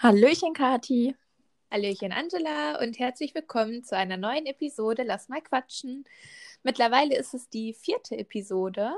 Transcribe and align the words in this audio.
Hallöchen, 0.00 0.54
Kati. 0.54 1.16
Hallöchen, 1.72 2.12
Angela 2.12 2.80
und 2.80 3.00
herzlich 3.00 3.34
willkommen 3.34 3.82
zu 3.82 3.96
einer 3.96 4.16
neuen 4.16 4.46
Episode 4.46 5.02
Lass 5.02 5.28
mal 5.28 5.42
quatschen. 5.42 6.04
Mittlerweile 6.62 7.16
ist 7.16 7.34
es 7.34 7.48
die 7.48 7.74
vierte 7.74 8.16
Episode 8.16 8.92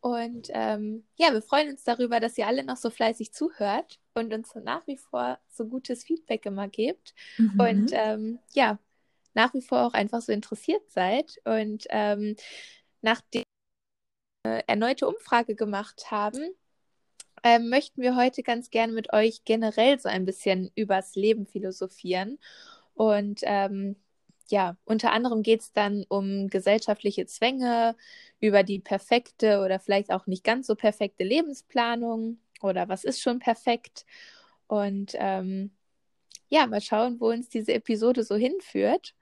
und 0.00 0.48
ähm, 0.52 1.06
ja, 1.16 1.32
wir 1.32 1.40
freuen 1.40 1.70
uns 1.70 1.84
darüber, 1.84 2.20
dass 2.20 2.36
ihr 2.36 2.46
alle 2.46 2.64
noch 2.64 2.76
so 2.76 2.90
fleißig 2.90 3.32
zuhört 3.32 3.98
und 4.12 4.34
uns 4.34 4.54
nach 4.56 4.86
wie 4.86 4.98
vor 4.98 5.38
so 5.48 5.64
gutes 5.64 6.04
Feedback 6.04 6.44
immer 6.44 6.68
gebt 6.68 7.14
mhm. 7.38 7.58
und 7.58 7.90
ähm, 7.94 8.38
ja, 8.52 8.78
nach 9.32 9.54
wie 9.54 9.62
vor 9.62 9.86
auch 9.86 9.94
einfach 9.94 10.20
so 10.20 10.32
interessiert 10.32 10.82
seid. 10.90 11.40
Und 11.46 11.86
ähm, 11.88 12.36
nachdem 13.00 13.44
wir 14.44 14.52
eine 14.52 14.68
erneute 14.68 15.08
Umfrage 15.08 15.54
gemacht 15.54 16.10
haben, 16.10 16.54
ähm, 17.46 17.68
möchten 17.68 18.02
wir 18.02 18.16
heute 18.16 18.42
ganz 18.42 18.70
gerne 18.70 18.92
mit 18.92 19.12
euch 19.12 19.44
generell 19.44 20.00
so 20.00 20.08
ein 20.08 20.24
bisschen 20.24 20.72
übers 20.74 21.14
Leben 21.14 21.46
philosophieren. 21.46 22.40
Und 22.94 23.42
ähm, 23.44 23.94
ja, 24.48 24.76
unter 24.84 25.12
anderem 25.12 25.44
geht 25.44 25.60
es 25.60 25.72
dann 25.72 26.04
um 26.08 26.48
gesellschaftliche 26.48 27.24
Zwänge, 27.26 27.94
über 28.40 28.64
die 28.64 28.80
perfekte 28.80 29.60
oder 29.60 29.78
vielleicht 29.78 30.10
auch 30.10 30.26
nicht 30.26 30.42
ganz 30.42 30.66
so 30.66 30.74
perfekte 30.74 31.22
Lebensplanung 31.22 32.38
oder 32.62 32.88
was 32.88 33.04
ist 33.04 33.20
schon 33.20 33.38
perfekt. 33.38 34.06
Und 34.66 35.12
ähm, 35.14 35.70
ja, 36.48 36.66
mal 36.66 36.80
schauen, 36.80 37.20
wo 37.20 37.28
uns 37.28 37.48
diese 37.48 37.74
Episode 37.74 38.24
so 38.24 38.34
hinführt. 38.34 39.14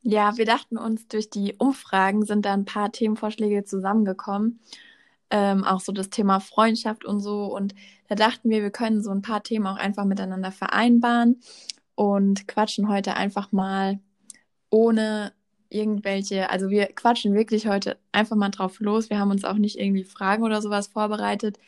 Ja, 0.00 0.38
wir 0.38 0.46
dachten 0.46 0.78
uns, 0.78 1.08
durch 1.08 1.28
die 1.28 1.56
Umfragen 1.58 2.24
sind 2.24 2.46
da 2.46 2.54
ein 2.54 2.64
paar 2.64 2.90
Themenvorschläge 2.90 3.64
zusammengekommen 3.64 4.60
ähm, 5.30 5.64
auch 5.64 5.80
so 5.80 5.92
das 5.92 6.10
Thema 6.10 6.40
Freundschaft 6.40 7.04
und 7.04 7.20
so. 7.20 7.46
Und 7.46 7.74
da 8.08 8.14
dachten 8.14 8.50
wir, 8.50 8.62
wir 8.62 8.70
können 8.70 9.02
so 9.02 9.10
ein 9.10 9.22
paar 9.22 9.42
Themen 9.42 9.66
auch 9.66 9.76
einfach 9.76 10.04
miteinander 10.04 10.52
vereinbaren 10.52 11.40
und 11.94 12.48
quatschen 12.48 12.88
heute 12.88 13.14
einfach 13.14 13.52
mal 13.52 14.00
ohne 14.70 15.32
irgendwelche, 15.68 16.50
also 16.50 16.70
wir 16.70 16.86
quatschen 16.86 17.34
wirklich 17.34 17.66
heute 17.68 17.96
einfach 18.12 18.36
mal 18.36 18.50
drauf 18.50 18.80
los. 18.80 19.10
Wir 19.10 19.18
haben 19.18 19.30
uns 19.30 19.44
auch 19.44 19.54
nicht 19.54 19.78
irgendwie 19.78 20.04
Fragen 20.04 20.42
oder 20.42 20.60
sowas 20.62 20.88
vorbereitet. 20.88 21.58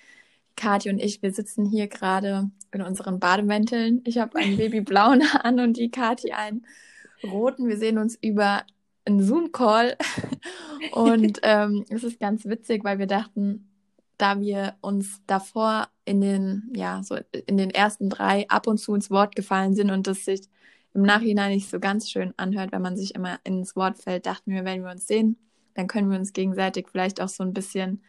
Kathi 0.56 0.90
und 0.90 0.98
ich, 0.98 1.22
wir 1.22 1.32
sitzen 1.32 1.64
hier 1.64 1.86
gerade 1.86 2.50
in 2.72 2.82
unseren 2.82 3.20
Bademänteln. 3.20 4.02
Ich 4.04 4.18
habe 4.18 4.38
einen 4.38 4.56
babyblauen 4.58 5.22
an 5.42 5.60
und 5.60 5.76
die 5.76 5.90
Kathi 5.90 6.32
einen 6.32 6.66
roten. 7.22 7.68
Wir 7.68 7.78
sehen 7.78 7.98
uns 7.98 8.18
über 8.20 8.64
einen 9.04 9.22
Zoom-Call 9.22 9.96
und 10.92 11.40
ähm, 11.42 11.84
es 11.88 12.04
ist 12.04 12.20
ganz 12.20 12.44
witzig, 12.44 12.84
weil 12.84 12.98
wir 12.98 13.06
dachten, 13.06 13.68
da 14.18 14.40
wir 14.40 14.76
uns 14.80 15.20
davor 15.26 15.88
in 16.04 16.20
den, 16.20 16.70
ja, 16.74 17.02
so 17.02 17.16
in 17.46 17.56
den 17.56 17.70
ersten 17.70 18.08
drei 18.08 18.48
ab 18.48 18.66
und 18.66 18.78
zu 18.78 18.94
ins 18.94 19.10
Wort 19.10 19.34
gefallen 19.34 19.74
sind 19.74 19.90
und 19.90 20.06
das 20.06 20.24
sich 20.24 20.42
im 20.94 21.02
Nachhinein 21.02 21.52
nicht 21.52 21.70
so 21.70 21.80
ganz 21.80 22.10
schön 22.10 22.34
anhört, 22.36 22.72
wenn 22.72 22.82
man 22.82 22.96
sich 22.96 23.14
immer 23.14 23.38
ins 23.44 23.74
Wort 23.76 23.98
fällt, 23.98 24.26
dachten 24.26 24.52
wir, 24.52 24.64
wenn 24.64 24.84
wir 24.84 24.90
uns 24.90 25.06
sehen, 25.06 25.38
dann 25.74 25.86
können 25.86 26.10
wir 26.10 26.18
uns 26.18 26.32
gegenseitig 26.32 26.88
vielleicht 26.90 27.20
auch 27.20 27.28
so 27.28 27.42
ein 27.42 27.54
bisschen, 27.54 28.02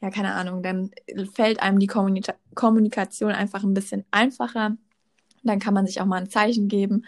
ja, 0.00 0.10
keine 0.10 0.34
Ahnung, 0.34 0.62
dann 0.62 0.90
fällt 1.32 1.62
einem 1.62 1.78
die 1.78 1.86
Kommunika 1.86 2.34
Kommunikation 2.54 3.32
einfach 3.32 3.62
ein 3.62 3.74
bisschen 3.74 4.04
einfacher. 4.10 4.76
Dann 5.42 5.58
kann 5.58 5.74
man 5.74 5.86
sich 5.86 6.00
auch 6.00 6.06
mal 6.06 6.18
ein 6.18 6.30
Zeichen 6.30 6.68
geben. 6.68 7.04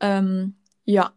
Ähm, 0.00 0.56
ja, 0.84 1.12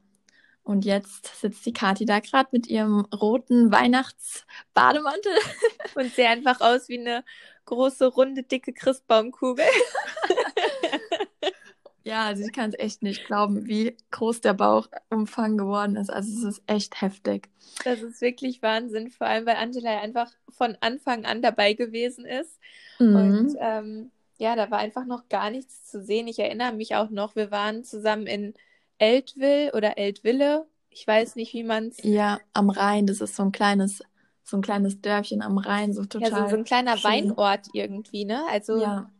und 0.65 0.83
jetzt 0.83 1.39
sitzt 1.39 1.63
die 1.67 1.73
Kathi 1.73 2.05
da 2.05 2.19
gerade 2.19 2.49
mit 2.51 2.65
ihrem 2.65 3.01
roten 3.13 3.71
Weihnachtsbademantel. 3.71 5.31
Und 5.95 6.13
sieht 6.13 6.25
einfach 6.25 6.59
aus 6.59 6.89
wie 6.89 6.99
eine 6.99 7.23
große, 7.65 8.07
runde, 8.07 8.41
dicke 8.41 8.73
Christbaumkugel. 8.73 9.63
ja, 12.03 12.25
also 12.25 12.43
ich 12.43 12.51
kann 12.51 12.71
es 12.71 12.79
echt 12.79 13.03
nicht 13.03 13.27
glauben, 13.27 13.67
wie 13.67 13.95
groß 14.09 14.41
der 14.41 14.55
Bauchumfang 14.55 15.55
geworden 15.55 15.97
ist. 15.97 16.09
Also 16.09 16.31
es 16.31 16.57
ist 16.57 16.63
echt 16.65 16.99
heftig. 16.99 17.47
Das 17.83 18.01
ist 18.01 18.21
wirklich 18.21 18.63
Wahnsinn, 18.63 19.11
vor 19.11 19.27
allem 19.27 19.45
weil 19.45 19.57
Angela 19.57 20.01
einfach 20.01 20.31
von 20.49 20.75
Anfang 20.81 21.25
an 21.25 21.43
dabei 21.43 21.73
gewesen 21.73 22.25
ist. 22.25 22.59
Mhm. 22.97 23.15
Und 23.15 23.55
ähm, 23.59 24.11
ja, 24.39 24.55
da 24.55 24.71
war 24.71 24.79
einfach 24.79 25.05
noch 25.05 25.29
gar 25.29 25.51
nichts 25.51 25.85
zu 25.85 26.01
sehen. 26.01 26.27
Ich 26.27 26.39
erinnere 26.39 26.73
mich 26.73 26.95
auch 26.95 27.11
noch, 27.11 27.35
wir 27.35 27.51
waren 27.51 27.83
zusammen 27.83 28.25
in 28.25 28.55
Eltville 28.97 29.71
oder 29.73 29.97
Eltville. 29.97 30.67
Ich 30.89 31.05
weiß 31.05 31.35
nicht, 31.35 31.53
wie 31.53 31.63
man 31.63 31.87
es. 31.87 31.97
Ja, 32.03 32.39
am 32.53 32.69
Rhein. 32.69 33.07
Das 33.07 33.21
ist 33.21 33.35
so 33.35 33.43
ein 33.43 33.51
kleines, 33.51 34.01
so 34.43 34.57
ein 34.57 34.61
kleines 34.61 35.01
Dörfchen 35.01 35.41
am 35.41 35.57
Rhein, 35.57 35.93
so 35.93 36.05
total. 36.05 36.29
Ja, 36.29 36.43
so, 36.43 36.49
so 36.51 36.55
ein 36.55 36.63
kleiner 36.63 36.97
schön. 36.97 37.11
Weinort 37.11 37.67
irgendwie, 37.73 38.25
ne? 38.25 38.45
Also 38.49 38.79
ja. 38.79 39.11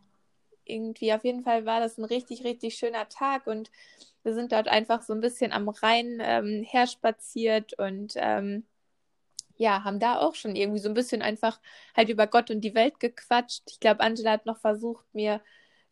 irgendwie 0.63 1.13
auf 1.13 1.23
jeden 1.23 1.41
Fall 1.41 1.65
war 1.65 1.79
das 1.79 1.97
ein 1.97 2.05
richtig, 2.05 2.43
richtig 2.43 2.75
schöner 2.75 3.09
Tag 3.09 3.47
und 3.47 3.71
wir 4.23 4.33
sind 4.33 4.51
dort 4.51 4.67
einfach 4.67 5.03
so 5.03 5.13
ein 5.13 5.21
bisschen 5.21 5.51
am 5.51 5.69
Rhein 5.69 6.19
ähm, 6.21 6.63
herspaziert 6.63 7.77
und 7.77 8.13
ähm, 8.15 8.63
ja, 9.57 9.83
haben 9.83 9.99
da 9.99 10.19
auch 10.19 10.35
schon 10.35 10.55
irgendwie 10.55 10.79
so 10.79 10.89
ein 10.89 10.95
bisschen 10.95 11.21
einfach 11.21 11.59
halt 11.95 12.09
über 12.09 12.27
Gott 12.27 12.51
und 12.51 12.61
die 12.61 12.75
Welt 12.75 12.99
gequatscht. 12.99 13.63
Ich 13.69 13.79
glaube, 13.79 14.01
Angela 14.01 14.31
hat 14.31 14.45
noch 14.45 14.57
versucht, 14.57 15.05
mir 15.13 15.41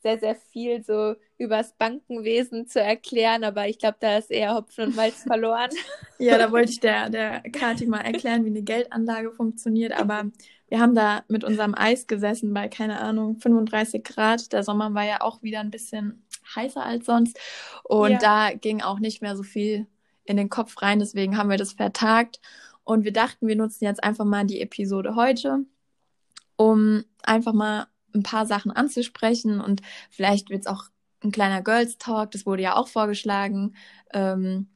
sehr, 0.04 0.20
sehr 0.20 0.36
viel 0.36 0.84
so 0.84 1.16
übers 1.38 1.74
Bankenwesen 1.74 2.68
zu 2.68 2.80
erklären, 2.80 3.44
aber 3.44 3.68
ich 3.68 3.80
glaube, 3.80 3.98
da 4.00 4.18
ist 4.18 4.30
eher 4.30 4.54
Hopfen 4.54 4.86
und 4.86 4.96
Malz 4.96 5.24
verloren. 5.28 5.72
ja, 6.20 6.38
da 6.38 6.52
wollte 6.52 6.72
ich 6.72 6.80
der, 6.80 7.10
der 7.10 7.40
Kathi 7.52 7.88
mal 7.88 8.02
erklären, 8.02 8.46
wie 8.46 8.50
eine 8.50 8.62
Geldanlage 8.62 9.32
funktioniert, 9.32 9.94
aber 9.94 10.26
wir 10.68 10.80
haben 10.80 10.94
da 10.94 11.24
mit 11.28 11.44
unserem 11.44 11.74
Eis 11.76 12.06
gesessen 12.06 12.54
bei, 12.54 12.68
keine 12.68 13.00
Ahnung, 13.00 13.38
35 13.40 14.04
Grad. 14.04 14.52
Der 14.54 14.64
Sommer 14.64 14.94
war 14.94 15.06
ja 15.06 15.22
auch 15.22 15.44
wieder 15.44 15.60
ein 15.60 15.72
bisschen 15.72 16.26
heißer 16.56 16.84
als 16.84 17.06
sonst 17.06 17.40
und 17.84 18.12
ja. 18.12 18.18
da 18.20 18.54
ging 18.54 18.82
auch 18.82 19.00
nicht 19.00 19.22
mehr 19.22 19.36
so 19.36 19.44
viel 19.44 19.88
in 20.26 20.38
den 20.38 20.50
Kopf 20.50 20.82
rein, 20.82 21.00
deswegen 21.00 21.38
haben 21.38 21.50
wir 21.50 21.58
das 21.58 21.74
vertagt 21.74 22.40
und 22.84 23.06
wir 23.06 23.14
dachten, 23.14 23.48
wir 23.48 23.56
nutzen 23.56 23.86
jetzt 23.86 24.04
einfach 24.04 24.26
mal 24.26 24.46
die 24.46 24.62
Episode 24.62 25.16
heute, 25.16 25.66
um 26.58 27.04
einfach 27.24 27.54
mal 27.54 27.88
ein 28.14 28.24
paar 28.24 28.46
Sachen 28.46 28.72
anzusprechen 28.72 29.62
und 29.62 29.82
vielleicht 30.10 30.50
wird 30.50 30.62
es 30.62 30.68
auch 30.68 30.86
ein 31.24 31.32
kleiner 31.32 31.62
Girls 31.62 31.98
Talk, 31.98 32.32
das 32.32 32.46
wurde 32.46 32.64
ja 32.64 32.76
auch 32.76 32.88
vorgeschlagen. 32.88 33.76
Ähm, 34.14 34.68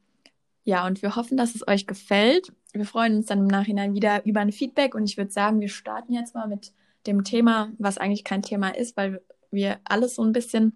ja, 0.64 0.86
und 0.86 1.02
wir 1.02 1.16
hoffen, 1.16 1.38
dass 1.38 1.56
es 1.56 1.68
euch 1.68 1.88
gefällt. 1.88 2.52
Wir 2.74 2.86
freuen 2.86 3.18
uns 3.18 3.28
dann 3.28 3.40
im 3.40 3.48
Nachhinein 3.48 3.94
wieder 3.94 4.26
über 4.26 4.42
ein 4.42 4.52
Feedback 4.52 4.96
und 4.96 5.06
ich 5.06 5.18
würde 5.18 5.32
sagen, 5.32 5.62
wir 5.62 5.70
starten 5.70 6.14
jetzt 6.14 6.36
mal 6.36 6.48
mit 6.48 6.74
dem 7.06 7.24
Thema, 7.24 7.72
was 7.78 7.98
eigentlich 7.98 8.24
kein 8.24 8.42
Thema 8.42 8.70
ist, 8.70 8.98
weil 8.98 9.22
wir 9.52 9.80
alles 9.86 10.16
so 10.16 10.24
ein 10.24 10.34
bisschen 10.34 10.76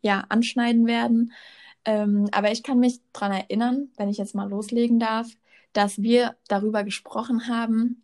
ja 0.00 0.24
anschneiden 0.28 0.86
werden. 0.86 1.32
Ähm, 1.84 2.28
aber 2.32 2.52
ich 2.52 2.62
kann 2.62 2.78
mich 2.78 3.00
daran 3.12 3.32
erinnern, 3.32 3.88
wenn 3.96 4.08
ich 4.08 4.18
jetzt 4.18 4.34
mal 4.34 4.48
loslegen 4.48 4.98
darf, 4.98 5.28
dass 5.72 6.00
wir 6.02 6.36
darüber 6.48 6.84
gesprochen 6.84 7.48
haben, 7.48 8.02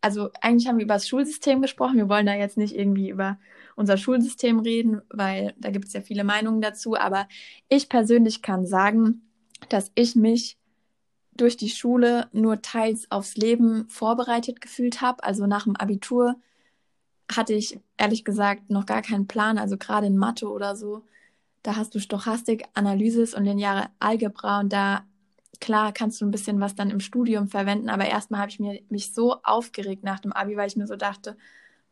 also 0.00 0.30
eigentlich 0.40 0.68
haben 0.68 0.78
wir 0.78 0.84
über 0.84 0.94
das 0.94 1.08
Schulsystem 1.08 1.62
gesprochen. 1.62 1.96
Wir 1.96 2.08
wollen 2.08 2.26
da 2.26 2.34
jetzt 2.34 2.56
nicht 2.56 2.74
irgendwie 2.74 3.10
über 3.10 3.38
unser 3.74 3.96
Schulsystem 3.96 4.60
reden, 4.60 5.02
weil 5.10 5.54
da 5.58 5.70
gibt 5.70 5.86
es 5.86 5.92
ja 5.92 6.00
viele 6.00 6.24
Meinungen 6.24 6.60
dazu. 6.60 6.96
Aber 6.96 7.28
ich 7.68 7.88
persönlich 7.88 8.42
kann 8.42 8.66
sagen, 8.66 9.22
dass 9.68 9.90
ich 9.94 10.16
mich 10.16 10.58
durch 11.34 11.56
die 11.56 11.68
Schule 11.68 12.28
nur 12.32 12.62
teils 12.62 13.10
aufs 13.10 13.36
Leben 13.36 13.88
vorbereitet 13.88 14.60
gefühlt 14.60 15.00
habe. 15.00 15.22
Also 15.22 15.46
nach 15.46 15.64
dem 15.64 15.76
Abitur 15.76 16.36
hatte 17.30 17.52
ich 17.52 17.80
ehrlich 17.96 18.24
gesagt 18.24 18.70
noch 18.70 18.86
gar 18.86 19.02
keinen 19.02 19.26
Plan. 19.26 19.58
Also 19.58 19.76
gerade 19.76 20.06
in 20.06 20.16
Mathe 20.16 20.48
oder 20.48 20.76
so, 20.76 21.04
da 21.62 21.76
hast 21.76 21.94
du 21.94 21.98
Stochastik, 21.98 22.64
Analysis 22.74 23.34
und 23.34 23.44
lineare 23.44 23.88
Algebra 23.98 24.60
und 24.60 24.72
da 24.72 25.04
klar 25.60 25.92
kannst 25.92 26.20
du 26.20 26.26
ein 26.26 26.30
bisschen 26.30 26.60
was 26.60 26.74
dann 26.74 26.90
im 26.90 27.00
Studium 27.00 27.48
verwenden, 27.48 27.88
aber 27.88 28.06
erstmal 28.06 28.40
habe 28.40 28.50
ich 28.50 28.60
mir, 28.60 28.80
mich 28.88 29.12
so 29.12 29.36
aufgeregt 29.42 30.04
nach 30.04 30.20
dem 30.20 30.32
Abi, 30.32 30.56
weil 30.56 30.68
ich 30.68 30.76
mir 30.76 30.86
so 30.86 30.96
dachte, 30.96 31.36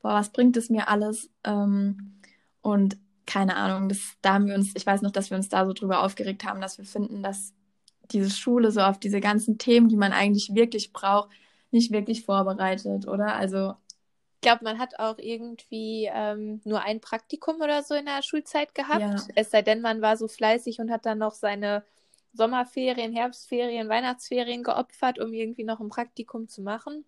boah, 0.02 0.14
was 0.14 0.30
bringt 0.30 0.56
es 0.56 0.70
mir 0.70 0.88
alles? 0.88 1.30
Ähm, 1.44 2.20
und 2.62 2.96
keine 3.26 3.56
Ahnung, 3.56 3.88
das, 3.88 4.00
da 4.22 4.34
haben 4.34 4.46
wir 4.46 4.54
uns, 4.54 4.72
ich 4.74 4.86
weiß 4.86 5.02
noch, 5.02 5.10
dass 5.10 5.30
wir 5.30 5.36
uns 5.36 5.48
da 5.48 5.66
so 5.66 5.72
drüber 5.72 6.02
aufgeregt 6.02 6.44
haben, 6.44 6.60
dass 6.60 6.78
wir 6.78 6.84
finden, 6.84 7.22
dass 7.22 7.54
diese 8.10 8.30
Schule 8.30 8.70
so 8.70 8.80
auf 8.80 8.98
diese 8.98 9.20
ganzen 9.20 9.58
Themen, 9.58 9.88
die 9.88 9.96
man 9.96 10.12
eigentlich 10.12 10.54
wirklich 10.54 10.92
braucht, 10.92 11.30
nicht 11.70 11.90
wirklich 11.90 12.24
vorbereitet, 12.24 13.08
oder? 13.08 13.34
Also 13.34 13.74
ich 14.36 14.40
glaube, 14.46 14.64
man 14.64 14.78
hat 14.78 14.98
auch 14.98 15.16
irgendwie 15.16 16.10
ähm, 16.12 16.60
nur 16.64 16.82
ein 16.82 17.00
Praktikum 17.00 17.62
oder 17.62 17.82
so 17.82 17.94
in 17.94 18.04
der 18.04 18.22
Schulzeit 18.22 18.74
gehabt. 18.74 19.00
Ja. 19.00 19.16
Es 19.34 19.50
sei 19.50 19.62
denn, 19.62 19.80
man 19.80 20.02
war 20.02 20.18
so 20.18 20.28
fleißig 20.28 20.80
und 20.80 20.90
hat 20.90 21.06
dann 21.06 21.16
noch 21.16 21.32
seine 21.32 21.82
Sommerferien, 22.34 23.12
Herbstferien, 23.12 23.88
Weihnachtsferien 23.88 24.62
geopfert, 24.62 25.18
um 25.18 25.32
irgendwie 25.32 25.64
noch 25.64 25.80
ein 25.80 25.88
Praktikum 25.88 26.48
zu 26.48 26.62
machen. 26.62 27.04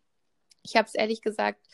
Ich 0.62 0.76
habe 0.76 0.86
es 0.86 0.94
ehrlich 0.94 1.20
gesagt, 1.20 1.66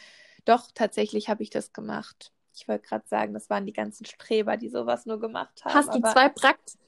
doch, 0.45 0.71
tatsächlich 0.75 1.29
habe 1.29 1.43
ich 1.43 1.51
das 1.51 1.73
gemacht. 1.73 2.33
Ich 2.55 2.69
wollte 2.69 2.87
gerade 2.87 3.07
sagen, 3.07 3.33
das 3.33 3.49
waren 3.49 3.67
die 3.67 3.73
ganzen 3.73 4.05
Streber, 4.05 4.57
die 4.57 4.69
sowas 4.69 5.07
nur 5.07 5.21
gemacht 5.21 5.65
haben. 5.65 5.75
Hast 5.75 5.89
du 5.95 5.99
aber, 5.99 6.13
zwei 6.13 6.29
Praktiken? 6.29 6.81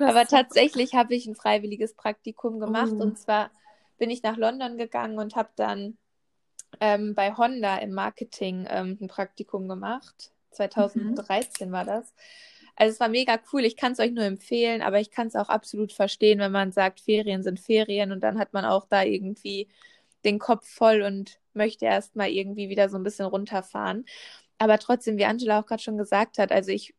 Aber 0.00 0.26
tatsächlich 0.26 0.94
habe 0.94 1.14
ich 1.14 1.26
ein 1.26 1.34
freiwilliges 1.34 1.94
Praktikum 1.94 2.60
gemacht 2.60 2.92
oh. 2.94 3.02
und 3.02 3.18
zwar 3.18 3.50
bin 3.96 4.10
ich 4.10 4.22
nach 4.22 4.36
London 4.36 4.76
gegangen 4.76 5.18
und 5.18 5.36
habe 5.36 5.50
dann 5.56 5.98
ähm, 6.80 7.14
bei 7.14 7.36
Honda 7.36 7.78
im 7.78 7.92
Marketing 7.92 8.66
ähm, 8.68 8.98
ein 9.00 9.08
Praktikum 9.08 9.68
gemacht. 9.68 10.32
2013 10.50 11.68
mhm. 11.68 11.72
war 11.72 11.84
das. 11.84 12.14
Also 12.80 12.92
es 12.92 13.00
war 13.00 13.08
mega 13.08 13.40
cool. 13.52 13.64
Ich 13.64 13.76
kann 13.76 13.92
es 13.92 13.98
euch 13.98 14.12
nur 14.12 14.22
empfehlen, 14.22 14.82
aber 14.82 15.00
ich 15.00 15.10
kann 15.10 15.26
es 15.26 15.34
auch 15.34 15.48
absolut 15.48 15.92
verstehen, 15.92 16.38
wenn 16.38 16.52
man 16.52 16.70
sagt, 16.70 17.00
Ferien 17.00 17.42
sind 17.42 17.58
Ferien 17.58 18.12
und 18.12 18.20
dann 18.20 18.38
hat 18.38 18.52
man 18.52 18.64
auch 18.64 18.86
da 18.86 19.02
irgendwie 19.02 19.66
den 20.24 20.38
Kopf 20.38 20.68
voll 20.68 21.02
und 21.02 21.40
möchte 21.54 21.86
erstmal 21.86 22.30
irgendwie 22.30 22.68
wieder 22.68 22.88
so 22.88 22.96
ein 22.96 23.02
bisschen 23.02 23.26
runterfahren. 23.26 24.04
Aber 24.58 24.78
trotzdem, 24.78 25.18
wie 25.18 25.24
Angela 25.24 25.60
auch 25.60 25.66
gerade 25.66 25.82
schon 25.82 25.98
gesagt 25.98 26.38
hat, 26.38 26.52
also 26.52 26.70
ich 26.70 26.94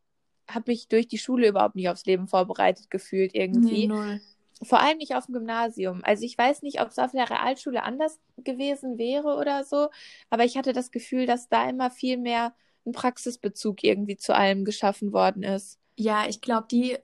habe 0.49 0.69
mich 0.69 0.89
durch 0.89 1.07
die 1.07 1.17
Schule 1.17 1.47
überhaupt 1.47 1.75
nicht 1.75 1.87
aufs 1.87 2.05
Leben 2.05 2.27
vorbereitet 2.27 2.89
gefühlt 2.89 3.33
irgendwie. 3.33 3.87
Nee, 3.87 3.93
null. 3.93 4.21
Vor 4.61 4.81
allem 4.81 4.97
nicht 4.97 5.15
auf 5.15 5.27
dem 5.27 5.35
Gymnasium. 5.35 6.01
Also 6.03 6.25
ich 6.25 6.37
weiß 6.37 6.61
nicht, 6.63 6.81
ob 6.81 6.89
es 6.89 6.99
auf 6.99 7.11
der 7.11 7.29
Realschule 7.29 7.83
anders 7.83 8.19
gewesen 8.43 8.97
wäre 8.97 9.37
oder 9.37 9.63
so, 9.63 9.87
aber 10.29 10.43
ich 10.43 10.57
hatte 10.57 10.73
das 10.73 10.91
Gefühl, 10.91 11.25
dass 11.25 11.47
da 11.47 11.69
immer 11.69 11.89
viel 11.89 12.17
mehr 12.17 12.53
ein 12.85 12.91
Praxisbezug 12.91 13.83
irgendwie 13.83 14.17
zu 14.17 14.35
allem 14.35 14.65
geschaffen 14.65 15.13
worden 15.13 15.43
ist. 15.43 15.79
Ja, 15.97 16.25
ich 16.27 16.41
glaube, 16.41 16.67
die 16.71 16.97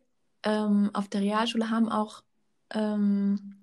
ähm, 0.43 0.89
auf 0.93 1.07
der 1.07 1.21
Realschule 1.21 1.69
haben 1.69 1.89
auch, 1.89 2.23
ähm, 2.73 3.57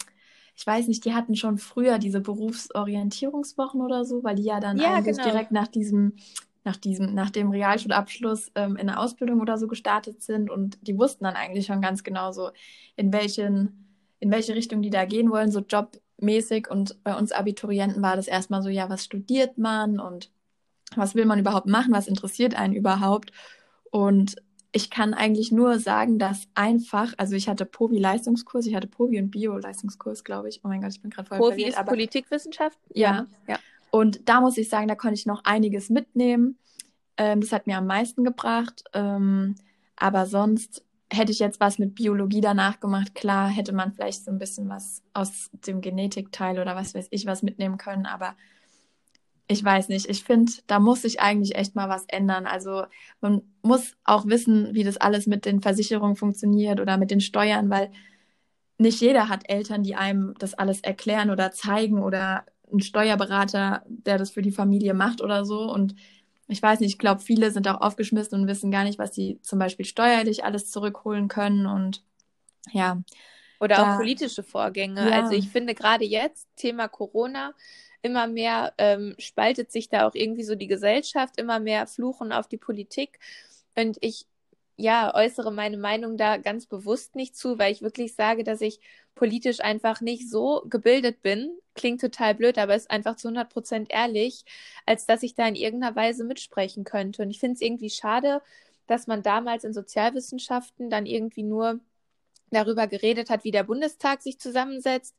ich 0.56 0.66
weiß 0.66 0.88
nicht, 0.88 1.04
die 1.04 1.14
hatten 1.14 1.36
schon 1.36 1.58
früher 1.58 1.98
diese 1.98 2.20
Berufsorientierungswochen 2.20 3.80
oder 3.80 4.04
so, 4.04 4.22
weil 4.22 4.36
die 4.36 4.44
ja 4.44 4.60
dann 4.60 4.78
ja, 4.78 4.94
eigentlich 4.94 5.16
genau. 5.16 5.30
direkt 5.30 5.52
nach 5.52 5.68
diesem 5.68 6.14
nach 6.64 6.76
diesem, 6.76 7.14
nach 7.14 7.30
dem 7.30 7.50
Realschulabschluss 7.50 8.52
ähm, 8.54 8.76
in 8.76 8.88
eine 8.88 8.98
Ausbildung 8.98 9.40
oder 9.40 9.58
so 9.58 9.66
gestartet 9.66 10.22
sind 10.22 10.50
und 10.50 10.78
die 10.86 10.96
wussten 10.96 11.24
dann 11.24 11.34
eigentlich 11.34 11.66
schon 11.66 11.80
ganz 11.80 12.04
genau 12.04 12.32
so, 12.32 12.50
in 12.96 13.12
welchen, 13.12 13.96
in 14.20 14.30
welche 14.30 14.54
Richtung 14.54 14.82
die 14.82 14.90
da 14.90 15.04
gehen 15.04 15.30
wollen, 15.30 15.50
so 15.50 15.60
jobmäßig. 15.60 16.70
Und 16.70 17.02
bei 17.02 17.16
uns 17.16 17.32
Abiturienten 17.32 18.02
war 18.02 18.16
das 18.16 18.28
erstmal 18.28 18.62
so, 18.62 18.68
ja, 18.68 18.88
was 18.88 19.04
studiert 19.04 19.58
man 19.58 19.98
und 19.98 20.30
was 20.96 21.14
will 21.14 21.26
man 21.26 21.38
überhaupt 21.38 21.66
machen, 21.66 21.92
was 21.92 22.08
interessiert 22.08 22.54
einen 22.54 22.74
überhaupt? 22.74 23.32
Und 23.90 24.36
ich 24.72 24.88
kann 24.88 25.12
eigentlich 25.12 25.52
nur 25.52 25.78
sagen, 25.78 26.18
dass 26.18 26.48
einfach, 26.54 27.12
also 27.18 27.36
ich 27.36 27.48
hatte 27.48 27.66
Povi-Leistungskurs, 27.66 28.66
ich 28.66 28.74
hatte 28.74 28.88
Povi- 28.88 29.20
und 29.20 29.30
Bio-Leistungskurs, 29.30 30.24
glaube 30.24 30.48
ich. 30.48 30.60
Oh 30.64 30.68
mein 30.68 30.80
Gott, 30.80 30.92
ich 30.92 31.02
bin 31.02 31.10
gerade 31.10 31.28
voll 31.28 31.38
Povi 31.38 31.50
verwirrt, 31.50 31.68
ist 31.68 31.78
aber, 31.78 31.90
Politikwissenschaften? 31.90 32.82
Ja, 32.94 33.26
ja. 33.46 33.58
Und 33.90 34.26
da 34.28 34.40
muss 34.40 34.56
ich 34.56 34.70
sagen, 34.70 34.88
da 34.88 34.94
konnte 34.94 35.14
ich 35.14 35.26
noch 35.26 35.44
einiges 35.44 35.90
mitnehmen. 35.90 36.56
Ähm, 37.18 37.42
das 37.42 37.52
hat 37.52 37.66
mir 37.66 37.76
am 37.76 37.86
meisten 37.86 38.24
gebracht. 38.24 38.84
Ähm, 38.94 39.56
aber 39.96 40.24
sonst 40.24 40.82
hätte 41.12 41.30
ich 41.30 41.38
jetzt 41.38 41.60
was 41.60 41.78
mit 41.78 41.94
Biologie 41.94 42.40
danach 42.40 42.80
gemacht. 42.80 43.14
Klar, 43.14 43.48
hätte 43.48 43.74
man 43.74 43.92
vielleicht 43.92 44.24
so 44.24 44.30
ein 44.30 44.38
bisschen 44.38 44.70
was 44.70 45.02
aus 45.12 45.50
dem 45.52 45.82
Genetikteil 45.82 46.58
oder 46.58 46.74
was 46.74 46.94
weiß 46.94 47.08
ich 47.10 47.26
was 47.26 47.42
mitnehmen 47.42 47.76
können. 47.76 48.06
Aber 48.06 48.34
ich 49.52 49.62
weiß 49.62 49.88
nicht, 49.88 50.08
ich 50.08 50.24
finde, 50.24 50.52
da 50.66 50.80
muss 50.80 51.02
sich 51.02 51.20
eigentlich 51.20 51.54
echt 51.54 51.74
mal 51.74 51.88
was 51.88 52.04
ändern. 52.08 52.46
Also 52.46 52.84
man 53.20 53.42
muss 53.62 53.96
auch 54.04 54.26
wissen, 54.26 54.74
wie 54.74 54.84
das 54.84 54.96
alles 54.96 55.26
mit 55.26 55.44
den 55.44 55.60
Versicherungen 55.62 56.16
funktioniert 56.16 56.80
oder 56.80 56.96
mit 56.96 57.10
den 57.10 57.20
Steuern, 57.20 57.70
weil 57.70 57.92
nicht 58.78 59.00
jeder 59.00 59.28
hat 59.28 59.48
Eltern, 59.48 59.82
die 59.82 59.94
einem 59.94 60.34
das 60.38 60.54
alles 60.54 60.80
erklären 60.80 61.30
oder 61.30 61.52
zeigen 61.52 62.02
oder 62.02 62.44
einen 62.70 62.80
Steuerberater, 62.80 63.84
der 63.86 64.18
das 64.18 64.30
für 64.30 64.42
die 64.42 64.50
Familie 64.50 64.94
macht 64.94 65.20
oder 65.20 65.44
so. 65.44 65.70
Und 65.70 65.94
ich 66.48 66.62
weiß 66.62 66.80
nicht, 66.80 66.90
ich 66.90 66.98
glaube, 66.98 67.20
viele 67.20 67.50
sind 67.50 67.68
auch 67.68 67.80
aufgeschmissen 67.80 68.40
und 68.40 68.46
wissen 68.48 68.70
gar 68.70 68.84
nicht, 68.84 68.98
was 68.98 69.14
sie 69.14 69.38
zum 69.42 69.58
Beispiel 69.58 69.86
steuerlich 69.86 70.44
alles 70.44 70.70
zurückholen 70.70 71.28
können. 71.28 71.66
Und 71.66 72.02
ja. 72.72 73.02
Oder 73.60 73.76
da, 73.76 73.94
auch 73.94 73.96
politische 73.98 74.42
Vorgänge. 74.42 75.08
Ja. 75.08 75.22
Also 75.22 75.32
ich 75.34 75.48
finde 75.48 75.74
gerade 75.74 76.04
jetzt, 76.04 76.48
Thema 76.56 76.88
Corona, 76.88 77.54
immer 78.02 78.26
mehr 78.26 78.74
ähm, 78.78 79.14
spaltet 79.18 79.72
sich 79.72 79.88
da 79.88 80.06
auch 80.06 80.14
irgendwie 80.14 80.44
so 80.44 80.54
die 80.54 80.66
Gesellschaft, 80.66 81.38
immer 81.38 81.60
mehr 81.60 81.86
Fluchen 81.86 82.32
auf 82.32 82.48
die 82.48 82.58
Politik. 82.58 83.18
Und 83.76 83.98
ich 84.00 84.26
ja, 84.76 85.14
äußere 85.14 85.52
meine 85.52 85.76
Meinung 85.76 86.16
da 86.16 86.38
ganz 86.38 86.66
bewusst 86.66 87.14
nicht 87.14 87.36
zu, 87.36 87.58
weil 87.58 87.72
ich 87.72 87.82
wirklich 87.82 88.14
sage, 88.14 88.42
dass 88.44 88.60
ich 88.60 88.80
politisch 89.14 89.60
einfach 89.60 90.00
nicht 90.00 90.28
so 90.30 90.62
gebildet 90.68 91.22
bin. 91.22 91.50
Klingt 91.74 92.00
total 92.00 92.34
blöd, 92.34 92.58
aber 92.58 92.74
ist 92.74 92.90
einfach 92.90 93.16
zu 93.16 93.28
100 93.28 93.50
Prozent 93.50 93.88
ehrlich, 93.92 94.44
als 94.86 95.06
dass 95.06 95.22
ich 95.22 95.34
da 95.34 95.46
in 95.46 95.54
irgendeiner 95.54 95.94
Weise 95.96 96.24
mitsprechen 96.24 96.84
könnte. 96.84 97.22
Und 97.22 97.30
ich 97.30 97.38
finde 97.40 97.54
es 97.54 97.60
irgendwie 97.60 97.90
schade, 97.90 98.42
dass 98.86 99.06
man 99.06 99.22
damals 99.22 99.64
in 99.64 99.72
Sozialwissenschaften 99.72 100.90
dann 100.90 101.06
irgendwie 101.06 101.44
nur 101.44 101.80
darüber 102.54 102.86
geredet 102.86 103.30
hat, 103.30 103.44
wie 103.44 103.50
der 103.50 103.64
Bundestag 103.64 104.22
sich 104.22 104.38
zusammensetzt, 104.38 105.16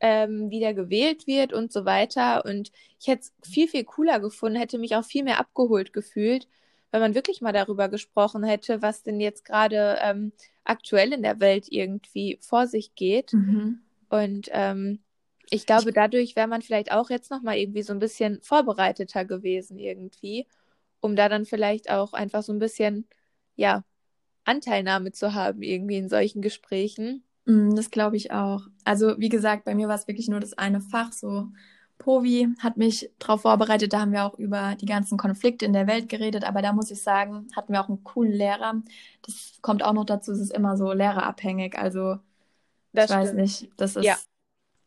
ähm, 0.00 0.50
wie 0.50 0.60
der 0.60 0.74
gewählt 0.74 1.26
wird 1.26 1.52
und 1.52 1.72
so 1.72 1.84
weiter. 1.84 2.44
Und 2.44 2.72
ich 3.00 3.08
hätte 3.08 3.22
es 3.22 3.48
viel, 3.48 3.68
viel 3.68 3.84
cooler 3.84 4.20
gefunden, 4.20 4.58
hätte 4.58 4.78
mich 4.78 4.96
auch 4.96 5.04
viel 5.04 5.24
mehr 5.24 5.38
abgeholt 5.38 5.92
gefühlt, 5.92 6.48
wenn 6.90 7.00
man 7.00 7.14
wirklich 7.14 7.40
mal 7.40 7.52
darüber 7.52 7.88
gesprochen 7.88 8.44
hätte, 8.44 8.82
was 8.82 9.02
denn 9.02 9.20
jetzt 9.20 9.44
gerade 9.44 9.98
ähm, 10.02 10.32
aktuell 10.64 11.12
in 11.12 11.22
der 11.22 11.40
Welt 11.40 11.66
irgendwie 11.70 12.38
vor 12.40 12.66
sich 12.66 12.94
geht. 12.94 13.32
Mhm. 13.32 13.80
Und 14.08 14.48
ähm, 14.52 15.00
ich 15.50 15.66
glaube, 15.66 15.92
dadurch 15.92 16.36
wäre 16.36 16.48
man 16.48 16.62
vielleicht 16.62 16.92
auch 16.92 17.10
jetzt 17.10 17.30
nochmal 17.30 17.58
irgendwie 17.58 17.82
so 17.82 17.92
ein 17.92 17.98
bisschen 17.98 18.40
vorbereiteter 18.42 19.24
gewesen 19.24 19.78
irgendwie, 19.78 20.46
um 21.00 21.16
da 21.16 21.28
dann 21.28 21.44
vielleicht 21.46 21.90
auch 21.90 22.12
einfach 22.12 22.42
so 22.42 22.52
ein 22.52 22.58
bisschen, 22.58 23.06
ja, 23.56 23.84
Anteilnahme 24.44 25.12
zu 25.12 25.34
haben 25.34 25.62
irgendwie 25.62 25.96
in 25.96 26.08
solchen 26.08 26.42
Gesprächen. 26.42 27.24
Mm, 27.44 27.74
das 27.74 27.90
glaube 27.90 28.16
ich 28.16 28.32
auch. 28.32 28.62
Also 28.84 29.18
wie 29.18 29.28
gesagt, 29.28 29.64
bei 29.64 29.74
mir 29.74 29.88
war 29.88 29.94
es 29.94 30.08
wirklich 30.08 30.28
nur 30.28 30.40
das 30.40 30.54
eine 30.54 30.80
Fach 30.80 31.12
so. 31.12 31.48
Povi 31.98 32.48
hat 32.58 32.76
mich 32.76 33.10
darauf 33.20 33.42
vorbereitet, 33.42 33.92
da 33.92 34.00
haben 34.00 34.12
wir 34.12 34.24
auch 34.24 34.36
über 34.36 34.74
die 34.80 34.86
ganzen 34.86 35.16
Konflikte 35.16 35.64
in 35.64 35.72
der 35.72 35.86
Welt 35.86 36.08
geredet, 36.08 36.42
aber 36.42 36.60
da 36.60 36.72
muss 36.72 36.90
ich 36.90 37.00
sagen, 37.00 37.46
hatten 37.54 37.72
wir 37.72 37.80
auch 37.80 37.88
einen 37.88 38.02
coolen 38.02 38.32
Lehrer. 38.32 38.82
Das 39.22 39.58
kommt 39.62 39.84
auch 39.84 39.92
noch 39.92 40.04
dazu, 40.04 40.32
es 40.32 40.40
ist 40.40 40.52
immer 40.52 40.76
so 40.76 40.92
lehrerabhängig. 40.92 41.78
Also 41.78 42.18
das 42.92 43.04
ich 43.04 43.10
stimmt. 43.10 43.28
weiß 43.28 43.32
nicht, 43.34 43.70
das 43.76 43.96
ist 43.96 44.04
ja. 44.04 44.16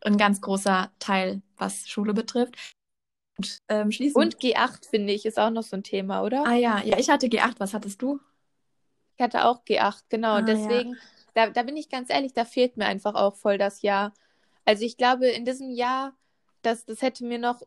ein 0.02 0.18
ganz 0.18 0.42
großer 0.42 0.92
Teil, 1.00 1.42
was 1.57 1.88
Schule 1.88 2.13
betrifft. 2.13 2.56
Und, 3.38 3.60
ähm, 3.69 3.90
Und 4.13 4.38
G8, 4.40 4.90
finde 4.90 5.13
ich, 5.13 5.25
ist 5.25 5.40
auch 5.40 5.50
noch 5.50 5.63
so 5.63 5.75
ein 5.75 5.84
Thema, 5.84 6.22
oder? 6.22 6.46
Ah 6.46 6.56
ja, 6.56 6.81
ja, 6.84 6.98
ich 6.98 7.10
hatte 7.10 7.28
G8. 7.28 7.56
Was 7.60 7.74
hattest 7.74 8.02
du? 8.02 8.19
Ich 9.18 9.24
hatte 9.24 9.46
auch 9.46 9.64
G8, 9.64 10.04
genau. 10.10 10.34
Ah, 10.34 10.38
und 10.40 10.48
deswegen, 10.48 10.94
ja. 10.94 11.00
da, 11.34 11.50
da 11.50 11.64
bin 11.64 11.78
ich 11.78 11.90
ganz 11.90 12.10
ehrlich, 12.10 12.34
da 12.34 12.46
fehlt 12.46 12.78
mir 12.78 12.86
einfach 12.86 13.16
auch 13.16 13.36
voll 13.36 13.58
das 13.58 13.82
Jahr. 13.82 14.14
Also 14.66 14.84
ich 14.84 14.98
glaube, 14.98 15.28
in 15.28 15.46
diesem 15.46 15.72
Jahr, 15.72 16.14
das, 16.62 16.86
das 16.86 17.02
hätte 17.02 17.24
mir 17.24 17.40
noch 17.40 17.62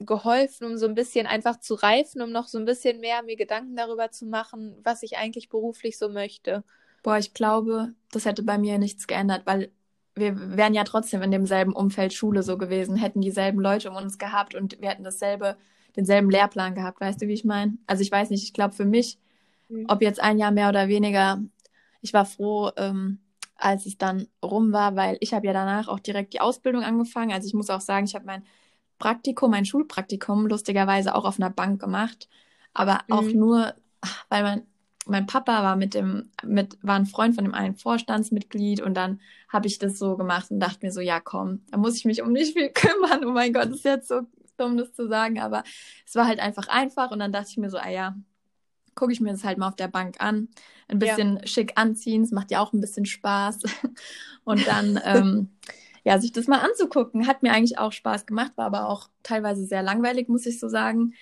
geholfen, 0.00 0.66
um 0.66 0.78
so 0.78 0.86
ein 0.86 0.94
bisschen 0.94 1.26
einfach 1.26 1.60
zu 1.60 1.74
reifen, 1.74 2.22
um 2.22 2.32
noch 2.32 2.48
so 2.48 2.58
ein 2.58 2.64
bisschen 2.64 3.00
mehr 3.00 3.22
mir 3.22 3.36
Gedanken 3.36 3.76
darüber 3.76 4.10
zu 4.10 4.24
machen, 4.24 4.76
was 4.82 5.02
ich 5.02 5.18
eigentlich 5.18 5.48
beruflich 5.50 5.98
so 5.98 6.08
möchte. 6.08 6.64
Boah, 7.02 7.18
ich 7.18 7.34
glaube, 7.34 7.94
das 8.10 8.24
hätte 8.24 8.42
bei 8.42 8.58
mir 8.58 8.78
nichts 8.78 9.06
geändert, 9.06 9.42
weil 9.44 9.70
wir 10.14 10.56
wären 10.56 10.74
ja 10.74 10.84
trotzdem 10.84 11.22
in 11.22 11.30
demselben 11.30 11.72
Umfeld 11.72 12.12
Schule 12.12 12.42
so 12.42 12.58
gewesen, 12.58 12.96
hätten 12.96 13.20
dieselben 13.20 13.60
Leute 13.60 13.90
um 13.90 13.96
uns 13.96 14.18
gehabt 14.18 14.54
und 14.54 14.80
wir 14.80 14.88
hätten 14.88 15.04
dasselbe, 15.04 15.56
denselben 15.96 16.30
Lehrplan 16.30 16.74
gehabt, 16.74 17.00
weißt 17.00 17.22
du, 17.22 17.28
wie 17.28 17.34
ich 17.34 17.44
meine? 17.44 17.76
Also 17.86 18.02
ich 18.02 18.10
weiß 18.10 18.30
nicht, 18.30 18.42
ich 18.42 18.52
glaube 18.52 18.74
für 18.74 18.84
mich 18.84 19.18
Mhm. 19.70 19.86
Ob 19.88 20.02
jetzt 20.02 20.20
ein 20.20 20.38
Jahr 20.38 20.50
mehr 20.50 20.68
oder 20.68 20.88
weniger. 20.88 21.40
Ich 22.02 22.12
war 22.12 22.24
froh, 22.24 22.70
ähm, 22.76 23.20
als 23.56 23.86
es 23.86 23.98
dann 23.98 24.26
rum 24.42 24.72
war, 24.72 24.96
weil 24.96 25.18
ich 25.20 25.34
habe 25.34 25.46
ja 25.46 25.52
danach 25.52 25.88
auch 25.88 26.00
direkt 26.00 26.32
die 26.32 26.40
Ausbildung 26.40 26.82
angefangen. 26.82 27.32
Also 27.32 27.46
ich 27.46 27.54
muss 27.54 27.70
auch 27.70 27.80
sagen, 27.80 28.06
ich 28.06 28.14
habe 28.14 28.24
mein 28.24 28.44
Praktikum, 28.98 29.50
mein 29.50 29.64
Schulpraktikum 29.64 30.46
lustigerweise 30.46 31.14
auch 31.14 31.24
auf 31.24 31.38
einer 31.38 31.50
Bank 31.50 31.80
gemacht, 31.80 32.28
aber 32.74 33.00
mhm. 33.06 33.14
auch 33.14 33.32
nur, 33.32 33.74
weil 34.28 34.42
mein 34.42 34.62
mein 35.06 35.26
Papa 35.26 35.62
war 35.62 35.76
mit 35.76 35.94
dem 35.94 36.30
mit 36.44 36.78
war 36.82 36.94
ein 36.94 37.06
Freund 37.06 37.34
von 37.34 37.44
dem 37.44 37.54
einen 37.54 37.74
Vorstandsmitglied 37.74 38.80
und 38.80 38.94
dann 38.94 39.20
habe 39.48 39.66
ich 39.66 39.78
das 39.78 39.98
so 39.98 40.16
gemacht 40.16 40.50
und 40.50 40.60
dachte 40.60 40.86
mir 40.86 40.92
so, 40.92 41.00
ja 41.00 41.20
komm, 41.20 41.62
da 41.70 41.78
muss 41.78 41.96
ich 41.96 42.04
mich 42.04 42.22
um 42.22 42.32
nicht 42.32 42.52
viel 42.52 42.68
kümmern. 42.74 43.24
Oh 43.24 43.32
mein 43.32 43.52
Gott, 43.52 43.66
das 43.66 43.76
ist 43.76 43.84
jetzt 43.84 44.08
so 44.08 44.22
dumm, 44.56 44.76
das 44.76 44.92
zu 44.92 45.08
sagen, 45.08 45.40
aber 45.40 45.64
es 46.06 46.14
war 46.14 46.26
halt 46.26 46.38
einfach 46.38 46.68
einfach 46.68 47.10
und 47.10 47.18
dann 47.18 47.32
dachte 47.32 47.48
ich 47.50 47.56
mir 47.56 47.70
so, 47.70 47.78
ah 47.78 47.88
ja, 47.88 48.14
gucke 48.94 49.12
ich 49.12 49.20
mir 49.20 49.32
das 49.32 49.44
halt 49.44 49.58
mal 49.58 49.68
auf 49.68 49.76
der 49.76 49.88
Bank 49.88 50.16
an. 50.18 50.48
Ein 50.88 50.98
bisschen 50.98 51.36
ja. 51.36 51.46
schick 51.46 51.72
anziehen, 51.76 52.22
es 52.22 52.32
macht 52.32 52.50
ja 52.50 52.60
auch 52.60 52.72
ein 52.72 52.80
bisschen 52.80 53.06
Spaß. 53.06 53.62
Und 54.44 54.66
dann, 54.66 55.00
ähm, 55.04 55.48
ja, 56.04 56.18
sich 56.18 56.32
das 56.32 56.46
mal 56.46 56.60
anzugucken, 56.60 57.26
hat 57.26 57.42
mir 57.42 57.52
eigentlich 57.52 57.78
auch 57.78 57.92
Spaß 57.92 58.26
gemacht, 58.26 58.52
war 58.56 58.66
aber 58.66 58.88
auch 58.88 59.08
teilweise 59.22 59.64
sehr 59.66 59.82
langweilig, 59.82 60.28
muss 60.28 60.46
ich 60.46 60.58
so 60.58 60.68
sagen. 60.68 61.14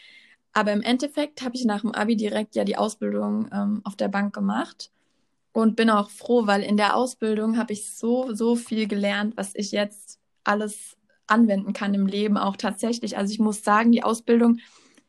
Aber 0.52 0.72
im 0.72 0.82
Endeffekt 0.82 1.42
habe 1.42 1.56
ich 1.56 1.64
nach 1.64 1.82
dem 1.82 1.92
Abi 1.92 2.16
direkt 2.16 2.56
ja 2.56 2.64
die 2.64 2.76
Ausbildung 2.76 3.48
ähm, 3.52 3.80
auf 3.84 3.96
der 3.96 4.08
Bank 4.08 4.34
gemacht 4.34 4.90
und 5.52 5.76
bin 5.76 5.90
auch 5.90 6.10
froh, 6.10 6.46
weil 6.46 6.62
in 6.62 6.76
der 6.76 6.96
Ausbildung 6.96 7.58
habe 7.58 7.72
ich 7.72 7.90
so, 7.90 8.32
so 8.32 8.56
viel 8.56 8.86
gelernt, 8.86 9.36
was 9.36 9.54
ich 9.54 9.72
jetzt 9.72 10.18
alles 10.44 10.96
anwenden 11.26 11.72
kann 11.72 11.94
im 11.94 12.06
Leben 12.06 12.36
auch 12.38 12.56
tatsächlich. 12.56 13.16
Also 13.16 13.32
ich 13.32 13.38
muss 13.38 13.62
sagen, 13.62 13.92
die 13.92 14.02
Ausbildung 14.02 14.60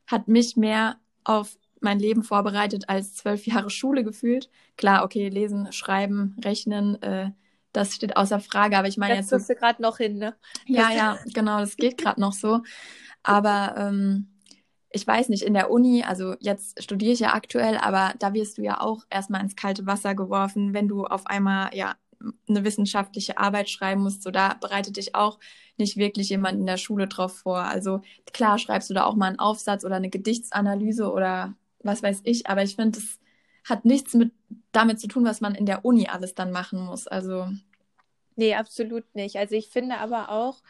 hat 0.06 0.28
mich 0.28 0.58
mehr 0.58 0.98
auf 1.24 1.58
mein 1.82 2.00
Leben 2.00 2.24
vorbereitet 2.24 2.90
als 2.90 3.16
zwölf 3.16 3.46
Jahre 3.46 3.70
Schule 3.70 4.04
gefühlt. 4.04 4.50
Klar, 4.78 5.04
okay, 5.04 5.30
lesen, 5.30 5.72
schreiben, 5.72 6.36
rechnen, 6.44 7.02
äh, 7.02 7.32
das 7.72 7.94
steht 7.94 8.18
außer 8.18 8.40
Frage, 8.40 8.78
aber 8.78 8.88
ich 8.88 8.98
meine 8.98 9.16
jetzt. 9.16 9.32
Das 9.32 9.48
du 9.48 9.56
gerade 9.56 9.82
noch 9.82 9.98
hin, 9.98 10.18
ne? 10.18 10.36
Ja, 10.66 10.92
ja, 10.92 11.20
genau, 11.34 11.60
das 11.60 11.78
geht 11.78 11.98
gerade 11.98 12.20
noch 12.20 12.34
so. 12.34 12.62
Aber 13.22 13.76
ähm, 13.78 14.28
ich 14.92 15.06
weiß 15.06 15.30
nicht, 15.30 15.44
in 15.44 15.54
der 15.54 15.70
Uni, 15.70 16.04
also 16.04 16.36
jetzt 16.40 16.82
studiere 16.82 17.14
ich 17.14 17.20
ja 17.20 17.34
aktuell, 17.34 17.78
aber 17.78 18.14
da 18.18 18.34
wirst 18.34 18.58
du 18.58 18.64
ja 18.64 18.82
auch 18.82 19.04
erstmal 19.10 19.42
ins 19.42 19.56
kalte 19.56 19.86
Wasser 19.86 20.16
geworfen, 20.16 20.74
wenn 20.74 20.88
du 20.88 21.06
auf 21.06 21.28
einmal 21.28 21.70
ja 21.76 21.96
eine 22.48 22.64
wissenschaftliche 22.64 23.38
Arbeit 23.38 23.70
schreiben 23.70 24.02
musst. 24.02 24.24
So, 24.24 24.32
da 24.32 24.56
bereitet 24.56 24.98
dich 24.98 25.16
auch 25.16 25.40
nicht 25.78 25.96
wirklich 25.96 26.30
jemand 26.30 26.60
in 26.60 26.66
der 26.66 26.78
Schule 26.78 27.08
drauf 27.08 27.38
vor. 27.38 27.60
Also 27.60 28.02
klar 28.34 28.58
schreibst 28.58 28.90
du 28.90 28.94
da 28.94 29.06
auch 29.06 29.16
mal 29.16 29.28
einen 29.28 29.40
Aufsatz 29.40 29.86
oder 29.86 29.96
eine 29.96 30.10
Gedichtsanalyse 30.10 31.12
oder 31.12 31.56
was 31.84 32.04
weiß 32.04 32.22
ich, 32.24 32.48
aber 32.48 32.64
ich 32.64 32.76
finde, 32.76 33.00
es 33.00 33.20
hat 33.64 33.86
nichts 33.86 34.14
mit 34.14 34.32
damit 34.72 35.00
zu 35.00 35.08
tun, 35.08 35.26
was 35.26 35.42
man 35.42 35.56
in 35.56 35.66
der 35.66 35.86
Uni 35.86 36.08
alles 36.08 36.36
dann 36.36 36.52
machen 36.52 36.86
muss. 36.86 37.08
Also. 37.08 37.48
Nee, 38.36 38.56
absolut 38.56 39.04
nicht. 39.16 39.38
Also 39.38 39.56
ich 39.56 39.70
finde 39.70 39.98
aber 39.98 40.30
auch, 40.30 40.62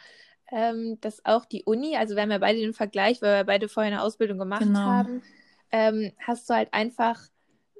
ähm, 0.50 0.98
dass 1.00 1.24
auch 1.24 1.44
die 1.44 1.64
Uni, 1.64 1.96
also 1.96 2.14
wir 2.14 2.22
haben 2.22 2.30
ja 2.30 2.38
beide 2.38 2.58
den 2.58 2.74
Vergleich, 2.74 3.22
weil 3.22 3.40
wir 3.40 3.44
beide 3.44 3.68
vorher 3.68 3.92
eine 3.92 4.02
Ausbildung 4.02 4.38
gemacht 4.38 4.62
genau. 4.62 4.80
haben, 4.80 5.22
ähm, 5.70 6.12
hast 6.18 6.50
du 6.50 6.54
halt 6.54 6.72
einfach 6.74 7.20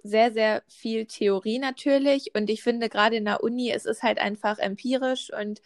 sehr, 0.03 0.33
sehr 0.33 0.63
viel 0.69 1.07
Theorie 1.07 1.59
natürlich. 1.59 2.35
Und 2.35 2.49
ich 2.49 2.63
finde 2.63 2.89
gerade 2.89 3.17
in 3.17 3.25
der 3.25 3.43
Uni, 3.43 3.71
es 3.71 3.85
ist 3.85 4.03
halt 4.03 4.19
einfach 4.19 4.59
empirisch 4.59 5.33
und 5.33 5.61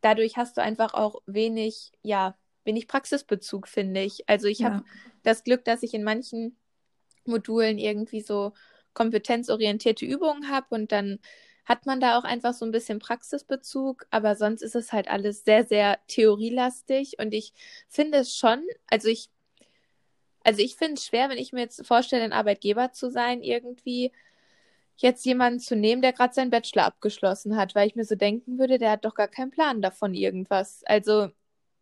dadurch 0.00 0.36
hast 0.36 0.56
du 0.56 0.62
einfach 0.62 0.94
auch 0.94 1.22
wenig, 1.26 1.92
ja, 2.02 2.36
wenig 2.64 2.86
Praxisbezug, 2.86 3.66
finde 3.66 4.02
ich. 4.02 4.28
Also 4.28 4.46
ich 4.46 4.60
ja. 4.60 4.70
habe 4.70 4.84
das 5.22 5.44
Glück, 5.44 5.64
dass 5.64 5.82
ich 5.82 5.94
in 5.94 6.04
manchen 6.04 6.56
Modulen 7.26 7.78
irgendwie 7.78 8.20
so 8.20 8.52
kompetenzorientierte 8.94 10.04
Übungen 10.04 10.50
habe 10.50 10.66
und 10.70 10.92
dann 10.92 11.18
hat 11.64 11.86
man 11.86 12.00
da 12.00 12.18
auch 12.18 12.24
einfach 12.24 12.54
so 12.54 12.64
ein 12.64 12.72
bisschen 12.72 12.98
Praxisbezug, 12.98 14.06
aber 14.10 14.34
sonst 14.34 14.62
ist 14.62 14.74
es 14.74 14.92
halt 14.92 15.08
alles 15.08 15.44
sehr, 15.44 15.64
sehr 15.64 15.98
theorielastig 16.08 17.18
und 17.18 17.32
ich 17.32 17.52
finde 17.88 18.18
es 18.18 18.34
schon, 18.36 18.64
also 18.88 19.08
ich, 19.08 19.30
also 20.44 20.60
ich 20.60 20.76
finde 20.76 20.94
es 20.94 21.06
schwer, 21.06 21.28
wenn 21.28 21.38
ich 21.38 21.52
mir 21.52 21.60
jetzt 21.60 21.86
vorstelle, 21.86 22.24
ein 22.24 22.32
Arbeitgeber 22.32 22.92
zu 22.92 23.10
sein, 23.10 23.42
irgendwie 23.42 24.12
jetzt 24.96 25.24
jemanden 25.24 25.60
zu 25.60 25.76
nehmen, 25.76 26.02
der 26.02 26.12
gerade 26.12 26.34
seinen 26.34 26.50
Bachelor 26.50 26.84
abgeschlossen 26.84 27.56
hat, 27.56 27.74
weil 27.74 27.86
ich 27.86 27.96
mir 27.96 28.04
so 28.04 28.14
denken 28.14 28.58
würde, 28.58 28.78
der 28.78 28.90
hat 28.92 29.04
doch 29.04 29.14
gar 29.14 29.28
keinen 29.28 29.50
Plan 29.50 29.82
davon 29.82 30.14
irgendwas. 30.14 30.82
Also 30.84 31.28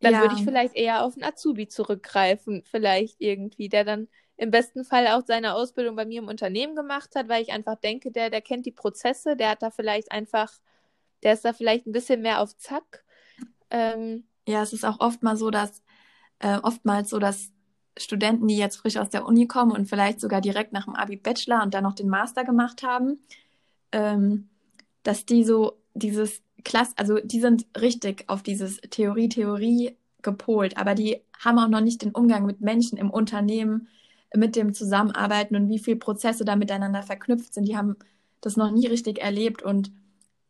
dann 0.00 0.12
ja. 0.12 0.20
würde 0.23 0.35
ich 0.37 0.44
vielleicht 0.44 0.75
eher 0.75 1.04
auf 1.04 1.14
einen 1.14 1.25
Azubi 1.25 1.68
zurückgreifen, 1.68 2.62
vielleicht 2.64 3.16
irgendwie, 3.20 3.68
der 3.68 3.85
dann 3.85 4.09
im 4.40 4.50
besten 4.50 4.85
Fall 4.85 5.06
auch 5.09 5.23
seine 5.26 5.54
Ausbildung 5.54 5.97
bei 5.97 6.06
mir 6.06 6.23
im 6.23 6.28
Unternehmen 6.28 6.75
gemacht 6.75 7.11
hat, 7.14 7.28
weil 7.28 7.42
ich 7.42 7.52
einfach 7.52 7.76
denke, 7.76 8.11
der, 8.11 8.30
der 8.30 8.40
kennt 8.40 8.64
die 8.64 8.73
Prozesse, 8.73 9.37
der 9.37 9.50
hat 9.50 9.62
da 9.62 9.70
vielleicht 9.70 10.11
einfach, 10.11 10.50
der 11.23 11.35
ist 11.35 11.44
da 11.44 11.52
vielleicht 11.52 11.87
ein 11.87 11.92
bisschen 11.92 12.23
mehr 12.23 12.40
auf 12.40 12.56
Zack. 12.56 13.04
Ähm, 13.68 14.25
ja, 14.49 14.62
es 14.62 14.73
ist 14.73 14.87
auch 14.87 14.99
oft 14.99 15.23
mal 15.23 15.37
so, 15.37 15.50
dass 15.50 15.82
äh, 16.38 16.56
oftmals 16.62 17.11
so, 17.11 17.18
dass 17.18 17.50
Studenten, 17.99 18.49
die 18.49 18.56
jetzt 18.56 18.76
frisch 18.76 18.97
aus 18.97 19.11
der 19.11 19.26
Uni 19.26 19.47
kommen 19.47 19.73
und 19.73 19.90
vielleicht 19.90 20.20
sogar 20.20 20.40
direkt 20.40 20.73
nach 20.73 20.87
dem 20.87 20.94
Abi 20.94 21.16
Bachelor 21.16 21.62
und 21.62 21.75
dann 21.75 21.85
noch 21.85 21.94
den 21.94 22.09
Master 22.09 22.42
gemacht 22.42 22.82
haben, 22.82 23.18
ähm, 23.92 24.49
dass 25.02 25.26
die 25.26 25.44
so 25.44 25.82
dieses 25.92 26.40
Klass, 26.64 26.94
also 26.97 27.18
die 27.18 27.40
sind 27.40 27.66
richtig 27.78 28.25
auf 28.30 28.42
dieses 28.42 28.78
Theorie, 28.88 29.28
Theorie 29.28 29.99
gepolt, 30.23 30.78
aber 30.78 30.94
die 30.94 31.20
haben 31.38 31.59
auch 31.59 31.68
noch 31.68 31.82
nicht 31.82 32.00
den 32.00 32.12
Umgang 32.12 32.47
mit 32.47 32.62
Menschen 32.62 32.97
im 32.97 33.11
Unternehmen, 33.11 33.88
mit 34.34 34.56
dem 34.56 34.75
Zusammenarbeiten 34.75 35.56
und 35.56 35.68
wie 35.68 35.78
viele 35.78 35.96
Prozesse 35.96 36.44
da 36.44 36.56
miteinander 36.56 37.02
verknüpft 37.02 37.54
sind. 37.54 37.66
Die 37.66 37.76
haben 37.76 37.96
das 38.40 38.56
noch 38.56 38.70
nie 38.70 38.87
richtig 38.87 39.20
erlebt 39.20 39.62
und 39.62 39.92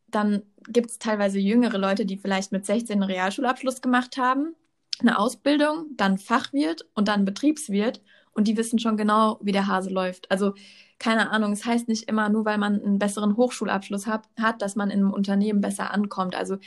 dann 0.08 0.42
gibt 0.68 0.90
es 0.90 0.98
teilweise 0.98 1.38
jüngere 1.38 1.78
Leute, 1.78 2.04
die 2.04 2.16
vielleicht 2.16 2.52
mit 2.52 2.66
16 2.66 2.94
einen 2.94 3.10
Realschulabschluss 3.10 3.80
gemacht 3.80 4.16
haben, 4.16 4.54
eine 5.00 5.18
Ausbildung, 5.18 5.86
dann 5.96 6.18
Fachwirt 6.18 6.86
und 6.94 7.08
dann 7.08 7.24
Betriebswirt 7.24 8.02
und 8.32 8.48
die 8.48 8.56
wissen 8.56 8.78
schon 8.78 8.96
genau, 8.96 9.38
wie 9.42 9.52
der 9.52 9.66
Hase 9.66 9.90
läuft. 9.90 10.30
Also 10.30 10.54
keine 10.98 11.30
Ahnung, 11.30 11.52
es 11.52 11.64
heißt 11.64 11.88
nicht 11.88 12.08
immer, 12.08 12.28
nur 12.28 12.44
weil 12.44 12.58
man 12.58 12.80
einen 12.80 12.98
besseren 12.98 13.36
Hochschulabschluss 13.36 14.06
hat, 14.06 14.28
hat 14.38 14.60
dass 14.60 14.76
man 14.76 14.90
in 14.90 15.00
einem 15.00 15.12
Unternehmen 15.12 15.62
besser 15.62 15.90
ankommt. 15.92 16.34
Also 16.34 16.58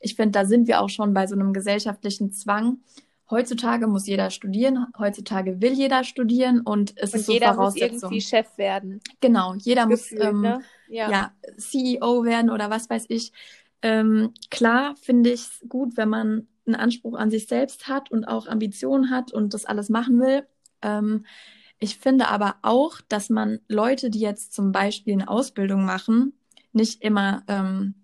ich 0.00 0.14
finde, 0.14 0.32
da 0.32 0.46
sind 0.46 0.66
wir 0.66 0.80
auch 0.80 0.88
schon 0.88 1.12
bei 1.12 1.26
so 1.26 1.34
einem 1.34 1.52
gesellschaftlichen 1.52 2.32
Zwang, 2.32 2.78
heutzutage 3.32 3.88
muss 3.88 4.06
jeder 4.06 4.30
studieren, 4.30 4.86
heutzutage 4.98 5.60
will 5.60 5.72
jeder 5.72 6.04
studieren 6.04 6.60
und 6.60 6.92
es 6.96 7.12
und 7.12 7.20
ist 7.20 7.26
so 7.26 7.32
jeder 7.32 7.54
Voraussetzung. 7.54 7.94
muss 7.94 8.02
irgendwie 8.02 8.20
Chef 8.20 8.58
werden. 8.58 9.00
Genau, 9.20 9.54
jeder 9.54 9.86
Gefühl, 9.86 10.18
muss 10.18 10.28
ähm, 10.28 10.40
ne? 10.42 10.60
ja. 10.88 11.10
ja. 11.10 11.32
CEO 11.56 12.24
werden 12.24 12.50
oder 12.50 12.70
was 12.70 12.88
weiß 12.88 13.06
ich. 13.08 13.32
Ähm, 13.80 14.32
klar 14.50 14.94
finde 15.00 15.30
ich 15.30 15.40
es 15.40 15.64
gut, 15.68 15.96
wenn 15.96 16.10
man 16.10 16.46
einen 16.66 16.76
Anspruch 16.76 17.18
an 17.18 17.30
sich 17.30 17.48
selbst 17.48 17.88
hat 17.88 18.12
und 18.12 18.26
auch 18.26 18.46
Ambitionen 18.46 19.10
hat 19.10 19.32
und 19.32 19.54
das 19.54 19.64
alles 19.64 19.88
machen 19.88 20.20
will. 20.20 20.46
Ähm, 20.82 21.24
ich 21.80 21.98
finde 21.98 22.28
aber 22.28 22.56
auch, 22.62 23.00
dass 23.08 23.30
man 23.30 23.58
Leute, 23.66 24.10
die 24.10 24.20
jetzt 24.20 24.52
zum 24.52 24.70
Beispiel 24.70 25.14
eine 25.14 25.28
Ausbildung 25.28 25.84
machen, 25.84 26.34
nicht 26.72 27.02
immer 27.02 27.42
ähm, 27.48 27.94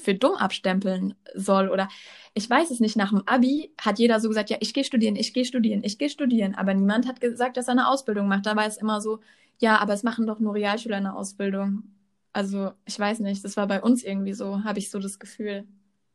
für 0.00 0.14
dumm 0.14 0.34
abstempeln 0.34 1.14
soll 1.34 1.68
oder 1.68 1.88
ich 2.34 2.50
weiß 2.50 2.70
es 2.70 2.80
nicht, 2.80 2.96
nach 2.96 3.10
dem 3.10 3.26
Abi 3.26 3.72
hat 3.80 3.98
jeder 3.98 4.18
so 4.18 4.28
gesagt, 4.28 4.50
ja, 4.50 4.56
ich 4.60 4.74
gehe 4.74 4.84
studieren, 4.84 5.14
ich 5.14 5.32
gehe 5.32 5.44
studieren, 5.44 5.84
ich 5.84 5.98
gehe 5.98 6.10
studieren, 6.10 6.54
aber 6.56 6.74
niemand 6.74 7.06
hat 7.06 7.20
gesagt, 7.20 7.56
dass 7.56 7.68
er 7.68 7.72
eine 7.72 7.88
Ausbildung 7.88 8.26
macht. 8.26 8.46
Da 8.46 8.56
war 8.56 8.66
es 8.66 8.76
immer 8.76 9.00
so, 9.00 9.20
ja, 9.60 9.78
aber 9.78 9.92
es 9.92 10.02
machen 10.02 10.26
doch 10.26 10.40
nur 10.40 10.54
Realschüler 10.54 10.96
eine 10.96 11.14
Ausbildung. 11.14 11.84
Also, 12.32 12.72
ich 12.84 12.98
weiß 12.98 13.20
nicht, 13.20 13.44
das 13.44 13.56
war 13.56 13.68
bei 13.68 13.80
uns 13.80 14.02
irgendwie 14.02 14.32
so, 14.32 14.64
habe 14.64 14.80
ich 14.80 14.90
so 14.90 14.98
das 14.98 15.20
Gefühl. 15.20 15.64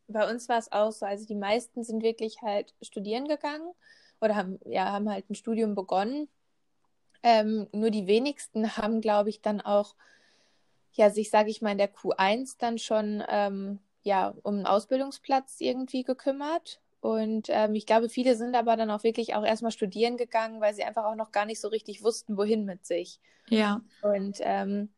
Bei 0.10 0.30
uns 0.30 0.50
war 0.50 0.58
es 0.58 0.72
auch 0.72 0.92
so, 0.92 1.06
also 1.06 1.26
die 1.26 1.36
meisten 1.36 1.84
sind 1.84 2.04
wirklich 2.04 2.42
halt 2.42 2.74
studieren 2.82 3.28
gegangen 3.28 3.72
oder 4.20 4.36
haben, 4.36 4.60
ja, 4.66 4.92
haben 4.92 5.10
halt 5.10 5.30
ein 5.30 5.36
Studium 5.36 5.76
begonnen. 5.76 6.28
Ähm, 7.24 7.68
nur 7.72 7.92
die 7.92 8.08
wenigsten 8.08 8.76
haben, 8.76 9.00
glaube 9.00 9.30
ich, 9.30 9.42
dann 9.42 9.62
auch 9.62 9.96
ja, 10.93 11.10
sich, 11.10 11.29
sage 11.29 11.50
ich 11.50 11.62
mal, 11.62 11.72
in 11.72 11.77
der 11.77 11.93
Q1 11.93 12.55
dann 12.60 12.77
schon 12.77 13.24
ähm, 13.29 13.79
ja, 14.03 14.34
um 14.43 14.55
einen 14.55 14.65
Ausbildungsplatz 14.65 15.58
irgendwie 15.60 16.03
gekümmert. 16.03 16.79
Und 17.01 17.48
ähm, 17.50 17.75
ich 17.75 17.86
glaube, 17.86 18.10
viele 18.10 18.36
sind 18.36 18.55
aber 18.55 18.75
dann 18.75 18.91
auch 18.91 19.03
wirklich 19.03 19.36
auch 19.36 19.46
erstmal 19.46 19.72
studieren 19.72 20.17
gegangen, 20.17 20.60
weil 20.60 20.74
sie 20.74 20.84
einfach 20.84 21.05
auch 21.05 21.15
noch 21.15 21.31
gar 21.31 21.46
nicht 21.46 21.62
so 21.62 21.69
richtig 21.69 22.03
wussten, 22.03 22.38
wohin 22.38 22.65
mit 22.65 22.86
sich. 22.86 23.19
Ja. 23.48 23.81
Und 24.01 24.38
ähm, 24.41 24.89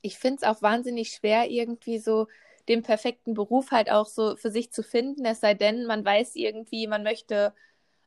ich 0.00 0.18
finde 0.18 0.36
es 0.36 0.42
auch 0.48 0.62
wahnsinnig 0.62 1.10
schwer, 1.10 1.50
irgendwie 1.50 1.98
so 1.98 2.28
den 2.68 2.82
perfekten 2.82 3.34
Beruf 3.34 3.70
halt 3.70 3.90
auch 3.90 4.06
so 4.06 4.36
für 4.36 4.50
sich 4.50 4.72
zu 4.72 4.82
finden. 4.82 5.24
Es 5.24 5.40
sei 5.40 5.54
denn, 5.54 5.86
man 5.86 6.04
weiß 6.04 6.34
irgendwie, 6.34 6.86
man 6.86 7.02
möchte 7.02 7.52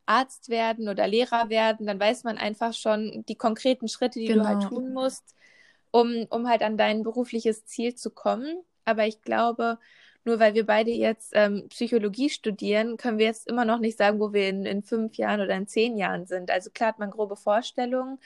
Arzt 0.06 0.48
werden 0.48 0.88
oder 0.88 1.06
Lehrer 1.06 1.48
werden, 1.48 1.86
dann 1.86 2.00
weiß 2.00 2.24
man 2.24 2.38
einfach 2.38 2.74
schon 2.74 3.24
die 3.28 3.36
konkreten 3.36 3.86
Schritte, 3.86 4.18
die 4.18 4.26
genau. 4.26 4.42
du 4.42 4.48
halt 4.48 4.58
genau. 4.60 4.70
tun 4.70 4.92
musst 4.92 5.36
um, 5.90 6.26
um 6.30 6.48
halt 6.48 6.62
an 6.62 6.76
dein 6.76 7.02
berufliches 7.02 7.64
Ziel 7.64 7.94
zu 7.94 8.10
kommen. 8.10 8.62
Aber 8.84 9.06
ich 9.06 9.22
glaube, 9.22 9.78
nur 10.24 10.38
weil 10.38 10.54
wir 10.54 10.66
beide 10.66 10.90
jetzt 10.90 11.32
ähm, 11.34 11.66
Psychologie 11.70 12.28
studieren, 12.28 12.96
können 12.96 13.18
wir 13.18 13.26
jetzt 13.26 13.48
immer 13.48 13.64
noch 13.64 13.78
nicht 13.78 13.96
sagen, 13.96 14.20
wo 14.20 14.32
wir 14.32 14.48
in, 14.48 14.66
in 14.66 14.82
fünf 14.82 15.16
Jahren 15.16 15.40
oder 15.40 15.54
in 15.54 15.66
zehn 15.66 15.96
Jahren 15.96 16.26
sind. 16.26 16.50
Also 16.50 16.70
klar 16.70 16.90
hat 16.90 16.98
man 16.98 17.10
grobe 17.10 17.36
Vorstellungen, 17.36 18.18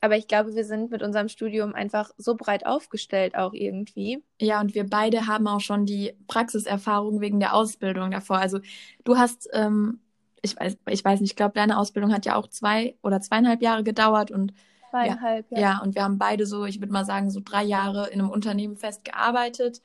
aber 0.00 0.16
ich 0.16 0.28
glaube, 0.28 0.54
wir 0.54 0.64
sind 0.64 0.90
mit 0.90 1.02
unserem 1.02 1.28
Studium 1.28 1.74
einfach 1.74 2.10
so 2.16 2.36
breit 2.36 2.64
aufgestellt 2.64 3.34
auch 3.34 3.52
irgendwie. 3.52 4.22
Ja, 4.40 4.60
und 4.60 4.74
wir 4.74 4.88
beide 4.88 5.26
haben 5.26 5.46
auch 5.46 5.60
schon 5.60 5.84
die 5.84 6.14
Praxiserfahrung 6.26 7.20
wegen 7.20 7.40
der 7.40 7.54
Ausbildung 7.54 8.10
davor. 8.10 8.38
Also 8.38 8.60
du 9.04 9.18
hast, 9.18 9.48
ähm, 9.52 10.00
ich 10.42 10.58
weiß, 10.58 10.78
ich 10.88 11.04
weiß 11.04 11.20
nicht, 11.20 11.32
ich 11.32 11.36
glaube, 11.36 11.54
deine 11.54 11.78
Ausbildung 11.78 12.12
hat 12.12 12.24
ja 12.24 12.36
auch 12.36 12.46
zwei 12.48 12.96
oder 13.02 13.20
zweieinhalb 13.20 13.62
Jahre 13.62 13.84
gedauert 13.84 14.30
und 14.30 14.52
Zweieinhalb, 14.90 15.50
ja. 15.50 15.58
Ja, 15.58 15.78
und 15.82 15.94
wir 15.94 16.02
haben 16.02 16.18
beide 16.18 16.46
so, 16.46 16.64
ich 16.64 16.80
würde 16.80 16.92
mal 16.92 17.04
sagen, 17.04 17.30
so 17.30 17.40
drei 17.44 17.64
Jahre 17.64 18.08
in 18.08 18.20
einem 18.20 18.30
Unternehmen 18.30 18.76
festgearbeitet 18.76 19.82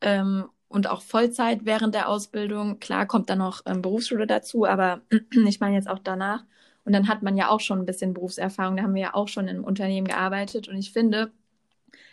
ähm, 0.00 0.46
und 0.68 0.88
auch 0.88 1.02
Vollzeit 1.02 1.64
während 1.64 1.94
der 1.94 2.08
Ausbildung. 2.08 2.78
Klar 2.80 3.06
kommt 3.06 3.30
dann 3.30 3.38
noch 3.38 3.62
ähm, 3.66 3.82
Berufsschule 3.82 4.26
dazu, 4.26 4.66
aber 4.66 5.02
ich 5.46 5.60
meine 5.60 5.74
jetzt 5.74 5.88
auch 5.88 5.98
danach. 5.98 6.44
Und 6.84 6.92
dann 6.92 7.08
hat 7.08 7.22
man 7.22 7.36
ja 7.36 7.48
auch 7.48 7.60
schon 7.60 7.80
ein 7.80 7.86
bisschen 7.86 8.14
Berufserfahrung. 8.14 8.76
Da 8.76 8.84
haben 8.84 8.94
wir 8.94 9.02
ja 9.02 9.14
auch 9.14 9.26
schon 9.28 9.48
in 9.48 9.56
einem 9.56 9.64
Unternehmen 9.64 10.06
gearbeitet. 10.06 10.68
Und 10.68 10.76
ich 10.76 10.92
finde, 10.92 11.32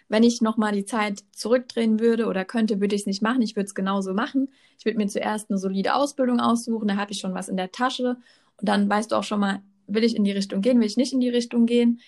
wenn 0.09 0.23
ich 0.23 0.41
nochmal 0.41 0.73
die 0.73 0.85
Zeit 0.85 1.23
zurückdrehen 1.31 1.99
würde 1.99 2.25
oder 2.25 2.43
könnte, 2.43 2.81
würde 2.81 2.95
ich 2.95 3.01
es 3.01 3.07
nicht 3.07 3.21
machen. 3.21 3.41
Ich 3.43 3.55
würde 3.55 3.65
es 3.65 3.75
genauso 3.75 4.13
machen. 4.13 4.49
Ich 4.79 4.85
würde 4.85 4.97
mir 4.97 5.07
zuerst 5.07 5.49
eine 5.49 5.59
solide 5.59 5.93
Ausbildung 5.95 6.39
aussuchen. 6.39 6.87
Da 6.87 6.97
habe 6.97 7.11
ich 7.11 7.19
schon 7.19 7.35
was 7.35 7.49
in 7.49 7.57
der 7.57 7.71
Tasche. 7.71 8.17
Und 8.57 8.67
dann 8.69 8.89
weißt 8.89 9.11
du 9.11 9.15
auch 9.15 9.23
schon 9.23 9.39
mal, 9.39 9.61
will 9.87 10.03
ich 10.03 10.15
in 10.15 10.23
die 10.23 10.31
Richtung 10.31 10.61
gehen, 10.61 10.79
will 10.79 10.87
ich 10.87 10.97
nicht 10.97 11.13
in 11.13 11.19
die 11.19 11.29
Richtung 11.29 11.65
gehen. 11.65 11.99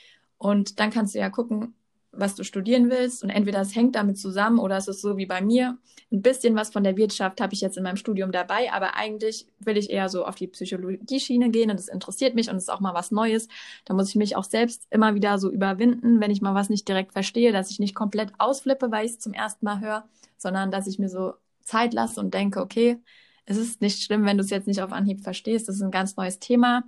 Und 0.45 0.79
dann 0.79 0.91
kannst 0.91 1.15
du 1.15 1.19
ja 1.19 1.31
gucken, 1.31 1.73
was 2.11 2.35
du 2.35 2.43
studieren 2.43 2.91
willst. 2.91 3.23
Und 3.23 3.31
entweder 3.31 3.61
es 3.61 3.75
hängt 3.75 3.95
damit 3.95 4.19
zusammen 4.19 4.59
oder 4.59 4.77
es 4.77 4.87
ist 4.87 5.01
so 5.01 5.17
wie 5.17 5.25
bei 5.25 5.41
mir. 5.41 5.79
Ein 6.11 6.21
bisschen 6.21 6.55
was 6.55 6.69
von 6.69 6.83
der 6.83 6.97
Wirtschaft 6.97 7.41
habe 7.41 7.55
ich 7.55 7.61
jetzt 7.61 7.77
in 7.77 7.83
meinem 7.83 7.95
Studium 7.97 8.31
dabei, 8.31 8.71
aber 8.71 8.95
eigentlich 8.95 9.47
will 9.57 9.75
ich 9.75 9.89
eher 9.89 10.07
so 10.07 10.23
auf 10.23 10.35
die 10.35 10.45
Psychologie-Schiene 10.45 11.49
gehen 11.49 11.71
und 11.71 11.79
das 11.79 11.87
interessiert 11.87 12.35
mich 12.35 12.47
und 12.47 12.57
es 12.57 12.65
ist 12.65 12.69
auch 12.69 12.79
mal 12.79 12.93
was 12.93 13.09
Neues. 13.09 13.47
Da 13.85 13.95
muss 13.95 14.09
ich 14.09 14.15
mich 14.17 14.35
auch 14.35 14.43
selbst 14.43 14.85
immer 14.91 15.15
wieder 15.15 15.39
so 15.39 15.49
überwinden, 15.49 16.21
wenn 16.21 16.29
ich 16.29 16.43
mal 16.43 16.53
was 16.53 16.69
nicht 16.69 16.87
direkt 16.87 17.13
verstehe, 17.13 17.51
dass 17.51 17.71
ich 17.71 17.79
nicht 17.79 17.95
komplett 17.95 18.31
ausflippe, 18.37 18.91
weil 18.91 19.07
ich 19.07 19.13
es 19.13 19.19
zum 19.19 19.33
ersten 19.33 19.65
Mal 19.65 19.79
höre, 19.79 20.07
sondern 20.37 20.69
dass 20.69 20.85
ich 20.85 20.99
mir 20.99 21.09
so 21.09 21.33
Zeit 21.63 21.91
lasse 21.95 22.19
und 22.19 22.35
denke, 22.35 22.61
okay, 22.61 23.01
es 23.47 23.57
ist 23.57 23.81
nicht 23.81 24.03
schlimm, 24.03 24.25
wenn 24.25 24.37
du 24.37 24.43
es 24.43 24.51
jetzt 24.51 24.67
nicht 24.67 24.83
auf 24.83 24.91
Anhieb 24.91 25.21
verstehst. 25.21 25.67
Das 25.67 25.77
ist 25.77 25.81
ein 25.81 25.89
ganz 25.89 26.15
neues 26.17 26.37
Thema. 26.37 26.83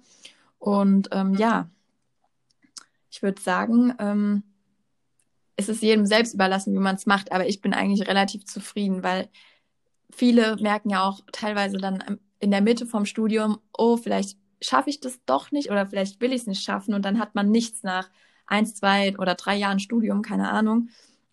Und 0.60 1.10
ähm, 1.12 1.34
ja, 1.34 1.72
ich 3.18 3.24
würde 3.24 3.42
sagen, 3.42 3.96
ähm, 3.98 4.44
es 5.56 5.70
ist 5.70 5.82
jedem 5.82 6.06
selbst 6.06 6.36
überlassen, 6.36 6.72
wie 6.76 6.80
man 6.80 6.98
es 6.98 7.08
macht, 7.08 7.32
aber 7.32 7.48
ich 7.48 7.62
bin 7.62 7.74
eigentlich 7.74 8.08
relativ 8.08 8.46
zufrieden, 8.46 9.02
weil 9.02 9.28
viele 10.12 10.56
merken 10.58 10.92
ja 10.92 11.04
auch 11.04 11.22
teilweise 11.32 11.78
dann 11.78 12.20
in 12.40 12.52
der 12.52 12.62
Mitte 12.62 12.86
vom 12.86 13.06
Studium, 13.06 13.58
oh, 13.76 13.98
vielleicht 13.98 14.38
schaffe 14.62 14.92
ich 14.92 15.00
das 15.00 15.20
doch 15.26 15.52
nicht 15.52 15.72
oder 15.72 15.88
vielleicht 15.88 16.22
will 16.22 16.32
ich 16.32 16.42
es 16.42 16.48
nicht 16.48 16.64
schaffen 16.64 16.94
und 16.94 17.06
dann 17.06 17.18
hat 17.18 17.34
man 17.34 17.50
nichts 17.50 17.82
nach 17.82 18.08
eins, 18.46 18.76
zwei 18.76 19.18
oder 19.18 19.34
drei 19.34 19.56
Jahren 19.56 19.80
Studium, 19.80 20.22
keine 20.22 20.52
Ahnung. 20.52 20.90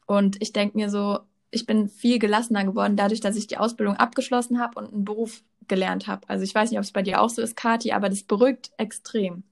Und 0.06 0.40
ich 0.40 0.54
denke 0.54 0.78
mir 0.78 0.88
so, 0.88 1.18
ich 1.50 1.66
bin 1.66 1.90
viel 1.90 2.18
gelassener 2.18 2.64
geworden, 2.64 2.96
dadurch, 2.96 3.20
dass 3.20 3.36
ich 3.36 3.46
die 3.46 3.58
Ausbildung 3.58 3.96
abgeschlossen 3.96 4.58
habe 4.58 4.78
und 4.78 4.90
einen 4.90 5.04
Beruf 5.04 5.42
gelernt 5.68 6.06
habe. 6.06 6.26
Also 6.30 6.44
ich 6.44 6.54
weiß 6.54 6.70
nicht, 6.70 6.78
ob 6.78 6.84
es 6.84 6.92
bei 6.92 7.02
dir 7.02 7.20
auch 7.20 7.28
so 7.28 7.42
ist, 7.42 7.56
Kathi, 7.56 7.92
aber 7.92 8.08
das 8.08 8.22
beruhigt 8.22 8.70
extrem. 8.78 9.44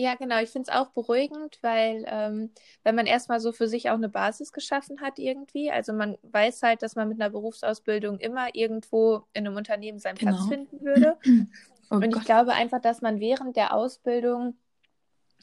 Ja, 0.00 0.14
genau. 0.14 0.40
Ich 0.40 0.50
finde 0.50 0.70
es 0.70 0.76
auch 0.76 0.90
beruhigend, 0.90 1.58
weil 1.60 2.04
ähm, 2.06 2.52
wenn 2.84 2.94
man 2.94 3.06
erstmal 3.06 3.40
so 3.40 3.50
für 3.50 3.66
sich 3.66 3.90
auch 3.90 3.94
eine 3.94 4.08
Basis 4.08 4.52
geschaffen 4.52 5.00
hat 5.00 5.18
irgendwie, 5.18 5.72
also 5.72 5.92
man 5.92 6.16
weiß 6.22 6.62
halt, 6.62 6.82
dass 6.82 6.94
man 6.94 7.08
mit 7.08 7.20
einer 7.20 7.30
Berufsausbildung 7.30 8.20
immer 8.20 8.54
irgendwo 8.54 9.24
in 9.32 9.44
einem 9.44 9.56
Unternehmen 9.56 9.98
seinen 9.98 10.14
genau. 10.14 10.36
Platz 10.36 10.48
finden 10.48 10.80
würde. 10.84 11.18
Oh 11.90 11.94
und 11.94 12.10
Gott. 12.10 12.20
ich 12.20 12.24
glaube 12.26 12.52
einfach, 12.52 12.82
dass 12.82 13.00
man 13.00 13.18
während 13.18 13.56
der 13.56 13.72
Ausbildung 13.72 14.58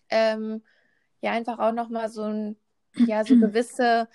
ähm, 0.10 0.62
ja 1.22 1.32
einfach 1.32 1.58
auch 1.58 1.72
nochmal 1.72 2.08
so 2.10 2.22
ein, 2.22 2.56
ja, 2.94 3.26
so 3.26 3.36
gewisse 3.40 4.08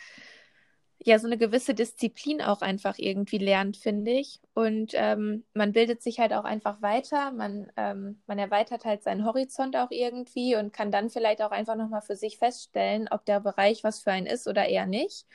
ja 1.02 1.18
so 1.18 1.26
eine 1.26 1.38
gewisse 1.38 1.74
Disziplin 1.74 2.42
auch 2.42 2.60
einfach 2.60 2.98
irgendwie 2.98 3.38
lernt, 3.38 3.76
finde 3.76 4.10
ich. 4.12 4.40
Und 4.54 4.92
ähm, 4.94 5.44
man 5.54 5.72
bildet 5.72 6.02
sich 6.02 6.20
halt 6.20 6.32
auch 6.32 6.44
einfach 6.44 6.82
weiter, 6.82 7.32
man, 7.32 7.72
ähm, 7.76 8.22
man 8.26 8.38
erweitert 8.38 8.84
halt 8.84 9.02
seinen 9.02 9.24
Horizont 9.24 9.76
auch 9.76 9.90
irgendwie 9.90 10.56
und 10.56 10.72
kann 10.72 10.92
dann 10.92 11.08
vielleicht 11.10 11.42
auch 11.42 11.52
einfach 11.52 11.76
nochmal 11.76 12.02
für 12.02 12.16
sich 12.16 12.38
feststellen, 12.38 13.08
ob 13.10 13.24
der 13.24 13.40
Bereich 13.40 13.82
was 13.82 14.00
für 14.02 14.12
einen 14.12 14.26
ist 14.26 14.46
oder 14.46 14.68
eher 14.68 14.86
nicht. 14.86 15.26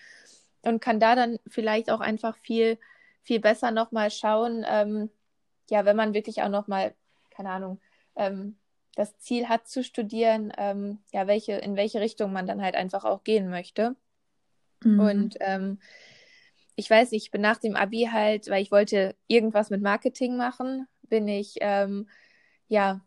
Und 0.62 0.82
kann 0.82 1.00
da 1.00 1.16
dann 1.16 1.40
vielleicht 1.48 1.90
auch 1.92 2.00
einfach 2.00 2.38
viel, 2.38 2.78
viel 3.24 3.40
besser 3.40 3.72
nochmal 3.72 4.12
schauen, 4.12 4.66
ähm, 4.68 5.10
ja, 5.70 5.86
wenn 5.86 5.96
man 5.96 6.14
wirklich 6.14 6.44
auch 6.44 6.50
nochmal, 6.50 6.94
keine 7.32 7.50
Ahnung, 7.50 7.80
ähm, 8.16 8.58
das 8.96 9.18
Ziel 9.18 9.50
hat 9.50 9.68
zu 9.68 9.84
studieren, 9.84 10.54
ähm, 10.58 11.00
ja, 11.12 11.28
welche, 11.28 11.54
in 11.54 11.76
welche 11.76 12.00
Richtung 12.02 12.32
man 12.32 12.48
dann 12.48 12.62
halt 12.62 12.76
einfach 12.76 13.04
auch 13.04 13.24
gehen 13.24 13.50
möchte. 13.50 13.96
Mhm. 14.86 15.00
Und 15.00 15.36
ähm, 15.40 15.80
ich 16.76 16.90
weiß, 16.90 17.12
ich 17.14 17.32
bin 17.32 17.42
nach 17.42 17.58
dem 17.58 17.76
Abi 17.76 18.10
halt, 18.12 18.50
weil 18.50 18.62
ich 18.62 18.72
wollte 18.72 19.16
irgendwas 19.28 19.70
mit 19.70 19.82
Marketing 19.82 20.38
machen, 20.38 20.88
bin 21.04 21.28
ich 21.28 21.56
ähm, 21.62 22.10
ja 22.68 23.02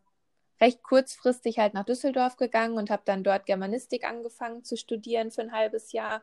recht 0.61 0.83
kurzfristig 0.83 1.59
halt 1.59 1.75
nach 1.75 1.85
Düsseldorf 1.85 2.37
gegangen 2.37 2.77
und 2.77 2.91
habe 2.91 3.03
dann 3.05 3.23
dort 3.23 3.47
Germanistik 3.47 4.05
angefangen 4.05 4.65
zu 4.65 4.77
studieren 4.77 5.31
für 5.31 5.43
ein 5.43 5.53
halbes 5.53 5.93
Jahr 5.93 6.23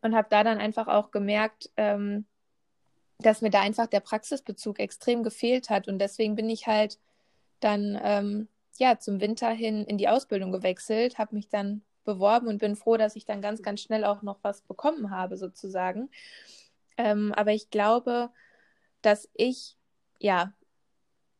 und 0.00 0.14
habe 0.14 0.28
da 0.30 0.44
dann 0.44 0.58
einfach 0.58 0.88
auch 0.88 1.10
gemerkt, 1.10 1.70
ähm, 1.76 2.24
dass 3.18 3.42
mir 3.42 3.50
da 3.50 3.60
einfach 3.60 3.86
der 3.86 4.00
Praxisbezug 4.00 4.78
extrem 4.78 5.22
gefehlt 5.22 5.70
hat 5.70 5.88
und 5.88 5.98
deswegen 5.98 6.36
bin 6.36 6.48
ich 6.48 6.66
halt 6.66 6.98
dann 7.60 7.98
ähm, 8.02 8.48
ja 8.78 8.98
zum 8.98 9.20
Winter 9.20 9.50
hin 9.50 9.84
in 9.84 9.98
die 9.98 10.08
Ausbildung 10.08 10.52
gewechselt, 10.52 11.18
habe 11.18 11.34
mich 11.34 11.48
dann 11.48 11.82
beworben 12.06 12.48
und 12.48 12.58
bin 12.58 12.76
froh, 12.76 12.96
dass 12.96 13.16
ich 13.16 13.26
dann 13.26 13.42
ganz, 13.42 13.62
ganz 13.62 13.82
schnell 13.82 14.04
auch 14.04 14.22
noch 14.22 14.38
was 14.42 14.62
bekommen 14.62 15.10
habe, 15.10 15.36
sozusagen. 15.36 16.08
Ähm, 16.96 17.34
aber 17.36 17.52
ich 17.52 17.68
glaube, 17.68 18.30
dass 19.02 19.28
ich, 19.34 19.76
ja, 20.18 20.54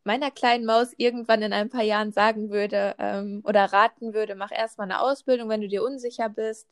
meiner 0.04 0.30
kleinen 0.30 0.66
Maus 0.66 0.92
irgendwann 0.98 1.42
in 1.42 1.52
ein 1.52 1.70
paar 1.70 1.82
Jahren 1.82 2.12
sagen 2.12 2.50
würde 2.50 2.94
ähm, 2.98 3.42
oder 3.44 3.64
raten 3.64 4.14
würde, 4.14 4.34
mach 4.34 4.52
erstmal 4.52 4.84
eine 4.84 5.00
Ausbildung, 5.00 5.48
wenn 5.48 5.62
du 5.62 5.68
dir 5.68 5.82
unsicher 5.82 6.28
bist 6.28 6.68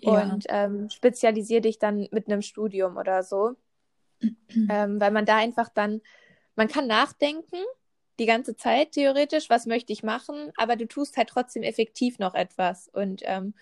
ja. 0.00 0.22
und 0.22 0.46
ähm, 0.48 0.90
spezialisiere 0.90 1.60
dich 1.60 1.78
dann 1.78 2.08
mit 2.10 2.26
einem 2.26 2.42
Studium 2.42 2.96
oder 2.96 3.22
so. 3.22 3.54
ähm, 4.68 5.00
weil 5.00 5.10
man 5.10 5.26
da 5.26 5.36
einfach 5.36 5.68
dann, 5.68 6.00
man 6.56 6.68
kann 6.68 6.86
nachdenken, 6.86 7.58
die 8.22 8.26
ganze 8.26 8.56
Zeit 8.56 8.92
theoretisch, 8.92 9.50
was 9.50 9.66
möchte 9.66 9.92
ich 9.92 10.04
machen, 10.04 10.52
aber 10.56 10.76
du 10.76 10.86
tust 10.86 11.16
halt 11.16 11.28
trotzdem 11.28 11.64
effektiv 11.64 12.20
noch 12.20 12.34
etwas. 12.34 12.88
Und 12.88 13.22
ähm, 13.24 13.54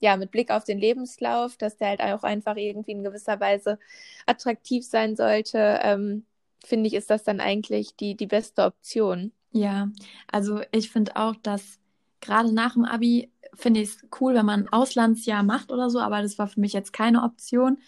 ja, 0.00 0.16
mit 0.16 0.32
Blick 0.32 0.50
auf 0.50 0.64
den 0.64 0.78
Lebenslauf, 0.78 1.56
dass 1.56 1.76
der 1.76 1.90
halt 1.90 2.00
auch 2.00 2.24
einfach 2.24 2.56
irgendwie 2.56 2.90
in 2.90 3.04
gewisser 3.04 3.38
Weise 3.38 3.78
attraktiv 4.26 4.84
sein 4.84 5.14
sollte, 5.14 5.78
ähm, 5.82 6.26
finde 6.64 6.88
ich, 6.88 6.94
ist 6.94 7.10
das 7.10 7.22
dann 7.22 7.38
eigentlich 7.38 7.94
die, 7.94 8.16
die 8.16 8.26
beste 8.26 8.64
Option. 8.64 9.30
Ja, 9.52 9.88
also 10.30 10.60
ich 10.72 10.90
finde 10.90 11.14
auch, 11.16 11.36
dass 11.36 11.78
gerade 12.20 12.52
nach 12.52 12.74
dem 12.74 12.84
Abi 12.84 13.30
finde 13.54 13.80
ich 13.80 13.90
es 13.90 14.06
cool, 14.20 14.34
wenn 14.34 14.46
man 14.46 14.62
ein 14.62 14.72
Auslandsjahr 14.72 15.44
macht 15.44 15.70
oder 15.70 15.90
so, 15.90 16.00
aber 16.00 16.22
das 16.22 16.38
war 16.38 16.48
für 16.48 16.60
mich 16.60 16.72
jetzt 16.72 16.92
keine 16.92 17.22
Option, 17.22 17.78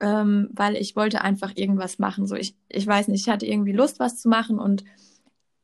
ähm, 0.00 0.48
weil 0.52 0.76
ich 0.76 0.94
wollte 0.94 1.22
einfach 1.22 1.52
irgendwas 1.56 1.98
machen. 1.98 2.26
So, 2.26 2.36
ich, 2.36 2.54
ich 2.68 2.86
weiß 2.86 3.08
nicht, 3.08 3.22
ich 3.22 3.32
hatte 3.32 3.46
irgendwie 3.46 3.72
Lust, 3.72 3.98
was 3.98 4.20
zu 4.20 4.28
machen 4.28 4.60
und 4.60 4.84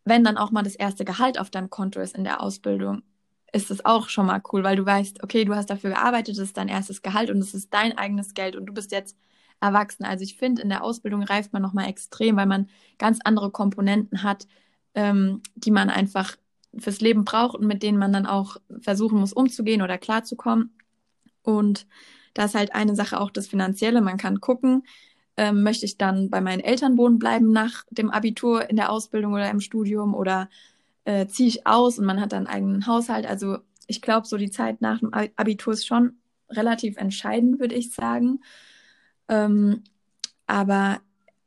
wenn 0.09 0.25
dann 0.25 0.39
auch 0.39 0.51
mal 0.51 0.63
das 0.63 0.75
erste 0.75 1.05
Gehalt 1.05 1.39
auf 1.39 1.51
deinem 1.51 1.71
Konto 1.71 2.01
ist 2.01 2.17
in 2.17 2.25
der 2.25 2.43
Ausbildung, 2.43 3.03
ist 3.53 3.71
es 3.71 3.85
auch 3.85 4.09
schon 4.09 4.27
mal 4.27 4.43
cool, 4.53 4.63
weil 4.63 4.77
du 4.77 4.85
weißt, 4.85 5.23
okay, 5.23 5.45
du 5.45 5.55
hast 5.55 5.71
dafür 5.71 5.91
gearbeitet, 5.91 6.37
das 6.37 6.45
ist 6.45 6.57
dein 6.57 6.69
erstes 6.69 7.03
Gehalt 7.03 7.31
und 7.31 7.39
es 7.39 7.55
ist 7.55 7.73
dein 7.73 7.97
eigenes 7.97 8.35
Geld 8.35 8.57
und 8.57 8.67
du 8.67 8.75
bist 8.75 8.93
jetzt 8.93 9.17
erwachsen. 9.61 10.05
Also 10.05 10.25
ich 10.25 10.37
finde, 10.37 10.63
in 10.63 10.69
der 10.69 10.85
Ausbildung 10.85 11.23
reift 11.23 11.53
man 11.53 11.63
nochmal 11.63 11.89
extrem, 11.89 12.37
weil 12.37 12.47
man 12.47 12.69
ganz 12.99 13.19
andere 13.25 13.51
Komponenten 13.51 14.23
hat, 14.23 14.47
ähm, 14.95 15.43
die 15.55 15.71
man 15.71 15.91
einfach 15.91 16.37
fürs 16.77 17.01
Leben 17.01 17.25
braucht 17.25 17.57
und 17.57 17.67
mit 17.67 17.83
denen 17.83 17.99
man 17.99 18.13
dann 18.13 18.27
auch 18.27 18.57
versuchen 18.81 19.19
muss, 19.19 19.33
umzugehen 19.33 19.83
oder 19.83 19.99
klarzukommen. 19.99 20.75
Und 21.43 21.87
da 22.35 22.45
ist 22.45 22.55
halt 22.55 22.75
eine 22.75 22.95
Sache 22.95 23.21
auch 23.21 23.31
das 23.31 23.49
Finanzielle. 23.49 24.01
Man 24.01 24.19
kann 24.19 24.41
gucken, 24.41 24.85
ähm, 25.39 25.63
möchte 25.63 25.87
ich 25.87 25.97
dann 25.97 26.31
bei 26.31 26.41
meinen 26.41 26.61
Eltern 26.61 26.99
wohnen 26.99 27.21
bleiben 27.21 27.53
nach 27.53 27.85
dem 27.91 28.11
Abitur 28.11 28.69
in 28.69 28.77
der 28.77 28.91
Ausbildung 28.91 29.33
oder 29.33 29.49
im 29.49 29.61
Studium 29.61 30.15
oder 30.15 30.51
äh, 31.05 31.29
ziehe 31.29 31.49
ich 31.49 31.67
aus 31.67 31.99
und 31.99 32.07
man 32.07 32.21
hat 32.21 32.33
dann 32.33 32.49
einen 32.49 32.55
eigenen 32.55 32.87
Haushalt. 32.89 33.25
Also 33.25 33.59
ich 33.87 34.03
glaube, 34.03 34.27
so 34.27 34.37
die 34.37 34.51
Zeit 34.51 34.81
nach 34.83 34.99
dem 34.99 35.15
Abitur 35.15 35.73
ist 35.73 35.87
schon 35.87 36.19
relativ 36.51 36.97
entscheidend, 36.97 37.61
würde 37.61 37.77
ich 37.77 37.95
sagen. 37.95 38.41
Ähm, 39.29 39.85
aber 40.49 41.01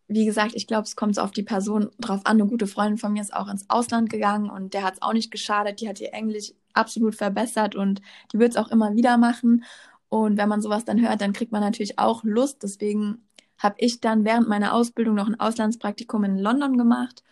wie 0.08 0.26
gesagt, 0.26 0.54
ich 0.56 0.68
glaube, 0.68 0.84
es 0.84 0.96
kommt 0.96 1.16
so 1.16 1.22
auf 1.22 1.32
die 1.32 1.44
Person 1.44 1.90
drauf 2.00 2.22
an. 2.24 2.40
Eine 2.40 2.50
gute 2.50 2.68
Freundin 2.68 2.98
von 2.98 3.12
mir 3.12 3.22
ist 3.22 3.34
auch 3.34 3.50
ins 3.50 3.70
Ausland 3.70 4.10
gegangen 4.10 4.50
und 4.50 4.74
der 4.74 4.84
hat 4.84 4.96
es 4.96 5.02
auch 5.02 5.14
nicht 5.14 5.32
geschadet. 5.32 5.82
Die 5.82 5.90
hat 5.90 6.00
ihr 6.00 6.14
Englisch 6.14 6.54
absolut 6.74 7.16
verbessert 7.16 7.76
und 7.76 8.02
die 8.32 8.40
wird 8.40 8.52
es 8.52 8.58
auch 8.58 8.70
immer 8.70 8.96
wieder 8.96 9.18
machen. 9.18 9.66
Und 10.08 10.38
wenn 10.38 10.50
man 10.50 10.62
sowas 10.62 10.86
dann 10.86 11.02
hört, 11.02 11.22
dann 11.22 11.34
kriegt 11.34 11.52
man 11.52 11.62
natürlich 11.62 12.00
auch 12.00 12.24
Lust. 12.24 12.64
Deswegen 12.64 13.24
habe 13.62 13.76
ich 13.78 14.02
dann 14.02 14.26
während 14.26 14.48
meiner 14.48 14.74
Ausbildung 14.74 15.16
noch 15.16 15.28
ein 15.28 15.40
Auslandspraktikum 15.40 16.24
in 16.24 16.38
London 16.38 16.78
gemacht. 16.78 17.24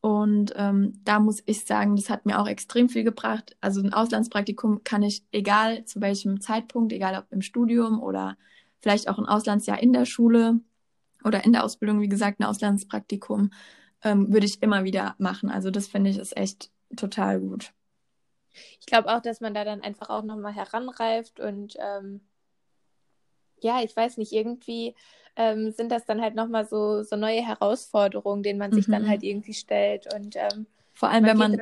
Und 0.00 0.52
ähm, 0.56 1.00
da 1.04 1.20
muss 1.20 1.42
ich 1.46 1.64
sagen, 1.64 1.94
das 1.94 2.10
hat 2.10 2.26
mir 2.26 2.40
auch 2.40 2.48
extrem 2.48 2.88
viel 2.88 3.04
gebracht. 3.04 3.56
Also 3.60 3.80
ein 3.80 3.92
Auslandspraktikum 3.92 4.82
kann 4.82 5.04
ich, 5.04 5.22
egal 5.30 5.84
zu 5.84 6.00
welchem 6.00 6.40
Zeitpunkt, 6.40 6.92
egal 6.92 7.16
ob 7.16 7.30
im 7.30 7.40
Studium 7.40 8.02
oder 8.02 8.36
vielleicht 8.80 9.08
auch 9.08 9.18
ein 9.18 9.26
Auslandsjahr 9.26 9.80
in 9.80 9.92
der 9.92 10.04
Schule 10.04 10.58
oder 11.22 11.44
in 11.44 11.52
der 11.52 11.62
Ausbildung, 11.62 12.00
wie 12.00 12.08
gesagt, 12.08 12.40
ein 12.40 12.44
Auslandspraktikum, 12.44 13.52
ähm, 14.02 14.32
würde 14.32 14.46
ich 14.46 14.60
immer 14.60 14.82
wieder 14.82 15.14
machen. 15.18 15.48
Also 15.48 15.70
das 15.70 15.86
finde 15.86 16.10
ich 16.10 16.18
ist 16.18 16.36
echt 16.36 16.72
total 16.96 17.38
gut. 17.38 17.72
Ich 18.80 18.86
glaube 18.86 19.08
auch, 19.08 19.22
dass 19.22 19.40
man 19.40 19.54
da 19.54 19.64
dann 19.64 19.82
einfach 19.82 20.10
auch 20.10 20.24
nochmal 20.24 20.52
heranreift 20.52 21.38
und 21.38 21.76
ähm, 21.78 22.20
ja, 23.62 23.82
ich 23.82 23.96
weiß 23.96 24.16
nicht, 24.18 24.32
irgendwie 24.32 24.94
ähm, 25.36 25.70
sind 25.70 25.90
das 25.90 26.04
dann 26.04 26.20
halt 26.20 26.34
nochmal 26.34 26.66
so, 26.66 27.02
so 27.02 27.16
neue 27.16 27.40
Herausforderungen, 27.40 28.42
denen 28.42 28.58
man 28.58 28.72
sich 28.72 28.88
mhm. 28.88 28.92
dann 28.92 29.08
halt 29.08 29.22
irgendwie 29.22 29.54
stellt. 29.54 30.12
Und 30.14 30.36
ähm, 30.36 30.66
vor 30.94 31.08
allem, 31.08 31.24
wenn 31.24 31.38
man 31.38 31.58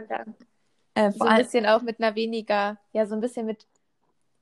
äh, 0.95 1.13
so 1.13 1.25
ein 1.25 1.39
bisschen 1.39 1.67
auch 1.67 1.83
mit 1.83 2.01
einer 2.01 2.15
weniger, 2.15 2.79
ja, 2.93 3.07
so 3.07 3.15
ein 3.15 3.21
bisschen 3.21 3.47
mit, 3.47 3.67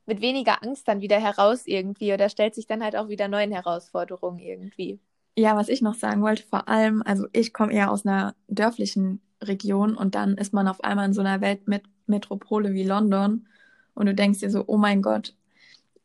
mit 0.07 0.21
weniger 0.21 0.62
Angst 0.62 0.88
dann 0.88 1.01
wieder 1.01 1.18
heraus 1.21 1.66
irgendwie 1.66 2.12
oder 2.12 2.29
stellt 2.29 2.55
sich 2.55 2.66
dann 2.66 2.83
halt 2.83 2.97
auch 2.97 3.09
wieder 3.09 3.29
neuen 3.29 3.53
Herausforderungen 3.53 4.38
irgendwie. 4.38 4.99
Ja, 5.37 5.57
was 5.57 5.68
ich 5.68 5.83
noch 5.83 5.94
sagen 5.94 6.23
wollte, 6.23 6.42
vor 6.42 6.68
allem, 6.68 7.03
also 7.05 7.27
ich 7.33 7.53
komme 7.53 7.73
eher 7.73 7.92
aus 7.92 8.05
einer 8.05 8.35
dörflichen 8.49 9.21
Region 9.42 9.94
und 9.94 10.14
dann 10.14 10.37
ist 10.37 10.53
man 10.53 10.66
auf 10.66 10.83
einmal 10.83 11.07
in 11.07 11.12
so 11.12 11.21
einer 11.21 11.40
Weltmetropole 11.40 12.73
wie 12.73 12.83
London 12.83 13.47
und 13.94 14.07
du 14.07 14.14
denkst 14.14 14.40
dir 14.40 14.51
so, 14.51 14.64
oh 14.66 14.79
mein 14.79 15.01
Gott, 15.01 15.35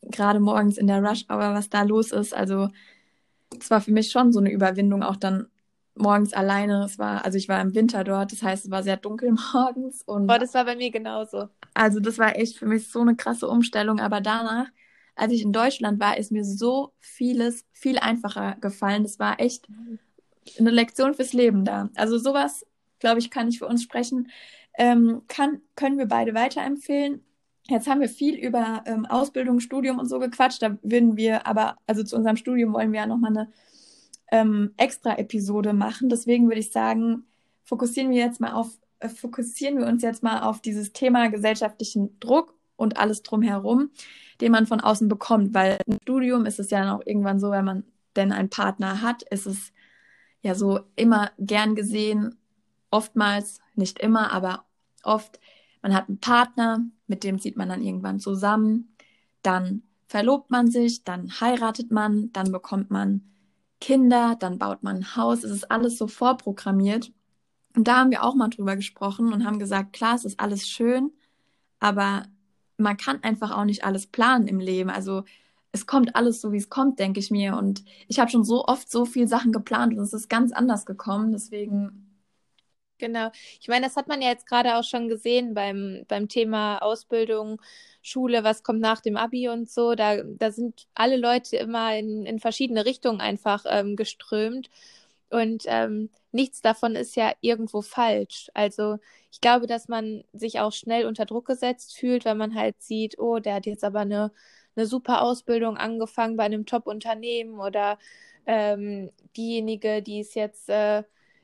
gerade 0.09 0.39
morgens 0.39 0.77
in 0.77 0.87
der 0.87 1.03
Rush 1.03 1.25
Hour, 1.29 1.53
was 1.53 1.69
da 1.69 1.83
los 1.83 2.11
ist. 2.11 2.33
Also 2.33 2.69
es 3.59 3.69
war 3.69 3.81
für 3.81 3.91
mich 3.91 4.11
schon 4.11 4.31
so 4.31 4.39
eine 4.39 4.51
Überwindung, 4.51 5.03
auch 5.03 5.15
dann 5.15 5.47
morgens 5.95 6.33
alleine. 6.33 6.83
Es 6.85 6.97
war, 6.97 7.23
also 7.25 7.37
ich 7.37 7.47
war 7.49 7.61
im 7.61 7.75
Winter 7.75 8.03
dort, 8.03 8.31
das 8.31 8.43
heißt, 8.43 8.65
es 8.65 8.71
war 8.71 8.83
sehr 8.83 8.97
dunkel 8.97 9.35
morgens. 9.53 10.01
Und 10.03 10.27
Boah, 10.27 10.39
das 10.39 10.53
war 10.53 10.65
bei 10.65 10.75
mir 10.75 10.91
genauso. 10.91 11.49
Also 11.73 11.99
das 11.99 12.17
war 12.17 12.35
echt 12.37 12.57
für 12.57 12.65
mich 12.65 12.89
so 12.89 13.01
eine 13.01 13.15
krasse 13.15 13.47
Umstellung. 13.47 13.99
Aber 13.99 14.21
danach, 14.21 14.67
als 15.15 15.33
ich 15.33 15.43
in 15.43 15.53
Deutschland 15.53 15.99
war, 15.99 16.17
ist 16.17 16.31
mir 16.31 16.43
so 16.43 16.93
vieles 16.99 17.65
viel 17.71 17.97
einfacher 17.99 18.55
gefallen. 18.61 19.03
Das 19.03 19.19
war 19.19 19.39
echt 19.39 19.67
eine 20.59 20.71
Lektion 20.71 21.13
fürs 21.13 21.33
Leben 21.33 21.65
da. 21.65 21.89
Also 21.95 22.17
sowas, 22.17 22.65
glaube 22.99 23.19
ich, 23.19 23.29
kann 23.29 23.47
ich 23.47 23.59
für 23.59 23.67
uns 23.67 23.83
sprechen. 23.83 24.29
Ähm, 24.77 25.21
kann, 25.27 25.61
können 25.75 25.97
wir 25.97 26.07
beide 26.07 26.33
weiterempfehlen. 26.33 27.23
Jetzt 27.69 27.87
haben 27.87 28.01
wir 28.01 28.09
viel 28.09 28.35
über 28.35 28.83
ähm, 28.85 29.05
Ausbildung, 29.05 29.59
Studium 29.59 29.99
und 29.99 30.07
so 30.07 30.19
gequatscht. 30.19 30.61
Da 30.61 30.77
würden 30.81 31.15
wir 31.15 31.47
aber, 31.47 31.77
also 31.87 32.03
zu 32.03 32.15
unserem 32.17 32.35
Studium 32.35 32.73
wollen 32.73 32.91
wir 32.91 33.01
ja 33.01 33.07
nochmal 33.07 33.31
eine 33.31 33.51
ähm, 34.31 34.73
extra 34.77 35.17
Episode 35.17 35.73
machen. 35.73 36.09
Deswegen 36.09 36.47
würde 36.47 36.59
ich 36.59 36.71
sagen, 36.71 37.25
fokussieren 37.63 38.11
wir 38.11 38.17
jetzt 38.17 38.41
mal 38.41 38.51
auf, 38.51 38.77
äh, 38.99 39.07
fokussieren 39.07 39.77
wir 39.77 39.87
uns 39.87 40.03
jetzt 40.03 40.23
mal 40.23 40.41
auf 40.41 40.61
dieses 40.61 40.91
Thema 40.91 41.29
gesellschaftlichen 41.29 42.19
Druck 42.19 42.53
und 42.75 42.97
alles 42.97 43.23
drumherum, 43.23 43.91
den 44.41 44.51
man 44.51 44.67
von 44.67 44.81
außen 44.81 45.07
bekommt. 45.07 45.53
Weil 45.53 45.77
im 45.85 45.99
Studium 46.01 46.45
ist 46.45 46.59
es 46.59 46.69
ja 46.69 46.95
auch 46.95 47.01
irgendwann 47.05 47.39
so, 47.39 47.51
wenn 47.51 47.65
man 47.65 47.83
denn 48.15 48.31
einen 48.33 48.49
Partner 48.49 49.01
hat, 49.01 49.23
ist 49.23 49.45
es 49.45 49.71
ja 50.41 50.53
so 50.55 50.81
immer 50.95 51.31
gern 51.39 51.75
gesehen, 51.75 52.37
oftmals, 52.91 53.61
nicht 53.75 53.99
immer, 53.99 54.31
aber 54.31 54.65
oft, 55.03 55.39
man 55.83 55.93
hat 55.93 56.09
einen 56.09 56.19
Partner, 56.19 56.83
mit 57.05 57.23
dem 57.23 57.39
zieht 57.39 57.57
man 57.57 57.69
dann 57.69 57.83
irgendwann 57.83 58.19
zusammen, 58.19 58.95
dann 59.43 59.83
verlobt 60.07 60.49
man 60.49 60.71
sich, 60.71 61.03
dann 61.03 61.39
heiratet 61.39 61.91
man, 61.91 62.31
dann 62.31 62.51
bekommt 62.51 62.89
man 62.89 63.21
Kinder, 63.79 64.35
dann 64.39 64.57
baut 64.57 64.81
man 64.81 64.97
ein 64.97 65.15
Haus, 65.15 65.43
es 65.43 65.51
ist 65.51 65.69
alles 65.69 65.97
so 65.97 66.07
vorprogrammiert. 66.07 67.11
Und 67.75 67.87
da 67.87 67.97
haben 67.97 68.11
wir 68.11 68.23
auch 68.23 68.35
mal 68.35 68.49
drüber 68.49 68.75
gesprochen 68.75 69.33
und 69.33 69.45
haben 69.45 69.59
gesagt, 69.59 69.93
klar, 69.93 70.15
es 70.15 70.25
ist 70.25 70.39
alles 70.39 70.67
schön, 70.67 71.11
aber 71.79 72.23
man 72.77 72.97
kann 72.97 73.23
einfach 73.23 73.51
auch 73.51 73.65
nicht 73.65 73.83
alles 73.83 74.07
planen 74.07 74.47
im 74.47 74.59
Leben. 74.59 74.89
Also 74.89 75.23
es 75.73 75.85
kommt 75.85 76.15
alles 76.15 76.39
so, 76.39 76.51
wie 76.51 76.57
es 76.57 76.69
kommt, 76.69 76.99
denke 76.99 77.19
ich 77.19 77.31
mir. 77.31 77.57
Und 77.57 77.83
ich 78.07 78.19
habe 78.19 78.31
schon 78.31 78.43
so 78.45 78.65
oft 78.65 78.89
so 78.89 79.05
viele 79.05 79.27
Sachen 79.27 79.51
geplant 79.51 79.93
und 79.93 79.99
es 79.99 80.13
ist 80.13 80.29
ganz 80.29 80.51
anders 80.53 80.85
gekommen. 80.85 81.31
Deswegen. 81.31 82.02
Genau. 83.03 83.31
Ich 83.59 83.67
meine, 83.67 83.85
das 83.85 83.97
hat 83.97 84.07
man 84.07 84.21
ja 84.21 84.29
jetzt 84.29 84.47
gerade 84.47 84.77
auch 84.77 84.83
schon 84.85 85.09
gesehen 85.09 85.53
beim, 85.53 86.05
beim 86.07 86.29
Thema 86.29 86.77
Ausbildung, 86.77 87.61
Schule, 88.01 88.45
was 88.45 88.63
kommt 88.63 88.79
nach 88.79 89.01
dem 89.01 89.17
Abi 89.17 89.49
und 89.49 89.69
so. 89.69 89.93
Da, 89.93 90.23
da 90.23 90.51
sind 90.51 90.87
alle 90.95 91.17
Leute 91.17 91.57
immer 91.57 91.97
in, 91.97 92.25
in 92.25 92.39
verschiedene 92.39 92.85
Richtungen 92.85 93.19
einfach 93.19 93.65
ähm, 93.67 93.97
geströmt. 93.97 94.69
Und 95.29 95.63
ähm, 95.67 96.11
nichts 96.31 96.61
davon 96.61 96.95
ist 96.95 97.17
ja 97.17 97.33
irgendwo 97.41 97.81
falsch. 97.81 98.49
Also 98.53 98.99
ich 99.33 99.41
glaube, 99.41 99.67
dass 99.67 99.89
man 99.89 100.23
sich 100.31 100.61
auch 100.61 100.71
schnell 100.71 101.05
unter 101.05 101.25
Druck 101.25 101.45
gesetzt 101.47 101.97
fühlt, 101.97 102.23
wenn 102.23 102.37
man 102.37 102.55
halt 102.55 102.81
sieht, 102.81 103.19
oh, 103.19 103.39
der 103.39 103.55
hat 103.55 103.65
jetzt 103.65 103.83
aber 103.83 103.99
eine 104.01 104.31
eine 104.75 104.87
super 104.87 105.21
Ausbildung 105.21 105.77
angefangen 105.77 106.35
bei 106.35 106.45
einem 106.45 106.65
Top-Unternehmen 106.65 107.59
oder 107.59 107.99
ähm, 108.47 109.11
diejenige, 109.37 110.01
die 110.01 110.19
ist 110.21 110.33
jetzt 110.35 110.67
äh, 110.69 111.03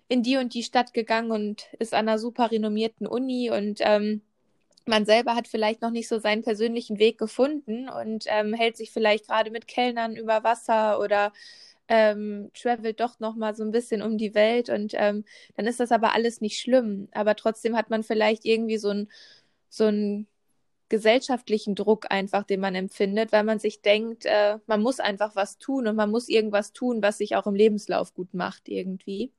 in 0.10 0.24
die 0.24 0.38
und 0.38 0.54
die 0.54 0.64
Stadt 0.64 0.94
gegangen 0.94 1.32
und 1.32 1.70
ist 1.80 1.94
an 1.94 2.10
einer 2.10 2.20
super 2.20 2.52
renommierten 2.52 3.08
Uni 3.08 3.52
und 3.52 3.80
ähm, 3.84 4.22
man 4.86 5.06
selber 5.06 5.36
hat 5.36 5.48
vielleicht 5.48 5.82
noch 5.82 5.92
nicht 5.92 6.08
so 6.10 6.20
seinen 6.20 6.44
persönlichen 6.44 7.00
Weg 7.00 7.18
gefunden 7.20 7.90
und 7.90 8.26
ähm, 8.28 8.54
hält 8.54 8.76
sich 8.78 8.92
vielleicht 8.92 9.28
gerade 9.28 9.52
mit 9.52 9.68
Kellnern 9.68 10.16
über 10.16 10.44
Wasser 10.44 11.00
oder 11.00 11.32
ähm, 11.88 12.52
travelt 12.54 13.00
doch 13.00 13.20
noch 13.20 13.36
mal 13.36 13.56
so 13.56 13.64
ein 13.64 13.72
bisschen 13.72 14.02
um 14.02 14.18
die 14.18 14.36
Welt 14.36 14.70
und 14.70 14.94
ähm, 14.96 15.26
dann 15.56 15.68
ist 15.68 15.80
das 15.80 15.92
aber 15.92 16.14
alles 16.16 16.42
nicht 16.42 16.60
schlimm. 16.60 17.08
Aber 17.14 17.36
trotzdem 17.36 17.76
hat 17.78 17.90
man 17.90 18.04
vielleicht 18.04 18.46
irgendwie 18.46 18.78
so 18.78 18.90
ein 18.90 19.10
so 19.70 19.86
ein 19.86 20.28
gesellschaftlichen 20.90 21.76
Druck 21.76 22.08
einfach, 22.12 22.44
den 22.44 22.60
man 22.62 22.76
empfindet, 22.76 23.32
weil 23.32 23.44
man 23.44 23.60
sich 23.60 23.82
denkt, 23.82 24.26
äh, 24.26 24.60
man 24.68 24.82
muss 24.82 25.00
einfach 25.00 25.36
was 25.36 25.58
tun 25.60 25.88
und 25.88 25.96
man 25.96 26.12
muss 26.12 26.30
irgendwas 26.30 26.74
tun, 26.74 27.02
was 27.04 27.20
sich 27.20 27.36
auch 27.36 27.48
im 27.48 27.56
Lebenslauf 27.56 28.14
gut 28.16 28.34
macht 28.34 28.70
irgendwie. 28.70 29.32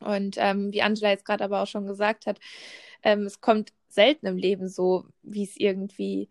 Und 0.00 0.36
ähm, 0.38 0.72
wie 0.72 0.82
Angela 0.82 1.10
jetzt 1.10 1.24
gerade 1.24 1.44
aber 1.44 1.62
auch 1.62 1.66
schon 1.66 1.86
gesagt 1.86 2.26
hat, 2.26 2.38
ähm, 3.02 3.26
es 3.26 3.40
kommt 3.40 3.72
selten 3.88 4.26
im 4.26 4.36
Leben 4.36 4.68
so, 4.68 5.04
wie 5.22 5.44
es 5.44 5.56
irgendwie 5.56 6.28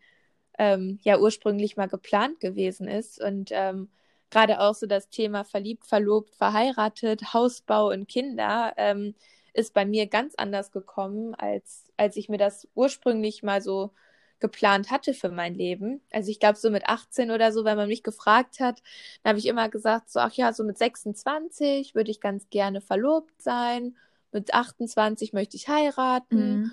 ähm, 0.58 1.00
ja 1.04 1.20
ursprünglich 1.20 1.78
mal 1.78 1.88
geplant 1.88 2.40
gewesen 2.40 2.88
ist. 2.88 3.22
Und 3.22 3.50
ähm, 3.54 3.90
gerade 4.30 4.60
auch 4.60 4.76
so 4.76 4.86
das 4.88 5.10
Thema 5.10 5.44
verliebt, 5.44 5.86
verlobt, 5.86 6.36
verheiratet, 6.36 7.34
Hausbau 7.34 7.90
und 7.90 8.08
Kinder 8.08 8.74
ähm, 8.78 9.16
ist 9.54 9.74
bei 9.74 9.86
mir 9.86 10.08
ganz 10.08 10.36
anders 10.36 10.72
gekommen, 10.72 11.36
als, 11.36 11.92
als 11.98 12.16
ich 12.18 12.30
mir 12.30 12.38
das 12.38 12.68
ursprünglich 12.76 13.44
mal 13.44 13.62
so 13.62 13.92
geplant 14.40 14.92
hatte 14.92 15.14
für 15.14 15.30
mein 15.30 15.56
Leben. 15.56 16.02
Also 16.12 16.32
ich 16.32 16.40
glaube, 16.40 16.58
so 16.58 16.70
mit 16.70 16.88
18 16.88 17.32
oder 17.32 17.52
so, 17.52 17.66
wenn 17.66 17.78
man 17.78 17.88
mich 17.88 18.04
gefragt 18.04 18.60
hat, 18.60 18.82
dann 19.24 19.32
habe 19.32 19.40
ich 19.40 19.48
immer 19.48 19.70
gesagt, 19.70 20.10
so, 20.10 20.20
ach 20.20 20.34
ja, 20.34 20.54
so 20.54 20.64
mit 20.64 20.78
26 20.78 21.96
würde 21.96 22.12
ich 22.12 22.22
ganz 22.22 22.50
gerne 22.50 22.82
verlobt 22.82 23.42
sein, 23.42 23.96
mit 24.32 24.54
28 24.54 25.34
möchte 25.34 25.58
ich 25.58 25.68
heiraten. 25.68 26.60
Mhm. 26.60 26.72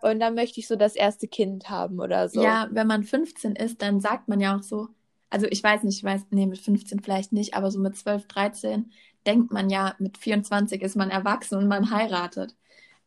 Und 0.00 0.20
dann 0.20 0.34
möchte 0.34 0.60
ich 0.60 0.68
so 0.68 0.76
das 0.76 0.94
erste 0.94 1.26
Kind 1.26 1.70
haben 1.70 1.98
oder 1.98 2.28
so. 2.28 2.42
Ja, 2.42 2.68
wenn 2.70 2.86
man 2.86 3.02
15 3.02 3.56
ist, 3.56 3.82
dann 3.82 4.00
sagt 4.00 4.28
man 4.28 4.40
ja 4.40 4.56
auch 4.56 4.62
so, 4.62 4.88
also 5.30 5.46
ich 5.50 5.62
weiß 5.62 5.82
nicht, 5.82 5.98
ich 5.98 6.04
weiß, 6.04 6.26
nee, 6.30 6.46
mit 6.46 6.58
15 6.58 7.00
vielleicht 7.00 7.32
nicht, 7.32 7.54
aber 7.54 7.70
so 7.70 7.80
mit 7.80 7.96
12, 7.96 8.26
13 8.28 8.92
denkt 9.26 9.52
man 9.52 9.68
ja, 9.68 9.94
mit 9.98 10.16
24 10.16 10.80
ist 10.82 10.96
man 10.96 11.10
erwachsen 11.10 11.58
und 11.58 11.68
man 11.68 11.90
heiratet. 11.90 12.54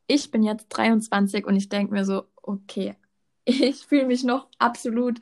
Ich 0.08 0.30
bin 0.32 0.43
jetzt 0.43 0.67
23 0.69 1.45
und 1.47 1.56
ich 1.56 1.69
denke 1.69 1.93
mir 1.93 2.06
so, 2.06 2.26
okay, 2.41 2.95
ich 3.45 3.86
fühle 3.86 4.06
mich 4.06 4.23
noch 4.23 4.47
absolut 4.60 5.19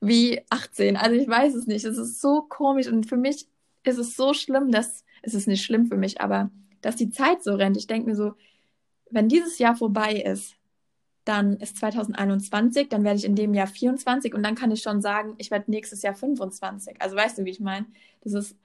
wie 0.00 0.42
18. 0.50 0.96
Also 0.96 1.16
ich 1.16 1.28
weiß 1.28 1.54
es 1.54 1.66
nicht. 1.66 1.84
Es 1.84 1.98
ist 1.98 2.20
so 2.20 2.42
komisch 2.42 2.88
und 2.88 3.06
für 3.06 3.16
mich 3.16 3.46
ist 3.84 3.98
es 3.98 4.16
so 4.16 4.34
schlimm, 4.34 4.70
dass 4.70 5.04
es 5.22 5.34
ist 5.34 5.46
nicht 5.46 5.64
schlimm 5.64 5.86
für 5.86 5.96
mich, 5.96 6.20
aber 6.20 6.50
dass 6.80 6.96
die 6.96 7.10
Zeit 7.10 7.42
so 7.42 7.54
rennt. 7.54 7.76
Ich 7.76 7.86
denke 7.86 8.08
mir 8.08 8.16
so, 8.16 8.34
wenn 9.10 9.28
dieses 9.28 9.58
Jahr 9.58 9.76
vorbei 9.76 10.14
ist, 10.14 10.56
dann 11.24 11.56
ist 11.58 11.76
2021, 11.76 12.88
dann 12.88 13.04
werde 13.04 13.18
ich 13.18 13.24
in 13.24 13.36
dem 13.36 13.54
Jahr 13.54 13.68
24 13.68 14.34
und 14.34 14.42
dann 14.42 14.56
kann 14.56 14.72
ich 14.72 14.82
schon 14.82 15.00
sagen, 15.00 15.34
ich 15.38 15.52
werde 15.52 15.70
nächstes 15.70 16.02
Jahr 16.02 16.14
25. 16.14 17.00
Also 17.00 17.14
weißt 17.14 17.38
du, 17.38 17.44
wie 17.44 17.50
ich 17.50 17.60
meine? 17.60 17.86
Das 18.22 18.32
ist 18.32 18.56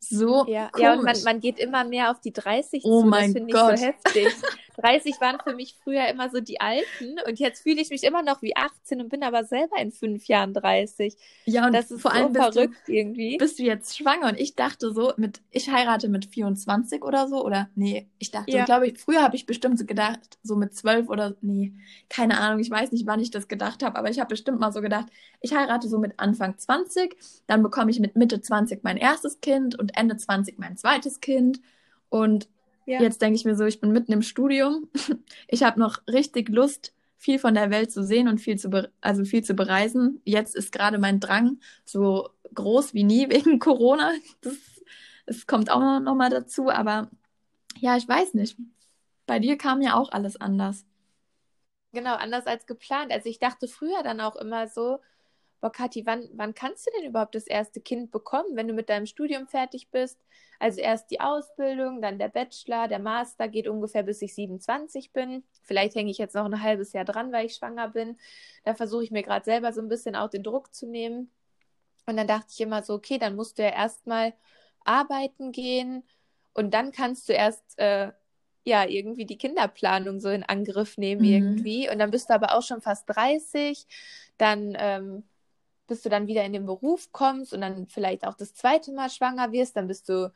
so 0.00 0.46
ja, 0.46 0.68
komisch. 0.68 0.82
ja 0.82 0.92
und 0.94 1.04
man, 1.04 1.22
man 1.24 1.40
geht 1.40 1.58
immer 1.58 1.84
mehr 1.84 2.10
auf 2.10 2.20
die 2.20 2.32
30 2.32 2.84
oh 2.84 3.00
zu. 3.00 3.06
Mein 3.06 3.32
das 3.32 3.42
finde 3.42 3.54
ich 3.54 3.78
so 3.78 3.86
heftig. 3.86 4.26
30 4.74 5.20
waren 5.20 5.38
für 5.42 5.54
mich 5.54 5.76
früher 5.82 6.08
immer 6.08 6.30
so 6.30 6.40
die 6.40 6.60
Alten 6.60 7.16
und 7.26 7.38
jetzt 7.38 7.62
fühle 7.62 7.80
ich 7.80 7.90
mich 7.90 8.04
immer 8.04 8.22
noch 8.22 8.42
wie 8.42 8.56
18 8.56 9.00
und 9.00 9.08
bin 9.08 9.22
aber 9.22 9.44
selber 9.44 9.76
in 9.78 9.92
fünf 9.92 10.26
Jahren 10.26 10.54
30. 10.54 11.16
Ja, 11.46 11.66
und 11.66 11.72
das 11.72 11.90
ist 11.90 12.02
vor 12.02 12.12
so 12.12 12.16
allem 12.16 12.34
verrückt 12.34 12.76
du, 12.86 12.92
irgendwie. 12.92 13.36
Bist 13.36 13.58
du 13.58 13.62
jetzt 13.62 13.96
schwanger? 13.96 14.28
Und 14.28 14.40
ich 14.40 14.54
dachte 14.56 14.92
so, 14.92 15.12
mit, 15.16 15.40
ich 15.50 15.70
heirate 15.70 16.08
mit 16.08 16.26
24 16.26 17.02
oder 17.02 17.28
so, 17.28 17.44
oder 17.44 17.68
nee, 17.74 18.08
ich 18.18 18.30
dachte, 18.30 18.50
ja. 18.50 18.64
glaube 18.64 18.88
ich, 18.88 18.98
früher 18.98 19.22
habe 19.22 19.36
ich 19.36 19.46
bestimmt 19.46 19.78
so 19.78 19.84
gedacht, 19.84 20.38
so 20.42 20.56
mit 20.56 20.74
12 20.74 21.08
oder 21.08 21.36
nee, 21.40 21.74
keine 22.08 22.38
Ahnung, 22.38 22.60
ich 22.60 22.70
weiß 22.70 22.92
nicht, 22.92 23.06
wann 23.06 23.20
ich 23.20 23.30
das 23.30 23.48
gedacht 23.48 23.82
habe, 23.82 23.96
aber 23.98 24.10
ich 24.10 24.18
habe 24.18 24.28
bestimmt 24.28 24.60
mal 24.60 24.72
so 24.72 24.80
gedacht, 24.80 25.06
ich 25.40 25.54
heirate 25.54 25.88
so 25.88 25.98
mit 25.98 26.14
Anfang 26.18 26.58
20, 26.58 27.16
dann 27.46 27.62
bekomme 27.62 27.90
ich 27.90 28.00
mit 28.00 28.16
Mitte 28.16 28.40
20 28.40 28.82
mein 28.82 28.96
erstes 28.96 29.40
Kind 29.40 29.78
und 29.78 29.96
Ende 29.96 30.16
20 30.16 30.58
mein 30.58 30.76
zweites 30.76 31.20
Kind 31.20 31.60
und 32.08 32.48
ja. 32.86 33.00
Jetzt 33.00 33.22
denke 33.22 33.36
ich 33.36 33.44
mir 33.44 33.56
so, 33.56 33.64
ich 33.64 33.80
bin 33.80 33.92
mitten 33.92 34.12
im 34.12 34.22
Studium. 34.22 34.88
Ich 35.48 35.62
habe 35.62 35.78
noch 35.78 35.98
richtig 36.08 36.48
Lust, 36.48 36.94
viel 37.16 37.38
von 37.38 37.54
der 37.54 37.70
Welt 37.70 37.92
zu 37.92 38.02
sehen 38.02 38.28
und 38.28 38.38
viel 38.38 38.58
zu, 38.58 38.70
also 39.00 39.24
viel 39.24 39.44
zu 39.44 39.54
bereisen. 39.54 40.20
Jetzt 40.24 40.54
ist 40.54 40.72
gerade 40.72 40.98
mein 40.98 41.20
Drang 41.20 41.58
so 41.84 42.30
groß 42.54 42.94
wie 42.94 43.04
nie 43.04 43.28
wegen 43.30 43.58
Corona. 43.58 44.12
Das, 44.40 44.54
das 45.26 45.46
kommt 45.46 45.70
auch 45.70 46.00
noch 46.00 46.14
mal 46.14 46.30
dazu. 46.30 46.70
Aber 46.70 47.10
ja, 47.78 47.96
ich 47.96 48.08
weiß 48.08 48.34
nicht. 48.34 48.56
Bei 49.26 49.38
dir 49.38 49.56
kam 49.56 49.80
ja 49.80 49.94
auch 49.94 50.12
alles 50.12 50.40
anders. 50.40 50.84
Genau, 51.92 52.14
anders 52.14 52.46
als 52.46 52.66
geplant. 52.66 53.12
Also 53.12 53.28
ich 53.28 53.38
dachte 53.38 53.68
früher 53.68 54.02
dann 54.02 54.20
auch 54.20 54.36
immer 54.36 54.68
so, 54.68 54.98
boah, 55.64 55.72
Kathi, 55.72 56.04
wann, 56.04 56.28
wann 56.34 56.52
kannst 56.52 56.86
du 56.86 56.90
denn 56.90 57.08
überhaupt 57.08 57.34
das 57.34 57.46
erste 57.46 57.80
Kind 57.80 58.10
bekommen, 58.10 58.54
wenn 58.54 58.68
du 58.68 58.74
mit 58.74 58.90
deinem 58.90 59.06
Studium 59.06 59.46
fertig 59.46 59.88
bist? 59.90 60.18
Also 60.58 60.82
erst 60.82 61.10
die 61.10 61.22
Ausbildung, 61.22 62.02
dann 62.02 62.18
der 62.18 62.28
Bachelor, 62.28 62.86
der 62.86 62.98
Master 62.98 63.48
geht 63.48 63.66
ungefähr 63.66 64.02
bis 64.02 64.20
ich 64.20 64.34
27 64.34 65.14
bin. 65.14 65.42
Vielleicht 65.62 65.94
hänge 65.94 66.10
ich 66.10 66.18
jetzt 66.18 66.34
noch 66.34 66.44
ein 66.44 66.62
halbes 66.62 66.92
Jahr 66.92 67.06
dran, 67.06 67.32
weil 67.32 67.46
ich 67.46 67.54
schwanger 67.54 67.88
bin. 67.88 68.18
Da 68.64 68.74
versuche 68.74 69.04
ich 69.04 69.10
mir 69.10 69.22
gerade 69.22 69.42
selber 69.46 69.72
so 69.72 69.80
ein 69.80 69.88
bisschen 69.88 70.16
auch 70.16 70.28
den 70.28 70.42
Druck 70.42 70.74
zu 70.74 70.86
nehmen. 70.86 71.30
Und 72.04 72.18
dann 72.18 72.26
dachte 72.26 72.48
ich 72.50 72.60
immer 72.60 72.82
so, 72.82 72.92
okay, 72.92 73.16
dann 73.16 73.34
musst 73.34 73.58
du 73.58 73.62
ja 73.62 73.70
erstmal 73.70 74.34
arbeiten 74.84 75.50
gehen 75.50 76.04
und 76.52 76.74
dann 76.74 76.92
kannst 76.92 77.26
du 77.26 77.32
erst 77.32 77.78
äh, 77.78 78.12
ja 78.64 78.84
irgendwie 78.86 79.24
die 79.24 79.38
Kinderplanung 79.38 80.20
so 80.20 80.28
in 80.28 80.42
Angriff 80.42 80.98
nehmen 80.98 81.22
mhm. 81.22 81.28
irgendwie. 81.28 81.90
Und 81.90 82.00
dann 82.00 82.10
bist 82.10 82.28
du 82.28 82.34
aber 82.34 82.54
auch 82.54 82.62
schon 82.62 82.82
fast 82.82 83.04
30. 83.08 83.86
Dann 84.36 84.76
ähm, 84.78 85.24
bis 85.86 86.02
du 86.02 86.08
dann 86.08 86.26
wieder 86.26 86.44
in 86.44 86.52
den 86.52 86.66
Beruf 86.66 87.12
kommst 87.12 87.52
und 87.52 87.60
dann 87.60 87.86
vielleicht 87.88 88.26
auch 88.26 88.34
das 88.34 88.54
zweite 88.54 88.92
Mal 88.92 89.10
schwanger 89.10 89.52
wirst, 89.52 89.76
dann 89.76 89.86
bist 89.86 90.08
du 90.08 90.32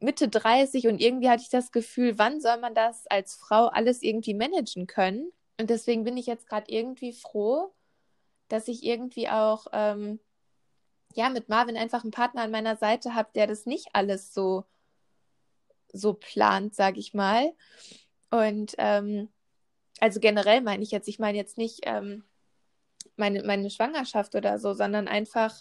Mitte 0.00 0.28
30 0.28 0.88
und 0.88 1.00
irgendwie 1.00 1.30
hatte 1.30 1.42
ich 1.42 1.50
das 1.50 1.70
Gefühl, 1.72 2.18
wann 2.18 2.40
soll 2.40 2.58
man 2.58 2.74
das 2.74 3.06
als 3.06 3.34
Frau 3.34 3.66
alles 3.66 4.02
irgendwie 4.02 4.34
managen 4.34 4.86
können? 4.86 5.30
Und 5.60 5.70
deswegen 5.70 6.04
bin 6.04 6.16
ich 6.16 6.26
jetzt 6.26 6.48
gerade 6.48 6.70
irgendwie 6.72 7.12
froh, 7.12 7.72
dass 8.48 8.68
ich 8.68 8.84
irgendwie 8.84 9.28
auch 9.28 9.66
ähm, 9.72 10.18
ja 11.14 11.28
mit 11.28 11.48
Marvin 11.48 11.76
einfach 11.76 12.02
einen 12.02 12.10
Partner 12.10 12.42
an 12.42 12.50
meiner 12.50 12.76
Seite 12.76 13.14
habe, 13.14 13.30
der 13.34 13.46
das 13.46 13.66
nicht 13.66 13.88
alles 13.92 14.34
so 14.34 14.64
so 15.92 16.14
plant, 16.14 16.74
sage 16.74 16.98
ich 16.98 17.14
mal. 17.14 17.52
Und 18.30 18.74
ähm, 18.78 19.28
also 20.00 20.20
generell 20.20 20.62
meine 20.62 20.82
ich 20.82 20.90
jetzt, 20.90 21.06
ich 21.06 21.18
meine 21.18 21.38
jetzt 21.38 21.58
nicht 21.58 21.80
ähm, 21.84 22.24
meine, 23.16 23.42
meine 23.42 23.70
Schwangerschaft 23.70 24.34
oder 24.34 24.58
so, 24.58 24.74
sondern 24.74 25.08
einfach 25.08 25.54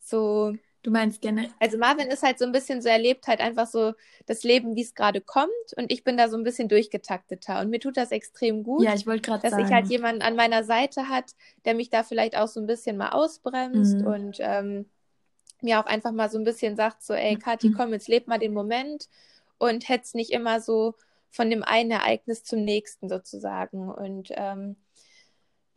so. 0.00 0.54
Du 0.82 0.92
meinst 0.92 1.20
generell? 1.20 1.50
Also 1.58 1.76
Marvin 1.76 2.08
ist 2.08 2.22
halt 2.22 2.38
so 2.38 2.44
ein 2.44 2.52
bisschen 2.52 2.80
so, 2.80 2.88
erlebt 2.88 3.26
halt 3.26 3.40
einfach 3.40 3.66
so 3.66 3.94
das 4.26 4.44
Leben, 4.44 4.76
wie 4.76 4.82
es 4.82 4.94
gerade 4.94 5.20
kommt 5.20 5.48
und 5.76 5.90
ich 5.90 6.04
bin 6.04 6.16
da 6.16 6.28
so 6.28 6.36
ein 6.36 6.44
bisschen 6.44 6.68
durchgetakteter 6.68 7.60
und 7.60 7.68
mir 7.70 7.80
tut 7.80 7.96
das 7.96 8.12
extrem 8.12 8.62
gut. 8.62 8.84
Ja, 8.84 8.94
ich 8.94 9.06
wollte 9.06 9.22
gerade 9.22 9.50
sagen. 9.50 9.60
Dass 9.60 9.68
ich 9.68 9.74
halt 9.74 9.88
jemanden 9.88 10.22
an 10.22 10.36
meiner 10.36 10.62
Seite 10.62 11.08
hat, 11.08 11.34
der 11.64 11.74
mich 11.74 11.90
da 11.90 12.04
vielleicht 12.04 12.36
auch 12.36 12.46
so 12.46 12.60
ein 12.60 12.66
bisschen 12.66 12.96
mal 12.96 13.10
ausbremst 13.10 13.98
mhm. 13.98 14.06
und 14.06 14.36
ähm, 14.40 14.86
mir 15.60 15.80
auch 15.80 15.86
einfach 15.86 16.12
mal 16.12 16.30
so 16.30 16.38
ein 16.38 16.44
bisschen 16.44 16.76
sagt, 16.76 17.02
so, 17.02 17.12
ey, 17.12 17.36
Kathi, 17.36 17.70
mhm. 17.70 17.74
komm, 17.74 17.92
jetzt 17.92 18.08
leb 18.08 18.28
mal 18.28 18.38
den 18.38 18.54
Moment 18.54 19.08
und 19.58 19.88
hetz 19.88 20.14
nicht 20.14 20.30
immer 20.30 20.60
so 20.60 20.94
von 21.30 21.50
dem 21.50 21.62
einen 21.62 21.90
Ereignis 21.90 22.44
zum 22.44 22.64
nächsten 22.64 23.08
sozusagen. 23.08 23.90
Und 23.90 24.28
ähm, 24.30 24.76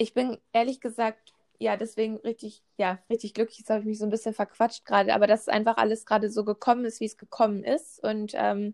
ich 0.01 0.13
bin 0.13 0.37
ehrlich 0.51 0.81
gesagt, 0.81 1.33
ja, 1.59 1.77
deswegen 1.77 2.17
richtig, 2.17 2.63
ja, 2.77 2.99
richtig 3.09 3.35
glücklich. 3.35 3.59
Jetzt 3.59 3.69
habe 3.69 3.81
ich 3.81 3.85
mich 3.85 3.99
so 3.99 4.05
ein 4.05 4.09
bisschen 4.09 4.33
verquatscht 4.33 4.83
gerade, 4.83 5.13
aber 5.13 5.27
dass 5.27 5.47
einfach 5.47 5.77
alles 5.77 6.05
gerade 6.05 6.31
so 6.31 6.43
gekommen 6.43 6.85
ist, 6.85 6.99
wie 7.01 7.05
es 7.05 7.17
gekommen 7.17 7.63
ist. 7.63 8.03
Und 8.03 8.33
ähm, 8.35 8.73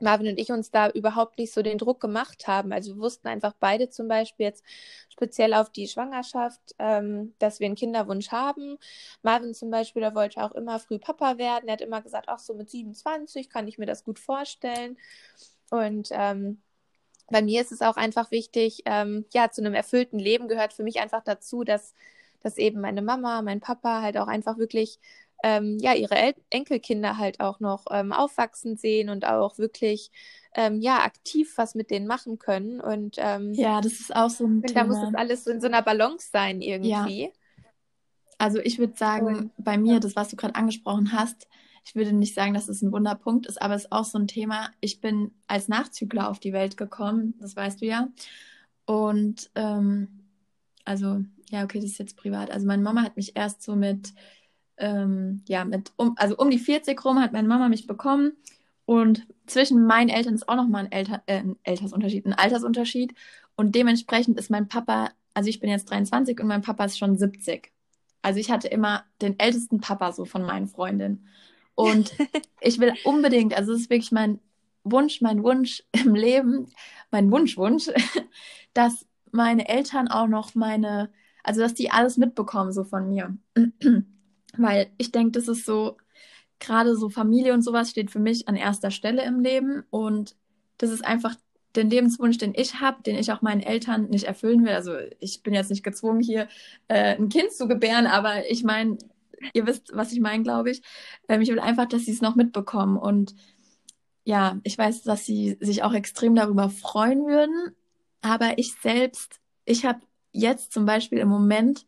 Marvin 0.00 0.28
und 0.28 0.38
ich 0.38 0.50
uns 0.50 0.70
da 0.70 0.88
überhaupt 0.88 1.38
nicht 1.38 1.52
so 1.52 1.60
den 1.62 1.76
Druck 1.76 2.00
gemacht 2.00 2.46
haben. 2.46 2.72
Also 2.72 2.94
wir 2.94 3.02
wussten 3.02 3.28
einfach 3.28 3.52
beide 3.60 3.90
zum 3.90 4.08
Beispiel 4.08 4.46
jetzt 4.46 4.64
speziell 5.10 5.52
auf 5.52 5.70
die 5.70 5.88
Schwangerschaft, 5.88 6.74
ähm, 6.78 7.34
dass 7.38 7.60
wir 7.60 7.66
einen 7.66 7.74
Kinderwunsch 7.76 8.30
haben. 8.30 8.78
Marvin 9.22 9.52
zum 9.54 9.70
Beispiel, 9.70 10.00
der 10.00 10.14
wollte 10.14 10.42
auch 10.42 10.52
immer 10.52 10.78
früh 10.78 10.98
Papa 10.98 11.36
werden. 11.36 11.68
Er 11.68 11.74
hat 11.74 11.82
immer 11.82 12.00
gesagt, 12.00 12.26
ach 12.28 12.38
so 12.38 12.54
mit 12.54 12.70
27 12.70 13.50
kann 13.50 13.68
ich 13.68 13.76
mir 13.76 13.86
das 13.86 14.04
gut 14.04 14.18
vorstellen. 14.18 14.96
Und 15.70 16.08
ähm, 16.12 16.62
bei 17.30 17.42
mir 17.42 17.60
ist 17.60 17.72
es 17.72 17.82
auch 17.82 17.96
einfach 17.96 18.30
wichtig, 18.30 18.82
ähm, 18.86 19.24
ja, 19.32 19.50
zu 19.50 19.60
einem 19.60 19.74
erfüllten 19.74 20.18
Leben 20.18 20.48
gehört 20.48 20.72
für 20.72 20.82
mich 20.82 21.00
einfach 21.00 21.22
dazu, 21.22 21.64
dass, 21.64 21.94
dass 22.40 22.58
eben 22.58 22.80
meine 22.80 23.02
Mama, 23.02 23.42
mein 23.42 23.60
Papa 23.60 24.02
halt 24.02 24.16
auch 24.16 24.28
einfach 24.28 24.58
wirklich 24.58 24.98
ähm, 25.44 25.78
ja, 25.80 25.94
ihre 25.94 26.16
El 26.16 26.34
Enkelkinder 26.50 27.16
halt 27.16 27.40
auch 27.40 27.60
noch 27.60 27.86
ähm, 27.90 28.12
aufwachsen 28.12 28.76
sehen 28.76 29.08
und 29.08 29.24
auch 29.24 29.58
wirklich 29.58 30.10
ähm, 30.54 30.80
ja, 30.80 31.04
aktiv 31.04 31.52
was 31.56 31.74
mit 31.74 31.90
denen 31.90 32.06
machen 32.06 32.38
können. 32.38 32.80
Und 32.80 33.16
ähm, 33.18 33.52
ja, 33.54 33.80
das 33.80 33.92
ist 33.92 34.14
auch 34.16 34.30
so 34.30 34.46
ein 34.46 34.62
Thema. 34.62 34.80
Da 34.80 34.86
muss 34.86 35.08
es 35.08 35.14
alles 35.14 35.44
so 35.44 35.50
in 35.50 35.60
so 35.60 35.68
einer 35.68 35.82
Balance 35.82 36.28
sein 36.32 36.60
irgendwie. 36.60 37.22
Ja. 37.22 37.28
Also 38.38 38.58
ich 38.58 38.78
würde 38.78 38.96
sagen, 38.96 39.26
und, 39.26 39.52
bei 39.58 39.78
mir, 39.78 40.00
das, 40.00 40.16
was 40.16 40.28
du 40.28 40.36
gerade 40.36 40.54
angesprochen 40.54 41.12
hast, 41.12 41.48
ich 41.88 41.94
würde 41.94 42.12
nicht 42.12 42.34
sagen, 42.34 42.52
dass 42.52 42.68
es 42.68 42.82
ein 42.82 42.92
Wunderpunkt 42.92 43.46
ist, 43.46 43.62
aber 43.62 43.74
es 43.74 43.84
ist 43.84 43.92
auch 43.92 44.04
so 44.04 44.18
ein 44.18 44.28
Thema. 44.28 44.68
Ich 44.80 45.00
bin 45.00 45.30
als 45.46 45.68
Nachzügler 45.68 46.28
auf 46.28 46.38
die 46.38 46.52
Welt 46.52 46.76
gekommen, 46.76 47.32
das 47.40 47.56
weißt 47.56 47.80
du 47.80 47.86
ja. 47.86 48.08
Und 48.84 49.50
ähm, 49.54 50.08
also, 50.84 51.24
ja, 51.48 51.64
okay, 51.64 51.80
das 51.80 51.92
ist 51.92 51.98
jetzt 51.98 52.18
privat. 52.18 52.50
Also 52.50 52.66
meine 52.66 52.82
Mama 52.82 53.02
hat 53.02 53.16
mich 53.16 53.36
erst 53.36 53.62
so 53.62 53.74
mit, 53.74 54.12
ähm, 54.76 55.42
ja, 55.48 55.64
mit, 55.64 55.92
um, 55.96 56.12
also 56.18 56.36
um 56.36 56.50
die 56.50 56.58
40 56.58 57.02
rum 57.06 57.22
hat 57.22 57.32
meine 57.32 57.48
Mama 57.48 57.70
mich 57.70 57.86
bekommen. 57.86 58.32
Und 58.84 59.26
zwischen 59.46 59.86
meinen 59.86 60.10
Eltern 60.10 60.34
ist 60.34 60.46
auch 60.46 60.56
nochmal 60.56 60.84
ein, 60.84 60.92
Elter, 60.92 61.22
äh, 61.24 61.38
ein 61.38 61.56
Altersunterschied, 61.64 62.26
ein 62.26 62.34
Altersunterschied. 62.34 63.14
Und 63.56 63.74
dementsprechend 63.74 64.38
ist 64.38 64.50
mein 64.50 64.68
Papa, 64.68 65.10
also 65.32 65.48
ich 65.48 65.60
bin 65.60 65.70
jetzt 65.70 65.90
23 65.90 66.38
und 66.38 66.48
mein 66.48 66.62
Papa 66.62 66.84
ist 66.84 66.98
schon 66.98 67.16
70. 67.16 67.72
Also 68.20 68.40
ich 68.40 68.50
hatte 68.50 68.68
immer 68.68 69.04
den 69.22 69.38
ältesten 69.38 69.80
Papa 69.80 70.12
so 70.12 70.26
von 70.26 70.42
meinen 70.42 70.68
Freundinnen. 70.68 71.26
Und 71.78 72.12
ich 72.60 72.80
will 72.80 72.92
unbedingt, 73.04 73.56
also 73.56 73.72
es 73.72 73.82
ist 73.82 73.90
wirklich 73.90 74.10
mein 74.10 74.40
Wunsch, 74.82 75.20
mein 75.20 75.44
Wunsch 75.44 75.84
im 75.92 76.16
Leben, 76.16 76.66
mein 77.12 77.30
Wunschwunsch, 77.30 77.88
dass 78.74 79.06
meine 79.30 79.68
Eltern 79.68 80.08
auch 80.08 80.26
noch 80.26 80.56
meine, 80.56 81.08
also 81.44 81.60
dass 81.60 81.74
die 81.74 81.92
alles 81.92 82.16
mitbekommen 82.16 82.72
so 82.72 82.82
von 82.82 83.08
mir. 83.08 83.36
Weil 84.56 84.90
ich 84.98 85.12
denke, 85.12 85.38
das 85.38 85.46
ist 85.46 85.64
so, 85.64 85.96
gerade 86.58 86.96
so 86.96 87.10
Familie 87.10 87.54
und 87.54 87.62
sowas 87.62 87.90
steht 87.90 88.10
für 88.10 88.18
mich 88.18 88.48
an 88.48 88.56
erster 88.56 88.90
Stelle 88.90 89.22
im 89.24 89.38
Leben. 89.38 89.84
Und 89.90 90.34
das 90.78 90.90
ist 90.90 91.04
einfach 91.04 91.36
den 91.76 91.90
Lebenswunsch, 91.90 92.38
den 92.38 92.54
ich 92.56 92.80
habe, 92.80 93.04
den 93.04 93.14
ich 93.14 93.30
auch 93.30 93.40
meinen 93.40 93.60
Eltern 93.60 94.08
nicht 94.08 94.24
erfüllen 94.24 94.64
will. 94.64 94.72
Also 94.72 94.96
ich 95.20 95.44
bin 95.44 95.54
jetzt 95.54 95.70
nicht 95.70 95.84
gezwungen, 95.84 96.22
hier 96.22 96.48
äh, 96.88 97.14
ein 97.14 97.28
Kind 97.28 97.52
zu 97.52 97.68
gebären, 97.68 98.08
aber 98.08 98.50
ich 98.50 98.64
meine, 98.64 98.98
ihr 99.52 99.66
wisst, 99.66 99.90
was 99.94 100.12
ich 100.12 100.20
meine, 100.20 100.42
glaube 100.42 100.70
ich. 100.70 100.82
Ähm, 101.28 101.40
ich 101.40 101.48
will 101.48 101.60
einfach, 101.60 101.86
dass 101.86 102.04
sie 102.04 102.12
es 102.12 102.22
noch 102.22 102.36
mitbekommen. 102.36 102.96
Und 102.96 103.34
ja, 104.24 104.58
ich 104.62 104.76
weiß, 104.76 105.02
dass 105.02 105.24
sie 105.24 105.56
sich 105.60 105.82
auch 105.82 105.94
extrem 105.94 106.34
darüber 106.34 106.70
freuen 106.70 107.26
würden. 107.26 107.74
Aber 108.20 108.58
ich 108.58 108.74
selbst, 108.74 109.40
ich 109.64 109.84
habe 109.84 110.00
jetzt 110.32 110.72
zum 110.72 110.86
Beispiel 110.86 111.18
im 111.18 111.28
Moment 111.28 111.86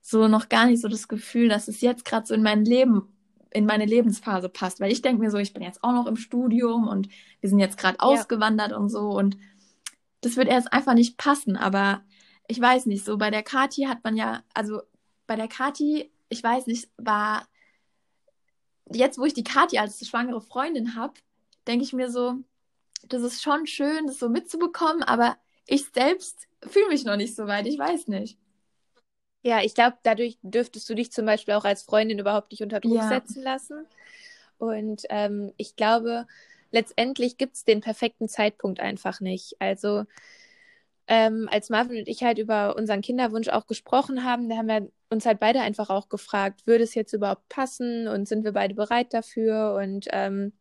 so 0.00 0.28
noch 0.28 0.48
gar 0.48 0.66
nicht 0.66 0.80
so 0.80 0.88
das 0.88 1.08
Gefühl, 1.08 1.48
dass 1.48 1.68
es 1.68 1.80
jetzt 1.80 2.04
gerade 2.04 2.26
so 2.26 2.34
in 2.34 2.42
mein 2.42 2.64
Leben, 2.64 3.08
in 3.50 3.66
meine 3.66 3.86
Lebensphase 3.86 4.48
passt. 4.48 4.80
Weil 4.80 4.92
ich 4.92 5.02
denke 5.02 5.22
mir 5.22 5.30
so, 5.30 5.38
ich 5.38 5.52
bin 5.52 5.62
jetzt 5.62 5.82
auch 5.82 5.92
noch 5.92 6.06
im 6.06 6.16
Studium 6.16 6.88
und 6.88 7.08
wir 7.40 7.50
sind 7.50 7.58
jetzt 7.58 7.78
gerade 7.78 7.98
ja. 8.00 8.04
ausgewandert 8.04 8.72
und 8.72 8.88
so. 8.88 9.10
Und 9.10 9.36
das 10.20 10.36
wird 10.36 10.48
erst 10.48 10.72
einfach 10.72 10.94
nicht 10.94 11.16
passen. 11.16 11.56
Aber 11.56 12.02
ich 12.46 12.60
weiß 12.60 12.86
nicht, 12.86 13.04
so 13.04 13.16
bei 13.16 13.30
der 13.30 13.42
Kati 13.42 13.84
hat 13.84 14.04
man 14.04 14.16
ja, 14.16 14.42
also 14.54 14.82
bei 15.26 15.36
der 15.36 15.48
Kati 15.48 16.10
ich 16.30 16.42
weiß 16.42 16.66
nicht, 16.66 16.88
war 16.96 17.46
jetzt, 18.90 19.18
wo 19.18 19.24
ich 19.24 19.34
die 19.34 19.44
Kathi 19.44 19.78
als 19.78 20.04
schwangere 20.06 20.40
Freundin 20.40 20.96
habe, 20.96 21.14
denke 21.66 21.84
ich 21.84 21.92
mir 21.92 22.10
so, 22.10 22.36
das 23.06 23.22
ist 23.22 23.42
schon 23.42 23.66
schön, 23.66 24.06
das 24.06 24.18
so 24.18 24.28
mitzubekommen, 24.28 25.02
aber 25.02 25.36
ich 25.66 25.86
selbst 25.94 26.48
fühle 26.66 26.88
mich 26.88 27.04
noch 27.04 27.16
nicht 27.16 27.36
so 27.36 27.46
weit, 27.46 27.66
ich 27.66 27.78
weiß 27.78 28.08
nicht. 28.08 28.38
Ja, 29.42 29.62
ich 29.62 29.74
glaube, 29.74 29.96
dadurch 30.02 30.38
dürftest 30.42 30.88
du 30.88 30.94
dich 30.94 31.12
zum 31.12 31.24
Beispiel 31.24 31.54
auch 31.54 31.64
als 31.64 31.82
Freundin 31.82 32.18
überhaupt 32.18 32.50
nicht 32.50 32.62
unter 32.62 32.80
Druck 32.80 32.96
ja. 32.96 33.08
setzen 33.08 33.42
lassen. 33.42 33.86
Und 34.58 35.02
ähm, 35.08 35.52
ich 35.56 35.76
glaube, 35.76 36.26
letztendlich 36.70 37.38
gibt 37.38 37.56
es 37.56 37.64
den 37.64 37.80
perfekten 37.80 38.28
Zeitpunkt 38.28 38.80
einfach 38.80 39.20
nicht. 39.20 39.56
Also 39.58 40.04
ähm, 41.10 41.48
als 41.50 41.70
Marvin 41.70 41.98
und 41.98 42.08
ich 42.08 42.22
halt 42.22 42.38
über 42.38 42.76
unseren 42.76 43.00
Kinderwunsch 43.02 43.48
auch 43.48 43.66
gesprochen 43.66 44.24
haben, 44.24 44.48
da 44.48 44.56
haben 44.56 44.68
wir 44.68 44.92
uns 45.10 45.26
halt 45.26 45.40
beide 45.40 45.60
einfach 45.60 45.90
auch 45.90 46.08
gefragt, 46.08 46.68
würde 46.68 46.84
es 46.84 46.94
jetzt 46.94 47.12
überhaupt 47.12 47.48
passen 47.48 48.06
und 48.06 48.28
sind 48.28 48.44
wir 48.44 48.52
beide 48.52 48.74
bereit 48.76 49.12
dafür? 49.12 49.74
Und 49.74 50.06
ähm, 50.12 50.52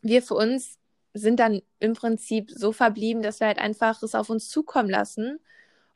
wir 0.00 0.22
für 0.22 0.34
uns 0.34 0.78
sind 1.12 1.38
dann 1.40 1.60
im 1.78 1.92
Prinzip 1.92 2.50
so 2.50 2.72
verblieben, 2.72 3.22
dass 3.22 3.40
wir 3.40 3.48
halt 3.48 3.58
einfach 3.58 4.02
es 4.02 4.14
auf 4.14 4.30
uns 4.30 4.48
zukommen 4.48 4.88
lassen. 4.88 5.38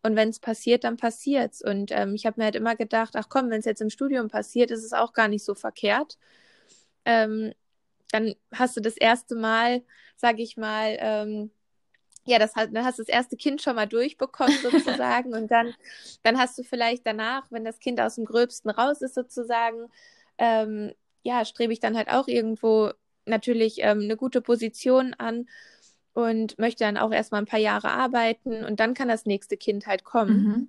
Und 0.02 0.14
wenn 0.14 0.28
es 0.28 0.40
passiert, 0.40 0.84
dann 0.84 0.98
passiert's. 0.98 1.62
Und 1.62 1.90
ähm, 1.90 2.14
ich 2.14 2.26
habe 2.26 2.38
mir 2.38 2.44
halt 2.44 2.56
immer 2.56 2.76
gedacht, 2.76 3.14
ach 3.16 3.30
komm, 3.30 3.48
wenn 3.50 3.60
es 3.60 3.64
jetzt 3.64 3.80
im 3.80 3.90
Studium 3.90 4.28
passiert, 4.28 4.70
ist 4.70 4.84
es 4.84 4.92
auch 4.92 5.14
gar 5.14 5.28
nicht 5.28 5.44
so 5.44 5.54
verkehrt. 5.54 6.18
Ähm, 7.06 7.54
dann 8.12 8.34
hast 8.52 8.76
du 8.76 8.80
das 8.82 8.96
erste 8.98 9.36
Mal, 9.36 9.82
sage 10.16 10.42
ich 10.42 10.58
mal, 10.58 10.96
ähm, 11.00 11.50
ja, 12.26 12.38
das 12.38 12.54
hat, 12.56 12.74
dann 12.74 12.84
hast 12.84 12.98
du 12.98 13.02
das 13.02 13.08
erste 13.08 13.36
Kind 13.36 13.62
schon 13.62 13.76
mal 13.76 13.86
durchbekommen 13.86 14.56
sozusagen 14.62 15.34
und 15.34 15.50
dann, 15.50 15.74
dann 16.22 16.38
hast 16.38 16.58
du 16.58 16.62
vielleicht 16.62 17.06
danach, 17.06 17.46
wenn 17.50 17.64
das 17.64 17.78
Kind 17.78 18.00
aus 18.00 18.16
dem 18.16 18.24
Gröbsten 18.24 18.70
raus 18.70 19.02
ist 19.02 19.14
sozusagen, 19.14 19.88
ähm, 20.38 20.92
ja, 21.22 21.44
strebe 21.44 21.72
ich 21.72 21.80
dann 21.80 21.96
halt 21.96 22.08
auch 22.08 22.28
irgendwo 22.28 22.90
natürlich 23.24 23.78
ähm, 23.80 24.02
eine 24.02 24.16
gute 24.16 24.40
Position 24.40 25.14
an 25.14 25.48
und 26.14 26.58
möchte 26.58 26.84
dann 26.84 26.96
auch 26.96 27.12
erstmal 27.12 27.42
ein 27.42 27.46
paar 27.46 27.60
Jahre 27.60 27.90
arbeiten 27.90 28.64
und 28.64 28.80
dann 28.80 28.94
kann 28.94 29.08
das 29.08 29.26
nächste 29.26 29.56
Kind 29.56 29.86
halt 29.86 30.04
kommen. 30.04 30.42
Mhm. 30.42 30.68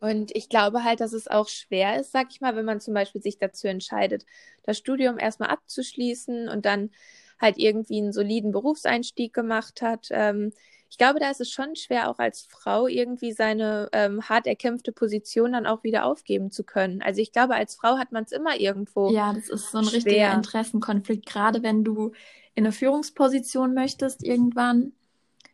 Und 0.00 0.36
ich 0.36 0.50
glaube 0.50 0.84
halt, 0.84 1.00
dass 1.00 1.14
es 1.14 1.28
auch 1.28 1.48
schwer 1.48 1.98
ist, 1.98 2.12
sag 2.12 2.26
ich 2.30 2.42
mal, 2.42 2.56
wenn 2.56 2.66
man 2.66 2.80
zum 2.80 2.92
Beispiel 2.92 3.22
sich 3.22 3.38
dazu 3.38 3.68
entscheidet, 3.68 4.26
das 4.64 4.76
Studium 4.76 5.18
erstmal 5.18 5.48
abzuschließen 5.48 6.48
und 6.50 6.66
dann 6.66 6.90
halt 7.40 7.56
irgendwie 7.56 8.02
einen 8.02 8.12
soliden 8.12 8.52
Berufseinstieg 8.52 9.32
gemacht 9.32 9.80
hat. 9.80 10.08
Ähm, 10.10 10.52
ich 10.94 10.98
glaube, 10.98 11.18
da 11.18 11.28
ist 11.28 11.40
es 11.40 11.50
schon 11.50 11.74
schwer, 11.74 12.08
auch 12.08 12.20
als 12.20 12.46
Frau 12.48 12.86
irgendwie 12.86 13.32
seine 13.32 13.88
ähm, 13.90 14.28
hart 14.28 14.46
erkämpfte 14.46 14.92
Position 14.92 15.50
dann 15.50 15.66
auch 15.66 15.82
wieder 15.82 16.04
aufgeben 16.04 16.52
zu 16.52 16.62
können. 16.62 17.02
Also 17.02 17.20
ich 17.20 17.32
glaube, 17.32 17.56
als 17.56 17.74
Frau 17.74 17.98
hat 17.98 18.12
man 18.12 18.22
es 18.22 18.30
immer 18.30 18.60
irgendwo. 18.60 19.10
Ja, 19.10 19.32
das 19.32 19.48
ist 19.48 19.72
so 19.72 19.78
ein 19.78 19.84
schwer. 19.86 19.94
richtiger 19.96 20.32
Interessenkonflikt, 20.32 21.26
gerade 21.26 21.64
wenn 21.64 21.82
du 21.82 22.12
in 22.54 22.62
eine 22.62 22.70
Führungsposition 22.70 23.74
möchtest 23.74 24.22
irgendwann. 24.22 24.92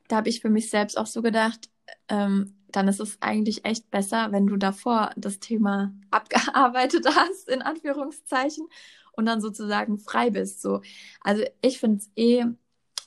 Da 0.09 0.17
habe 0.17 0.29
ich 0.29 0.43
für 0.43 0.51
mich 0.51 0.69
selbst 0.69 0.99
auch 0.99 1.07
so 1.07 1.23
gedacht, 1.23 1.71
ähm, 2.11 2.59
dann 2.71 2.87
ist 2.87 3.01
es 3.01 3.17
eigentlich 3.23 3.65
echt 3.65 3.91
besser, 3.91 4.33
wenn 4.33 4.47
du 4.47 4.59
davor 4.59 5.11
das 5.17 5.41
Thema 5.41 5.95
abgearbeitet 6.11 7.07
hast, 7.17 7.49
in 7.49 7.63
Anführungszeichen, 7.63 8.67
und 9.13 9.25
dann 9.25 9.41
sozusagen 9.41 9.97
frei 9.97 10.29
bist. 10.29 10.61
So. 10.61 10.83
Also 11.23 11.45
ich 11.63 11.81
finde 11.81 11.97
es 11.97 12.11
eh 12.15 12.45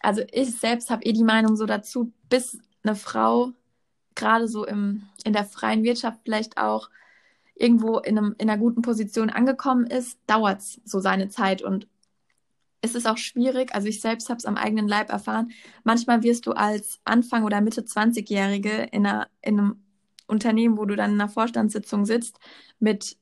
also 0.04 0.22
ich 0.32 0.52
selbst 0.52 0.90
habe 0.90 1.04
eh 1.06 1.14
die 1.14 1.24
Meinung 1.24 1.56
so 1.56 1.66
dazu, 1.66 2.12
bis 2.34 2.58
eine 2.82 2.96
Frau 2.96 3.52
gerade 4.16 4.48
so 4.48 4.66
im, 4.66 5.04
in 5.24 5.34
der 5.34 5.46
freien 5.46 5.84
Wirtschaft 5.84 6.22
vielleicht 6.24 6.58
auch 6.58 6.90
irgendwo 7.54 8.00
in, 8.00 8.18
einem, 8.18 8.34
in 8.40 8.50
einer 8.50 8.60
guten 8.60 8.82
Position 8.82 9.30
angekommen 9.30 9.86
ist, 9.86 10.18
dauert 10.26 10.62
es 10.62 10.82
so 10.84 11.00
seine 11.00 11.30
Zeit. 11.30 11.62
Und 11.62 11.88
es 12.82 12.96
ist 12.96 13.08
auch 13.08 13.18
schwierig, 13.18 13.76
also 13.76 13.88
ich 13.88 14.02
selbst 14.02 14.30
habe 14.30 14.40
es 14.40 14.48
am 14.48 14.58
eigenen 14.58 14.88
Leib 14.88 15.12
erfahren, 15.12 15.52
manchmal 15.84 16.24
wirst 16.24 16.48
du 16.48 16.54
als 16.54 17.00
Anfang- 17.06 17.44
oder 17.44 17.62
Mitte 17.62 17.82
20-Jährige 17.82 18.88
in, 18.92 19.06
in 19.06 19.60
einem 19.60 19.84
Unternehmen, 20.26 20.80
wo 20.80 20.86
du 20.86 20.96
dann 20.96 21.12
in 21.12 21.22
einer 21.22 21.30
Vorstandssitzung 21.30 22.04
sitzt, 22.08 22.40
mit 22.80 23.16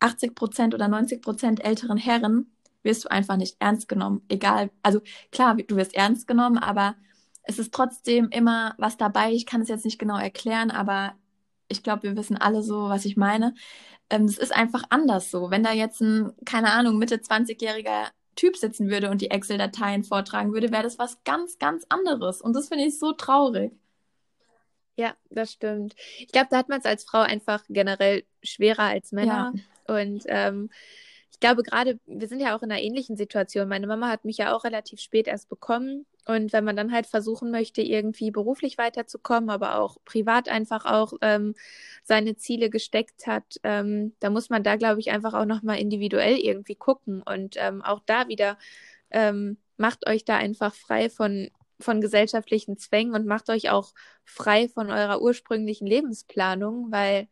80 0.00 0.34
Prozent 0.34 0.74
oder 0.74 0.88
90 0.88 1.22
Prozent 1.22 1.64
älteren 1.64 1.98
Herren, 1.98 2.50
wirst 2.82 3.04
du 3.04 3.12
einfach 3.12 3.36
nicht 3.36 3.58
ernst 3.60 3.86
genommen. 3.86 4.22
Egal, 4.28 4.70
also 4.82 5.02
klar, 5.30 5.54
du 5.54 5.76
wirst 5.76 5.94
ernst 5.94 6.26
genommen, 6.26 6.58
aber 6.58 6.96
es 7.44 7.58
ist 7.58 7.72
trotzdem 7.72 8.28
immer 8.30 8.74
was 8.78 8.96
dabei. 8.96 9.32
Ich 9.32 9.46
kann 9.46 9.60
es 9.60 9.68
jetzt 9.68 9.84
nicht 9.84 9.98
genau 9.98 10.18
erklären, 10.18 10.70
aber 10.70 11.14
ich 11.68 11.82
glaube, 11.82 12.04
wir 12.04 12.16
wissen 12.16 12.36
alle 12.36 12.62
so, 12.62 12.88
was 12.88 13.04
ich 13.04 13.16
meine. 13.16 13.54
Ähm, 14.10 14.24
es 14.24 14.38
ist 14.38 14.54
einfach 14.54 14.84
anders 14.90 15.30
so. 15.30 15.50
Wenn 15.50 15.62
da 15.62 15.72
jetzt 15.72 16.00
ein, 16.00 16.32
keine 16.44 16.72
Ahnung, 16.72 16.98
Mitte 16.98 17.16
20-jähriger 17.16 18.08
Typ 18.36 18.56
sitzen 18.56 18.90
würde 18.90 19.10
und 19.10 19.20
die 19.20 19.30
Excel-Dateien 19.30 20.04
vortragen 20.04 20.52
würde, 20.52 20.72
wäre 20.72 20.82
das 20.82 20.98
was 20.98 21.22
ganz, 21.24 21.58
ganz 21.58 21.86
anderes. 21.88 22.40
Und 22.40 22.54
das 22.54 22.68
finde 22.68 22.84
ich 22.84 22.98
so 22.98 23.12
traurig. 23.12 23.72
Ja, 24.96 25.14
das 25.30 25.52
stimmt. 25.52 25.94
Ich 26.18 26.28
glaube, 26.28 26.48
da 26.50 26.58
hat 26.58 26.68
man 26.68 26.78
es 26.78 26.86
als 26.86 27.04
Frau 27.04 27.20
einfach 27.20 27.64
generell 27.68 28.24
schwerer 28.42 28.84
als 28.84 29.12
Männer. 29.12 29.52
Ja. 29.54 29.96
Und 29.96 30.24
ähm, 30.28 30.70
ich 31.34 31.40
glaube 31.40 31.64
gerade, 31.64 31.98
wir 32.06 32.28
sind 32.28 32.38
ja 32.38 32.56
auch 32.56 32.62
in 32.62 32.70
einer 32.70 32.80
ähnlichen 32.80 33.16
Situation. 33.16 33.68
Meine 33.68 33.88
Mama 33.88 34.08
hat 34.08 34.24
mich 34.24 34.36
ja 34.36 34.54
auch 34.54 34.62
relativ 34.62 35.00
spät 35.00 35.26
erst 35.26 35.48
bekommen. 35.48 36.06
Und 36.26 36.52
wenn 36.52 36.62
man 36.62 36.76
dann 36.76 36.92
halt 36.92 37.06
versuchen 37.08 37.50
möchte, 37.50 37.82
irgendwie 37.82 38.30
beruflich 38.30 38.78
weiterzukommen, 38.78 39.50
aber 39.50 39.80
auch 39.80 39.96
privat 40.04 40.48
einfach 40.48 40.84
auch 40.86 41.12
ähm, 41.22 41.54
seine 42.04 42.36
Ziele 42.36 42.70
gesteckt 42.70 43.26
hat, 43.26 43.58
ähm, 43.64 44.14
da 44.20 44.30
muss 44.30 44.48
man 44.48 44.62
da, 44.62 44.76
glaube 44.76 45.00
ich, 45.00 45.10
einfach 45.10 45.34
auch 45.34 45.44
nochmal 45.44 45.80
individuell 45.80 46.36
irgendwie 46.36 46.76
gucken. 46.76 47.20
Und 47.20 47.56
ähm, 47.58 47.82
auch 47.82 48.00
da 48.06 48.28
wieder 48.28 48.56
ähm, 49.10 49.58
macht 49.76 50.06
euch 50.08 50.24
da 50.24 50.36
einfach 50.36 50.72
frei 50.72 51.10
von, 51.10 51.50
von 51.80 52.00
gesellschaftlichen 52.00 52.78
Zwängen 52.78 53.12
und 53.12 53.26
macht 53.26 53.50
euch 53.50 53.70
auch 53.70 53.92
frei 54.24 54.68
von 54.68 54.88
eurer 54.88 55.20
ursprünglichen 55.20 55.88
Lebensplanung, 55.88 56.92
weil 56.92 57.26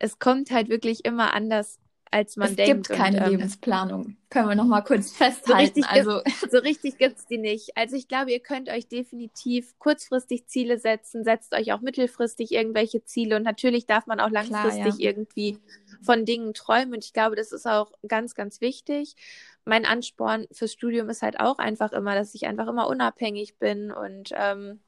es 0.00 0.18
kommt 0.18 0.50
halt 0.50 0.68
wirklich 0.68 1.04
immer 1.04 1.32
anders 1.32 1.78
als 2.10 2.36
man 2.36 2.50
es 2.50 2.56
denkt. 2.56 2.86
Es 2.86 2.88
gibt 2.88 2.98
keine 2.98 3.18
und, 3.18 3.24
ähm, 3.24 3.30
Lebensplanung. 3.30 4.16
Können 4.30 4.48
wir 4.48 4.54
noch 4.54 4.64
mal 4.64 4.82
kurz 4.82 5.12
festhalten. 5.12 5.46
So 5.46 5.54
richtig, 5.54 5.86
also 5.88 6.20
so 6.50 6.58
richtig 6.58 6.98
gibt 6.98 7.18
es 7.18 7.26
die 7.26 7.38
nicht. 7.38 7.76
Also 7.76 7.96
ich 7.96 8.08
glaube, 8.08 8.32
ihr 8.32 8.40
könnt 8.40 8.68
euch 8.68 8.88
definitiv 8.88 9.78
kurzfristig 9.78 10.46
Ziele 10.46 10.78
setzen, 10.78 11.24
setzt 11.24 11.54
euch 11.54 11.72
auch 11.72 11.80
mittelfristig 11.80 12.52
irgendwelche 12.52 13.04
Ziele 13.04 13.36
und 13.36 13.42
natürlich 13.42 13.86
darf 13.86 14.06
man 14.06 14.20
auch 14.20 14.30
langfristig 14.30 14.82
Klar, 14.82 14.98
ja. 14.98 15.10
irgendwie 15.10 15.58
von 16.02 16.24
Dingen 16.24 16.54
träumen 16.54 16.94
und 16.94 17.04
ich 17.04 17.12
glaube, 17.12 17.36
das 17.36 17.52
ist 17.52 17.66
auch 17.66 17.92
ganz, 18.06 18.34
ganz 18.34 18.60
wichtig. 18.60 19.16
Mein 19.64 19.84
Ansporn 19.84 20.46
fürs 20.52 20.72
Studium 20.72 21.08
ist 21.10 21.22
halt 21.22 21.40
auch 21.40 21.58
einfach 21.58 21.92
immer, 21.92 22.14
dass 22.14 22.34
ich 22.34 22.46
einfach 22.46 22.68
immer 22.68 22.88
unabhängig 22.88 23.58
bin 23.58 23.90
und 23.90 24.30
ähm, 24.36 24.80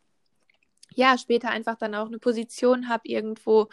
ja, 0.95 1.19
später 1.19 1.51
einfach 1.51 1.77
dann 1.77 1.95
auch 1.95 2.07
eine 2.07 2.19
Position 2.19 2.89
habe 2.89 3.09
irgendwo, 3.09 3.69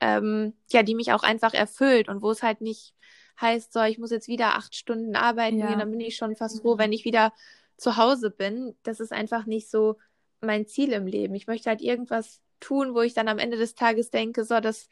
ähm, 0.00 0.54
ja, 0.70 0.82
die 0.82 0.94
mich 0.94 1.12
auch 1.12 1.22
einfach 1.22 1.54
erfüllt 1.54 2.08
und 2.08 2.22
wo 2.22 2.30
es 2.30 2.42
halt 2.42 2.60
nicht 2.60 2.94
heißt, 3.40 3.72
so, 3.72 3.82
ich 3.82 3.98
muss 3.98 4.10
jetzt 4.10 4.28
wieder 4.28 4.56
acht 4.56 4.74
Stunden 4.74 5.16
arbeiten, 5.16 5.58
ja. 5.58 5.74
dann 5.74 5.90
bin 5.90 6.00
ich 6.00 6.16
schon 6.16 6.36
fast 6.36 6.60
froh, 6.60 6.78
wenn 6.78 6.92
ich 6.92 7.04
wieder 7.04 7.32
zu 7.76 7.96
Hause 7.96 8.30
bin. 8.30 8.76
Das 8.82 9.00
ist 9.00 9.12
einfach 9.12 9.46
nicht 9.46 9.70
so 9.70 9.96
mein 10.40 10.66
Ziel 10.66 10.92
im 10.92 11.06
Leben. 11.06 11.34
Ich 11.34 11.46
möchte 11.46 11.70
halt 11.70 11.80
irgendwas 11.80 12.40
tun, 12.60 12.94
wo 12.94 13.00
ich 13.00 13.14
dann 13.14 13.28
am 13.28 13.38
Ende 13.38 13.56
des 13.56 13.74
Tages 13.74 14.10
denke, 14.10 14.44
so, 14.44 14.60
das, 14.60 14.88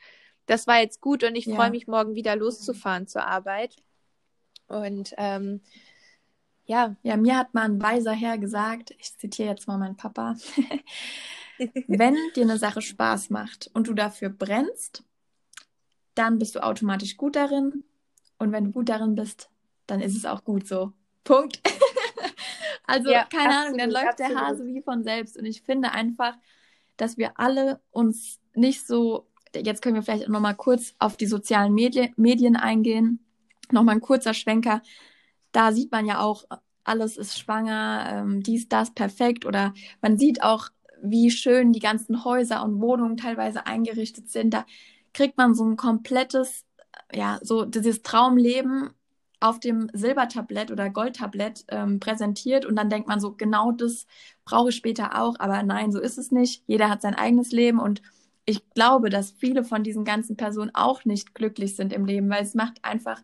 das 0.47 0.67
war 0.67 0.81
jetzt 0.81 1.01
gut 1.01 1.25
und 1.25 1.37
ich 1.37 1.47
ja. 1.47 1.55
freue 1.55 1.71
mich 1.71 1.87
morgen 1.87 2.15
wieder 2.15 2.37
loszufahren 2.37 3.07
zur 3.07 3.27
Arbeit. 3.27 3.77
Und 4.67 5.15
ähm, 5.19 5.61
ja. 6.65 6.97
Ja, 7.03 7.17
mir 7.17 7.37
hat 7.37 7.55
mal 7.55 7.65
ein 7.65 7.83
weiser 7.83 8.13
Herr 8.13 8.39
gesagt, 8.39 8.95
ich 8.99 9.17
zitiere 9.17 9.51
jetzt 9.51 9.69
mal 9.69 9.79
meinen 9.79 9.97
Papa, 9.97 10.37
wenn 11.87 12.17
dir 12.35 12.45
eine 12.45 12.59
Sache 12.59 12.83
Spaß 12.83 13.31
macht 13.31 13.71
und 13.73 13.89
du 13.89 13.95
dafür 13.95 14.29
brennst, 14.29 15.05
dann 16.15 16.39
bist 16.39 16.55
du 16.55 16.63
automatisch 16.63 17.17
gut 17.17 17.37
darin. 17.37 17.85
Und 18.39 18.53
wenn 18.53 18.65
du 18.65 18.71
gut 18.73 18.89
darin 18.89 19.15
bist, 19.15 19.51
dann 19.87 20.01
ist 20.01 20.17
es 20.17 20.25
auch 20.25 20.45
gut 20.45 20.67
so. 20.67 20.93
Punkt. 21.25 21.61
also, 22.85 23.11
ja, 23.11 23.25
keine 23.25 23.49
absolut, 23.49 23.67
Ahnung, 23.67 23.79
dann 23.79 23.91
läuft 23.91 24.21
absolut. 24.21 24.33
der 24.33 24.41
Hase 24.41 24.67
wie 24.67 24.83
von 24.83 25.03
selbst. 25.03 25.37
Und 25.37 25.45
ich 25.45 25.63
finde 25.63 25.93
einfach, 25.93 26.35
dass 26.97 27.19
wir 27.19 27.39
alle 27.39 27.81
uns 27.91 28.41
nicht 28.55 28.87
so, 28.87 29.29
jetzt 29.55 29.83
können 29.83 29.95
wir 29.95 30.03
vielleicht 30.03 30.25
auch 30.25 30.31
nochmal 30.31 30.57
kurz 30.57 30.95
auf 30.99 31.17
die 31.17 31.27
sozialen 31.27 31.75
Medi 31.75 32.13
Medien 32.17 32.57
eingehen. 32.57 33.25
Nochmal 33.71 33.97
ein 33.97 34.01
kurzer 34.01 34.35
Schwenker. 34.35 34.83
Da 35.53 35.73
sieht 35.73 35.93
man 35.93 36.07
ja 36.07 36.21
auch, 36.21 36.45
alles 36.85 37.17
ist 37.17 37.39
schwanger, 37.39 38.09
ähm, 38.11 38.43
dies, 38.43 38.69
das, 38.69 38.93
perfekt. 38.93 39.45
Oder 39.45 39.75
man 40.01 40.19
sieht 40.19 40.43
auch 40.43 40.71
wie 41.03 41.31
schön 41.31 41.73
die 41.73 41.81
ganzen 41.81 42.25
Häuser 42.25 42.63
und 42.65 42.81
Wohnungen 42.81 43.17
teilweise 43.17 43.67
eingerichtet 43.67 44.31
sind. 44.31 44.55
Da 44.55 44.67
kriegt 45.15 45.37
man 45.37 45.55
so 45.55 45.65
ein 45.65 45.77
komplettes, 45.77 46.65
ja, 47.13 47.39
so 47.43 47.65
dieses 47.65 48.03
Traumleben 48.03 48.91
auf 49.41 49.61
dem 49.61 49.89
Silbertablett 49.93 50.71
oder 50.71 50.91
Goldtablett 50.91 51.65
ähm, 51.69 52.01
präsentiert 52.01 52.65
und 52.67 52.77
dann 52.77 52.91
denkt 52.91 53.09
man 53.09 53.21
so, 53.21 53.35
genau 53.35 53.73
das 53.73 54.07
brauche 54.45 54.71
ich 54.71 54.77
später 54.77 55.21
auch, 55.23 55.37
aber 55.39 55.63
nein, 55.63 55.93
so 55.93 56.01
ist 56.01 56.19
es 56.19 56.33
nicht. 56.33 56.65
Jeder 56.67 56.91
hat 56.91 57.03
sein 57.03 57.15
eigenes 57.15 57.53
Leben 57.53 57.79
und 57.79 58.03
ich 58.47 58.69
glaube, 58.71 59.11
dass 59.11 59.31
viele 59.31 59.63
von 59.63 59.85
diesen 59.85 60.05
ganzen 60.05 60.37
Personen 60.37 60.75
auch 60.75 61.05
nicht 61.05 61.35
glücklich 61.35 61.77
sind 61.77 61.93
im 61.93 62.07
Leben, 62.07 62.31
weil 62.31 62.43
es 62.43 62.55
macht 62.55 62.83
einfach 62.83 63.23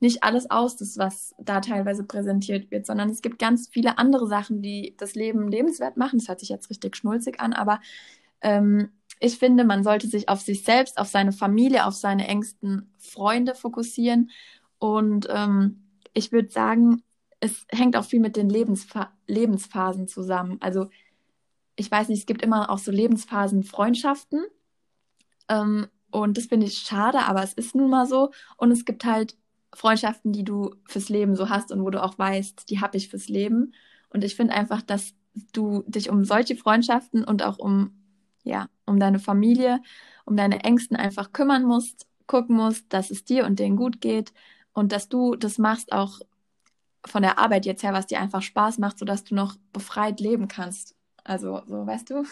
nicht 0.00 0.22
alles 0.22 0.50
aus, 0.50 0.76
das, 0.76 0.96
was 0.96 1.34
da 1.38 1.60
teilweise 1.60 2.04
präsentiert 2.04 2.70
wird, 2.70 2.86
sondern 2.86 3.10
es 3.10 3.22
gibt 3.22 3.38
ganz 3.38 3.68
viele 3.68 3.98
andere 3.98 4.26
Sachen, 4.26 4.62
die 4.62 4.94
das 4.96 5.14
Leben 5.14 5.48
lebenswert 5.48 5.96
machen. 5.96 6.18
Das 6.18 6.28
hört 6.28 6.40
sich 6.40 6.48
jetzt 6.48 6.70
richtig 6.70 6.96
schnulzig 6.96 7.40
an, 7.40 7.52
aber 7.52 7.80
ähm, 8.40 8.90
ich 9.20 9.38
finde, 9.38 9.64
man 9.64 9.82
sollte 9.82 10.06
sich 10.06 10.28
auf 10.28 10.40
sich 10.40 10.62
selbst, 10.62 10.98
auf 10.98 11.08
seine 11.08 11.32
Familie, 11.32 11.86
auf 11.86 11.94
seine 11.94 12.28
engsten 12.28 12.92
Freunde 12.98 13.54
fokussieren. 13.54 14.30
Und 14.78 15.26
ähm, 15.30 15.88
ich 16.14 16.30
würde 16.30 16.50
sagen, 16.50 17.02
es 17.40 17.66
hängt 17.70 17.96
auch 17.96 18.04
viel 18.04 18.20
mit 18.20 18.36
den 18.36 18.48
Lebensfa 18.48 19.12
Lebensphasen 19.26 20.08
zusammen. 20.08 20.58
Also 20.60 20.88
ich 21.76 21.90
weiß 21.90 22.08
nicht, 22.08 22.20
es 22.20 22.26
gibt 22.26 22.42
immer 22.42 22.70
auch 22.70 22.78
so 22.78 22.90
Lebensphasen 22.90 23.64
Freundschaften. 23.64 24.44
Ähm, 25.48 25.88
und 26.10 26.36
das 26.36 26.46
finde 26.46 26.66
ich 26.66 26.78
schade, 26.78 27.20
aber 27.20 27.42
es 27.42 27.52
ist 27.52 27.74
nun 27.74 27.90
mal 27.90 28.06
so. 28.06 28.30
Und 28.56 28.70
es 28.70 28.84
gibt 28.84 29.04
halt 29.04 29.36
Freundschaften, 29.74 30.32
die 30.32 30.44
du 30.44 30.74
fürs 30.86 31.08
Leben 31.08 31.36
so 31.36 31.48
hast 31.48 31.72
und 31.72 31.82
wo 31.82 31.90
du 31.90 32.02
auch 32.02 32.18
weißt, 32.18 32.68
die 32.70 32.80
habe 32.80 32.96
ich 32.96 33.08
fürs 33.08 33.28
Leben. 33.28 33.74
Und 34.10 34.24
ich 34.24 34.36
finde 34.36 34.54
einfach, 34.54 34.82
dass 34.82 35.14
du 35.52 35.84
dich 35.86 36.10
um 36.10 36.24
solche 36.24 36.56
Freundschaften 36.56 37.24
und 37.24 37.42
auch 37.42 37.58
um, 37.58 37.92
ja, 38.44 38.68
um 38.86 38.98
deine 38.98 39.18
Familie, 39.18 39.80
um 40.24 40.36
deine 40.36 40.64
Ängsten 40.64 40.96
einfach 40.96 41.32
kümmern 41.32 41.64
musst, 41.64 42.06
gucken 42.26 42.56
musst, 42.56 42.92
dass 42.92 43.10
es 43.10 43.24
dir 43.24 43.46
und 43.46 43.58
denen 43.58 43.76
gut 43.76 44.00
geht 44.00 44.32
und 44.72 44.92
dass 44.92 45.08
du 45.08 45.36
das 45.36 45.58
machst 45.58 45.92
auch 45.92 46.20
von 47.04 47.22
der 47.22 47.38
Arbeit 47.38 47.66
jetzt 47.66 47.82
her, 47.82 47.92
was 47.92 48.06
dir 48.06 48.20
einfach 48.20 48.42
Spaß 48.42 48.78
macht, 48.78 48.98
sodass 48.98 49.24
du 49.24 49.34
noch 49.34 49.56
befreit 49.72 50.20
leben 50.20 50.48
kannst. 50.48 50.94
Also, 51.24 51.62
so 51.66 51.86
weißt 51.86 52.10
du? 52.10 52.24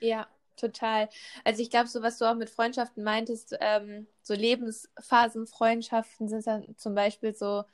Ja, 0.00 0.26
total. 0.60 1.08
Also 1.44 1.62
ich 1.62 1.70
glaube, 1.70 1.88
so 1.88 2.02
was 2.02 2.18
du 2.18 2.24
auch 2.24 2.34
mit 2.34 2.50
Freundschaften 2.50 3.02
meintest, 3.02 3.56
ähm, 3.60 4.06
so 4.22 4.34
Lebensphasenfreundschaften 4.34 6.28
sind 6.28 6.46
dann 6.46 6.76
zum 6.76 6.94
Beispiel 6.94 7.34
so, 7.34 7.64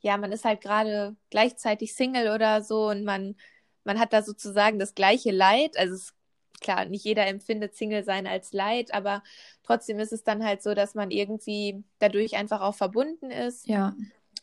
ja, 0.00 0.16
man 0.16 0.32
ist 0.32 0.44
halt 0.44 0.60
gerade 0.60 1.16
gleichzeitig 1.30 1.94
Single 1.94 2.34
oder 2.34 2.62
so 2.62 2.88
und 2.88 3.04
man, 3.04 3.36
man 3.84 3.98
hat 3.98 4.12
da 4.12 4.22
sozusagen 4.22 4.78
das 4.78 4.94
gleiche 4.94 5.30
Leid. 5.30 5.78
Also 5.78 5.94
es, 5.94 6.14
klar, 6.60 6.84
nicht 6.86 7.04
jeder 7.04 7.26
empfindet 7.26 7.76
Single 7.76 8.04
sein 8.04 8.26
als 8.26 8.52
Leid, 8.52 8.92
aber 8.92 9.22
trotzdem 9.62 9.98
ist 10.00 10.12
es 10.12 10.24
dann 10.24 10.44
halt 10.44 10.62
so, 10.62 10.74
dass 10.74 10.94
man 10.94 11.10
irgendwie 11.10 11.84
dadurch 11.98 12.36
einfach 12.36 12.60
auch 12.60 12.74
verbunden 12.74 13.30
ist. 13.30 13.66
Ja. 13.68 13.94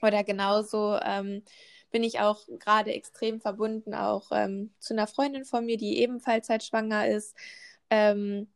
Oder 0.02 0.24
genauso 0.24 0.98
ähm, 1.04 1.44
bin 1.92 2.04
ich 2.04 2.20
auch 2.20 2.40
gerade 2.60 2.94
extrem 2.94 3.42
verbunden, 3.42 3.94
auch 3.94 4.32
ähm, 4.32 4.72
zu 4.80 4.94
einer 4.94 5.08
Freundin 5.08 5.46
von 5.46 5.66
mir, 5.66 5.78
die 5.78 5.98
ebenfalls 6.00 6.50
halt 6.50 6.64
schwanger 6.64 7.08
ist. 7.08 7.36
Ähm, 7.90 8.48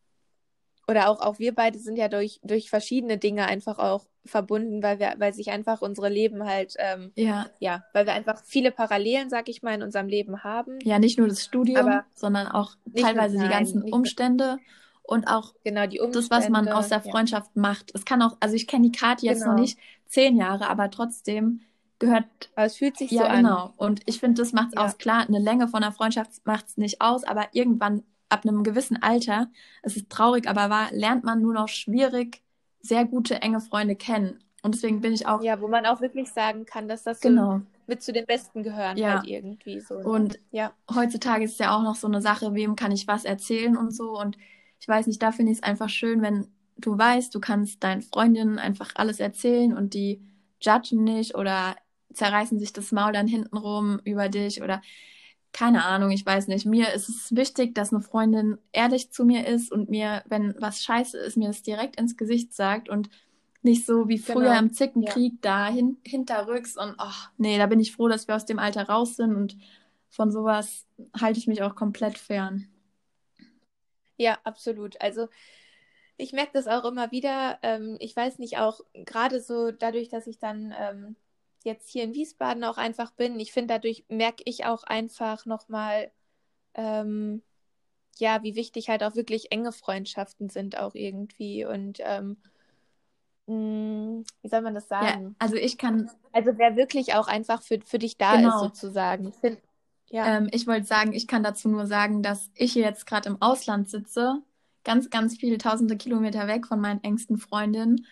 oder 0.87 1.09
auch, 1.09 1.21
auch 1.21 1.39
wir 1.39 1.55
beide 1.55 1.79
sind 1.79 1.97
ja 1.97 2.09
durch, 2.09 2.39
durch 2.43 2.69
verschiedene 2.69 3.17
Dinge 3.17 3.45
einfach 3.45 3.79
auch 3.79 4.05
verbunden, 4.25 4.83
weil 4.83 4.99
wir, 4.99 5.15
weil 5.17 5.33
sich 5.33 5.51
einfach 5.51 5.81
unsere 5.81 6.09
Leben 6.09 6.45
halt, 6.45 6.75
ähm, 6.77 7.11
ja. 7.15 7.47
ja, 7.59 7.83
weil 7.93 8.05
wir 8.05 8.13
einfach 8.13 8.41
viele 8.43 8.71
Parallelen, 8.71 9.29
sag 9.29 9.49
ich 9.49 9.63
mal, 9.63 9.73
in 9.73 9.83
unserem 9.83 10.07
Leben 10.07 10.43
haben. 10.43 10.79
Ja, 10.83 10.99
nicht 10.99 11.17
nur 11.17 11.27
das 11.27 11.43
Studium, 11.43 12.01
sondern 12.13 12.47
auch 12.47 12.75
teilweise 12.95 13.37
nur, 13.37 13.45
die 13.45 13.51
ganzen 13.51 13.81
Umstände 13.83 14.59
und 15.03 15.27
auch 15.27 15.53
genau, 15.63 15.85
die 15.87 15.99
das, 16.11 16.29
was 16.29 16.49
man 16.49 16.67
aus 16.69 16.89
der 16.89 17.01
Freundschaft 17.01 17.51
ja. 17.55 17.61
macht. 17.61 17.91
Es 17.93 18.05
kann 18.05 18.21
auch, 18.21 18.37
also 18.39 18.55
ich 18.55 18.67
kenne 18.67 18.89
die 18.89 18.97
Karte 18.97 19.25
jetzt 19.25 19.41
genau. 19.41 19.53
noch 19.53 19.59
nicht 19.59 19.77
zehn 20.05 20.37
Jahre, 20.37 20.69
aber 20.69 20.89
trotzdem 20.89 21.61
gehört. 21.99 22.25
Aber 22.55 22.65
es 22.65 22.77
fühlt 22.77 22.97
sich 22.97 23.11
ja, 23.11 23.23
so 23.23 23.27
an. 23.27 23.37
genau. 23.37 23.73
Und 23.77 24.01
ich 24.05 24.19
finde, 24.19 24.41
das 24.41 24.53
macht 24.53 24.69
es 24.69 24.75
ja. 24.75 24.85
aus. 24.85 24.97
Klar, 24.97 25.27
eine 25.27 25.39
Länge 25.39 25.67
von 25.67 25.83
einer 25.83 25.91
Freundschaft 25.91 26.31
macht 26.45 26.67
es 26.67 26.77
nicht 26.77 27.01
aus, 27.01 27.23
aber 27.23 27.47
irgendwann 27.51 28.03
ab 28.33 28.45
einem 28.45 28.63
gewissen 28.63 29.01
Alter, 29.01 29.49
es 29.81 29.95
ist 29.95 30.09
traurig, 30.09 30.47
aber 30.47 30.69
wahr, 30.69 30.89
lernt 30.91 31.23
man 31.23 31.41
nur 31.41 31.53
noch 31.53 31.69
schwierig 31.69 32.41
sehr 32.81 33.05
gute, 33.05 33.41
enge 33.41 33.61
Freunde 33.61 33.95
kennen. 33.95 34.39
Und 34.61 34.75
deswegen 34.75 35.01
bin 35.01 35.13
ich 35.13 35.27
auch. 35.27 35.41
Ja, 35.41 35.59
wo 35.61 35.67
man 35.67 35.85
auch 35.85 36.01
wirklich 36.01 36.29
sagen 36.31 36.65
kann, 36.65 36.87
dass 36.87 37.03
das 37.03 37.19
genau. 37.19 37.57
so 37.57 37.61
mit 37.87 38.01
zu 38.01 38.13
den 38.13 38.25
Besten 38.25 38.63
gehören 38.63 38.97
Ja. 38.97 39.15
halt 39.15 39.27
irgendwie 39.27 39.79
so. 39.79 39.95
ne? 39.95 40.03
Und 40.05 40.39
ja. 40.51 40.73
heutzutage 40.93 41.43
ist 41.43 41.59
ja 41.59 41.75
auch 41.75 41.83
noch 41.83 41.95
so 41.95 42.07
eine 42.07 42.21
Sache, 42.21 42.53
wem 42.53 42.75
kann 42.75 42.91
ich 42.91 43.07
was 43.07 43.25
erzählen 43.25 43.75
und 43.75 43.91
so. 43.91 44.17
Und 44.17 44.37
ich 44.79 44.87
weiß 44.87 45.07
nicht, 45.07 45.21
da 45.21 45.31
finde 45.31 45.51
ich 45.51 45.59
es 45.59 45.63
einfach 45.63 45.89
schön, 45.89 46.21
wenn 46.21 46.47
du 46.77 46.97
weißt, 46.97 47.33
du 47.35 47.39
kannst 47.39 47.83
deinen 47.83 48.01
Freundinnen 48.01 48.57
einfach 48.59 48.91
alles 48.95 49.19
erzählen 49.19 49.75
und 49.75 49.93
die 49.93 50.21
judgen 50.61 51.03
nicht 51.03 51.35
oder 51.35 51.75
zerreißen 52.13 52.59
sich 52.59 52.73
das 52.73 52.91
Maul 52.91 53.11
dann 53.11 53.27
hintenrum 53.27 53.99
über 54.03 54.29
dich 54.29 54.61
oder 54.61 54.81
keine 55.53 55.85
Ahnung, 55.85 56.11
ich 56.11 56.25
weiß 56.25 56.47
nicht. 56.47 56.65
Mir 56.65 56.93
ist 56.93 57.09
es 57.09 57.35
wichtig, 57.35 57.75
dass 57.75 57.93
eine 57.93 58.01
Freundin 58.03 58.57
ehrlich 58.73 59.11
zu 59.11 59.25
mir 59.25 59.47
ist 59.47 59.71
und 59.71 59.89
mir, 59.89 60.23
wenn 60.27 60.55
was 60.59 60.83
scheiße 60.83 61.17
ist, 61.19 61.37
mir 61.37 61.47
das 61.49 61.63
direkt 61.63 61.97
ins 61.99 62.17
Gesicht 62.17 62.53
sagt 62.53 62.89
und 62.89 63.09
nicht 63.61 63.85
so 63.85 64.09
wie 64.09 64.17
früher 64.19 64.57
Genau. 64.57 64.59
im 64.59 64.73
Zickenkrieg 64.73 65.41
da 65.41 65.67
hin, 65.69 65.97
hinterrücks 66.05 66.77
und 66.77 66.95
ach 66.97 67.31
nee, 67.37 67.57
da 67.57 67.67
bin 67.67 67.79
ich 67.79 67.93
froh, 67.95 68.07
dass 68.09 68.27
wir 68.27 68.35
aus 68.35 68.45
dem 68.45 68.59
Alter 68.59 68.89
raus 68.89 69.15
sind 69.17 69.35
und 69.35 69.57
von 70.09 70.31
sowas 70.31 70.85
halte 71.19 71.39
ich 71.39 71.47
mich 71.47 71.63
auch 71.63 71.75
komplett 71.75 72.17
fern. 72.17 72.67
Ja, 74.17 74.37
absolut. 74.43 74.99
Also 75.01 75.27
ich 76.17 76.33
merke 76.33 76.53
das 76.53 76.67
auch 76.67 76.85
immer 76.85 77.11
wieder. 77.11 77.59
Ähm, 77.63 77.97
ich 77.99 78.15
weiß 78.15 78.39
nicht, 78.39 78.57
auch 78.59 78.81
gerade 78.93 79.41
so 79.41 79.71
dadurch, 79.71 80.09
dass 80.09 80.27
ich 80.27 80.39
dann 80.39 80.73
ähm, 80.77 81.15
jetzt 81.63 81.89
hier 81.89 82.03
in 82.03 82.13
Wiesbaden 82.13 82.63
auch 82.63 82.77
einfach 82.77 83.11
bin, 83.11 83.39
ich 83.39 83.51
finde, 83.53 83.73
dadurch 83.75 84.05
merke 84.09 84.43
ich 84.45 84.65
auch 84.65 84.83
einfach 84.83 85.45
nochmal, 85.45 86.11
ähm, 86.75 87.43
ja, 88.19 88.43
wie 88.43 88.55
wichtig 88.55 88.89
halt 88.89 89.03
auch 89.03 89.15
wirklich 89.15 89.51
enge 89.51 89.71
Freundschaften 89.73 90.49
sind 90.49 90.77
auch 90.79 90.95
irgendwie. 90.95 91.65
Und 91.65 91.99
ähm, 92.01 92.37
mh, 93.47 94.23
wie 94.41 94.49
soll 94.49 94.61
man 94.61 94.73
das 94.75 94.87
Ja, 94.99 95.15
sagen? 95.17 95.35
also 95.39 95.55
ich 95.55 95.77
kann, 95.77 96.09
Also 96.33 96.57
wer 96.57 96.75
wirklich 96.77 97.15
auch 97.15 97.27
einfach 97.27 97.63
für, 97.63 97.79
für 97.85 97.99
dich 97.99 98.17
da 98.17 98.37
ist, 98.37 98.59
Genau. 98.59 98.59
sozusagen. 98.59 99.29
Ich 99.29 99.35
find, 99.37 99.61
ja. 100.09 100.35
ähm, 100.37 100.47
ich 100.51 100.67
wollte 100.67 100.85
sagen, 100.87 101.13
ich 101.13 101.27
kann 101.27 101.43
dazu 101.43 101.69
nur 101.69 101.87
sagen, 101.87 102.23
dass 102.23 102.49
ich 102.55 102.73
hier 102.73 102.83
jetzt 102.83 103.05
gerade 103.05 103.29
im 103.29 103.41
Ausland 103.41 103.89
sitze, 103.89 104.41
ganz, 104.83 105.09
ganz 105.09 105.37
viele 105.37 105.57
tausende 105.57 105.97
Kilometer 105.97 106.47
weg 106.47 106.67
von 106.67 106.79
meinen 106.79 107.03
engsten 107.03 107.37
Freundinnen. 107.37 108.05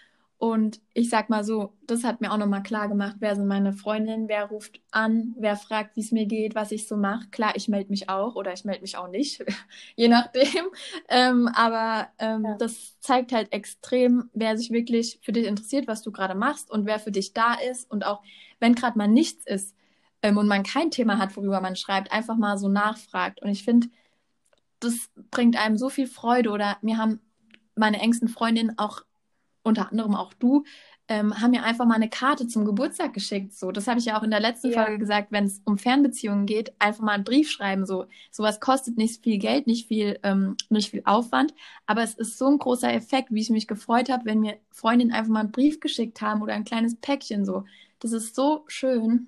Und 0.43 0.81
ich 0.95 1.09
sag 1.09 1.29
mal 1.29 1.43
so, 1.43 1.73
das 1.85 2.03
hat 2.03 2.19
mir 2.19 2.31
auch 2.33 2.37
nochmal 2.37 2.63
klar 2.63 2.87
gemacht, 2.89 3.17
wer 3.19 3.35
sind 3.35 3.45
meine 3.45 3.73
Freundinnen, 3.73 4.27
wer 4.27 4.45
ruft 4.45 4.81
an, 4.89 5.35
wer 5.37 5.55
fragt, 5.55 5.95
wie 5.95 6.01
es 6.01 6.11
mir 6.11 6.25
geht, 6.25 6.55
was 6.55 6.71
ich 6.71 6.87
so 6.87 6.97
mache. 6.97 7.27
Klar, 7.29 7.55
ich 7.55 7.67
melde 7.67 7.91
mich 7.91 8.09
auch 8.09 8.33
oder 8.35 8.51
ich 8.51 8.65
melde 8.65 8.81
mich 8.81 8.97
auch 8.97 9.07
nicht, 9.07 9.45
je 9.95 10.07
nachdem. 10.07 10.65
Ähm, 11.09 11.47
aber 11.53 12.09
ähm, 12.17 12.43
Ja. 12.43 12.55
das 12.57 12.99
zeigt 13.01 13.33
halt 13.33 13.53
extrem, 13.53 14.31
wer 14.33 14.57
sich 14.57 14.71
wirklich 14.71 15.19
für 15.21 15.31
dich 15.31 15.45
interessiert, 15.45 15.87
was 15.87 16.01
du 16.01 16.11
gerade 16.11 16.33
machst 16.33 16.71
und 16.71 16.87
wer 16.87 16.97
für 16.99 17.11
dich 17.11 17.33
da 17.33 17.53
ist. 17.53 17.89
Und 17.91 18.03
auch 18.03 18.23
wenn 18.59 18.73
gerade 18.73 18.97
mal 18.97 19.07
nichts 19.07 19.45
ist 19.45 19.75
ähm, 20.23 20.37
und 20.37 20.47
man 20.47 20.63
kein 20.63 20.89
Thema 20.89 21.19
hat, 21.19 21.35
worüber 21.37 21.61
man 21.61 21.75
schreibt, 21.75 22.11
einfach 22.11 22.35
mal 22.37 22.57
so 22.57 22.67
nachfragt. 22.67 23.43
Und 23.43 23.49
ich 23.49 23.63
finde, 23.63 23.89
das 24.79 25.09
bringt 25.31 25.57
einem 25.57 25.77
so 25.77 25.89
viel 25.89 26.07
Freude. 26.07 26.51
Oder 26.51 26.77
mir 26.81 26.97
haben 26.97 27.19
meine 27.75 27.99
engsten 27.99 28.27
Freundinnen 28.27 28.77
auch 28.77 29.03
unter 29.64 29.91
anderem 29.91 30.16
auch 30.16 30.34
du, 30.34 30.64
ähm, 31.07 31.39
haben 31.41 31.51
mir 31.51 31.64
einfach 31.64 31.86
mal 31.86 31.95
eine 31.95 32.09
Karte 32.09 32.47
zum 32.47 32.66
Geburtstag 32.66 33.14
geschickt. 33.14 33.53
So, 33.53 33.72
das 33.72 33.88
habe 33.88 33.99
ich 33.99 34.05
ja 34.05 34.18
auch 34.18 34.24
in 34.24 34.32
der 34.32 34.39
letzten 34.39 34.70
Ja. 34.70 34.84
Folge 34.84 34.97
gesagt, 34.99 35.32
wenn 35.32 35.45
es 35.45 35.62
um 35.66 35.78
Fernbeziehungen 35.78 36.45
geht, 36.45 36.74
einfach 36.80 37.03
mal 37.03 37.14
einen 37.14 37.24
Brief 37.26 37.49
schreiben. 37.51 37.86
So, 37.86 38.05
sowas 38.32 38.59
kostet 38.59 38.97
nicht 38.97 39.24
viel 39.24 39.38
Geld, 39.38 39.68
nicht 39.68 39.88
viel, 39.88 40.20
ähm, 40.24 40.55
nicht 40.70 40.91
viel 40.91 41.01
Aufwand, 41.05 41.53
aber 41.86 42.03
es 42.03 42.14
ist 42.14 42.38
so 42.38 42.47
ein 42.47 42.57
großer 42.59 42.93
Effekt, 42.93 43.30
wie 43.32 43.41
ich 43.41 43.49
mich 43.49 43.68
gefreut 43.68 44.09
habe, 44.09 44.26
wenn 44.26 44.39
mir 44.39 44.57
Freundinnen 44.72 45.12
einfach 45.14 45.32
mal 45.32 45.41
einen 45.41 45.51
Brief 45.51 45.80
geschickt 45.80 46.22
haben 46.22 46.41
oder 46.41 46.53
ein 46.53 46.64
kleines 46.66 46.95
Päckchen. 46.99 47.45
So, 47.45 47.66
das 47.99 48.12
ist 48.14 48.36
so 48.36 48.64
schön. 48.68 49.28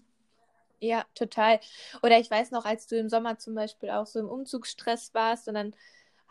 Ja, 0.79 1.05
total. 1.15 1.59
Oder 2.01 2.19
ich 2.19 2.29
weiß 2.29 2.51
noch, 2.51 2.65
als 2.65 2.87
du 2.87 2.97
im 2.97 3.07
Sommer 3.09 3.37
zum 3.37 3.55
Beispiel 3.55 3.89
auch 3.89 4.05
so 4.05 4.19
im 4.19 4.27
Umzugsstress 4.29 5.13
warst 5.13 5.47
und 5.47 5.53
dann 5.55 5.73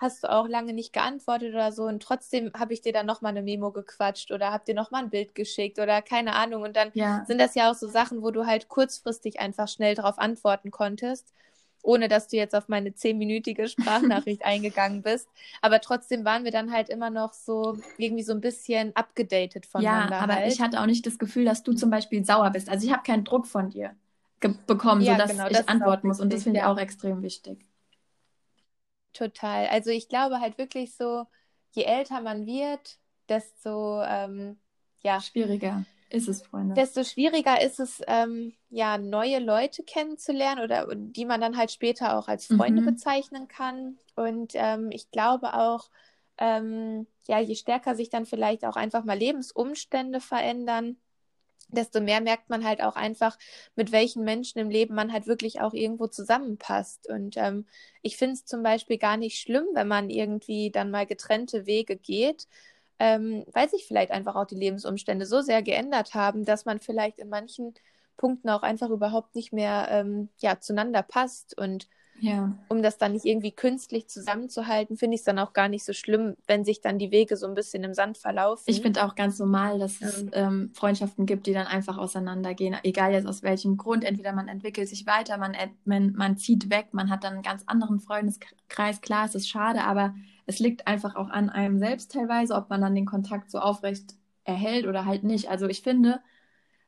hast 0.02 0.24
du 0.24 0.30
auch 0.30 0.48
lange 0.48 0.72
nicht 0.74 0.92
geantwortet 0.92 1.54
oder 1.54 1.72
so 1.72 1.84
und 1.84 2.02
trotzdem 2.02 2.52
habe 2.54 2.74
ich 2.74 2.82
dir 2.82 2.92
dann 2.92 3.06
nochmal 3.06 3.30
eine 3.32 3.42
Memo 3.42 3.72
gequatscht 3.72 4.30
oder 4.32 4.52
habe 4.52 4.64
dir 4.66 4.74
nochmal 4.74 5.04
ein 5.04 5.10
Bild 5.10 5.34
geschickt 5.34 5.78
oder 5.78 6.02
keine 6.02 6.34
Ahnung. 6.34 6.62
Und 6.62 6.76
dann 6.76 6.92
Ja, 6.94 7.26
sind 7.26 7.38
das 7.38 7.54
ja 7.54 7.70
auch 7.70 7.74
so 7.74 7.88
Sachen, 7.88 8.22
wo 8.22 8.30
du 8.32 8.46
halt 8.46 8.68
kurzfristig 8.68 9.40
einfach 9.40 9.68
schnell 9.68 9.94
darauf 9.94 10.18
antworten 10.18 10.70
konntest, 10.70 11.32
ohne 11.82 12.08
dass 12.08 12.28
du 12.28 12.36
jetzt 12.36 12.54
auf 12.54 12.68
meine 12.68 12.94
zehnminütige 12.94 13.68
Sprachnachricht 13.68 14.44
eingegangen 14.44 15.02
bist. 15.02 15.28
Aber 15.62 15.80
trotzdem 15.80 16.24
waren 16.24 16.44
wir 16.44 16.52
dann 16.52 16.72
halt 16.72 16.88
immer 16.90 17.10
noch 17.10 17.32
so 17.34 17.78
irgendwie 17.96 18.22
so 18.24 18.32
ein 18.32 18.40
bisschen 18.42 18.94
abgedatet 18.96 19.66
ja, 19.74 20.14
voneinander 20.14 20.18
aber 20.18 20.34
halt. 20.34 20.46
ich 20.46 20.60
hatte 20.60 20.80
auch 20.80 20.86
nicht 20.86 21.06
das 21.06 21.18
Gefühl, 21.18 21.44
dass 21.44 21.62
du 21.62 21.72
zum 21.74 21.90
Beispiel 21.90 22.24
sauer 22.24 22.50
bist. 22.50 22.68
Also 22.68 22.86
ich 22.86 22.92
habe 22.92 23.02
keinen 23.02 23.24
Druck 23.24 23.46
von 23.46 23.70
dir 23.70 23.96
bekommen, 24.66 25.04
Ja, 25.04 25.04
sodass 25.04 25.44
genau, 25.46 25.48
ich 25.48 25.68
antworten 25.68 26.08
muss. 26.08 26.20
Und 26.20 26.32
das 26.32 26.42
finde 26.44 26.58
ich 26.60 26.64
ja. 26.64 26.66
auch 26.66 26.78
extrem 26.78 27.22
wichtig. 27.22 27.64
Total. 29.12 29.66
Also 29.68 29.90
ich 29.90 30.08
glaube 30.08 30.40
halt 30.40 30.58
wirklich 30.58 30.96
so, 30.96 31.26
je 31.72 31.84
älter 31.84 32.20
man 32.20 32.46
wird, 32.46 32.98
desto 33.28 34.02
ähm, 34.02 34.58
ja, 35.00 35.20
Schwieriger 35.20 35.84
ist 36.10 36.28
es, 36.28 36.42
Freunde. 36.42 36.74
desto 36.76 37.04
schwieriger 37.04 37.60
ist 37.62 37.80
es, 37.80 38.00
ähm, 38.06 38.54
ja, 38.70 38.96
neue 38.98 39.38
Leute 39.40 39.82
kennenzulernen 39.82 40.62
oder 40.64 40.86
die 40.94 41.24
man 41.26 41.40
dann 41.40 41.56
halt 41.56 41.70
später 41.70 42.18
auch 42.18 42.28
als 42.28 42.46
Freunde 42.46 42.80
Mhm. 42.80 42.88
bezeichnen 42.92 43.48
kann. 43.48 43.98
Und 44.14 44.52
ähm, 44.54 44.90
ich 44.90 45.10
glaube 45.10 45.54
auch, 45.54 45.90
ähm, 46.38 47.06
ja, 47.26 47.40
je 47.40 47.54
stärker 47.56 47.94
sich 47.94 48.08
dann 48.10 48.24
vielleicht 48.26 48.64
auch 48.64 48.76
einfach 48.76 49.04
mal 49.04 49.18
Lebensumstände 49.18 50.20
verändern, 50.20 50.96
desto 51.72 52.00
mehr 52.00 52.20
merkt 52.20 52.50
man 52.50 52.64
halt 52.64 52.82
auch 52.82 52.96
einfach, 52.96 53.38
mit 53.76 53.92
welchen 53.92 54.24
Menschen 54.24 54.58
im 54.60 54.70
Leben 54.70 54.94
man 54.94 55.12
halt 55.12 55.26
wirklich 55.26 55.60
auch 55.60 55.74
irgendwo 55.74 56.06
zusammenpasst. 56.06 57.08
Und 57.08 57.36
ähm, 57.36 57.66
ich 58.02 58.16
finde 58.16 58.34
es 58.34 58.44
zum 58.44 58.62
Beispiel 58.62 58.98
gar 58.98 59.16
nicht 59.16 59.40
schlimm, 59.40 59.66
wenn 59.74 59.88
man 59.88 60.10
irgendwie 60.10 60.70
dann 60.70 60.90
mal 60.90 61.06
getrennte 61.06 61.66
Wege 61.66 61.96
geht, 61.96 62.46
ähm, 62.98 63.44
weil 63.52 63.68
sich 63.68 63.86
vielleicht 63.86 64.12
einfach 64.12 64.36
auch 64.36 64.46
die 64.46 64.54
Lebensumstände 64.54 65.26
so 65.26 65.40
sehr 65.40 65.62
geändert 65.62 66.14
haben, 66.14 66.44
dass 66.44 66.64
man 66.64 66.80
vielleicht 66.80 67.18
in 67.18 67.28
manchen 67.28 67.74
Punkten 68.16 68.50
auch 68.50 68.62
einfach 68.62 68.90
überhaupt 68.90 69.34
nicht 69.34 69.52
mehr 69.52 69.88
ähm, 69.90 70.28
ja, 70.38 70.60
zueinander 70.60 71.02
passt. 71.02 71.58
Und 71.58 71.88
Ja. 72.22 72.56
um 72.68 72.82
das 72.82 72.98
dann 72.98 73.12
nicht 73.12 73.24
irgendwie 73.24 73.50
künstlich 73.50 74.06
zusammenzuhalten, 74.08 74.96
finde 74.96 75.16
ich 75.16 75.22
es 75.22 75.24
dann 75.24 75.40
auch 75.40 75.52
gar 75.52 75.68
nicht 75.68 75.84
so 75.84 75.92
schlimm, 75.92 76.36
wenn 76.46 76.64
sich 76.64 76.80
dann 76.80 76.98
die 76.98 77.10
Wege 77.10 77.36
so 77.36 77.48
ein 77.48 77.54
bisschen 77.54 77.82
im 77.82 77.94
Sand 77.94 78.16
verlaufen. 78.16 78.62
Ich 78.66 78.80
finde 78.80 79.04
auch 79.04 79.16
ganz 79.16 79.40
normal, 79.40 79.80
dass 79.80 80.00
es 80.00 80.26
Ähm. 80.32 80.70
Freundschaften 80.72 81.26
gibt, 81.26 81.48
die 81.48 81.52
dann 81.52 81.66
einfach 81.66 81.98
auseinandergehen. 81.98 82.76
Egal 82.84 83.12
jetzt 83.12 83.26
aus 83.26 83.42
welchem 83.42 83.76
Grund. 83.76 84.04
Entweder 84.04 84.32
man 84.32 84.46
entwickelt 84.46 84.88
sich 84.88 85.04
weiter, 85.04 85.36
man, 85.36 85.56
man, 85.84 86.12
man 86.12 86.36
zieht 86.36 86.70
weg, 86.70 86.90
man 86.92 87.10
hat 87.10 87.24
dann 87.24 87.34
einen 87.34 87.42
ganz 87.42 87.64
anderen 87.66 87.98
Freundeskreis. 87.98 89.00
Klar, 89.00 89.26
es 89.26 89.34
ist 89.34 89.48
schade, 89.48 89.82
aber 89.82 90.14
es 90.46 90.60
liegt 90.60 90.86
einfach 90.86 91.16
auch 91.16 91.28
an 91.28 91.50
einem 91.50 91.78
selbst 91.80 92.12
teilweise, 92.12 92.54
ob 92.54 92.70
man 92.70 92.80
dann 92.80 92.94
den 92.94 93.06
Kontakt 93.06 93.50
so 93.50 93.58
aufrecht 93.58 94.14
erhält 94.44 94.86
oder 94.86 95.06
halt 95.06 95.24
nicht. 95.24 95.50
Also 95.50 95.66
ich 95.66 95.82
finde, 95.82 96.20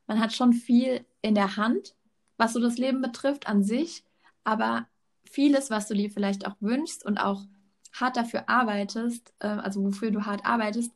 man 0.07 0.21
hat 0.21 0.31
schon 0.31 0.53
viel 0.53 1.05
in 1.21 1.35
der 1.35 1.57
Hand, 1.57 1.93
was 2.37 2.53
so 2.53 2.61
das 2.61 2.77
Leben 2.77 3.01
betrifft 3.01 3.47
an 3.47 3.63
sich, 3.63 4.05
aber 4.45 4.87
vieles, 5.29 5.69
was 5.69 5.87
du 5.87 5.93
dir 5.93 6.09
vielleicht 6.09 6.47
auch 6.47 6.55
wünschst 6.59 7.05
und 7.05 7.17
auch 7.17 7.41
hart 7.93 8.17
dafür 8.17 8.49
arbeitest, 8.49 9.33
äh, 9.39 9.47
also 9.47 9.83
wofür 9.83 10.11
du 10.11 10.25
hart 10.25 10.45
arbeitest, 10.45 10.91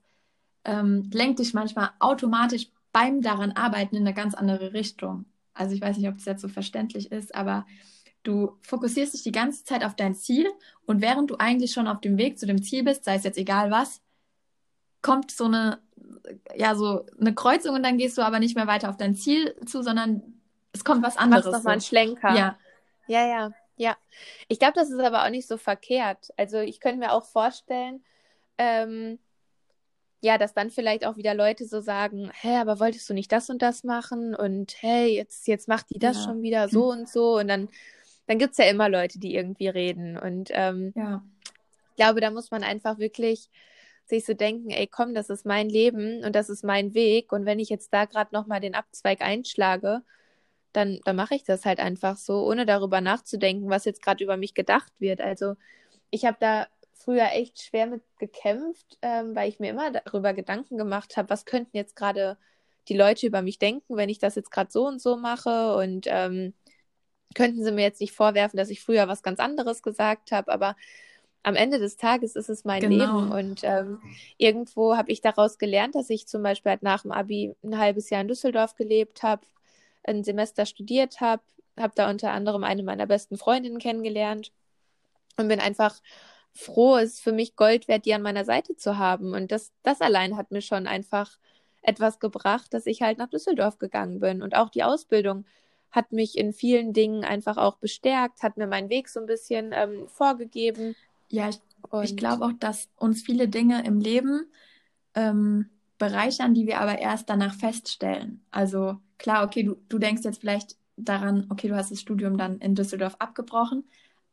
ähm, 0.66 1.10
lenkt 1.14 1.40
dich 1.40 1.54
manchmal 1.54 1.92
automatisch 2.00 2.68
beim 2.92 3.22
daran 3.22 3.52
arbeiten 3.52 3.96
in 3.96 4.06
eine 4.06 4.14
ganz 4.14 4.34
andere 4.34 4.74
Richtung. 4.74 5.26
Also 5.54 5.76
ich 5.76 5.82
weiß 5.82 5.98
nicht, 5.98 6.08
ob 6.08 6.16
das 6.16 6.26
jetzt 6.26 6.42
so 6.42 6.48
verständlich 6.48 7.12
ist, 7.12 7.34
aber 7.36 7.66
du 8.24 8.58
fokussierst 8.62 9.14
dich 9.14 9.24
die 9.24 9.32
ganze 9.32 9.64
Zeit 9.64 9.84
auf 9.84 9.96
dein 9.96 10.16
Ziel 10.16 10.48
und 10.86 11.02
während 11.02 11.30
du 11.30 11.36
eigentlich 11.38 11.72
schon 11.72 11.88
auf 11.88 12.02
dem 12.02 12.18
Weg 12.18 12.38
zu 12.38 12.46
dem 12.46 12.62
Ziel 12.62 12.84
bist, 12.84 13.06
sei 13.06 13.16
es 13.16 13.24
jetzt 13.24 13.38
egal 13.38 13.72
was, 13.72 14.02
kommt 15.02 15.32
so 15.32 15.46
eine, 15.46 15.80
ja, 16.56 16.76
so 16.76 17.06
eine 17.20 17.34
Kreuzung 17.34 17.76
und 17.76 17.84
dann 17.84 17.98
gehst 17.98 18.18
du 18.18 18.22
aber 18.22 18.40
nicht 18.40 18.56
mehr 18.56 18.68
weiter 18.68 18.90
auf 18.90 18.98
dein 18.98 19.16
Ziel 19.16 19.56
zu, 19.66 19.82
sondern 19.82 20.40
es 20.74 20.84
kommt 20.84 21.02
was 21.02 21.16
Machst 21.16 21.20
anderes. 21.20 21.46
nochmal 21.46 21.74
einen. 21.74 21.82
Schlenker. 21.82 22.36
Ja, 22.36 22.58
Ja, 23.08 23.26
ja, 23.26 23.52
ja. 23.80 23.98
Ich 24.50 24.60
glaube, 24.60 24.74
das 24.76 24.90
ist 24.90 25.00
aber 25.00 25.26
auch 25.26 25.30
nicht 25.30 25.48
so 25.48 25.58
verkehrt. 25.58 26.32
Also 26.38 26.60
ich 26.60 26.82
könnte 26.82 27.00
mir 27.00 27.14
auch 27.14 27.26
vorstellen, 27.26 28.04
ähm, 28.58 29.20
ja, 30.22 30.38
dass 30.38 30.54
dann 30.54 30.70
vielleicht 30.70 31.06
auch 31.06 31.16
wieder 31.16 31.34
Leute 31.34 31.66
so 31.66 31.80
sagen, 31.80 32.30
hä, 32.42 32.58
aber 32.58 32.82
wolltest 32.82 33.10
du 33.10 33.14
nicht 33.14 33.32
das 33.32 33.50
und 33.50 33.62
das 33.62 33.86
machen? 33.86 34.36
Und 34.36 34.76
hey, 34.82 35.16
jetzt, 35.16 35.48
jetzt 35.48 35.70
macht 35.70 35.90
die 35.92 36.00
das 36.00 36.18
Ja. 36.18 36.24
schon 36.24 36.42
wieder 36.42 36.68
so 36.68 36.90
und 36.92 37.08
so. 37.08 37.38
Und 37.38 37.48
dann, 37.48 37.70
dann 38.28 38.38
gibt 38.38 38.52
es 38.52 38.58
ja 38.58 38.66
immer 38.66 38.90
Leute, 38.90 39.18
die 39.18 39.34
irgendwie 39.34 39.70
reden. 39.70 40.18
Und 40.18 40.50
ähm, 40.52 40.92
ja, 40.98 41.24
ich 41.44 41.96
glaube, 41.96 42.20
da 42.20 42.32
muss 42.32 42.52
man 42.52 42.64
einfach 42.64 43.00
wirklich 43.00 43.50
sich 44.04 44.26
so 44.26 44.34
denken, 44.34 44.72
ey, 44.72 44.88
komm, 44.88 45.14
das 45.14 45.30
ist 45.30 45.46
mein 45.46 45.70
Leben 45.70 46.26
und 46.26 46.36
das 46.36 46.50
ist 46.50 46.66
mein 46.66 46.94
Weg. 46.94 47.32
Und 47.32 47.46
wenn 47.46 47.60
ich 47.60 47.70
jetzt 47.70 47.94
da 47.94 48.04
gerade 48.04 48.36
nochmal 48.36 48.60
den 48.60 48.76
Abzweig 48.76 49.22
einschlage, 49.22 50.02
dann, 50.74 51.00
dann 51.06 51.16
mache 51.16 51.36
ich 51.36 51.44
das 51.44 51.66
halt 51.66 51.80
einfach 51.80 52.18
so, 52.18 52.46
ohne 52.46 52.66
darüber 52.66 53.02
nachzudenken, 53.02 53.70
was 53.70 53.86
jetzt 53.86 54.02
gerade 54.02 54.24
über 54.24 54.38
mich 54.38 54.54
gedacht 54.54 54.92
wird. 55.00 55.22
Also 55.22 55.56
ich 56.12 56.26
habe 56.26 56.38
da 56.40 56.68
früher 56.94 57.32
echt 57.32 57.62
schwer 57.62 57.88
mit 57.88 58.04
gekämpft, 58.20 58.98
ähm, 59.02 59.36
weil 59.36 59.50
ich 59.50 59.60
mir 59.60 59.70
immer 59.70 59.92
darüber 59.92 60.34
Gedanken 60.34 60.78
gemacht 60.78 61.18
habe, 61.18 61.30
was 61.30 61.46
könnten 61.46 61.76
jetzt 61.76 61.96
gerade 61.96 62.38
die 62.88 62.98
Leute 62.98 63.28
über 63.28 63.42
mich 63.42 63.60
denken, 63.60 63.96
wenn 63.96 64.10
ich 64.10 64.20
das 64.20 64.36
jetzt 64.36 64.52
gerade 64.52 64.72
so 64.72 64.88
und 64.88 65.02
so 65.02 65.16
mache 65.16 65.76
und 65.76 66.06
ähm, 66.08 66.54
könnten 67.36 67.64
sie 67.64 67.72
mir 67.72 67.84
jetzt 67.84 68.02
nicht 68.02 68.14
vorwerfen, 68.14 68.58
dass 68.58 68.70
ich 68.70 68.82
früher 68.82 69.08
was 69.08 69.24
ganz 69.24 69.40
anderes 69.40 69.82
gesagt 69.82 70.32
habe, 70.32 70.52
aber 70.52 70.76
am 71.44 71.56
Ende 71.56 71.80
des 71.80 71.96
Tages 71.96 72.36
ist 72.36 72.50
es 72.50 72.66
mein 72.66 72.82
genau. 72.82 73.22
Leben 73.22 73.32
und 73.32 73.62
ähm, 73.64 74.00
irgendwo 74.38 74.98
habe 74.98 75.12
ich 75.12 75.22
daraus 75.22 75.58
gelernt, 75.58 75.96
dass 75.96 76.10
ich 76.10 76.28
zum 76.28 76.44
Beispiel 76.44 76.72
halt 76.72 76.84
nach 76.84 77.04
dem 77.04 77.12
Abi 77.12 77.56
ein 77.64 77.78
halbes 77.78 78.10
Jahr 78.10 78.22
in 78.22 78.28
Düsseldorf 78.28 78.76
gelebt 78.76 79.24
habe, 79.24 79.46
ein 80.04 80.24
Semester 80.24 80.66
studiert 80.66 81.22
habe, 81.22 81.44
habe 81.78 81.94
da 81.96 82.10
unter 82.10 82.32
anderem 82.32 82.64
eine 82.64 82.84
meiner 82.84 83.06
besten 83.06 83.38
Freundinnen 83.38 83.80
kennengelernt 83.80 84.52
und 85.38 85.48
bin 85.48 85.60
einfach 85.60 86.00
froh, 86.54 86.98
es 86.98 87.14
ist 87.16 87.22
für 87.22 87.32
mich 87.32 87.56
Gold 87.56 87.88
wert, 87.88 88.06
die 88.06 88.14
an 88.14 88.22
meiner 88.22 88.46
Seite 88.46 88.76
zu 88.76 88.98
haben. 88.98 89.34
Und 89.34 89.52
das, 89.52 89.72
das 89.84 90.02
allein 90.02 90.36
hat 90.36 90.52
mir 90.52 90.62
schon 90.62 90.88
einfach 90.88 91.38
etwas 91.82 92.20
gebracht, 92.20 92.74
dass 92.74 92.86
ich 92.86 93.02
halt 93.02 93.18
nach 93.18 93.30
Düsseldorf 93.30 93.78
gegangen 93.78 94.20
bin. 94.20 94.42
Und 94.42 94.56
auch 94.56 94.70
die 94.70 94.84
Ausbildung 94.84 95.46
hat 95.92 96.12
mich 96.12 96.38
in 96.38 96.54
vielen 96.54 96.94
Dingen 96.94 97.24
einfach 97.24 97.58
auch 97.58 97.78
bestärkt, 97.78 98.44
hat 98.44 98.58
mir 98.58 98.68
meinen 98.68 98.90
Weg 98.90 99.10
so 99.10 99.20
ein 99.20 99.26
bisschen 99.26 99.72
ähm, 99.74 100.08
vorgegeben. 100.08 100.96
Ja, 101.30 101.50
ich, 101.50 101.60
ich 102.04 102.18
glaube 102.18 102.46
auch, 102.46 102.54
dass 102.60 102.90
uns 102.98 103.22
viele 103.22 103.48
Dinge 103.48 103.84
im 103.86 104.00
Leben 104.00 104.52
ähm, 105.16 105.70
bereichern, 105.98 106.54
die 106.54 106.68
wir 106.68 106.80
aber 106.80 107.00
erst 107.00 107.30
danach 107.30 107.54
feststellen. 107.54 108.44
Also 108.52 108.98
klar, 109.20 109.46
okay, 109.46 109.64
du, 109.64 109.76
du 109.90 110.00
denkst 110.00 110.24
jetzt 110.24 110.40
vielleicht 110.40 110.78
daran, 110.98 111.46
okay, 111.50 111.68
du 111.68 111.76
hast 111.76 111.92
das 111.92 112.02
Studium 112.02 112.38
dann 112.38 112.58
in 112.60 112.76
Düsseldorf 112.76 113.16
abgebrochen, 113.20 113.84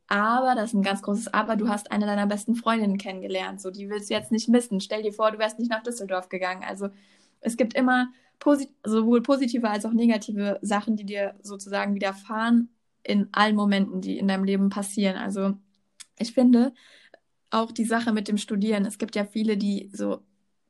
aber, 0.07 0.55
das 0.55 0.69
ist 0.69 0.73
ein 0.73 0.83
ganz 0.83 1.01
großes 1.01 1.33
Aber, 1.33 1.57
du 1.57 1.67
hast 1.67 1.91
eine 1.91 2.05
deiner 2.05 2.27
besten 2.27 2.55
Freundinnen 2.55 2.97
kennengelernt. 2.97 3.59
So, 3.59 3.71
die 3.71 3.89
willst 3.89 4.09
du 4.09 4.13
jetzt 4.13 4.31
nicht 4.31 4.47
missen. 4.47 4.79
Stell 4.79 5.03
dir 5.03 5.11
vor, 5.11 5.31
du 5.31 5.37
wärst 5.37 5.59
nicht 5.59 5.69
nach 5.69 5.83
Düsseldorf 5.83 6.29
gegangen. 6.29 6.63
Also 6.63 6.89
es 7.41 7.57
gibt 7.57 7.73
immer 7.73 8.07
posit 8.39 8.69
sowohl 8.85 9.21
positive 9.21 9.69
als 9.69 9.85
auch 9.85 9.91
negative 9.91 10.59
Sachen, 10.61 10.95
die 10.95 11.05
dir 11.05 11.35
sozusagen 11.41 11.93
widerfahren 11.93 12.69
in 13.03 13.27
allen 13.33 13.55
Momenten, 13.55 14.01
die 14.01 14.17
in 14.17 14.27
deinem 14.27 14.45
Leben 14.45 14.69
passieren. 14.69 15.17
Also 15.17 15.57
ich 16.17 16.33
finde 16.33 16.73
auch 17.49 17.71
die 17.71 17.85
Sache 17.85 18.13
mit 18.13 18.27
dem 18.27 18.37
Studieren. 18.37 18.85
Es 18.85 18.97
gibt 18.97 19.15
ja 19.15 19.25
viele, 19.25 19.57
die 19.57 19.89
so 19.93 20.21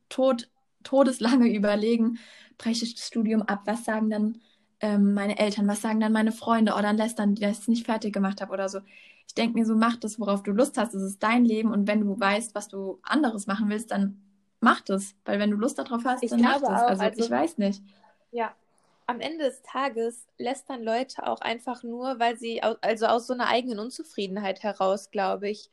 tot, 0.08 0.50
todeslange 0.82 1.48
überlegen, 1.54 2.18
breche 2.56 2.84
ich 2.84 2.94
das 2.94 3.06
Studium 3.06 3.42
ab, 3.42 3.62
was 3.64 3.84
sagen 3.84 4.10
dann 4.10 4.40
ähm, 4.80 5.14
meine 5.14 5.38
Eltern, 5.38 5.66
was 5.66 5.82
sagen 5.82 6.00
dann 6.00 6.12
meine 6.12 6.32
Freunde, 6.32 6.72
oder 6.72 6.82
dann 6.82 6.96
lässt 6.96 7.18
dann, 7.18 7.34
die 7.34 7.42
das 7.42 7.68
nicht 7.68 7.86
fertig 7.86 8.12
gemacht 8.12 8.40
habe 8.40 8.52
oder 8.52 8.68
so. 8.68 8.80
Ich 9.26 9.34
denke 9.34 9.58
mir 9.58 9.66
so, 9.66 9.74
mach 9.74 9.96
das, 9.96 10.18
worauf 10.18 10.42
du 10.42 10.52
Lust 10.52 10.78
hast. 10.78 10.94
Es 10.94 11.02
ist 11.02 11.22
dein 11.22 11.44
Leben 11.44 11.72
und 11.72 11.86
wenn 11.86 12.00
du 12.00 12.18
weißt, 12.18 12.54
was 12.54 12.68
du 12.68 12.98
anderes 13.02 13.46
machen 13.46 13.68
willst, 13.68 13.90
dann 13.90 14.22
mach 14.60 14.80
das. 14.80 15.14
Weil 15.24 15.38
wenn 15.38 15.50
du 15.50 15.56
Lust 15.56 15.78
darauf 15.78 16.04
hast, 16.04 16.22
ich 16.22 16.30
dann 16.30 16.40
mach 16.40 16.60
das. 16.60 16.82
also, 16.82 17.02
also 17.04 17.24
ich 17.24 17.30
weiß 17.30 17.58
nicht. 17.58 17.82
Ja, 18.30 18.54
am 19.06 19.20
Ende 19.20 19.44
des 19.44 19.62
Tages 19.62 20.26
lässt 20.36 20.68
dann 20.68 20.82
Leute 20.82 21.26
auch 21.26 21.40
einfach 21.40 21.82
nur, 21.82 22.18
weil 22.18 22.38
sie, 22.38 22.62
also 22.62 23.06
aus 23.06 23.26
so 23.26 23.32
einer 23.32 23.48
eigenen 23.48 23.78
Unzufriedenheit 23.78 24.62
heraus, 24.62 25.10
glaube 25.10 25.48
ich, 25.48 25.70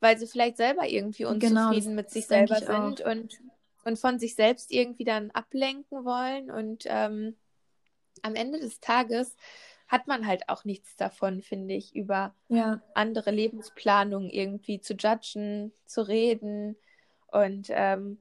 weil 0.00 0.18
sie 0.18 0.26
vielleicht 0.26 0.56
selber 0.56 0.88
irgendwie 0.88 1.24
genau, 1.24 1.34
unzufrieden 1.34 1.90
genau, 1.90 1.96
mit 1.96 2.10
sich 2.10 2.26
selber 2.26 2.56
sind 2.56 3.00
und, 3.02 3.38
und 3.84 3.98
von 3.98 4.18
sich 4.18 4.34
selbst 4.34 4.70
irgendwie 4.70 5.04
dann 5.04 5.30
ablenken 5.30 6.04
wollen. 6.04 6.50
Und 6.50 6.84
ähm, 6.86 7.36
am 8.22 8.34
Ende 8.34 8.58
des 8.58 8.80
Tages 8.80 9.36
hat 9.88 10.06
man 10.06 10.26
halt 10.26 10.48
auch 10.48 10.64
nichts 10.64 10.96
davon, 10.96 11.42
finde 11.42 11.74
ich, 11.74 11.94
über 11.94 12.34
ja. 12.48 12.80
andere 12.94 13.30
Lebensplanungen 13.30 14.30
irgendwie 14.30 14.80
zu 14.80 14.94
judgen, 14.94 15.72
zu 15.86 16.06
reden. 16.06 16.76
Und 17.30 17.68
ähm, 17.70 18.18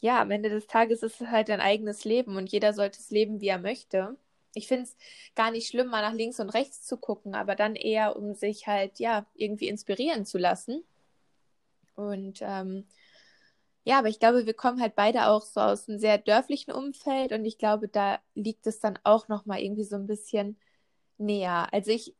ja, 0.00 0.20
am 0.20 0.30
Ende 0.30 0.48
des 0.48 0.66
Tages 0.66 1.02
ist 1.02 1.20
es 1.20 1.28
halt 1.28 1.50
ein 1.50 1.60
eigenes 1.60 2.04
Leben 2.04 2.36
und 2.36 2.50
jeder 2.50 2.72
sollte 2.72 2.98
es 2.98 3.10
leben, 3.10 3.40
wie 3.40 3.48
er 3.48 3.58
möchte. 3.58 4.16
Ich 4.54 4.68
finde 4.68 4.84
es 4.84 4.96
gar 5.34 5.50
nicht 5.50 5.68
schlimm, 5.68 5.88
mal 5.88 6.02
nach 6.02 6.12
links 6.12 6.38
und 6.38 6.50
rechts 6.50 6.84
zu 6.84 6.96
gucken, 6.96 7.34
aber 7.34 7.56
dann 7.56 7.74
eher, 7.74 8.16
um 8.16 8.34
sich 8.34 8.66
halt, 8.66 8.98
ja, 8.98 9.26
irgendwie 9.34 9.68
inspirieren 9.68 10.26
zu 10.26 10.38
lassen. 10.38 10.84
Und 11.94 12.40
ähm, 12.42 12.86
ja, 13.84 13.98
aber 13.98 14.08
ich 14.08 14.20
glaube, 14.20 14.46
wir 14.46 14.54
kommen 14.54 14.80
halt 14.80 14.94
beide 14.94 15.26
auch 15.26 15.42
so 15.42 15.60
aus 15.60 15.88
einem 15.88 15.98
sehr 15.98 16.18
dörflichen 16.18 16.72
Umfeld 16.72 17.32
und 17.32 17.44
ich 17.44 17.58
glaube, 17.58 17.88
da 17.88 18.18
liegt 18.34 18.66
es 18.66 18.80
dann 18.80 18.98
auch 19.02 19.28
nochmal 19.28 19.60
irgendwie 19.60 19.84
so 19.84 19.96
ein 19.96 20.06
bisschen 20.06 20.56
näher. 21.18 21.68
Also 21.72 21.90
ich, 21.90 22.14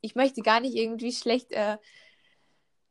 ich 0.00 0.14
möchte 0.16 0.42
gar 0.42 0.60
nicht 0.60 0.74
irgendwie 0.74 1.12
schlecht 1.12 1.52
äh, 1.52 1.78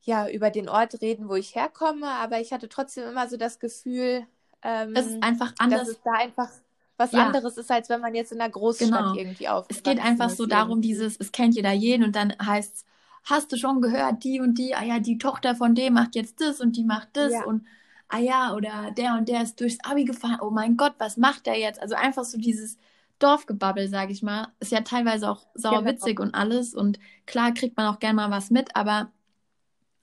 ja, 0.04 0.30
über 0.30 0.52
den 0.52 0.70
Ort 0.70 1.02
reden, 1.02 1.30
wo 1.30 1.36
ich 1.36 1.56
herkomme, 1.56 2.08
aber 2.08 2.40
ich 2.40 2.52
hatte 2.54 2.70
trotzdem 2.70 3.08
immer 3.08 3.28
so 3.28 3.38
das 3.38 3.60
Gefühl, 3.60 4.26
ähm, 4.62 4.94
es 4.96 5.08
ist 5.08 5.24
einfach 5.24 5.54
anders. 5.60 5.82
dass 5.82 5.90
es 5.90 6.02
da 6.04 6.12
einfach 6.14 6.50
was 6.96 7.12
ja. 7.12 7.26
anderes 7.26 7.58
ist, 7.58 7.72
als 7.72 7.90
wenn 7.90 8.02
man 8.02 8.14
jetzt 8.14 8.32
in 8.32 8.40
einer 8.40 8.52
Großstadt 8.52 8.90
genau. 8.90 9.16
irgendwie 9.16 9.50
aufwächst. 9.50 9.80
Es 9.80 9.84
geht 9.84 10.04
einfach 10.04 10.30
so 10.30 10.46
darum, 10.46 10.82
dieses, 10.82 11.18
es 11.20 11.32
kennt 11.32 11.56
jeder 11.56 11.72
jeden 11.72 12.04
und 12.04 12.16
dann 12.16 12.34
heißt 12.42 12.76
es, 12.76 12.86
hast 13.24 13.52
du 13.52 13.58
schon 13.58 13.82
gehört, 13.82 14.24
die 14.24 14.40
und 14.40 14.58
die, 14.58 14.76
ah 14.76 14.84
ja, 14.84 15.00
die 15.00 15.18
Tochter 15.18 15.56
von 15.56 15.76
dem 15.76 15.94
macht 15.94 16.16
jetzt 16.16 16.40
das 16.40 16.62
und 16.62 16.78
die 16.78 16.84
macht 16.84 17.10
das 17.14 17.34
ja. 17.34 17.44
und 17.46 17.66
ah 18.10 18.20
ja, 18.20 18.54
oder 18.54 18.92
der 18.92 19.16
und 19.18 19.28
der 19.30 19.44
ist 19.44 19.60
durchs 19.60 19.80
Abi 19.84 20.06
gefahren, 20.06 20.40
oh 20.42 20.50
mein 20.50 20.78
Gott, 20.78 20.94
was 20.98 21.18
macht 21.18 21.46
der 21.46 21.60
jetzt? 21.60 21.82
Also 21.82 21.96
einfach 21.96 22.24
so 22.24 22.38
dieses, 22.38 22.78
Dorfgebabbel, 23.24 23.88
sage 23.88 24.12
ich 24.12 24.22
mal, 24.22 24.50
ist 24.60 24.72
ja 24.72 24.82
teilweise 24.82 25.30
auch 25.30 25.46
sauer 25.54 25.80
genau. 25.80 25.92
witzig 25.92 26.20
und 26.20 26.36
alles. 26.36 26.74
Und 26.74 27.00
klar 27.26 27.54
kriegt 27.54 27.78
man 27.78 27.88
auch 27.88 28.00
gerne 28.00 28.16
mal 28.16 28.32
was 28.32 28.50
mit, 28.50 28.76
aber 28.76 29.12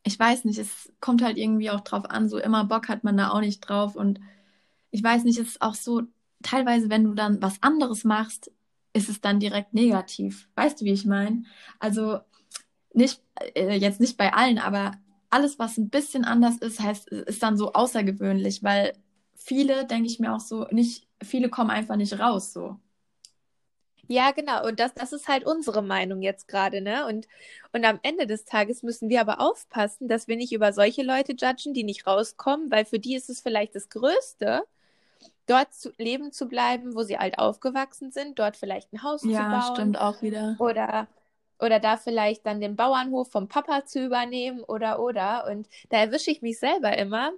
ich 0.03 0.19
weiß 0.19 0.47
nicht, 0.47 0.59
es 0.59 0.91
kommt 1.01 1.23
halt 1.23 1.37
irgendwie 1.37 1.71
auch 1.71 1.81
drauf 1.81 2.09
an, 2.09 2.29
so 2.29 2.39
immer 2.39 2.65
Bock 2.65 2.89
hat 2.89 3.05
man 3.05 3.19
da 3.19 3.31
auch 3.31 3.41
nicht 3.41 3.61
drauf. 3.61 3.95
Und 3.95 4.21
ich 4.91 5.03
weiß 5.03 5.25
nicht, 5.25 5.39
es 5.39 5.49
ist 5.49 5.63
auch 5.63 5.75
so, 5.75 6.03
teilweise, 6.43 6.89
wenn 6.89 7.05
du 7.05 7.13
dann 7.13 7.43
was 7.43 7.63
anderes 7.63 8.05
machst, 8.05 8.51
ist 8.95 9.11
es 9.11 9.21
dann 9.21 9.39
direkt 9.39 9.75
negativ. 9.75 10.49
Weißt 10.57 10.81
du, 10.81 10.87
wie 10.87 10.93
ich 10.93 11.05
meine? 11.05 11.45
Also 11.79 12.21
nicht, 12.95 13.23
äh, 13.55 13.77
jetzt 13.77 14.01
nicht 14.01 14.17
bei 14.17 14.33
allen, 14.33 14.59
aber 14.59 14.93
alles, 15.31 15.59
was 15.59 15.79
ein 15.79 15.91
bisschen 15.91 16.25
anders 16.25 16.59
ist, 16.59 16.81
heißt, 16.81 17.09
ist 17.09 17.43
dann 17.43 17.57
so 17.57 17.73
außergewöhnlich, 17.73 18.63
weil 18.63 18.93
viele, 19.35 19.87
denke 19.87 20.09
ich 20.09 20.19
mir 20.19 20.35
auch 20.35 20.41
so, 20.41 20.67
nicht, 20.71 21.07
viele 21.23 21.49
kommen 21.49 21.71
einfach 21.71 21.97
nicht 21.97 22.19
raus 22.19 22.53
so. 22.53 22.77
Ja, 24.09 24.33
genau. 24.33 24.67
Und 24.67 24.81
das, 24.81 24.93
das 24.93 25.13
ist 25.13 25.29
halt 25.29 25.47
unsere 25.47 25.83
Meinung 25.83 26.21
jetzt 26.21 26.49
gerade, 26.49 26.81
ne? 26.81 27.07
Und, 27.07 27.29
und 27.73 27.85
am 27.85 28.01
Ende 28.03 28.27
des 28.27 28.45
Tages 28.45 28.83
müssen 28.83 29.09
wir 29.09 29.21
aber 29.21 29.41
aufpassen, 29.41 30.09
dass 30.09 30.27
wir 30.27 30.35
nicht 30.35 30.53
über 30.53 30.73
solche 30.73 31.05
Leute 31.05 31.37
judgen, 31.39 31.75
die 31.75 31.85
nicht 31.85 32.09
rauskommen, 32.09 32.73
weil 32.73 32.85
für 32.85 32.99
die 32.99 33.15
ist 33.15 33.31
es 33.31 33.41
vielleicht 33.41 33.77
das 33.77 33.89
Größte, 33.89 34.65
dort 35.47 35.73
zu, 35.75 35.93
leben 35.97 36.33
zu 36.33 36.47
bleiben, 36.47 36.97
wo 36.97 37.05
sie 37.05 37.19
alt 37.19 37.39
aufgewachsen 37.39 38.11
sind, 38.11 38.41
dort 38.41 38.57
vielleicht 38.57 38.93
ein 38.93 39.05
Haus 39.05 39.23
ja, 39.23 39.31
zu 39.31 39.37
bauen. 39.37 39.53
Ja, 39.53 39.75
stimmt 39.75 40.01
auch 40.01 40.23
wieder. 40.23 40.57
Oder, 40.59 41.07
oder 41.61 41.81
da 41.81 41.97
vielleicht 41.97 42.47
dann 42.47 42.61
den 42.61 42.77
Bauernhof 42.77 43.31
vom 43.31 43.49
Papa 43.49 43.85
zu 43.85 44.05
übernehmen 44.05 44.63
oder, 44.63 45.01
oder. 45.01 45.47
Und 45.51 45.69
da 45.89 45.99
erwische 45.99 46.31
ich 46.31 46.43
mich 46.43 46.59
selber 46.59 46.97
immer, 46.97 47.33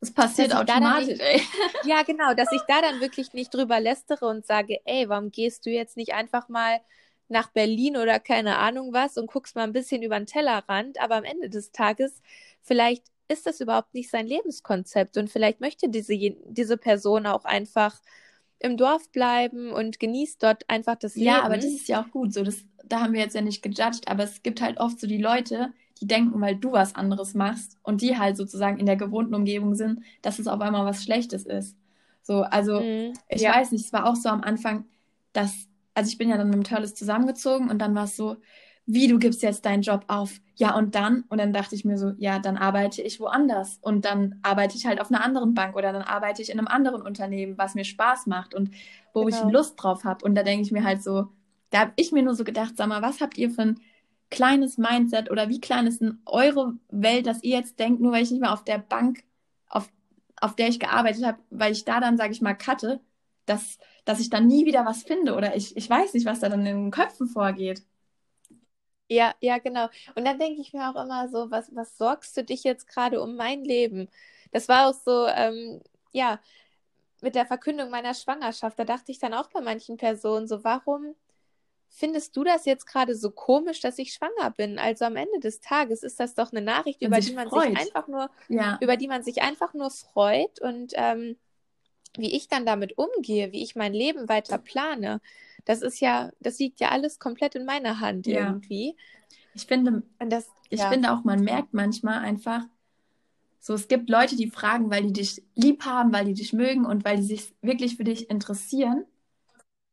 das 0.00 0.10
passiert 0.10 0.54
automatisch, 0.54 1.06
nicht, 1.06 1.20
ey. 1.20 1.42
Ja, 1.84 2.02
genau, 2.02 2.34
dass 2.34 2.50
ich 2.50 2.62
da 2.66 2.80
dann 2.80 3.00
wirklich 3.00 3.32
nicht 3.34 3.54
drüber 3.54 3.78
lästere 3.78 4.26
und 4.26 4.44
sage, 4.44 4.80
ey, 4.84 5.08
warum 5.08 5.30
gehst 5.30 5.64
du 5.64 5.70
jetzt 5.70 5.96
nicht 5.96 6.12
einfach 6.12 6.48
mal 6.48 6.80
nach 7.28 7.50
Berlin 7.50 7.96
oder 7.96 8.18
keine 8.18 8.58
Ahnung 8.58 8.92
was 8.92 9.16
und 9.16 9.26
guckst 9.30 9.54
mal 9.54 9.62
ein 9.62 9.72
bisschen 9.72 10.02
über 10.02 10.18
den 10.18 10.26
Tellerrand, 10.26 11.00
aber 11.00 11.16
am 11.16 11.24
Ende 11.24 11.48
des 11.48 11.70
Tages 11.70 12.20
vielleicht 12.62 13.04
ist 13.28 13.46
das 13.46 13.60
überhaupt 13.60 13.94
nicht 13.94 14.10
sein 14.10 14.26
Lebenskonzept 14.26 15.16
und 15.16 15.30
vielleicht 15.30 15.60
möchte 15.60 15.88
diese, 15.88 16.14
diese 16.16 16.76
Person 16.76 17.26
auch 17.26 17.44
einfach 17.44 18.00
im 18.62 18.76
Dorf 18.76 19.10
bleiben 19.10 19.72
und 19.72 19.98
genießt 19.98 20.42
dort 20.42 20.68
einfach 20.68 20.96
das 20.96 21.14
Leben. 21.14 21.26
Ja, 21.26 21.42
aber 21.42 21.56
das 21.56 21.66
ist 21.66 21.88
ja 21.88 22.02
auch 22.02 22.10
gut 22.10 22.32
so. 22.32 22.42
Das, 22.42 22.64
da 22.84 23.00
haben 23.00 23.12
wir 23.12 23.20
jetzt 23.20 23.34
ja 23.34 23.40
nicht 23.40 23.62
gejudged, 23.62 24.08
aber 24.08 24.24
es 24.24 24.42
gibt 24.42 24.60
halt 24.60 24.78
oft 24.78 25.00
so 25.00 25.06
die 25.06 25.18
Leute, 25.18 25.72
die 26.00 26.06
denken, 26.06 26.40
weil 26.40 26.56
du 26.56 26.72
was 26.72 26.94
anderes 26.94 27.34
machst 27.34 27.78
und 27.82 28.00
die 28.00 28.18
halt 28.18 28.36
sozusagen 28.36 28.78
in 28.78 28.86
der 28.86 28.96
gewohnten 28.96 29.34
Umgebung 29.34 29.74
sind, 29.74 30.00
dass 30.20 30.38
es 30.38 30.48
auf 30.48 30.60
einmal 30.60 30.84
was 30.84 31.02
Schlechtes 31.04 31.44
ist. 31.44 31.76
So, 32.22 32.42
also 32.42 32.80
mhm, 32.80 33.12
ich 33.28 33.42
ja. 33.42 33.54
weiß 33.54 33.72
nicht, 33.72 33.84
es 33.84 33.92
war 33.92 34.06
auch 34.06 34.16
so 34.16 34.28
am 34.28 34.42
Anfang, 34.42 34.84
dass, 35.32 35.66
also 35.94 36.08
ich 36.08 36.18
bin 36.18 36.28
ja 36.28 36.36
dann 36.36 36.48
mit 36.48 36.54
dem 36.54 36.64
Törles 36.64 36.94
zusammengezogen 36.94 37.70
und 37.70 37.78
dann 37.78 37.94
war 37.94 38.04
es 38.04 38.16
so, 38.16 38.36
wie 38.86 39.06
du 39.08 39.18
gibst 39.18 39.42
jetzt 39.42 39.64
deinen 39.64 39.82
Job 39.82 40.04
auf, 40.08 40.40
ja 40.56 40.76
und 40.76 40.94
dann? 40.94 41.24
Und 41.28 41.38
dann 41.38 41.52
dachte 41.52 41.74
ich 41.74 41.84
mir 41.84 41.98
so, 41.98 42.12
ja, 42.18 42.38
dann 42.38 42.56
arbeite 42.56 43.02
ich 43.02 43.20
woanders 43.20 43.78
und 43.80 44.04
dann 44.04 44.40
arbeite 44.42 44.76
ich 44.76 44.86
halt 44.86 45.00
auf 45.00 45.10
einer 45.10 45.24
anderen 45.24 45.54
Bank 45.54 45.76
oder 45.76 45.92
dann 45.92 46.02
arbeite 46.02 46.42
ich 46.42 46.50
in 46.50 46.58
einem 46.58 46.68
anderen 46.68 47.02
Unternehmen, 47.02 47.56
was 47.58 47.74
mir 47.74 47.84
Spaß 47.84 48.26
macht 48.26 48.54
und 48.54 48.70
wo 49.12 49.24
genau. 49.24 49.46
ich 49.46 49.52
Lust 49.52 49.74
drauf 49.82 50.04
habe. 50.04 50.24
Und 50.24 50.34
da 50.34 50.42
denke 50.42 50.64
ich 50.64 50.72
mir 50.72 50.84
halt 50.84 51.02
so, 51.02 51.28
da 51.70 51.80
habe 51.80 51.92
ich 51.96 52.12
mir 52.12 52.22
nur 52.22 52.34
so 52.34 52.44
gedacht, 52.44 52.76
sag 52.76 52.88
mal, 52.88 53.02
was 53.02 53.20
habt 53.20 53.38
ihr 53.38 53.50
für 53.50 53.62
ein 53.62 53.80
kleines 54.30 54.78
Mindset 54.78 55.30
oder 55.30 55.48
wie 55.48 55.60
klein 55.60 55.86
ist 55.86 56.00
denn 56.00 56.18
eure 56.26 56.74
Welt, 56.90 57.26
dass 57.26 57.42
ihr 57.42 57.56
jetzt 57.56 57.78
denkt, 57.78 58.00
nur 58.00 58.12
weil 58.12 58.22
ich 58.22 58.30
nicht 58.30 58.40
mehr 58.40 58.52
auf 58.52 58.64
der 58.64 58.78
Bank, 58.78 59.22
auf, 59.68 59.88
auf 60.40 60.56
der 60.56 60.68
ich 60.68 60.80
gearbeitet 60.80 61.24
habe, 61.24 61.38
weil 61.50 61.72
ich 61.72 61.84
da 61.84 62.00
dann, 62.00 62.16
sage 62.16 62.32
ich 62.32 62.40
mal, 62.40 62.54
cutte, 62.54 63.00
dass, 63.46 63.78
dass 64.04 64.20
ich 64.20 64.30
dann 64.30 64.46
nie 64.46 64.66
wieder 64.66 64.86
was 64.86 65.02
finde 65.02 65.34
oder 65.34 65.54
ich, 65.54 65.76
ich 65.76 65.88
weiß 65.88 66.14
nicht, 66.14 66.26
was 66.26 66.40
da 66.40 66.48
dann 66.48 66.66
in 66.66 66.84
den 66.84 66.90
Köpfen 66.90 67.28
vorgeht. 67.28 67.82
Ja, 69.12 69.34
ja, 69.40 69.58
genau. 69.58 69.88
Und 70.14 70.24
dann 70.24 70.38
denke 70.38 70.60
ich 70.62 70.72
mir 70.72 70.88
auch 70.88 71.02
immer 71.04 71.28
so, 71.28 71.50
was, 71.50 71.74
was 71.74 71.98
sorgst 71.98 72.34
du 72.36 72.44
dich 72.44 72.64
jetzt 72.64 72.88
gerade 72.88 73.20
um 73.20 73.36
mein 73.36 73.62
Leben? 73.62 74.08
Das 74.52 74.68
war 74.68 74.88
auch 74.88 74.94
so, 74.94 75.26
ähm, 75.26 75.82
ja, 76.12 76.40
mit 77.20 77.34
der 77.34 77.46
Verkündung 77.46 77.90
meiner 77.90 78.14
Schwangerschaft, 78.14 78.78
da 78.78 78.84
dachte 78.84 79.12
ich 79.12 79.18
dann 79.18 79.34
auch 79.34 79.48
bei 79.50 79.60
manchen 79.60 79.96
Personen 79.96 80.48
so, 80.48 80.64
warum 80.64 81.14
findest 81.88 82.34
du 82.36 82.42
das 82.42 82.64
jetzt 82.64 82.86
gerade 82.86 83.14
so 83.14 83.30
komisch, 83.30 83.80
dass 83.80 83.98
ich 83.98 84.14
schwanger 84.14 84.50
bin? 84.50 84.78
Also 84.78 85.04
am 85.04 85.16
Ende 85.16 85.38
des 85.40 85.60
Tages 85.60 86.02
ist 86.02 86.18
das 86.18 86.34
doch 86.34 86.50
eine 86.50 86.62
Nachricht, 86.62 87.02
über 87.02 87.20
die 87.20 87.32
man 87.32 87.50
freut. 87.50 87.68
sich 87.68 87.78
einfach 87.78 88.08
nur, 88.08 88.30
Ja. 88.48 88.78
über 88.80 88.96
die 88.96 89.08
man 89.08 89.22
sich 89.22 89.42
einfach 89.42 89.74
nur 89.74 89.90
freut 89.90 90.58
und 90.60 90.92
ähm, 90.96 91.36
wie 92.16 92.34
ich 92.34 92.48
dann 92.48 92.66
damit 92.66 92.96
umgehe, 92.98 93.52
wie 93.52 93.62
ich 93.62 93.76
mein 93.76 93.92
Leben 93.94 94.28
weiter 94.28 94.58
plane, 94.58 95.20
das 95.64 95.82
ist 95.82 96.00
ja, 96.00 96.30
das 96.40 96.58
liegt 96.58 96.80
ja 96.80 96.90
alles 96.90 97.18
komplett 97.18 97.54
in 97.54 97.64
meiner 97.64 98.00
Hand 98.00 98.26
Ja. 98.26 98.38
irgendwie. 98.38 98.96
Ich 99.54 99.66
finde, 99.66 100.02
das, 100.18 100.46
ich 100.70 100.80
ja. 100.80 100.88
finde 100.88 101.12
auch, 101.12 101.24
man 101.24 101.42
merkt 101.44 101.74
manchmal 101.74 102.18
einfach, 102.20 102.62
so 103.60 103.74
es 103.74 103.88
gibt 103.88 104.10
Leute, 104.10 104.36
die 104.36 104.50
fragen, 104.50 104.90
weil 104.90 105.04
die 105.04 105.12
dich 105.14 105.42
lieb 105.54 105.84
haben, 105.84 106.12
weil 106.12 106.26
die 106.26 106.34
dich 106.34 106.52
mögen 106.52 106.86
und 106.86 107.04
weil 107.04 107.16
die 107.18 107.22
sich 107.24 107.54
wirklich 107.62 107.96
für 107.96 108.04
dich 108.04 108.30
interessieren. 108.30 109.04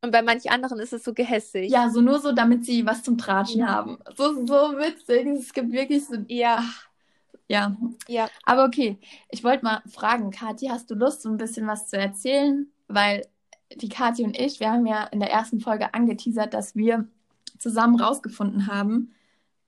und 0.02 0.12
bei 0.12 0.22
manch 0.22 0.50
anderen 0.52 0.80
ist 0.80 0.94
es 0.94 1.04
so 1.04 1.14
gehässig. 1.14 1.72
Ja, 1.72 1.90
so 1.90 2.02
nur 2.02 2.20
so, 2.20 2.32
damit 2.32 2.66
sie 2.66 2.86
was 2.86 3.04
zum 3.04 3.18
Tratschen 3.18 3.62
Ja. 3.62 3.76
haben. 3.76 4.00
So, 4.16 4.46
so 4.46 4.54
witzig. 4.78 5.28
Es 5.28 5.54
gibt 5.54 5.72
wirklich 5.72 6.06
so, 6.06 6.16
Ja, 6.28 6.64
ja. 7.48 7.76
ja. 8.08 8.30
Aber 8.46 8.66
okay, 8.66 8.98
ich 9.30 9.44
wollte 9.44 9.64
mal 9.66 9.82
fragen, 9.88 10.32
Kathi, 10.32 10.68
hast 10.68 10.90
du 10.92 10.96
Lust, 10.96 11.22
so 11.22 11.30
ein 11.30 11.38
bisschen 11.38 11.68
was 11.68 11.88
zu 11.90 11.98
erzählen? 11.98 12.72
Weil 12.88 13.28
die 13.76 13.90
Kathi 13.90 14.24
und 14.24 14.38
ich, 14.38 14.60
wir 14.60 14.72
haben 14.72 14.86
ja 14.86 15.06
in 15.06 15.20
der 15.20 15.32
ersten 15.32 15.60
Folge 15.60 15.94
angeteasert, 15.94 16.54
dass 16.54 16.76
wir 16.76 17.08
zusammen 17.58 18.00
rausgefunden 18.00 18.68
haben, 18.68 19.14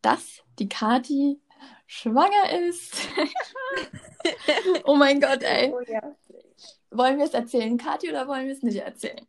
dass 0.02 0.44
die 0.60 0.70
Kathi 0.70 1.40
schwanger 1.86 2.68
ist. 2.68 3.08
oh 4.86 4.96
mein 4.96 5.20
Gott, 5.20 5.44
ey. 5.44 5.72
Oh, 5.74 5.82
ja. 5.82 6.16
Wollen 6.90 7.18
wir 7.18 7.26
es 7.26 7.34
erzählen, 7.34 7.78
Kathi, 7.78 8.10
oder 8.10 8.28
wollen 8.28 8.48
wir 8.48 8.54
es 8.54 8.64
nicht 8.64 8.78
erzählen? 8.78 9.26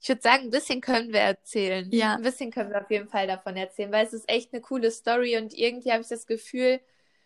Ich 0.00 0.08
würde 0.08 0.22
sagen, 0.22 0.44
ein 0.44 0.50
bisschen 0.50 0.80
können 0.80 1.12
wir 1.12 1.20
erzählen. 1.20 1.88
Ja. 1.90 2.14
Ein 2.14 2.22
bisschen 2.22 2.50
können 2.50 2.70
wir 2.70 2.80
auf 2.80 2.90
jeden 2.90 3.08
Fall 3.08 3.26
davon 3.26 3.56
erzählen, 3.56 3.90
weil 3.92 4.06
es 4.06 4.12
ist 4.12 4.28
echt 4.28 4.52
eine 4.52 4.62
coole 4.62 4.90
Story 4.90 5.36
und 5.36 5.52
irgendwie 5.54 5.90
habe 5.90 6.02
ich 6.02 6.08
das 6.08 6.26
Gefühl, 6.26 6.80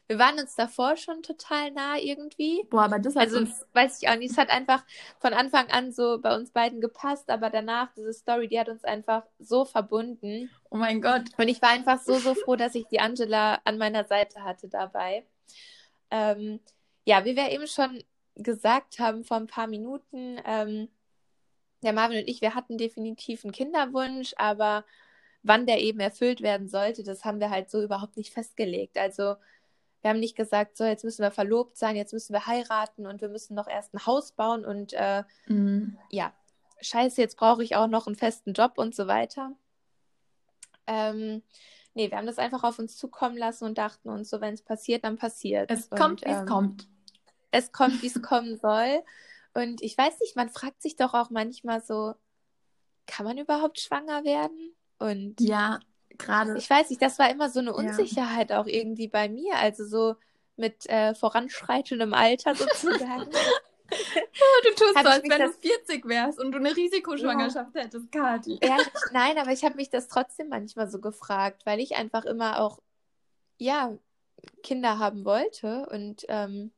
wir 0.08 0.18
waren 0.18 0.38
uns 0.38 0.54
davor 0.54 0.96
schon 0.96 1.22
total 1.22 1.70
nah 1.70 1.96
irgendwie. 1.96 2.64
Boah, 2.70 2.82
aber 2.84 2.98
das 2.98 3.16
hat 3.16 3.22
Also 3.22 3.38
uns, 3.38 3.64
weiß 3.72 4.02
ich 4.02 4.08
auch 4.08 4.16
nicht, 4.16 4.32
es 4.32 4.38
hat 4.38 4.50
einfach 4.50 4.84
von 5.20 5.32
Anfang 5.32 5.70
an 5.70 5.92
so 5.92 6.18
bei 6.20 6.34
uns 6.34 6.50
beiden 6.50 6.80
gepasst, 6.80 7.30
aber 7.30 7.50
danach, 7.50 7.92
diese 7.94 8.12
Story, 8.12 8.48
die 8.48 8.58
hat 8.58 8.68
uns 8.68 8.84
einfach 8.84 9.24
so 9.38 9.64
verbunden. 9.64 10.50
oh 10.70 10.76
mein 10.76 11.00
Gott. 11.00 11.22
Und 11.38 11.48
ich 11.48 11.62
war 11.62 11.70
einfach 11.70 12.00
so, 12.00 12.18
so 12.18 12.34
froh, 12.34 12.56
dass 12.56 12.74
ich 12.74 12.86
die 12.88 13.00
Angela 13.00 13.60
an 13.64 13.78
meiner 13.78 14.04
Seite 14.04 14.42
hatte 14.44 14.68
dabei. 14.68 15.24
Ähm, 16.10 16.60
ja, 17.04 17.24
wie 17.24 17.36
wir 17.36 17.50
eben 17.50 17.66
schon 17.66 18.02
gesagt 18.34 18.98
haben 18.98 19.24
vor 19.24 19.36
ein 19.36 19.46
paar 19.46 19.66
Minuten, 19.66 20.40
ähm, 20.44 20.88
der 21.82 21.92
Marvin 21.92 22.18
und 22.20 22.28
ich, 22.28 22.40
wir 22.40 22.54
hatten 22.54 22.78
definitiv 22.78 23.44
einen 23.44 23.52
Kinderwunsch, 23.52 24.34
aber 24.36 24.84
wann 25.42 25.66
der 25.66 25.80
eben 25.80 26.00
erfüllt 26.00 26.40
werden 26.40 26.68
sollte, 26.68 27.02
das 27.02 27.24
haben 27.24 27.40
wir 27.40 27.50
halt 27.50 27.70
so 27.70 27.82
überhaupt 27.82 28.16
nicht 28.16 28.32
festgelegt. 28.32 28.96
Also 28.98 29.34
wir 30.02 30.10
haben 30.10 30.20
nicht 30.20 30.36
gesagt, 30.36 30.76
so 30.76 30.84
jetzt 30.84 31.04
müssen 31.04 31.22
wir 31.22 31.30
verlobt 31.30 31.76
sein, 31.78 31.96
jetzt 31.96 32.12
müssen 32.12 32.32
wir 32.32 32.46
heiraten 32.46 33.06
und 33.06 33.20
wir 33.20 33.28
müssen 33.28 33.54
noch 33.54 33.68
erst 33.68 33.94
ein 33.94 34.04
Haus 34.06 34.32
bauen 34.32 34.64
und 34.64 34.92
äh, 34.92 35.22
Mhm. 35.46 35.96
ja, 36.10 36.32
scheiße, 36.80 37.20
jetzt 37.20 37.36
brauche 37.36 37.62
ich 37.62 37.76
auch 37.76 37.86
noch 37.86 38.06
einen 38.06 38.16
festen 38.16 38.52
Job 38.52 38.72
und 38.76 38.94
so 38.94 39.06
weiter. 39.06 39.52
Ähm, 40.86 41.42
nee, 41.94 42.10
wir 42.10 42.18
haben 42.18 42.26
das 42.26 42.38
einfach 42.38 42.64
auf 42.64 42.78
uns 42.78 42.96
zukommen 42.96 43.36
lassen 43.36 43.64
und 43.64 43.78
dachten 43.78 44.08
uns 44.08 44.30
so, 44.30 44.40
wenn 44.40 44.54
es 44.54 44.62
passiert, 44.62 45.04
dann 45.04 45.16
passiert. 45.16 45.70
Es 45.70 45.86
und, 45.86 45.98
kommt, 45.98 46.24
wie 46.24 46.30
es 46.30 46.40
ähm, 46.40 46.46
kommt. 46.46 46.88
Es 47.50 47.72
kommt, 47.72 48.02
wie 48.02 48.08
es 48.08 48.20
kommen 48.22 48.58
soll. 48.58 49.02
Und 49.54 49.82
ich 49.82 49.96
weiß 49.96 50.18
nicht, 50.20 50.34
man 50.34 50.48
fragt 50.48 50.82
sich 50.82 50.96
doch 50.96 51.14
auch 51.14 51.30
manchmal 51.30 51.82
so, 51.82 52.14
kann 53.06 53.26
man 53.26 53.38
überhaupt 53.38 53.78
schwanger 53.80 54.24
werden? 54.24 54.74
Und 54.98 55.40
Ja, 55.40 55.80
gerade. 56.18 56.56
ich 56.58 56.68
weiß 56.68 56.90
nicht, 56.90 57.02
das 57.02 57.18
war 57.18 57.30
immer 57.30 57.50
so 57.50 57.60
eine 57.60 57.70
Ja. 57.70 57.76
Unsicherheit 57.76 58.52
auch 58.52 58.66
irgendwie 58.66 59.08
bei 59.08 59.28
mir. 59.28 59.56
Also 59.56 59.84
so 59.86 60.16
mit 60.56 60.88
äh, 60.88 61.14
voranschreitendem 61.14 62.14
Alter 62.14 62.54
sozusagen. 62.54 63.30
du 64.64 64.70
tust 64.74 64.94
so, 65.02 65.08
als 65.08 65.22
wenn 65.22 65.30
du 65.30 65.38
das- 65.38 65.56
40 65.56 66.06
wärst 66.06 66.38
und 66.38 66.52
du 66.52 66.58
eine 66.58 66.74
Risikoschwangerschaft 66.76 67.74
hättest, 67.74 68.10
Kathi. 68.12 68.58
Ja, 68.62 68.76
nein, 69.12 69.38
aber 69.38 69.52
ich 69.52 69.64
habe 69.64 69.76
mich 69.76 69.90
das 69.90 70.08
trotzdem 70.08 70.48
manchmal 70.48 70.88
so 70.90 70.98
gefragt, 71.00 71.62
weil 71.66 71.80
ich 71.80 71.96
einfach 71.96 72.24
immer 72.24 72.60
auch, 72.60 72.78
ja, 73.58 73.96
Kinder 74.62 74.98
haben 74.98 75.24
wollte 75.24 75.86
und 75.90 76.24
ähm, 76.28 76.72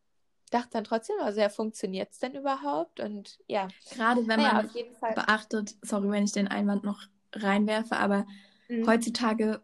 dachte 0.50 0.70
dann 0.72 0.84
trotzdem, 0.84 1.16
also 1.20 1.40
ja, 1.40 1.48
funktioniert 1.48 2.12
es 2.12 2.18
denn 2.18 2.34
überhaupt? 2.34 3.00
Und 3.00 3.38
ja, 3.48 3.68
Gerade 3.92 4.20
wenn 4.26 4.40
naja, 4.40 4.54
man 4.54 4.66
auf 4.66 4.74
jeden 4.74 4.94
Fall. 4.96 5.14
beachtet, 5.14 5.74
sorry, 5.82 6.10
wenn 6.10 6.24
ich 6.24 6.32
den 6.32 6.48
Einwand 6.48 6.84
noch 6.84 7.00
reinwerfe, 7.32 7.96
aber 7.96 8.26
Mhm. 8.68 8.86
heutzutage 8.86 9.60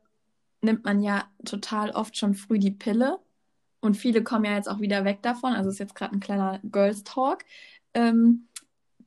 nimmt 0.62 0.84
man 0.84 1.00
ja 1.02 1.24
total 1.44 1.90
oft 1.90 2.16
schon 2.16 2.34
früh 2.34 2.58
die 2.58 2.70
Pille 2.70 3.18
und 3.80 3.96
viele 3.96 4.22
kommen 4.22 4.44
ja 4.44 4.54
jetzt 4.54 4.68
auch 4.68 4.80
wieder 4.80 5.04
weg 5.04 5.22
davon. 5.22 5.54
Also 5.54 5.70
ist 5.70 5.78
jetzt 5.78 5.94
gerade 5.94 6.14
ein 6.14 6.20
kleiner 6.20 6.60
Girls 6.64 7.02
Talk. 7.02 7.44
Ähm, 7.94 8.46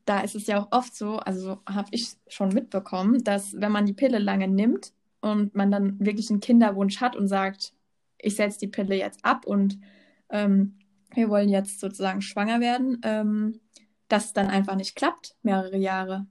da 0.06 0.22
ist 0.22 0.36
es 0.36 0.48
ja 0.48 0.60
auch 0.60 0.68
oft 0.72 0.96
so, 0.96 1.18
also 1.20 1.60
habe 1.68 1.88
ich 1.92 2.18
schon 2.28 2.50
mitbekommen, 2.50 3.24
dass 3.24 3.54
wenn 3.60 3.72
man 3.72 3.86
die 3.86 3.94
Pille 3.94 4.20
lange 4.20 4.48
nimmt 4.48 4.94
und 5.22 5.56
man 5.56 5.72
dann 5.72 6.00
wirklich 6.00 6.30
einen 6.30 6.42
Kinderwunsch 6.42 7.00
hat 7.00 7.16
und 7.16 7.28
sagt, 7.28 7.74
ich 8.18 8.36
setze 8.36 8.60
die 8.60 8.68
Pille 8.68 8.96
jetzt 8.96 9.24
ab 9.24 9.46
und 9.46 9.80
ähm, 10.30 10.80
wir 11.14 11.30
wollen 11.30 11.50
jetzt 11.50 11.80
sozusagen 11.80 12.22
schwanger 12.22 12.60
werden, 12.60 13.00
ähm, 13.04 13.60
dass 14.08 14.26
es 14.26 14.34
dann 14.34 14.48
einfach 14.48 14.76
nicht 14.76 14.96
klappt, 14.96 15.36
mehrere 15.44 15.78
Jahre. 15.78 16.26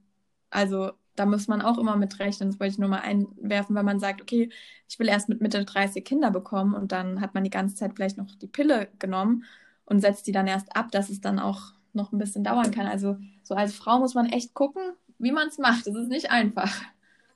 Also 0.51 0.93
da 1.17 1.27
muss 1.27 1.49
man 1.49 1.63
auch 1.63 1.79
immer 1.79 1.97
mit 1.97 2.19
rechnen. 2.19 2.51
Das 2.51 2.61
wollte 2.61 2.73
ich 2.73 2.79
nur 2.79 2.89
mal 2.89 3.01
einwerfen, 3.01 3.77
wenn 3.77 3.85
man 3.85 4.01
sagt, 4.01 4.23
okay, 4.23 4.51
ich 4.89 4.99
will 4.99 5.09
erst 5.09 5.29
mit 5.29 5.41
Mitte 5.41 5.65
30 5.65 6.05
Kinder 6.05 6.31
bekommen 6.31 6.75
und 6.75 6.93
dann 6.93 7.21
hat 7.21 7.35
man 7.35 7.45
die 7.45 7.51
ganze 7.51 7.75
Zeit 7.77 7.93
vielleicht 7.95 8.17
noch 8.19 8.35
die 8.37 8.47
Pille 8.47 8.89
genommen 8.99 9.45
und 9.85 10.01
setzt 10.01 10.27
die 10.27 10.33
dann 10.33 10.47
erst 10.47 10.75
ab, 10.77 10.91
dass 10.93 11.11
es 11.11 11.21
dann 11.21 11.39
auch 11.39 11.73
noch 11.93 12.13
ein 12.13 12.19
bisschen 12.19 12.45
dauern 12.45 12.71
kann. 12.71 12.87
Also 12.87 13.19
so 13.43 13.55
als 13.55 13.75
Frau 13.75 13.99
muss 13.99 14.15
man 14.15 14.27
echt 14.27 14.55
gucken, 14.55 14.83
wie 15.19 15.33
man 15.33 15.49
es 15.49 15.59
macht. 15.59 15.87
Es 15.87 15.95
ist 15.95 16.09
nicht 16.09 16.31
einfach. 16.31 16.73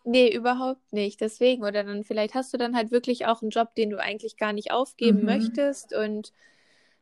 Nee, 0.04 0.32
überhaupt 0.34 0.92
nicht. 0.92 1.20
Deswegen, 1.20 1.62
oder 1.64 1.82
dann 1.84 2.04
vielleicht 2.04 2.34
hast 2.34 2.52
du 2.54 2.58
dann 2.58 2.76
halt 2.76 2.90
wirklich 2.92 3.26
auch 3.26 3.42
einen 3.42 3.50
Job, 3.50 3.74
den 3.74 3.90
du 3.90 3.98
eigentlich 4.00 4.36
gar 4.36 4.52
nicht 4.52 4.70
aufgeben 4.70 5.20
Mhm. 5.20 5.24
möchtest 5.24 5.92
und 5.94 6.32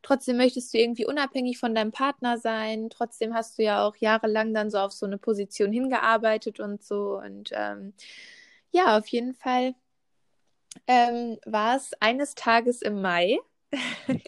trotzdem 0.05 0.37
möchtest 0.37 0.73
du 0.73 0.79
irgendwie 0.79 1.07
unabhängig 1.07 1.59
von 1.59 1.75
deinem 1.75 1.91
Partner 1.91 2.39
sein. 2.39 2.91
Trotzdem 2.91 3.35
hast 3.35 3.59
du 3.59 3.65
ja 3.65 3.85
auch 3.85 3.97
jahrelang 3.97 4.55
dann 4.55 4.71
so 4.71 4.79
auf 4.79 4.93
so 4.93 5.07
eine 5.07 5.19
Position 5.19 5.73
hingearbeitet 5.73 6.61
und 6.61 6.85
so. 6.85 7.19
Und 7.19 7.51
ähm, 7.53 7.95
ja, 8.71 8.99
auf 8.99 9.07
jeden 9.09 9.35
Fall 9.35 9.75
ähm, 10.87 11.39
war 11.47 11.77
es 11.77 11.93
eines 12.01 12.35
Tages 12.35 12.83
im 12.83 13.01
Mai, 13.01 13.39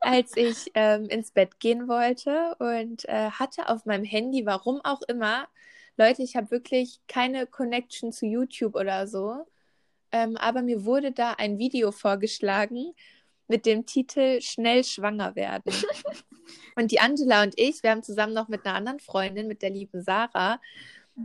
als 0.00 0.36
ich 0.36 0.70
ähm, 0.74 1.04
ins 1.06 1.30
Bett 1.32 1.60
gehen 1.60 1.86
wollte 1.86 2.56
und 2.58 3.06
äh, 3.08 3.30
hatte 3.30 3.68
auf 3.68 3.84
meinem 3.84 4.04
Handy, 4.04 4.46
warum 4.46 4.80
auch 4.84 5.02
immer, 5.02 5.48
Leute, 5.96 6.22
ich 6.22 6.36
habe 6.36 6.50
wirklich 6.50 7.00
keine 7.08 7.46
Connection 7.46 8.12
zu 8.12 8.24
YouTube 8.24 8.76
oder 8.76 9.08
so, 9.08 9.46
ähm, 10.12 10.36
aber 10.36 10.62
mir 10.62 10.84
wurde 10.84 11.12
da 11.12 11.32
ein 11.32 11.58
Video 11.58 11.90
vorgeschlagen 11.90 12.94
mit 13.48 13.66
dem 13.66 13.86
Titel 13.86 14.40
Schnell 14.40 14.84
schwanger 14.84 15.34
werden. 15.34 15.72
und 16.76 16.90
die 16.90 17.00
Angela 17.00 17.42
und 17.42 17.58
ich, 17.58 17.82
wir 17.82 17.90
haben 17.90 18.02
zusammen 18.02 18.34
noch 18.34 18.48
mit 18.48 18.64
einer 18.64 18.74
anderen 18.74 19.00
Freundin, 19.00 19.48
mit 19.48 19.62
der 19.62 19.70
lieben 19.70 20.02
Sarah, 20.02 20.60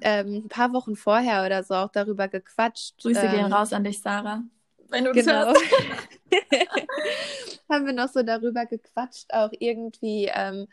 ähm, 0.01 0.43
ein 0.45 0.47
paar 0.47 0.74
Wochen 0.74 0.95
vorher 0.95 1.45
oder 1.45 1.63
so 1.63 1.76
auch 1.76 1.91
darüber 1.91 2.28
gequatscht. 2.28 2.97
Grüße 3.01 3.21
ähm, 3.21 3.32
gehen 3.32 3.53
raus 3.53 3.74
an 3.74 3.84
dich, 3.84 4.01
Sarah. 4.01 4.43
Wenn 4.89 5.05
du 5.05 5.11
Genau. 5.11 5.32
hörst. 5.32 5.61
haben 7.69 7.86
wir 7.86 7.93
noch 7.93 8.09
so 8.09 8.24
darüber 8.24 8.65
gequatscht, 8.65 9.34
auch 9.34 9.51
irgendwie, 9.59 10.30
ähm, 10.34 10.67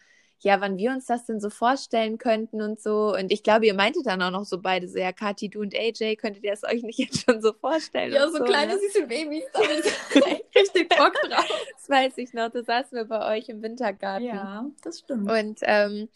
ja, 0.44 0.60
wann 0.60 0.78
wir 0.78 0.90
uns 0.90 1.06
das 1.06 1.26
denn 1.26 1.40
so 1.40 1.50
vorstellen 1.50 2.18
könnten 2.18 2.62
und 2.62 2.80
so. 2.80 3.14
Und 3.14 3.30
ich 3.30 3.42
glaube, 3.42 3.66
ihr 3.66 3.74
meintet 3.74 4.06
dann 4.06 4.22
auch 4.22 4.30
noch 4.30 4.44
so 4.44 4.60
beide 4.60 4.88
so, 4.88 4.98
ja, 4.98 5.12
Kathi, 5.12 5.48
du 5.48 5.60
und 5.60 5.74
AJ, 5.74 6.16
könntet 6.16 6.44
ihr 6.44 6.52
es 6.52 6.64
euch 6.64 6.82
nicht 6.82 6.98
jetzt 6.98 7.24
schon 7.24 7.42
so 7.42 7.52
vorstellen? 7.52 8.12
Ja, 8.12 8.24
und 8.24 8.32
so 8.32 8.44
kleine 8.44 8.74
ne? 8.74 8.78
süße 8.80 9.06
Babys. 9.06 9.44
Ich 10.12 10.54
richtig 10.56 10.88
Bock 10.88 11.14
drauf. 11.22 11.46
Das 11.76 11.88
weiß 11.88 12.18
ich 12.18 12.32
noch, 12.32 12.50
da 12.50 12.62
saßen 12.62 12.96
wir 12.96 13.04
bei 13.04 13.36
euch 13.36 13.48
im 13.48 13.62
Wintergarten. 13.62 14.26
Ja, 14.26 14.66
das 14.82 15.00
stimmt. 15.00 15.30
Und 15.30 15.60
ähm, 15.62 16.08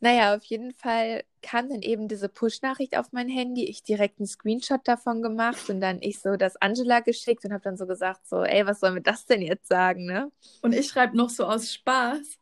naja, 0.00 0.34
auf 0.34 0.44
jeden 0.44 0.72
Fall 0.72 1.24
kam 1.42 1.68
dann 1.68 1.82
eben 1.82 2.08
diese 2.08 2.28
Push-Nachricht 2.28 2.96
auf 2.96 3.12
mein 3.12 3.28
Handy. 3.28 3.66
Ich 3.66 3.82
direkt 3.82 4.18
einen 4.18 4.26
Screenshot 4.26 4.80
davon 4.84 5.22
gemacht 5.22 5.68
und 5.68 5.80
dann 5.80 5.98
ich 6.00 6.20
so 6.20 6.36
das 6.36 6.56
Angela 6.56 7.00
geschickt 7.00 7.44
und 7.44 7.52
habe 7.52 7.62
dann 7.62 7.76
so 7.76 7.86
gesagt, 7.86 8.26
so, 8.26 8.42
ey, 8.42 8.66
was 8.66 8.80
sollen 8.80 8.94
wir 8.94 9.02
das 9.02 9.26
denn 9.26 9.42
jetzt 9.42 9.68
sagen, 9.68 10.06
ne? 10.06 10.32
Und 10.62 10.74
ich 10.74 10.88
schreibe 10.88 11.16
noch 11.16 11.30
so 11.30 11.44
aus 11.44 11.72
Spaß. 11.72 12.39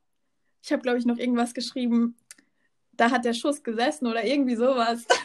Ich 0.63 0.73
habe, 0.73 0.83
glaube 0.83 0.99
ich, 0.99 1.07
noch 1.07 1.19
irgendwas 1.19 1.55
geschrieben. 1.55 2.17
Da 2.93 3.11
hat 3.11 3.25
der 3.25 3.35
Schuss 3.35 3.63
gesessen 3.63 4.07
oder 4.07 4.25
irgendwie 4.25 4.57
sowas. 4.57 5.07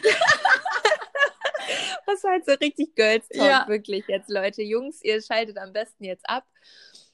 Das 2.06 2.22
war 2.22 2.32
halt 2.32 2.44
so 2.44 2.52
richtig 2.52 2.94
Girls 2.94 3.26
Talk, 3.28 3.46
Ja. 3.46 3.64
wirklich 3.66 4.04
jetzt, 4.08 4.28
Leute. 4.28 4.62
Jungs, 4.62 5.02
ihr 5.02 5.20
schaltet 5.22 5.58
am 5.58 5.72
besten 5.72 6.04
jetzt 6.04 6.28
ab. 6.28 6.44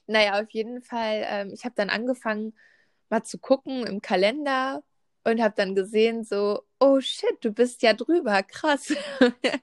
Naja, 0.05 0.41
auf 0.41 0.49
jeden 0.51 0.81
Fall, 0.81 1.25
ähm, 1.27 1.51
ich 1.53 1.63
habe 1.63 1.75
dann 1.75 1.89
angefangen, 1.89 2.53
mal 3.09 3.23
zu 3.23 3.39
gucken 3.39 3.85
im 3.87 4.01
Kalender 4.01 4.83
und 5.23 5.41
habe 5.41 5.53
dann 5.55 5.75
gesehen, 5.75 6.23
so, 6.23 6.63
oh 6.79 6.99
shit, 6.99 7.37
du 7.41 7.51
bist 7.51 7.81
ja 7.83 7.93
drüber, 7.93 8.43
krass. 8.43 8.93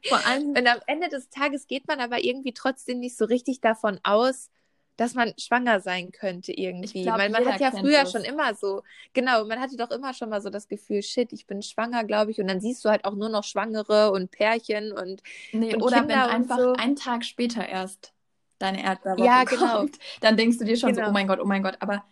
Vor 0.09 0.27
allem. 0.27 0.49
und 0.57 0.67
am 0.67 0.81
Ende 0.87 1.09
des 1.09 1.29
Tages 1.31 1.67
geht 1.67 1.87
man 1.87 2.01
aber 2.01 2.25
irgendwie 2.25 2.53
trotzdem 2.53 2.99
nicht 3.01 3.17
so 3.17 3.25
richtig 3.25 3.61
davon 3.61 4.01
aus, 4.03 4.51
dass 4.99 5.15
man 5.15 5.33
schwanger 5.39 5.81
sein 5.81 6.11
könnte 6.11 6.53
irgendwie. 6.53 7.05
Glaub, 7.05 7.19
Weil 7.19 7.31
man 7.31 7.47
hat 7.47 7.61
ja 7.61 7.71
früher 7.71 8.01
das. 8.01 8.11
schon 8.11 8.25
immer 8.25 8.55
so, 8.55 8.83
genau, 9.15 9.45
man 9.45 9.61
hatte 9.61 9.77
doch 9.77 9.93
immer 9.93 10.13
schon 10.13 10.29
mal 10.29 10.43
so 10.43 10.51
das 10.51 10.67
Gefühl, 10.67 11.03
shit, 11.03 11.33
ich 11.33 11.47
bin 11.47 11.63
schwanger, 11.63 12.03
glaube 12.03 12.33
ich. 12.33 12.41
Und 12.41 12.49
dann 12.49 12.61
siehst 12.61 12.85
du 12.85 12.91
halt 12.91 13.05
auch 13.05 13.15
nur 13.15 13.29
noch 13.29 13.45
Schwangere 13.45 14.11
und 14.11 14.33
Pärchen 14.33 14.91
und, 14.91 15.23
nee, 15.53 15.73
und 15.73 15.83
oder 15.83 16.01
Kinder 16.01 16.15
wenn 16.15 16.31
einfach 16.31 16.59
so. 16.59 16.73
einen 16.73 16.97
Tag 16.97 17.25
später 17.25 17.67
erst 17.67 18.13
deine 18.59 18.83
Erdbeerwoche 18.83 19.25
ja, 19.25 19.45
genau. 19.45 19.79
kommt, 19.79 19.99
dann 20.21 20.37
denkst 20.37 20.59
du 20.59 20.65
dir 20.65 20.77
schon 20.77 20.91
genau. 20.91 21.05
so, 21.05 21.11
oh 21.11 21.13
mein 21.13 21.29
Gott, 21.29 21.39
oh 21.41 21.47
mein 21.47 21.63
Gott. 21.63 21.77
Aber 21.79 22.03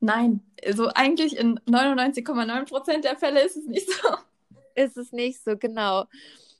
nein, 0.00 0.40
so 0.72 0.88
eigentlich 0.88 1.36
in 1.36 1.60
99,9 1.68 2.68
Prozent 2.70 3.04
der 3.04 3.16
Fälle 3.16 3.42
ist 3.42 3.56
es 3.56 3.66
nicht 3.66 3.86
so. 3.90 4.08
Ist 4.74 4.96
es 4.96 5.12
nicht 5.12 5.44
so, 5.44 5.58
genau 5.58 6.06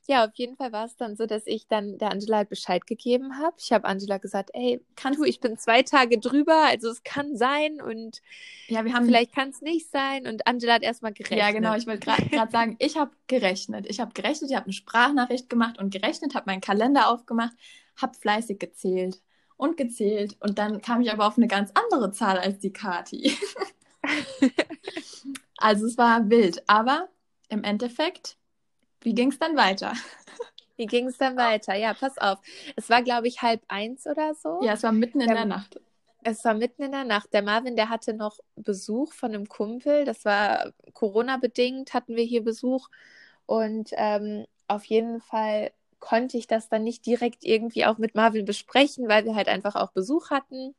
ja, 0.07 0.25
auf 0.25 0.31
jeden 0.35 0.55
Fall 0.55 0.71
war 0.71 0.85
es 0.85 0.95
dann 0.95 1.15
so, 1.15 1.25
dass 1.25 1.45
ich 1.45 1.67
dann 1.67 1.97
der 1.97 2.11
Angela 2.11 2.37
halt 2.37 2.49
Bescheid 2.49 2.87
gegeben 2.87 3.37
habe. 3.37 3.55
Ich 3.59 3.71
habe 3.71 3.85
Angela 3.85 4.17
gesagt, 4.17 4.49
ey, 4.53 4.83
kannst 4.95 5.19
du, 5.19 5.23
ich 5.23 5.39
bin 5.39 5.57
zwei 5.57 5.83
Tage 5.83 6.19
drüber, 6.19 6.65
also 6.65 6.89
es 6.89 7.03
kann 7.03 7.37
sein 7.37 7.81
und 7.81 8.21
ja, 8.67 8.83
wir 8.83 8.93
haben 8.93 9.05
vielleicht 9.05 9.33
kann 9.33 9.49
es 9.49 9.61
nicht 9.61 9.89
sein. 9.91 10.27
Und 10.27 10.47
Angela 10.47 10.73
hat 10.73 10.83
erstmal 10.83 11.13
gerechnet. 11.13 11.39
Ja, 11.39 11.51
genau, 11.51 11.75
ich 11.75 11.85
wollte 11.87 12.05
gerade 12.05 12.51
sagen, 12.51 12.75
ich 12.79 12.97
habe 12.97 13.11
gerechnet. 13.27 13.85
Ich 13.87 13.99
habe 13.99 14.13
gerechnet, 14.13 14.49
ich 14.49 14.55
habe 14.55 14.65
eine 14.65 14.73
Sprachnachricht 14.73 15.49
gemacht 15.49 15.77
und 15.77 15.91
gerechnet, 15.91 16.35
habe 16.35 16.49
meinen 16.49 16.61
Kalender 16.61 17.09
aufgemacht, 17.09 17.53
habe 17.95 18.17
fleißig 18.17 18.59
gezählt 18.59 19.21
und 19.57 19.77
gezählt. 19.77 20.35
Und 20.39 20.57
dann 20.57 20.81
kam 20.81 21.01
ich 21.01 21.11
aber 21.11 21.27
auf 21.27 21.37
eine 21.37 21.47
ganz 21.47 21.71
andere 21.75 22.11
Zahl 22.11 22.39
als 22.39 22.59
die 22.59 22.73
Kati. 22.73 23.37
also 25.57 25.85
es 25.85 25.97
war 25.97 26.29
wild, 26.29 26.67
aber 26.67 27.09
im 27.49 27.63
Endeffekt 27.63 28.37
wie 29.01 29.13
ging 29.13 29.29
es 29.29 29.39
dann 29.39 29.55
weiter? 29.55 29.93
Wie 30.77 30.85
ging 30.87 31.07
es 31.07 31.17
dann 31.17 31.37
weiter? 31.37 31.75
Ja, 31.75 31.93
pass 31.93 32.17
auf. 32.17 32.39
Es 32.75 32.89
war, 32.89 33.03
glaube 33.03 33.27
ich, 33.27 33.41
halb 33.41 33.61
eins 33.67 34.07
oder 34.07 34.33
so. 34.33 34.61
Ja, 34.63 34.73
es 34.73 34.83
war 34.83 34.91
mitten 34.91 35.21
in 35.21 35.27
der, 35.27 35.35
der 35.35 35.45
Nacht. 35.45 35.79
Es 36.23 36.43
war 36.43 36.53
mitten 36.53 36.83
in 36.83 36.91
der 36.91 37.03
Nacht. 37.03 37.33
Der 37.33 37.43
Marvin, 37.43 37.75
der 37.75 37.89
hatte 37.89 38.13
noch 38.13 38.39
Besuch 38.55 39.13
von 39.13 39.33
einem 39.33 39.47
Kumpel. 39.47 40.05
Das 40.05 40.25
war 40.25 40.71
Corona-bedingt, 40.93 41.93
hatten 41.93 42.15
wir 42.15 42.23
hier 42.23 42.43
Besuch. 42.43 42.89
Und 43.45 43.91
ähm, 43.93 44.45
auf 44.67 44.85
jeden 44.85 45.21
Fall 45.21 45.71
konnte 45.99 46.37
ich 46.37 46.47
das 46.47 46.67
dann 46.67 46.83
nicht 46.83 47.05
direkt 47.05 47.43
irgendwie 47.43 47.85
auch 47.85 47.97
mit 47.97 48.15
Marvin 48.15 48.45
besprechen, 48.45 49.07
weil 49.07 49.25
wir 49.25 49.35
halt 49.35 49.49
einfach 49.49 49.75
auch 49.75 49.91
Besuch 49.91 50.31
hatten. 50.31 50.73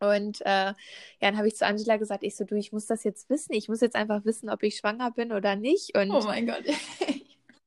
Und 0.00 0.42
äh, 0.42 0.68
ja, 0.70 0.74
dann 1.20 1.36
habe 1.36 1.48
ich 1.48 1.56
zu 1.56 1.66
Angela 1.66 1.96
gesagt, 1.96 2.22
ich 2.22 2.36
so, 2.36 2.44
du, 2.44 2.54
ich 2.54 2.72
muss 2.72 2.86
das 2.86 3.02
jetzt 3.02 3.28
wissen. 3.30 3.52
Ich 3.52 3.68
muss 3.68 3.80
jetzt 3.80 3.96
einfach 3.96 4.24
wissen, 4.24 4.48
ob 4.48 4.62
ich 4.62 4.76
schwanger 4.76 5.10
bin 5.10 5.32
oder 5.32 5.56
nicht. 5.56 5.96
Und 5.96 6.10
oh 6.12 6.22
mein 6.22 6.46
Gott. 6.46 6.64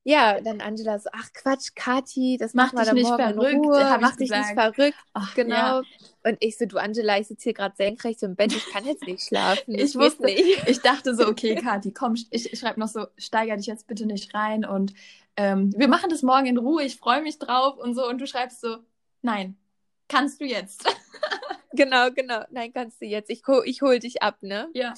Ja, 0.04 0.40
dann 0.40 0.60
Angela 0.60 0.98
so, 0.98 1.08
ach 1.12 1.32
Quatsch, 1.32 1.74
Kati, 1.76 2.36
das 2.36 2.54
macht 2.54 2.76
dann 2.76 2.94
nicht 2.94 3.04
morgen 3.04 3.22
verrückt, 3.22 3.52
in 3.52 3.58
Ruhe, 3.60 3.98
mach 4.00 4.16
dich 4.16 4.30
nicht 4.30 4.54
verrückt. 4.54 4.96
Ach, 5.12 5.34
genau. 5.34 5.54
Ja. 5.54 5.82
Und 6.24 6.38
ich 6.40 6.58
so, 6.58 6.66
du 6.66 6.78
Angela, 6.78 7.20
ich 7.20 7.28
sitze 7.28 7.44
hier 7.44 7.54
gerade 7.54 7.76
senkrecht 7.76 8.22
im 8.24 8.34
Bett, 8.34 8.52
ich 8.52 8.66
kann 8.72 8.84
jetzt 8.84 9.06
nicht 9.06 9.22
schlafen. 9.22 9.74
ich 9.74 9.94
wusste 9.94 10.24
nicht. 10.24 10.68
Ich 10.68 10.80
dachte 10.80 11.14
so, 11.14 11.28
okay, 11.28 11.54
Kati, 11.62 11.92
komm, 11.92 12.14
ich, 12.14 12.52
ich 12.52 12.58
schreibe 12.58 12.80
noch 12.80 12.88
so, 12.88 13.06
steiger 13.16 13.56
dich 13.56 13.66
jetzt 13.66 13.86
bitte 13.86 14.06
nicht 14.06 14.34
rein 14.34 14.64
und 14.64 14.92
ähm, 15.36 15.72
wir 15.76 15.88
machen 15.88 16.10
das 16.10 16.22
morgen 16.22 16.46
in 16.46 16.58
Ruhe, 16.58 16.82
ich 16.82 16.96
freue 16.96 17.22
mich 17.22 17.38
drauf 17.38 17.78
und 17.78 17.94
so. 17.94 18.06
Und 18.06 18.20
du 18.20 18.26
schreibst 18.26 18.60
so, 18.60 18.78
nein, 19.22 19.56
kannst 20.08 20.40
du 20.40 20.44
jetzt. 20.44 20.84
genau, 21.72 22.10
genau. 22.10 22.44
Nein, 22.50 22.72
kannst 22.72 23.00
du 23.00 23.06
jetzt. 23.06 23.30
Ich, 23.30 23.42
ich 23.64 23.82
hol 23.82 23.98
dich 23.98 24.22
ab, 24.22 24.38
ne? 24.42 24.68
Ja. 24.74 24.94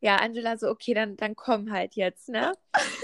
Ja, 0.00 0.16
Angela 0.16 0.58
so, 0.58 0.68
okay, 0.68 0.94
dann, 0.94 1.16
dann 1.16 1.36
komm 1.36 1.70
halt 1.70 1.94
jetzt, 1.94 2.28
ne? 2.28 2.54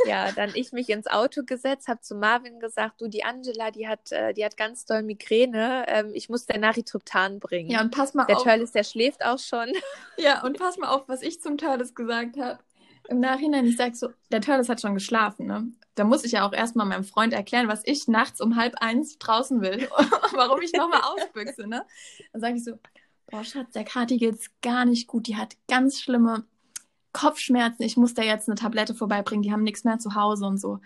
ja, 0.06 0.32
dann 0.32 0.50
ich 0.54 0.72
mich 0.72 0.88
ins 0.88 1.06
Auto 1.06 1.44
gesetzt, 1.44 1.86
habe 1.86 2.00
zu 2.00 2.16
Marvin 2.16 2.58
gesagt, 2.58 3.00
du, 3.00 3.06
die 3.06 3.22
Angela, 3.22 3.70
die 3.70 3.86
hat, 3.86 4.10
äh, 4.10 4.34
die 4.34 4.44
hat 4.44 4.56
ganz 4.56 4.84
doll 4.84 5.04
Migräne. 5.04 5.84
Ähm, 5.86 6.10
ich 6.12 6.28
muss 6.28 6.46
der 6.46 6.58
Naritryptan 6.58 7.38
bringen. 7.38 7.70
Ja, 7.70 7.82
und 7.82 7.92
pass 7.92 8.14
mal 8.14 8.26
der 8.26 8.38
auf. 8.38 8.42
Der 8.42 8.54
Turles, 8.54 8.72
der 8.72 8.82
schläft 8.82 9.24
auch 9.24 9.38
schon. 9.38 9.72
ja, 10.16 10.42
und 10.42 10.58
pass 10.58 10.76
mal 10.76 10.88
auf, 10.88 11.08
was 11.08 11.22
ich 11.22 11.40
zum 11.40 11.56
Turles 11.56 11.94
gesagt 11.94 12.36
habe. 12.36 12.58
Im 13.08 13.20
Nachhinein, 13.20 13.64
ich 13.66 13.76
sag 13.76 13.94
so, 13.94 14.08
der 14.32 14.40
Turles 14.40 14.68
hat 14.68 14.80
schon 14.80 14.94
geschlafen, 14.94 15.46
ne? 15.46 15.70
Da 15.94 16.04
muss 16.04 16.24
ich 16.24 16.32
ja 16.32 16.46
auch 16.46 16.52
erstmal 16.52 16.86
meinem 16.86 17.04
Freund 17.04 17.32
erklären, 17.32 17.68
was 17.68 17.82
ich 17.84 18.06
nachts 18.08 18.40
um 18.40 18.56
halb 18.56 18.74
eins 18.80 19.18
draußen 19.18 19.60
will, 19.60 19.88
warum 20.34 20.60
ich 20.62 20.72
nochmal 20.72 21.02
ausbüchse, 21.02 21.68
ne? 21.68 21.86
Dann 22.32 22.40
sage 22.40 22.56
ich 22.56 22.64
so, 22.64 22.72
boah, 23.30 23.44
Schatz, 23.44 23.72
der 23.72 23.84
Kati 23.84 24.16
geht's 24.16 24.50
gar 24.62 24.84
nicht 24.84 25.06
gut. 25.06 25.26
Die 25.26 25.36
hat 25.36 25.56
ganz 25.68 26.00
schlimme 26.00 26.44
Kopfschmerzen. 27.12 27.82
Ich 27.82 27.96
muss 27.96 28.14
da 28.14 28.22
jetzt 28.22 28.48
eine 28.48 28.56
Tablette 28.56 28.94
vorbeibringen. 28.94 29.42
Die 29.42 29.52
haben 29.52 29.62
nichts 29.62 29.84
mehr 29.84 29.98
zu 29.98 30.14
Hause 30.14 30.46
und 30.46 30.58
so. 30.58 30.80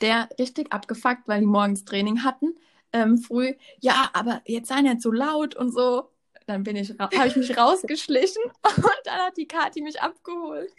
Der 0.00 0.28
richtig 0.38 0.72
abgefuckt, 0.72 1.26
weil 1.26 1.40
die 1.40 1.46
morgens 1.46 1.84
Training 1.84 2.24
hatten. 2.24 2.56
Ähm, 2.92 3.18
früh, 3.18 3.54
ja, 3.80 4.08
aber 4.12 4.40
jetzt 4.46 4.68
seien 4.68 4.86
jetzt 4.86 5.02
so 5.02 5.12
laut 5.12 5.54
und 5.56 5.72
so. 5.72 6.10
Dann 6.46 6.62
bin 6.62 6.76
ich, 6.76 6.94
habe 6.98 7.26
ich 7.26 7.36
mich 7.36 7.58
rausgeschlichen 7.58 8.42
und 8.62 9.00
dann 9.04 9.20
hat 9.20 9.36
die 9.36 9.46
Kati 9.46 9.82
mich 9.82 10.00
abgeholt. 10.00 10.72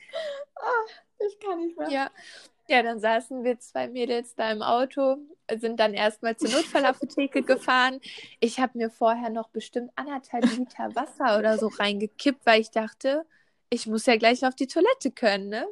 Oh, 0.55 1.25
ich 1.27 1.39
kann 1.39 1.59
nicht 1.59 1.77
mehr. 1.77 1.89
Ja. 1.89 2.11
Ja, 2.67 2.83
dann 2.83 2.99
saßen 2.99 3.43
wir 3.43 3.59
zwei 3.59 3.87
Mädels 3.87 4.35
da 4.35 4.51
im 4.51 4.61
Auto, 4.61 5.17
sind 5.57 5.79
dann 5.79 5.93
erstmal 5.93 6.35
zur 6.35 6.49
Notfallapotheke 6.49 7.41
gefahren. 7.43 7.99
Ich 8.39 8.59
habe 8.59 8.77
mir 8.77 8.89
vorher 8.89 9.29
noch 9.29 9.49
bestimmt 9.49 9.91
anderthalb 9.95 10.45
Liter 10.57 10.95
Wasser 10.95 11.37
oder 11.37 11.57
so 11.57 11.67
reingekippt, 11.67 12.45
weil 12.45 12.61
ich 12.61 12.71
dachte, 12.71 13.25
ich 13.69 13.87
muss 13.87 14.05
ja 14.05 14.17
gleich 14.17 14.45
auf 14.45 14.55
die 14.55 14.67
Toilette 14.67 15.11
können, 15.11 15.49
ne? 15.49 15.65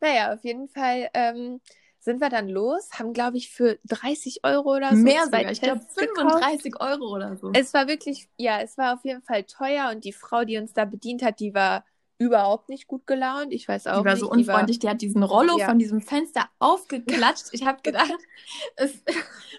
Naja, 0.00 0.34
auf 0.34 0.44
jeden 0.44 0.68
Fall 0.68 1.08
ähm, 1.14 1.60
sind 2.04 2.20
wir 2.20 2.28
dann 2.28 2.48
los, 2.48 2.90
haben, 2.98 3.12
glaube 3.12 3.38
ich, 3.38 3.50
für 3.50 3.78
30 3.84 4.40
Euro 4.44 4.76
oder 4.76 4.90
so. 4.90 4.96
Mehr 4.96 5.24
sogar, 5.24 5.50
ich 5.50 5.60
glaube 5.60 5.80
35 5.94 6.72
gekauft. 6.72 6.92
Euro 6.92 7.14
oder 7.14 7.36
so. 7.36 7.50
Es 7.54 7.72
war 7.72 7.88
wirklich, 7.88 8.28
ja, 8.36 8.60
es 8.60 8.76
war 8.76 8.94
auf 8.94 9.04
jeden 9.04 9.22
Fall 9.22 9.44
teuer 9.44 9.90
und 9.90 10.04
die 10.04 10.12
Frau, 10.12 10.44
die 10.44 10.58
uns 10.58 10.74
da 10.74 10.84
bedient 10.84 11.22
hat, 11.22 11.40
die 11.40 11.54
war 11.54 11.84
überhaupt 12.18 12.68
nicht 12.68 12.86
gut 12.86 13.06
gelaunt. 13.06 13.52
Ich 13.52 13.66
weiß 13.66 13.86
auch 13.88 14.00
die 14.00 14.04
war 14.04 14.12
nicht. 14.12 14.20
so 14.20 14.30
unfreundlich. 14.30 14.78
Die, 14.78 14.86
war... 14.86 14.92
die 14.92 14.94
hat 14.94 15.02
diesen 15.02 15.22
Rollo 15.22 15.58
ja. 15.58 15.66
von 15.66 15.78
diesem 15.78 16.00
Fenster 16.00 16.48
aufgeklatscht. 16.58 17.48
Ich 17.52 17.66
habe 17.66 17.82
gedacht, 17.82 18.12
es, 18.76 19.02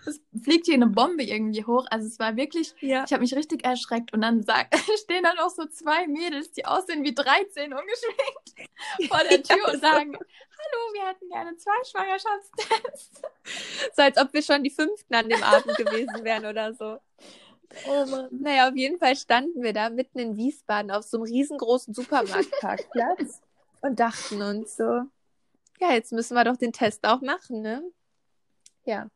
es, 0.06 0.22
fliegt 0.41 0.66
hier 0.66 0.76
eine 0.76 0.88
Bombe 0.88 1.24
irgendwie 1.24 1.66
hoch. 1.66 1.86
Also 1.89 2.08
es 2.08 2.18
war 2.20 2.36
wirklich, 2.38 2.74
ja. 2.80 3.03
ich 3.06 3.12
habe 3.12 3.22
mich 3.22 3.36
richtig 3.36 3.66
erschreckt. 3.66 4.14
Und 4.14 4.22
dann 4.22 4.43
sag, 4.43 4.74
stehen 5.03 5.24
da 5.24 5.34
noch 5.34 5.49
so 5.49 5.66
zwei 5.66 6.08
Mädels, 6.08 6.51
die 6.51 6.66
aussehen 6.66 7.03
wie 7.03 7.14
13 7.14 7.74
ungeschminkt 7.74 8.72
vor 9.10 9.20
der 9.30 9.43
Tür 9.43 9.58
ja, 9.58 9.74
und 9.74 9.82
sagen, 9.82 10.14
hallo, 10.16 10.93
wir 10.93 11.08
hätten 11.08 11.30
gerne 11.30 11.58
zwei 11.58 11.84
Schwangerschaftstests. 11.84 13.22
So 13.95 14.01
als 14.01 14.18
ob 14.18 14.34
wir 14.34 14.41
schon 14.41 14.64
die 14.64 14.70
fünften 14.70 15.14
an 15.14 15.28
dem 15.28 15.43
Abend 15.43 15.76
gewesen 15.76 16.24
wären 16.24 16.45
oder 16.45 16.74
so. 16.74 16.99
Oh 17.88 18.05
Mann. 18.05 18.28
Naja, 18.32 18.69
auf 18.69 18.76
jeden 18.76 18.99
Fall 18.99 19.15
standen 19.15 19.61
wir 19.61 19.73
da 19.73 19.89
mitten 19.89 20.19
in 20.19 20.38
Wiesbaden 20.38 20.91
auf 20.91 21.03
so 21.03 21.17
einem 21.17 21.26
riesengroßen 21.26 21.93
Supermarktparkplatz 21.93 23.41
und 23.82 23.99
dachten 23.99 24.41
uns 24.41 24.76
so, 24.78 25.01
ja, 25.80 25.91
jetzt 25.91 26.11
müssen 26.11 26.36
wir 26.36 26.43
doch 26.43 26.57
den 26.57 26.73
Test 26.73 27.05
auch 27.05 27.21
machen, 27.21 27.61
ne? 27.61 27.84
Ja. 28.86 29.09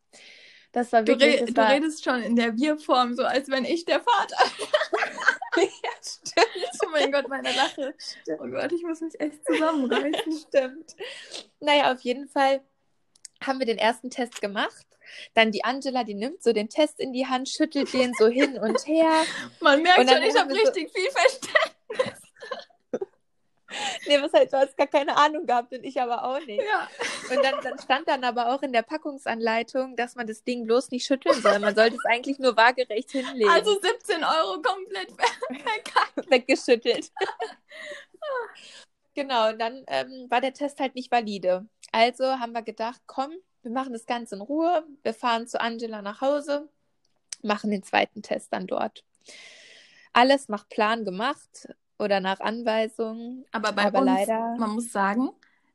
Das 0.71 0.91
war 0.91 1.07
wirklich. 1.07 1.37
Du, 1.37 1.41
re 1.41 1.45
das 1.45 1.55
war... 1.55 1.67
du 1.67 1.73
redest 1.73 2.03
schon 2.03 2.21
in 2.21 2.35
der 2.35 2.55
Wir-Form, 2.55 3.15
so 3.15 3.23
als 3.23 3.49
wenn 3.49 3.65
ich 3.65 3.85
der 3.85 4.01
Vater. 4.01 4.37
ja, 5.55 5.89
stimmt. 6.01 6.79
Oh 6.85 6.89
mein 6.91 7.11
Gott, 7.11 7.27
meine 7.27 7.51
Lache. 7.53 7.95
Stimmt. 7.97 8.39
Oh 8.41 8.47
Gott, 8.47 8.71
ich 8.71 8.83
muss 8.83 9.01
mich 9.01 9.19
echt 9.19 9.43
zusammenreißen. 9.45 10.39
stimmt. 10.47 10.95
Naja, 11.59 11.91
auf 11.91 12.01
jeden 12.01 12.27
Fall 12.27 12.61
haben 13.41 13.59
wir 13.59 13.65
den 13.65 13.79
ersten 13.79 14.11
Test 14.11 14.41
gemacht 14.41 14.85
dann 15.33 15.51
die 15.51 15.63
Angela, 15.63 16.03
die 16.03 16.15
nimmt 16.15 16.43
so 16.43 16.53
den 16.53 16.69
Test 16.69 16.99
in 16.99 17.13
die 17.13 17.27
Hand, 17.27 17.49
schüttelt 17.49 17.93
den 17.93 18.13
so 18.17 18.27
hin 18.27 18.57
und 18.57 18.85
her. 18.87 19.23
Man 19.61 19.81
merkt 19.81 20.09
schon, 20.09 20.23
ich 20.23 20.37
habe 20.37 20.53
richtig 20.53 20.91
so... 20.93 20.99
viel 20.99 21.11
Verständnis. 21.11 22.19
nee, 24.07 24.21
was 24.21 24.33
halt, 24.33 24.51
du 24.51 24.57
hast 24.57 24.77
gar 24.77 24.87
keine 24.87 25.15
Ahnung 25.15 25.45
gehabt 25.45 25.73
und 25.73 25.83
ich 25.83 25.99
aber 26.01 26.23
auch 26.23 26.39
nicht. 26.45 26.61
Ja. 26.63 26.89
Und 27.29 27.43
dann, 27.43 27.61
dann, 27.61 27.79
stand 27.79 28.07
dann 28.07 28.23
aber 28.23 28.53
auch 28.53 28.61
in 28.61 28.73
der 28.73 28.81
Packungsanleitung, 28.81 29.95
dass 29.95 30.15
man 30.15 30.27
das 30.27 30.43
Ding 30.43 30.65
bloß 30.65 30.91
nicht 30.91 31.05
schütteln 31.05 31.39
soll. 31.41 31.59
Man 31.59 31.75
sollte 31.75 31.95
es 31.95 32.05
eigentlich 32.05 32.39
nur 32.39 32.55
waagerecht 32.57 33.11
hinlegen. 33.11 33.49
Also 33.49 33.79
17 33.79 34.23
Euro 34.23 34.61
komplett 34.61 35.11
weggeschüttelt. 36.29 37.11
genau, 39.13 39.49
und 39.49 39.59
dann 39.59 39.83
ähm, 39.87 40.27
war 40.29 40.41
der 40.41 40.53
Test 40.53 40.79
halt 40.79 40.95
nicht 40.95 41.11
valide. 41.11 41.67
Also 41.91 42.25
haben 42.25 42.53
wir 42.53 42.61
gedacht, 42.61 43.01
komm, 43.05 43.33
wir 43.61 43.71
machen 43.71 43.93
das 43.93 44.05
Ganze 44.05 44.35
in 44.35 44.41
Ruhe. 44.41 44.85
Wir 45.03 45.13
fahren 45.13 45.47
zu 45.47 45.59
Angela 45.59 46.01
nach 46.01 46.21
Hause, 46.21 46.69
machen 47.41 47.71
den 47.71 47.83
zweiten 47.83 48.21
Test 48.21 48.53
dann 48.53 48.67
dort. 48.67 49.03
Alles 50.13 50.49
nach 50.49 50.67
Plan 50.69 51.05
gemacht 51.05 51.69
oder 51.97 52.19
nach 52.19 52.39
Anweisung. 52.39 53.45
Aber 53.51 53.71
bei 53.73 53.85
aber 53.85 53.99
uns, 53.99 54.07
leider... 54.07 54.55
man 54.57 54.71
muss 54.71 54.91
sagen, 54.91 55.29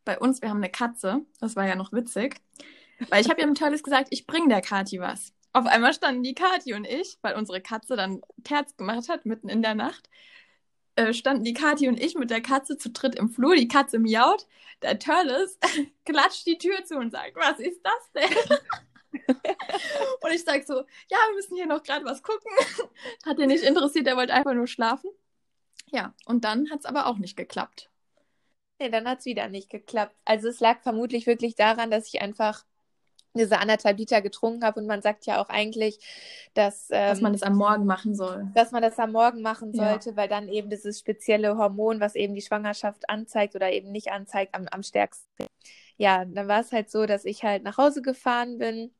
bei 0.04 0.18
uns, 0.18 0.42
wir 0.42 0.50
haben 0.50 0.58
eine 0.58 0.70
Katze. 0.70 1.20
Das 1.40 1.56
war 1.56 1.66
ja 1.66 1.76
noch 1.76 1.92
witzig. 1.92 2.40
Weil 3.10 3.20
ich 3.20 3.30
habe 3.30 3.40
ja 3.40 3.46
mit 3.46 3.58
Tolles 3.58 3.82
gesagt, 3.82 4.08
ich 4.10 4.26
bringe 4.26 4.48
der 4.48 4.60
Kati 4.60 5.00
was. 5.00 5.32
Auf 5.52 5.66
einmal 5.66 5.94
standen 5.94 6.22
die 6.22 6.34
Kati 6.34 6.74
und 6.74 6.84
ich, 6.84 7.18
weil 7.22 7.36
unsere 7.36 7.60
Katze 7.60 7.96
dann 7.96 8.22
Terz 8.42 8.76
gemacht 8.76 9.08
hat, 9.08 9.24
mitten 9.24 9.48
in 9.48 9.62
der 9.62 9.74
Nacht, 9.74 10.08
äh, 10.96 11.12
standen 11.12 11.44
die 11.44 11.54
Kathi 11.54 11.88
und 11.88 12.00
ich 12.00 12.14
mit 12.14 12.30
der 12.30 12.40
Katze 12.40 12.78
zu 12.78 12.90
dritt 12.90 13.14
im 13.16 13.28
Flur. 13.28 13.56
Die 13.56 13.68
Katze 13.68 13.98
miaut. 13.98 14.46
Der 14.82 14.98
Turles 14.98 15.58
klatscht 16.04 16.46
die 16.46 16.58
Tür 16.58 16.84
zu 16.84 16.96
und 16.96 17.10
sagt, 17.10 17.36
was 17.36 17.58
ist 17.58 17.80
das 17.82 18.12
denn? 18.12 18.58
und 20.20 20.32
ich 20.32 20.44
sag 20.44 20.64
so, 20.64 20.74
ja, 20.74 21.18
wir 21.28 21.34
müssen 21.34 21.56
hier 21.56 21.66
noch 21.66 21.82
gerade 21.82 22.04
was 22.04 22.22
gucken. 22.22 22.50
Hat 23.26 23.38
er 23.38 23.46
nicht 23.46 23.64
interessiert, 23.64 24.06
er 24.06 24.16
wollte 24.16 24.34
einfach 24.34 24.54
nur 24.54 24.66
schlafen. 24.66 25.10
Ja, 25.90 26.14
und 26.26 26.44
dann 26.44 26.70
hat 26.70 26.80
es 26.80 26.86
aber 26.86 27.06
auch 27.06 27.18
nicht 27.18 27.36
geklappt. 27.36 27.90
Nee, 28.80 28.88
dann 28.88 29.06
hat 29.06 29.20
es 29.20 29.26
wieder 29.26 29.48
nicht 29.48 29.70
geklappt. 29.70 30.16
Also 30.24 30.48
es 30.48 30.58
lag 30.58 30.82
vermutlich 30.82 31.26
wirklich 31.26 31.54
daran, 31.54 31.90
dass 31.90 32.08
ich 32.08 32.20
einfach 32.20 32.64
diese 33.34 33.58
anderthalb 33.58 33.98
Liter 33.98 34.22
getrunken 34.22 34.64
habe 34.64 34.80
und 34.80 34.86
man 34.86 35.02
sagt 35.02 35.26
ja 35.26 35.42
auch 35.42 35.48
eigentlich, 35.48 35.98
dass, 36.54 36.88
ähm, 36.90 37.08
dass 37.08 37.20
man 37.20 37.32
das 37.32 37.42
am 37.42 37.56
Morgen 37.56 37.84
machen 37.84 38.14
soll. 38.14 38.46
Dass 38.54 38.70
man 38.70 38.82
das 38.82 38.98
am 38.98 39.12
Morgen 39.12 39.42
machen 39.42 39.74
sollte, 39.74 40.10
ja. 40.10 40.16
weil 40.16 40.28
dann 40.28 40.48
eben 40.48 40.70
dieses 40.70 41.00
spezielle 41.00 41.56
Hormon, 41.56 42.00
was 42.00 42.14
eben 42.14 42.34
die 42.34 42.42
Schwangerschaft 42.42 43.08
anzeigt 43.08 43.54
oder 43.54 43.72
eben 43.72 43.90
nicht 43.90 44.12
anzeigt, 44.12 44.54
am, 44.54 44.66
am 44.70 44.82
stärksten. 44.82 45.46
Ja, 45.96 46.24
dann 46.24 46.48
war 46.48 46.60
es 46.60 46.72
halt 46.72 46.90
so, 46.90 47.06
dass 47.06 47.24
ich 47.24 47.44
halt 47.44 47.62
nach 47.64 47.76
Hause 47.76 48.02
gefahren 48.02 48.58
bin, 48.58 48.92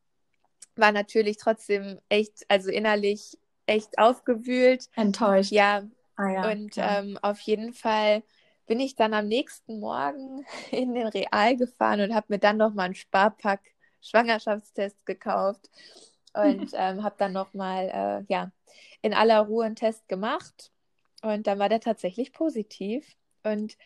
war 0.77 0.93
natürlich 0.93 1.37
trotzdem 1.39 2.01
echt, 2.09 2.45
also 2.49 2.71
innerlich 2.71 3.39
echt 3.67 3.99
aufgewühlt. 3.99 4.89
Enttäuscht. 4.95 5.53
Ja. 5.53 5.85
Ah, 6.17 6.29
ja 6.29 6.51
und 6.51 6.77
ja. 6.77 7.01
Ähm, 7.01 7.19
auf 7.23 7.41
jeden 7.41 7.73
Fall 7.73 8.23
bin 8.67 8.81
ich 8.81 8.97
dann 8.97 9.15
am 9.15 9.27
nächsten 9.27 9.81
Morgen 9.81 10.45
in 10.71 10.95
den 10.95 11.07
Real 11.07 11.57
gefahren 11.57 12.01
und 12.01 12.15
habe 12.15 12.27
mir 12.29 12.39
dann 12.39 12.57
nochmal 12.57 12.87
einen 12.87 12.95
Sparpack 12.95 13.61
Schwangerschaftstest 14.05 15.05
gekauft 15.07 15.71
und 16.35 16.71
ähm, 16.75 17.03
habe 17.03 17.15
dann 17.19 17.33
nochmal 17.33 18.25
äh, 18.29 18.33
ja, 18.33 18.51
in 19.03 19.15
aller 19.15 19.41
Ruhe 19.41 19.65
einen 19.65 19.77
Test 19.77 20.09
gemacht 20.09 20.71
und 21.23 21.47
dann 21.47 21.59
war 21.59 21.69
der 21.69 21.81
tatsächlich 21.81 22.33
positiv 22.33 23.05
und 23.43 23.77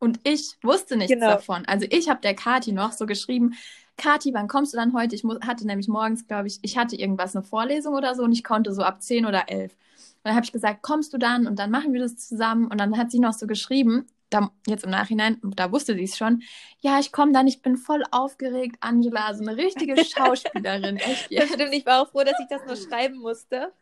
und 0.00 0.20
ich 0.22 0.56
wusste 0.62 0.96
nichts 0.96 1.12
genau. 1.12 1.26
davon. 1.26 1.64
Also 1.66 1.84
ich 1.90 2.08
habe 2.08 2.20
der 2.20 2.34
Kati 2.34 2.70
noch 2.70 2.92
so 2.92 3.04
geschrieben, 3.04 3.54
Kati, 3.96 4.32
wann 4.32 4.46
kommst 4.46 4.72
du 4.72 4.76
dann 4.76 4.92
heute? 4.92 5.16
Ich 5.16 5.24
hatte 5.24 5.66
nämlich 5.66 5.88
morgens, 5.88 6.28
glaube 6.28 6.46
ich, 6.46 6.60
ich 6.62 6.78
hatte 6.78 6.94
irgendwas, 6.94 7.34
eine 7.34 7.44
Vorlesung 7.44 7.94
oder 7.94 8.14
so 8.14 8.22
und 8.22 8.30
ich 8.30 8.44
konnte 8.44 8.72
so 8.72 8.82
ab 8.82 9.02
10 9.02 9.26
oder 9.26 9.48
11. 9.48 9.72
Und 9.72 9.78
dann 10.22 10.34
habe 10.36 10.44
ich 10.44 10.52
gesagt, 10.52 10.82
kommst 10.82 11.12
du 11.12 11.18
dann 11.18 11.48
und 11.48 11.58
dann 11.58 11.72
machen 11.72 11.92
wir 11.92 12.00
das 12.00 12.16
zusammen. 12.16 12.68
Und 12.68 12.78
dann 12.78 12.96
hat 12.96 13.10
sie 13.10 13.18
noch 13.18 13.32
so 13.32 13.48
geschrieben, 13.48 14.06
da, 14.30 14.50
jetzt 14.66 14.84
im 14.84 14.90
Nachhinein, 14.90 15.40
da 15.42 15.72
wusste 15.72 15.94
sie 15.94 16.04
es 16.04 16.16
schon, 16.16 16.42
ja, 16.80 16.98
ich 16.98 17.12
komme 17.12 17.32
dann, 17.32 17.46
ich 17.46 17.62
bin 17.62 17.76
voll 17.76 18.02
aufgeregt, 18.10 18.76
Angela, 18.80 19.32
so 19.34 19.42
eine 19.42 19.56
richtige 19.56 19.96
Schauspielerin, 20.04 20.96
echt 20.96 21.30
jetzt. 21.30 21.54
stimmt, 21.54 21.72
ich 21.72 21.86
war 21.86 22.02
auch 22.02 22.10
froh, 22.10 22.24
dass 22.24 22.38
ich 22.40 22.48
das 22.48 22.64
nur 22.66 22.76
schreiben 22.76 23.18
musste 23.18 23.72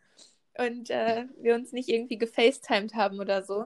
und 0.57 0.89
äh, 0.89 1.25
wir 1.39 1.55
uns 1.55 1.71
nicht 1.71 1.89
irgendwie 1.89 2.17
gefacetimed 2.17 2.95
haben 2.95 3.19
oder 3.19 3.43
so. 3.43 3.65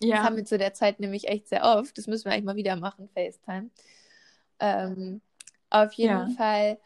Ja. 0.00 0.16
Das 0.16 0.24
haben 0.26 0.36
wir 0.36 0.44
zu 0.44 0.58
der 0.58 0.74
Zeit 0.74 1.00
nämlich 1.00 1.28
echt 1.28 1.48
sehr 1.48 1.64
oft. 1.64 1.96
Das 1.96 2.06
müssen 2.06 2.26
wir 2.26 2.32
eigentlich 2.32 2.44
mal 2.44 2.56
wieder 2.56 2.76
machen, 2.76 3.08
FaceTime. 3.14 3.70
Ähm, 4.58 5.20
auf 5.70 5.92
jeden 5.94 6.30
ja. 6.30 6.36
Fall, 6.36 6.78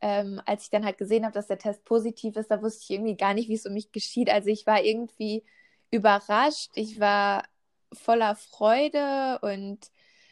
ähm, 0.00 0.40
als 0.46 0.64
ich 0.64 0.70
dann 0.70 0.84
halt 0.84 0.98
gesehen 0.98 1.24
habe, 1.24 1.32
dass 1.32 1.46
der 1.46 1.58
Test 1.58 1.84
positiv 1.84 2.36
ist, 2.36 2.50
da 2.50 2.62
wusste 2.62 2.82
ich 2.84 2.90
irgendwie 2.90 3.16
gar 3.16 3.34
nicht, 3.34 3.48
wie 3.48 3.54
es 3.54 3.66
um 3.66 3.72
mich 3.72 3.92
geschieht. 3.92 4.30
Also 4.30 4.48
ich 4.48 4.66
war 4.66 4.82
irgendwie 4.82 5.42
überrascht. 5.90 6.70
Ich 6.74 7.00
war 7.00 7.44
voller 7.92 8.36
Freude 8.36 9.38
und 9.42 9.78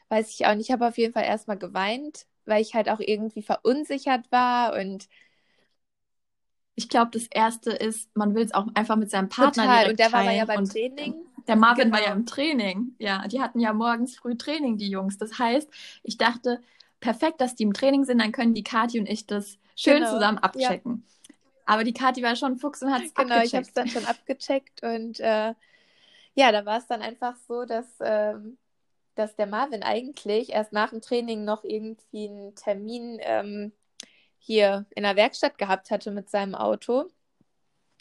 weiß 0.09 0.31
ich 0.31 0.47
auch 0.47 0.55
nicht, 0.55 0.69
ich 0.69 0.73
habe 0.73 0.87
auf 0.87 0.99
jeden 0.99 1.13
Fall 1.13 1.25
erstmal 1.25 1.59
geweint, 1.59 2.27
weil 2.47 2.63
ich 2.63 2.75
halt 2.75 2.89
auch 2.89 3.01
irgendwie 3.01 3.43
verunsichert 3.43 4.31
war 4.31 4.75
und 4.75 5.09
ich 6.79 6.89
glaube, 6.89 7.11
das 7.13 7.27
erste 7.27 7.73
ist, 7.73 8.09
man 8.17 8.37
will 8.37 8.45
es 8.45 8.55
auch 8.55 8.69
einfach 8.75 8.95
mit 8.95 9.11
seinem 9.11 9.29
Partner 9.29 9.65
Total. 9.65 9.79
direkt 9.79 9.91
Und 9.91 9.99
der 9.99 10.13
war 10.13 10.33
ja 10.33 10.45
beim 10.45 10.65
Training. 10.65 11.15
Der 11.49 11.57
Marvin 11.57 11.85
genau. 11.87 11.97
war 11.97 12.05
ja 12.05 12.13
im 12.13 12.25
Training. 12.25 12.95
Ja, 12.99 13.27
die 13.27 13.41
hatten 13.41 13.59
ja 13.59 13.73
morgens 13.73 14.17
früh 14.17 14.37
Training, 14.37 14.77
die 14.77 14.89
Jungs. 14.89 15.19
Das 15.19 15.41
heißt, 15.41 15.69
ich 16.05 16.19
dachte, 16.19 16.61
perfekt, 17.01 17.41
dass 17.41 17.57
die 17.57 17.65
im 17.65 17.73
Training 17.73 18.05
sind, 18.05 18.21
dann 18.21 18.31
können 18.31 18.55
die 18.55 18.63
Kathi 18.63 19.01
und 19.01 19.09
ich 19.09 19.27
das 19.27 19.59
schön 19.75 19.99
genau. 19.99 20.13
zusammen 20.13 20.39
abchecken. 20.39 21.05
Ja. 21.05 21.35
Aber 21.67 21.83
die 21.83 21.93
Kathi 21.93 22.23
war 22.23 22.37
schon 22.37 22.57
Fuchs 22.59 22.81
und 22.83 22.93
hat 22.93 23.03
es 23.03 23.13
genau, 23.13 23.35
abgecheckt. 23.35 23.41
Genau, 23.41 23.45
ich 23.45 23.55
habe 23.55 23.67
es 23.67 23.73
dann 23.73 23.89
schon 23.89 24.05
abgecheckt 24.05 24.83
und 24.85 25.19
äh, 25.19 25.55
ja, 26.39 26.53
da 26.53 26.65
war 26.65 26.79
es 26.79 26.87
dann 26.87 27.03
einfach 27.03 27.35
so, 27.49 27.65
dass, 27.65 27.87
ähm, 28.01 28.59
dass 29.17 29.35
der 29.35 29.49
Marvin 29.49 29.83
eigentlich 29.83 30.51
erst 30.51 30.73
nach 30.73 30.91
dem 30.91 31.01
Training 31.01 31.45
noch 31.45 31.65
irgendwie 31.65 32.29
einen 32.29 32.55
Termin 32.55 33.19
ähm, 33.23 33.73
hier 34.39 34.87
in 34.95 35.03
der 35.03 35.17
Werkstatt 35.17 35.59
gehabt 35.59 35.91
hatte 35.91 36.13
mit 36.13 36.31
seinem 36.31 36.55
Auto. 36.55 37.11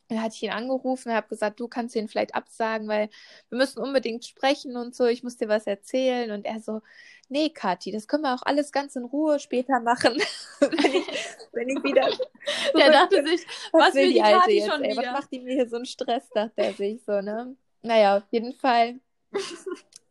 Da 0.10 0.18
hatte 0.18 0.36
ich 0.36 0.44
ihn 0.44 0.52
angerufen 0.52 1.12
habe 1.12 1.28
gesagt, 1.28 1.60
du 1.60 1.68
kannst 1.68 1.96
ihn 1.96 2.08
vielleicht 2.08 2.36
absagen, 2.36 2.88
weil 2.88 3.10
wir 3.50 3.58
müssen 3.58 3.80
unbedingt 3.80 4.24
sprechen 4.24 4.78
und 4.78 4.96
so, 4.96 5.06
ich 5.06 5.24
muss 5.24 5.38
dir 5.38 5.50
was 5.50 5.66
erzählen. 5.66 6.30
Und 6.30 6.46
er 6.46 6.60
so, 6.60 6.82
nee, 7.30 7.50
Kathi, 7.50 7.92
das 7.92 8.08
können 8.08 8.22
wir 8.22 8.36
auch 8.36 8.44
alles 8.44 8.72
ganz 8.72 8.96
in 8.96 9.04
Ruhe 9.04 9.40
später 9.40 9.80
machen. 9.80 10.14
wenn, 10.60 10.94
ich, 10.94 11.08
wenn 11.54 11.70
ich 11.70 11.84
wieder. 11.84 12.08
Der 12.78 12.92
dachte 12.92 13.26
sich, 13.26 13.48
was, 13.72 13.88
was 13.88 13.96
will 13.96 14.10
die, 14.10 14.14
die 14.14 14.22
Alte 14.22 14.52
jetzt, 14.52 14.72
schon 14.72 14.84
ey, 14.84 14.92
wieder? 14.92 15.08
Was 15.08 15.22
macht 15.22 15.32
die 15.32 15.40
mir 15.40 15.56
hier 15.56 15.68
so 15.68 15.78
einen 15.78 15.86
Stress, 15.86 16.30
dachte 16.30 16.62
er 16.62 16.74
sich 16.74 17.04
so, 17.04 17.20
ne? 17.20 17.58
Naja, 17.88 18.18
auf 18.18 18.28
jeden 18.32 18.54
Fall 18.54 19.00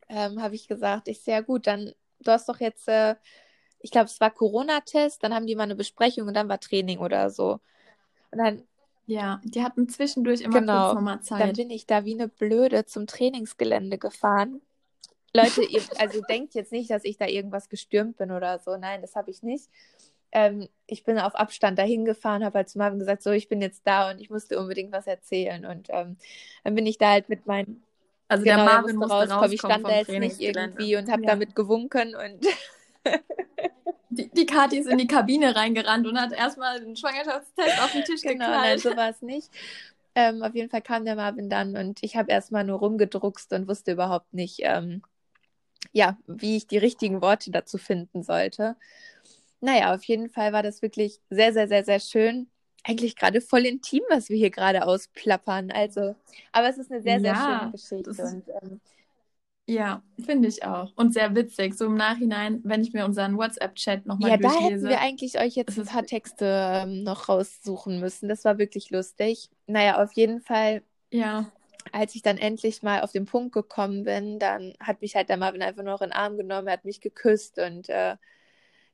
ähm, 0.08 0.40
habe 0.40 0.54
ich 0.54 0.66
gesagt, 0.66 1.08
ich 1.08 1.20
sehr 1.20 1.42
gut, 1.42 1.66
dann, 1.66 1.92
du 2.20 2.30
hast 2.30 2.48
doch 2.48 2.58
jetzt, 2.58 2.88
äh, 2.88 3.16
ich 3.80 3.90
glaube, 3.90 4.06
es 4.06 4.18
war 4.18 4.30
Corona-Test, 4.30 5.22
dann 5.22 5.34
haben 5.34 5.46
die 5.46 5.54
mal 5.54 5.64
eine 5.64 5.76
Besprechung 5.76 6.26
und 6.26 6.34
dann 6.34 6.48
war 6.48 6.58
Training 6.58 6.98
oder 6.98 7.30
so. 7.30 7.60
Und 8.30 8.38
dann. 8.38 8.62
Ja, 9.08 9.40
die 9.44 9.62
hatten 9.62 9.88
zwischendurch 9.88 10.40
immer 10.40 10.60
genau, 10.60 10.86
kurz 10.86 10.94
nochmal 10.96 11.20
Zeit. 11.20 11.40
Dann 11.40 11.52
bin 11.52 11.70
ich 11.70 11.86
da 11.86 12.04
wie 12.04 12.14
eine 12.14 12.28
Blöde 12.28 12.86
zum 12.86 13.06
Trainingsgelände 13.06 13.98
gefahren. 13.98 14.62
Leute, 15.32 15.62
ihr, 15.62 15.82
also 15.98 16.22
denkt 16.22 16.54
jetzt 16.54 16.72
nicht, 16.72 16.90
dass 16.90 17.04
ich 17.04 17.18
da 17.18 17.26
irgendwas 17.26 17.68
gestürmt 17.68 18.16
bin 18.16 18.32
oder 18.32 18.58
so. 18.58 18.76
Nein, 18.76 19.02
das 19.02 19.14
habe 19.14 19.30
ich 19.30 19.42
nicht. 19.42 19.68
Ähm, 20.32 20.68
ich 20.86 21.04
bin 21.04 21.18
auf 21.18 21.34
Abstand 21.34 21.78
dahin 21.78 22.04
gefahren, 22.04 22.44
habe 22.44 22.58
halt 22.58 22.68
zu 22.68 22.78
Marvin 22.78 22.98
gesagt, 22.98 23.22
so, 23.22 23.30
ich 23.30 23.48
bin 23.48 23.60
jetzt 23.60 23.82
da 23.86 24.10
und 24.10 24.20
ich 24.20 24.30
musste 24.30 24.58
unbedingt 24.58 24.92
was 24.92 25.06
erzählen. 25.06 25.64
Und 25.66 25.88
ähm, 25.90 26.16
dann 26.64 26.74
bin 26.74 26.86
ich 26.86 26.98
da 26.98 27.10
halt 27.10 27.28
mit 27.28 27.46
meinen. 27.46 27.82
Also 28.28 28.44
genau, 28.44 28.56
der 28.56 28.64
Marvin 28.64 28.96
musste 28.96 29.14
rauskommen. 29.14 29.52
Ich 29.52 29.60
stand 29.60 29.84
da 29.86 29.96
jetzt 29.96 30.10
nicht 30.10 30.40
irgendwie 30.40 30.96
und 30.96 31.10
habe 31.10 31.22
ja. 31.22 31.28
damit 31.30 31.54
gewunken 31.54 32.14
und. 32.14 32.46
die, 34.10 34.28
die 34.30 34.46
Kathi 34.46 34.78
ist 34.78 34.88
in 34.88 34.98
die 34.98 35.06
Kabine 35.06 35.54
reingerannt 35.54 36.06
und 36.06 36.20
hat 36.20 36.32
erstmal 36.32 36.80
den 36.80 36.96
Schwangerschaftstest 36.96 37.82
auf 37.82 37.92
den 37.92 38.04
Tisch 38.04 38.22
genau, 38.22 38.46
geknallt. 38.46 38.62
Nein, 38.62 38.78
so 38.78 38.90
war 38.96 39.10
es 39.10 39.22
nicht. 39.22 39.50
Ähm, 40.14 40.42
auf 40.42 40.54
jeden 40.54 40.70
Fall 40.70 40.80
kam 40.80 41.04
der 41.04 41.14
Marvin 41.14 41.50
dann 41.50 41.76
und 41.76 42.02
ich 42.02 42.16
habe 42.16 42.32
erstmal 42.32 42.64
nur 42.64 42.78
rumgedruckst 42.78 43.52
und 43.52 43.68
wusste 43.68 43.92
überhaupt 43.92 44.32
nicht, 44.32 44.60
ähm, 44.62 45.02
ja, 45.92 46.16
wie 46.26 46.56
ich 46.56 46.66
die 46.66 46.78
richtigen 46.78 47.20
Worte 47.20 47.50
dazu 47.50 47.76
finden 47.76 48.22
sollte. 48.22 48.76
Naja, 49.60 49.94
auf 49.94 50.04
jeden 50.04 50.28
Fall 50.28 50.52
war 50.52 50.62
das 50.62 50.82
wirklich 50.82 51.20
sehr, 51.30 51.52
sehr, 51.52 51.68
sehr, 51.68 51.84
sehr 51.84 52.00
schön. 52.00 52.48
Eigentlich 52.84 53.16
gerade 53.16 53.40
voll 53.40 53.66
intim, 53.66 54.02
was 54.10 54.28
wir 54.28 54.36
hier 54.36 54.50
gerade 54.50 54.86
ausplappern. 54.86 55.70
Also, 55.70 56.14
aber 56.52 56.68
es 56.68 56.78
ist 56.78 56.90
eine 56.90 57.02
sehr, 57.02 57.20
sehr 57.20 57.32
ja, 57.32 57.58
schöne 57.58 57.72
Geschichte. 57.72 58.10
Ist, 58.10 58.20
und, 58.20 58.48
ähm, 58.62 58.80
ja, 59.68 60.02
finde 60.24 60.46
ich 60.46 60.64
auch. 60.64 60.92
Und 60.94 61.12
sehr 61.12 61.34
witzig. 61.34 61.74
So 61.74 61.86
im 61.86 61.96
Nachhinein, 61.96 62.60
wenn 62.62 62.82
ich 62.82 62.92
mir 62.92 63.04
unseren 63.04 63.36
WhatsApp-Chat 63.36 64.06
nochmal 64.06 64.30
ja, 64.30 64.36
durchlese. 64.36 64.62
Ja, 64.62 64.68
da 64.68 64.74
hätten 64.74 64.88
wir 64.88 65.00
eigentlich 65.00 65.40
euch 65.40 65.56
jetzt 65.56 65.76
ein 65.76 65.86
paar 65.86 66.06
Texte 66.06 66.44
ähm, 66.46 67.02
noch 67.02 67.28
raussuchen 67.28 67.98
müssen. 67.98 68.28
Das 68.28 68.44
war 68.44 68.58
wirklich 68.58 68.90
lustig. 68.90 69.50
Naja, 69.66 70.00
auf 70.02 70.12
jeden 70.12 70.40
Fall. 70.40 70.82
Ja. 71.10 71.50
Als 71.90 72.14
ich 72.14 72.22
dann 72.22 72.38
endlich 72.38 72.82
mal 72.84 73.00
auf 73.00 73.10
den 73.10 73.26
Punkt 73.26 73.52
gekommen 73.52 74.04
bin, 74.04 74.38
dann 74.38 74.74
hat 74.78 75.00
mich 75.00 75.16
halt 75.16 75.28
der 75.28 75.36
Marvin 75.36 75.62
einfach 75.62 75.82
noch 75.82 76.00
in 76.00 76.10
den 76.10 76.16
Arm 76.16 76.36
genommen, 76.36 76.66
er 76.68 76.74
hat 76.74 76.84
mich 76.84 77.00
geküsst 77.00 77.58
und 77.58 77.88
äh, 77.88 78.16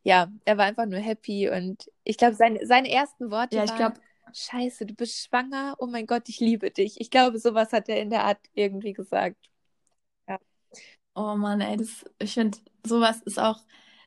ja, 0.02 0.30
er 0.44 0.58
war 0.58 0.66
einfach 0.66 0.86
nur 0.86 0.98
happy 0.98 1.48
und 1.48 1.90
ich 2.04 2.16
glaube, 2.16 2.34
seine, 2.34 2.66
seine 2.66 2.90
ersten 2.90 3.30
Worte 3.30 3.56
ja, 3.56 3.64
ich 3.64 3.70
waren, 3.70 3.78
glaub... 3.78 3.92
Scheiße, 4.34 4.86
du 4.86 4.94
bist 4.94 5.26
schwanger, 5.26 5.76
oh 5.78 5.86
mein 5.86 6.06
Gott, 6.06 6.28
ich 6.28 6.40
liebe 6.40 6.70
dich. 6.70 7.00
Ich 7.00 7.10
glaube, 7.10 7.38
sowas 7.38 7.72
hat 7.72 7.90
er 7.90 8.00
in 8.00 8.08
der 8.08 8.24
Art 8.24 8.38
irgendwie 8.54 8.94
gesagt. 8.94 9.36
Ja. 10.26 10.38
Oh 11.14 11.34
Mann, 11.34 11.60
ey, 11.60 11.76
das, 11.76 12.04
ich 12.18 12.32
finde, 12.32 12.56
sowas 12.82 13.20
ist 13.26 13.38
auch 13.38 13.60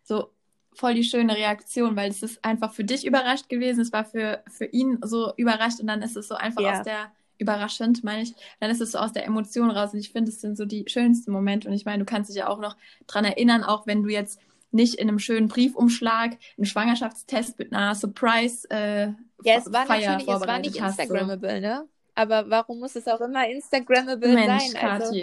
so 0.03 0.31
voll 0.73 0.95
die 0.95 1.03
schöne 1.03 1.35
Reaktion, 1.35 1.95
weil 1.95 2.09
es 2.09 2.23
ist 2.23 2.43
einfach 2.43 2.73
für 2.73 2.83
dich 2.83 3.05
überrascht 3.05 3.49
gewesen, 3.49 3.81
es 3.81 3.93
war 3.93 4.03
für, 4.03 4.43
für 4.49 4.65
ihn 4.65 4.97
so 5.03 5.31
überrascht 5.37 5.79
und 5.79 5.87
dann 5.87 6.01
ist 6.01 6.17
es 6.17 6.27
so 6.27 6.35
einfach 6.35 6.63
ja. 6.63 6.79
aus 6.79 6.83
der, 6.83 7.11
überraschend, 7.37 8.03
meine 8.03 8.23
ich, 8.23 8.33
dann 8.59 8.71
ist 8.71 8.81
es 8.81 8.93
so 8.93 8.97
aus 8.97 9.11
der 9.11 9.25
Emotion 9.25 9.69
raus 9.69 9.93
und 9.93 9.99
ich 9.99 10.11
finde, 10.11 10.31
es 10.31 10.41
sind 10.41 10.57
so 10.57 10.65
die 10.65 10.85
schönsten 10.87 11.31
Momente 11.31 11.67
und 11.67 11.73
ich 11.73 11.85
meine, 11.85 11.99
du 11.99 12.05
kannst 12.05 12.29
dich 12.29 12.37
ja 12.37 12.47
auch 12.47 12.59
noch 12.59 12.77
dran 13.07 13.25
erinnern, 13.25 13.63
auch 13.63 13.85
wenn 13.87 14.03
du 14.03 14.09
jetzt 14.09 14.39
nicht 14.75 14.95
in 14.95 15.07
einem 15.07 15.19
schönen 15.19 15.47
Briefumschlag 15.47 16.37
einen 16.57 16.65
Schwangerschaftstest 16.65 17.57
mit 17.57 17.73
einer 17.73 17.95
Surprise 17.95 18.69
äh, 18.69 19.07
Ja, 19.43 19.57
es 19.57 19.71
war 19.71 19.85
Feier 19.85 20.13
natürlich, 20.13 20.35
es 20.35 20.47
war 20.47 20.59
nicht 20.59 20.75
Instagrammable, 20.75 21.55
so. 21.55 21.59
ne? 21.59 21.87
Aber 22.13 22.49
warum 22.49 22.79
muss 22.79 22.95
es 22.95 23.07
auch 23.07 23.19
immer 23.21 23.47
Instagrammable 23.47 24.33
Mensch, 24.33 24.71
sein? 24.71 24.89
Also, 24.89 25.13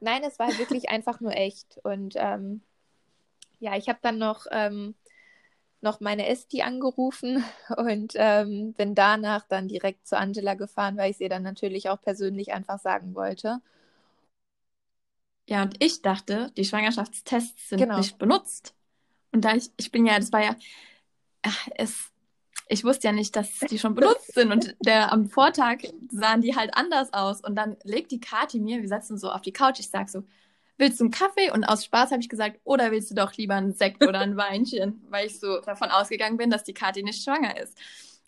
nein, 0.00 0.22
es 0.24 0.38
war 0.38 0.48
wirklich 0.58 0.88
einfach 0.88 1.20
nur 1.20 1.32
echt. 1.32 1.78
Und 1.84 2.14
ähm, 2.16 2.62
ja, 3.60 3.76
ich 3.76 3.88
habe 3.88 4.00
dann 4.02 4.18
noch 4.18 4.46
ähm, 4.50 4.94
noch 5.82 6.00
meine 6.00 6.28
Esti 6.28 6.62
angerufen 6.62 7.44
und 7.76 8.14
ähm, 8.16 8.72
bin 8.72 8.94
danach 8.94 9.46
dann 9.48 9.68
direkt 9.68 10.06
zu 10.06 10.16
Angela 10.16 10.54
gefahren, 10.54 10.96
weil 10.96 11.10
ich 11.10 11.18
sie 11.18 11.28
dann 11.28 11.42
natürlich 11.42 11.88
auch 11.90 12.00
persönlich 12.00 12.52
einfach 12.52 12.78
sagen 12.78 13.14
wollte. 13.14 13.60
Ja, 15.48 15.62
und 15.62 15.82
ich 15.82 16.02
dachte, 16.02 16.52
die 16.56 16.64
Schwangerschaftstests 16.64 17.70
sind 17.70 17.78
genau. 17.78 17.98
nicht 17.98 18.18
benutzt. 18.18 18.74
Und 19.32 19.44
da 19.44 19.54
ich, 19.54 19.70
ich 19.76 19.90
bin 19.90 20.06
ja, 20.06 20.18
das 20.18 20.32
war 20.32 20.42
ja, 20.42 20.56
ach, 21.42 21.68
es, 21.76 22.10
ich 22.68 22.84
wusste 22.84 23.08
ja 23.08 23.12
nicht, 23.12 23.34
dass 23.36 23.58
die 23.60 23.78
schon 23.78 23.94
benutzt 23.94 24.34
sind. 24.34 24.52
Und 24.52 24.76
der, 24.80 25.12
am 25.12 25.28
Vortag 25.28 25.78
sahen 26.10 26.40
die 26.40 26.56
halt 26.56 26.74
anders 26.74 27.12
aus. 27.12 27.40
Und 27.40 27.56
dann 27.56 27.76
legt 27.84 28.10
die 28.12 28.20
Kati 28.20 28.60
mir, 28.60 28.82
wir 28.82 28.88
sitzen 28.88 29.18
so 29.18 29.30
auf 29.30 29.42
die 29.42 29.52
Couch, 29.52 29.80
ich 29.80 29.90
sag 29.90 30.08
so, 30.08 30.22
willst 30.78 31.00
du 31.00 31.04
einen 31.04 31.10
Kaffee? 31.10 31.50
Und 31.50 31.64
aus 31.64 31.84
Spaß 31.84 32.12
habe 32.12 32.20
ich 32.20 32.28
gesagt, 32.28 32.60
oder 32.64 32.90
willst 32.90 33.10
du 33.10 33.14
doch 33.14 33.32
lieber 33.34 33.54
einen 33.54 33.72
Sekt 33.72 34.06
oder 34.06 34.20
ein 34.20 34.36
Weinchen? 34.36 35.04
Weil 35.08 35.26
ich 35.26 35.38
so 35.38 35.60
davon 35.60 35.90
ausgegangen 35.90 36.36
bin, 36.36 36.50
dass 36.50 36.64
die 36.64 36.74
Kati 36.74 37.02
nicht 37.02 37.22
schwanger 37.22 37.60
ist. 37.60 37.76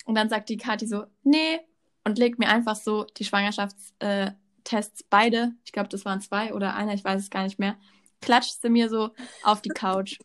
Und 0.04 0.14
dann 0.14 0.28
sagt 0.28 0.48
die 0.48 0.56
Kati 0.56 0.86
so, 0.86 1.04
nee, 1.22 1.60
und 2.04 2.18
legt 2.18 2.38
mir 2.38 2.48
einfach 2.48 2.76
so 2.76 3.04
die 3.04 3.24
Schwangerschaftstests 3.24 5.00
äh, 5.00 5.04
beide, 5.08 5.52
ich 5.64 5.72
glaube, 5.72 5.88
das 5.88 6.04
waren 6.04 6.20
zwei 6.20 6.52
oder 6.52 6.74
einer, 6.74 6.92
ich 6.94 7.04
weiß 7.04 7.22
es 7.22 7.30
gar 7.30 7.44
nicht 7.44 7.58
mehr, 7.58 7.76
klatscht 8.20 8.60
sie 8.60 8.68
mir 8.68 8.88
so 8.90 9.10
auf 9.42 9.62
die 9.62 9.70
Couch. 9.70 10.18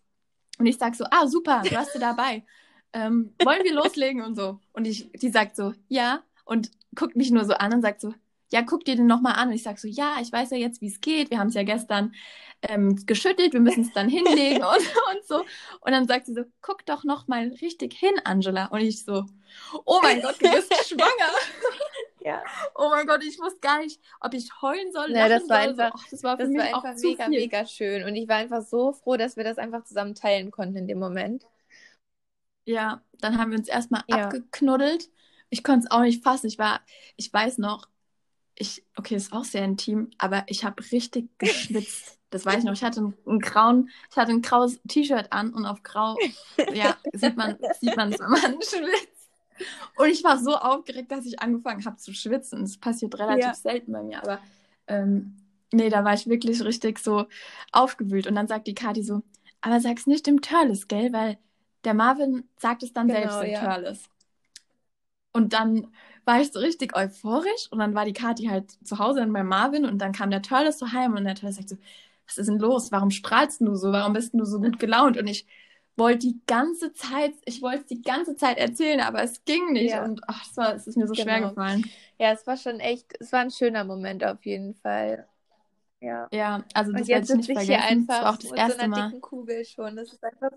Und 0.60 0.68
ich 0.68 0.78
sag 0.78 0.96
so, 0.96 1.06
ah, 1.10 1.26
super, 1.28 1.64
du 1.64 1.76
hast 1.76 1.94
sie 1.94 2.00
dabei 2.00 2.44
ähm, 2.94 3.34
wollen 3.44 3.64
wir 3.64 3.74
loslegen 3.74 4.22
und 4.22 4.36
so. 4.36 4.60
Und 4.74 4.86
ich, 4.86 5.12
die 5.14 5.30
sagt 5.30 5.56
so, 5.56 5.74
ja, 5.88 6.24
und 6.46 6.72
guckt 6.96 7.16
mich 7.16 7.32
nur 7.32 7.46
so 7.46 7.54
an 7.54 7.74
und 7.74 7.82
sagt 7.82 8.02
so, 8.02 8.14
ja, 8.52 8.64
guck 8.64 8.84
dir 8.84 8.96
den 8.96 9.06
nochmal 9.06 9.36
an. 9.36 9.50
Und 9.50 9.54
ich 9.54 9.64
sag 9.64 9.78
so, 9.78 9.88
ja, 9.88 10.18
ich 10.22 10.32
weiß 10.32 10.50
ja 10.52 10.58
jetzt, 10.58 10.82
wie 10.82 10.88
es 10.88 11.02
geht. 11.02 11.30
Wir 11.30 11.38
haben 11.38 11.50
es 11.50 11.54
ja 11.54 11.64
gestern 11.64 12.14
ähm, 12.64 13.06
geschüttelt, 13.06 13.54
wir 13.54 13.60
müssen 13.60 13.84
es 13.84 13.94
dann 13.94 14.10
hinlegen 14.10 14.64
und, 14.64 14.78
und 15.14 15.26
so. 15.28 15.46
Und 15.82 15.92
dann 15.92 16.08
sagt 16.08 16.26
sie 16.26 16.34
so, 16.34 16.44
guck 16.62 16.86
doch 16.86 17.04
nochmal 17.04 17.50
richtig 17.62 17.94
hin, 17.94 18.14
Angela. 18.24 18.66
Und 18.66 18.82
ich 18.82 19.06
so, 19.06 19.26
oh 19.86 20.00
mein 20.02 20.22
Gott, 20.22 20.42
du 20.42 20.50
bist 20.50 20.74
schwanger. 20.88 21.32
Ja. 22.22 22.44
Oh 22.76 22.90
mein 22.90 23.08
Gott, 23.08 23.24
ich 23.24 23.40
wusste 23.40 23.60
gar 23.60 23.80
nicht, 23.80 24.00
ob 24.20 24.34
ich 24.34 24.50
heulen 24.62 24.92
soll. 24.92 25.12
Ja, 25.12 25.30
das 25.30 25.48
war 25.50 25.58
einfach, 25.58 25.92
so. 25.98 26.04
oh, 26.04 26.08
das 26.12 26.24
war, 26.24 26.38
das 26.38 26.54
war 26.54 26.64
einfach 26.64 26.96
mega, 27.02 27.26
viel. 27.26 27.40
mega 27.40 27.66
schön. 27.66 28.04
Und 28.04 28.16
ich 28.16 28.28
war 28.28 28.38
einfach 28.38 28.62
so 28.62 28.94
froh, 28.94 29.18
dass 29.18 29.38
wir 29.38 29.44
das 29.44 29.58
einfach 29.58 29.84
zusammen 29.84 30.16
teilen 30.16 30.52
konnten 30.52 30.76
in 30.76 30.88
dem 30.88 31.00
Moment. 31.00 31.46
Ja, 32.66 33.02
dann 33.20 33.38
haben 33.38 33.52
wir 33.52 33.58
uns 33.58 33.68
erstmal 33.68 34.04
ja. 34.08 34.26
abgeknuddelt. 34.26 35.10
Ich 35.50 35.64
konnte 35.64 35.86
es 35.86 35.92
auch 35.92 36.02
nicht 36.02 36.24
fassen. 36.24 36.48
Ich 36.48 36.60
war, 36.60 36.82
ich 37.16 37.34
weiß 37.34 37.58
noch, 37.58 37.88
ich, 38.56 38.86
okay, 38.98 39.16
ist 39.16 39.34
auch 39.34 39.46
sehr 39.46 39.64
intim, 39.64 40.12
aber 40.18 40.44
ich 40.48 40.64
habe 40.66 40.84
richtig 40.92 41.30
geschwitzt. 41.40 42.20
Das 42.30 42.46
weiß 42.46 42.60
ich 42.60 42.64
noch. 42.66 42.74
Ich 42.74 42.84
hatte 42.84 43.00
einen, 43.00 43.18
einen 43.26 43.40
grauen, 43.40 43.90
ich 44.12 44.18
hatte 44.18 44.32
ein 44.32 44.42
graues 44.42 44.80
T-Shirt 44.88 45.32
an 45.32 45.52
und 45.54 45.66
auf 45.66 45.82
grau, 45.82 46.16
ja, 46.74 46.96
sieht 47.14 47.36
man, 47.36 47.58
sieht 47.80 47.96
man 47.96 48.14
es, 48.14 48.20
wenn 48.20 48.30
man 48.30 48.62
schwitzt. 48.62 49.19
Und 49.96 50.10
ich 50.10 50.24
war 50.24 50.38
so 50.38 50.56
aufgeregt, 50.56 51.12
dass 51.12 51.26
ich 51.26 51.40
angefangen 51.42 51.86
habe 51.86 51.98
zu 51.98 52.14
schwitzen. 52.14 52.62
Das 52.62 52.78
passiert 52.78 53.18
relativ 53.20 53.46
ja. 53.46 53.54
selten 53.54 53.92
bei 53.92 54.04
mir, 54.04 54.22
aber 54.22 54.40
ähm, 54.88 55.38
nee, 55.72 55.90
da 55.90 56.04
war 56.04 56.14
ich 56.14 56.28
wirklich 56.28 56.64
richtig 56.64 57.00
so 57.00 57.26
aufgewühlt. 57.72 58.28
Und 58.28 58.36
dann 58.36 58.48
sagt 58.48 58.68
die 58.68 58.76
Kati 58.76 59.04
so, 59.04 59.22
aber 59.62 59.80
sag's 59.80 60.08
nicht 60.08 60.28
dem 60.28 60.42
Törles, 60.42 60.88
gell, 60.88 61.14
weil 61.14 61.38
der 61.84 61.94
Marvin 61.94 62.44
sagt 62.58 62.84
es 62.84 62.94
dann 62.94 63.08
genau, 63.08 63.20
selbst 63.20 63.44
in 63.44 63.52
ja. 63.52 63.76
Turles. 63.76 64.10
Und 65.32 65.54
dann 65.54 65.88
war 66.26 66.42
ich 66.42 66.52
so 66.52 66.60
richtig 66.60 66.96
euphorisch 66.96 67.68
und 67.72 67.80
dann 67.80 67.96
war 67.96 68.06
die 68.06 68.14
Kathi 68.14 68.46
halt 68.46 68.72
zu 68.86 69.00
Hause 69.00 69.26
bei 69.26 69.44
Marvin 69.44 69.86
und 69.86 70.00
dann 70.00 70.12
kam 70.12 70.32
der 70.32 70.42
Turles 70.42 70.80
so 70.80 70.92
heim 70.92 71.16
und 71.16 71.24
der 71.24 71.36
Turles 71.36 71.58
sagt 71.58 71.70
so, 71.70 71.78
was 72.28 72.38
ist 72.38 72.48
denn 72.48 72.60
los? 72.60 72.92
Warum 72.92 73.10
strahlst 73.10 73.62
du 73.62 73.76
so? 73.76 73.92
Warum 73.92 74.14
bist 74.14 74.34
du 74.34 74.46
so 74.46 74.60
gut 74.60 74.80
gelaunt? 74.80 75.18
Und 75.18 75.28
ich 75.28 75.48
wollte 76.00 76.28
die 76.28 76.40
ganze 76.48 76.94
Zeit, 76.94 77.34
ich 77.46 77.62
wollte 77.62 77.82
es 77.82 77.86
die 77.88 78.02
ganze 78.02 78.36
Zeit 78.36 78.58
erzählen, 78.58 79.02
aber 79.02 79.22
es 79.22 79.44
ging 79.46 79.74
nicht. 79.74 79.92
Ja. 79.92 80.04
Und 80.04 80.22
ach, 80.28 80.46
es, 80.50 80.58
war, 80.58 80.74
es 80.74 80.88
ist 80.88 80.98
mir 80.98 81.08
so 81.08 81.14
genau. 81.14 81.24
schwer 81.24 81.50
gefallen. 81.50 81.86
Ja, 82.18 82.32
es 82.32 82.48
war 82.48 82.58
schon 82.58 82.80
echt, 82.80 83.14
es 83.20 83.32
war 83.32 83.42
ein 83.42 83.52
schöner 83.52 83.84
Moment 83.84 84.24
auf 84.24 84.46
jeden 84.46 84.74
Fall. 84.76 85.28
Ja. 86.02 86.28
Ja, 86.32 86.64
also 86.74 86.94
das 86.94 87.08
werde 87.08 87.26
ich 87.26 87.36
nicht 87.36 87.46
vergessen. 87.46 87.68
Hier 87.68 87.84
einfach 87.84 88.16
das 88.16 88.24
war 88.24 88.34
auch 88.34 88.38
das 88.38 88.52
erste 88.52 88.74
so 88.74 88.80
einer 88.80 88.96
Mal. 88.96 89.08
dicken 89.08 89.22
Kugel 89.22 89.66
schon. 89.66 89.96
Das 89.96 90.14
ist 90.14 90.24
einfach 90.24 90.52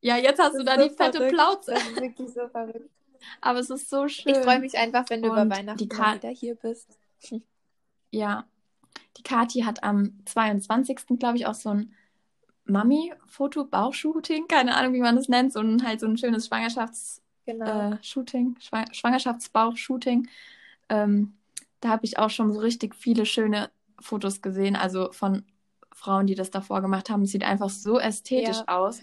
ja, 0.00 0.16
jetzt 0.16 0.40
hast 0.40 0.58
du 0.58 0.64
da 0.64 0.76
so 0.76 0.88
die 0.88 0.94
fette 0.94 1.18
verrückt. 1.18 1.34
Plauze. 1.34 1.70
Das 1.72 1.82
ist 1.82 2.00
wirklich 2.00 2.30
so 2.30 2.48
verrückt. 2.48 2.90
Aber 3.40 3.58
es 3.58 3.70
ist 3.70 3.90
so 3.90 4.08
schön. 4.08 4.34
Ich 4.34 4.38
freue 4.38 4.60
mich 4.60 4.76
einfach, 4.78 5.04
wenn 5.10 5.22
du 5.22 5.28
Und 5.30 5.34
über 5.36 5.56
Weihnachten 5.56 5.90
wieder 5.90 6.28
hier 6.30 6.54
bist. 6.54 6.98
Ja. 8.10 8.46
Die 9.16 9.22
Kathi 9.22 9.60
hat 9.60 9.84
am 9.84 10.18
22. 10.24 11.18
glaube 11.18 11.36
ich 11.36 11.46
auch 11.46 11.54
so 11.54 11.70
ein 11.70 11.94
Mami-Foto, 12.70 13.64
Bauchshooting, 13.64 14.48
keine 14.48 14.76
Ahnung, 14.76 14.94
wie 14.94 15.00
man 15.00 15.16
das 15.16 15.28
nennt, 15.28 15.52
so 15.52 15.60
ein 15.60 15.84
halt 15.84 16.00
so 16.00 16.06
ein 16.06 16.16
schönes 16.16 16.46
Schwangerschafts 16.46 17.22
genau. 17.46 17.92
äh, 17.92 17.98
Shooting, 18.02 18.56
Schw 18.60 18.84
Schwangerschaftsbauch-Shooting. 18.92 20.28
Ähm, 20.88 21.34
da 21.80 21.90
habe 21.90 22.04
ich 22.04 22.18
auch 22.18 22.30
schon 22.30 22.52
so 22.52 22.60
richtig 22.60 22.94
viele 22.94 23.26
schöne 23.26 23.70
Fotos 24.00 24.42
gesehen, 24.42 24.76
also 24.76 25.12
von 25.12 25.44
Frauen, 25.92 26.26
die 26.26 26.34
das 26.34 26.50
davor 26.50 26.80
gemacht 26.80 27.10
haben. 27.10 27.22
Es 27.22 27.32
sieht 27.32 27.44
einfach 27.44 27.70
so 27.70 27.98
ästhetisch 27.98 28.58
ja. 28.58 28.68
aus. 28.68 29.02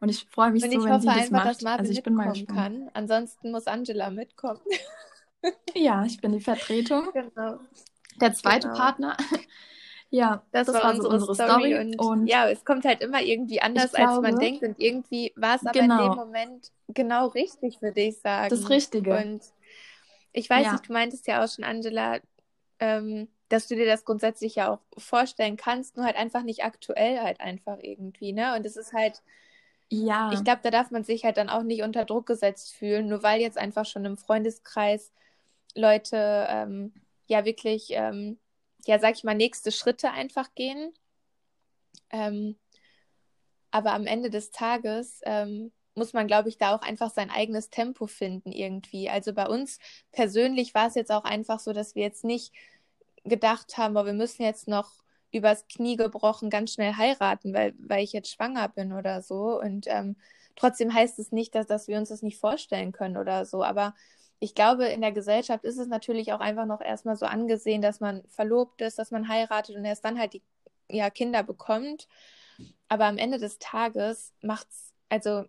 Und 0.00 0.08
ich 0.08 0.26
freue 0.30 0.50
mich 0.50 0.62
und 0.64 0.70
so, 0.70 0.84
wenn 0.84 0.92
einfach, 0.92 1.00
sie 1.14 1.20
das 1.20 1.30
macht. 1.30 1.46
Dass 1.46 1.62
Marvin 1.62 1.80
also 1.80 1.92
ich 1.92 2.02
bin 2.02 2.14
mal 2.14 2.30
gespannt. 2.30 2.56
Kann. 2.56 2.90
Ansonsten 2.92 3.50
muss 3.50 3.66
Angela 3.66 4.10
mitkommen. 4.10 4.60
ja, 5.74 6.04
ich 6.04 6.20
bin 6.20 6.32
die 6.32 6.40
Vertretung. 6.40 7.08
Genau. 7.12 7.58
Der 8.20 8.32
zweite 8.32 8.68
genau. 8.68 8.78
Partner. 8.78 9.16
Ja, 10.10 10.42
das, 10.52 10.66
das 10.66 10.82
war, 10.82 10.94
so 10.96 11.08
unsere 11.08 11.34
Story. 11.34 11.48
Story. 11.48 11.78
Und, 11.78 11.98
und, 11.98 12.26
ja, 12.26 12.48
es 12.48 12.64
kommt 12.64 12.84
halt 12.84 13.00
immer 13.00 13.20
irgendwie 13.20 13.60
anders, 13.60 13.92
glaube, 13.92 14.10
als 14.10 14.20
man 14.20 14.38
denkt. 14.38 14.62
Und 14.62 14.78
irgendwie 14.78 15.32
war 15.36 15.56
es 15.56 15.66
aber 15.66 15.72
genau. 15.72 15.94
in 15.94 16.02
dem 16.02 16.10
genau. 16.10 16.24
Moment 16.24 16.72
genau 16.88 17.26
richtig, 17.28 17.82
würde 17.82 18.00
ich 18.00 18.20
sagen. 18.20 18.50
Das 18.50 18.70
Richtige. 18.70 19.16
Und 19.16 19.42
ich 20.32 20.48
weiß 20.48 20.66
ja. 20.66 20.72
nicht, 20.72 20.88
du 20.88 20.92
meintest 20.92 21.26
ja 21.26 21.42
auch 21.42 21.48
schon, 21.48 21.64
Angela, 21.64 22.20
ähm, 22.78 23.28
dass 23.48 23.68
du 23.68 23.76
dir 23.76 23.86
das 23.86 24.04
grundsätzlich 24.04 24.56
ja 24.56 24.72
auch 24.72 24.80
vorstellen 24.98 25.56
kannst, 25.56 25.96
nur 25.96 26.06
halt 26.06 26.16
einfach 26.16 26.42
nicht 26.42 26.64
aktuell 26.64 27.20
halt 27.20 27.40
einfach 27.40 27.78
irgendwie, 27.80 28.32
ne? 28.32 28.54
Und 28.56 28.66
es 28.66 28.76
ist 28.76 28.92
halt, 28.92 29.22
ja. 29.90 30.32
Ich 30.32 30.42
glaube, 30.44 30.60
da 30.62 30.70
darf 30.70 30.90
man 30.90 31.04
sich 31.04 31.24
halt 31.24 31.36
dann 31.36 31.50
auch 31.50 31.62
nicht 31.62 31.82
unter 31.82 32.04
Druck 32.04 32.26
gesetzt 32.26 32.74
fühlen, 32.74 33.08
nur 33.08 33.22
weil 33.22 33.40
jetzt 33.40 33.58
einfach 33.58 33.86
schon 33.86 34.04
im 34.04 34.16
Freundeskreis 34.16 35.12
Leute 35.74 36.46
ähm, 36.48 36.92
ja 37.26 37.44
wirklich, 37.44 37.88
ähm, 37.90 38.38
ja, 38.88 38.98
sag 38.98 39.14
ich 39.14 39.24
mal, 39.24 39.34
nächste 39.34 39.72
Schritte 39.72 40.10
einfach 40.10 40.54
gehen. 40.54 40.92
Ähm, 42.10 42.56
aber 43.70 43.92
am 43.92 44.06
Ende 44.06 44.30
des 44.30 44.50
Tages 44.50 45.20
ähm, 45.24 45.72
muss 45.94 46.12
man, 46.12 46.26
glaube 46.26 46.48
ich, 46.48 46.58
da 46.58 46.74
auch 46.74 46.82
einfach 46.82 47.10
sein 47.10 47.30
eigenes 47.30 47.70
Tempo 47.70 48.06
finden 48.06 48.52
irgendwie. 48.52 49.08
Also 49.10 49.32
bei 49.32 49.46
uns 49.46 49.78
persönlich 50.12 50.74
war 50.74 50.88
es 50.88 50.94
jetzt 50.94 51.12
auch 51.12 51.24
einfach 51.24 51.60
so, 51.60 51.72
dass 51.72 51.94
wir 51.94 52.02
jetzt 52.02 52.24
nicht 52.24 52.52
gedacht 53.24 53.76
haben, 53.78 53.94
boah, 53.94 54.06
wir 54.06 54.12
müssen 54.12 54.42
jetzt 54.42 54.68
noch 54.68 54.92
übers 55.32 55.66
Knie 55.66 55.96
gebrochen 55.96 56.50
ganz 56.50 56.72
schnell 56.72 56.96
heiraten, 56.96 57.52
weil, 57.54 57.74
weil 57.78 58.04
ich 58.04 58.12
jetzt 58.12 58.32
schwanger 58.32 58.68
bin 58.68 58.92
oder 58.92 59.22
so. 59.22 59.60
Und 59.60 59.86
ähm, 59.88 60.16
trotzdem 60.56 60.94
heißt 60.94 61.18
es 61.18 61.32
nicht, 61.32 61.54
dass, 61.54 61.66
dass 61.66 61.88
wir 61.88 61.98
uns 61.98 62.10
das 62.10 62.22
nicht 62.22 62.38
vorstellen 62.38 62.92
können 62.92 63.16
oder 63.16 63.44
so. 63.44 63.64
Aber 63.64 63.94
ich 64.44 64.54
glaube, 64.54 64.86
in 64.86 65.00
der 65.00 65.12
Gesellschaft 65.12 65.64
ist 65.64 65.78
es 65.78 65.88
natürlich 65.88 66.32
auch 66.34 66.40
einfach 66.40 66.66
noch 66.66 66.82
erstmal 66.82 67.16
so 67.16 67.24
angesehen, 67.24 67.80
dass 67.80 68.00
man 68.00 68.22
verlobt 68.28 68.82
ist, 68.82 68.98
dass 68.98 69.10
man 69.10 69.28
heiratet 69.28 69.74
und 69.74 69.84
erst 69.86 70.04
dann 70.04 70.18
halt 70.18 70.34
die 70.34 70.42
ja, 70.90 71.08
Kinder 71.08 71.42
bekommt. 71.42 72.08
Aber 72.88 73.06
am 73.06 73.16
Ende 73.16 73.38
des 73.38 73.58
Tages 73.58 74.34
macht's, 74.42 74.92
also 75.08 75.44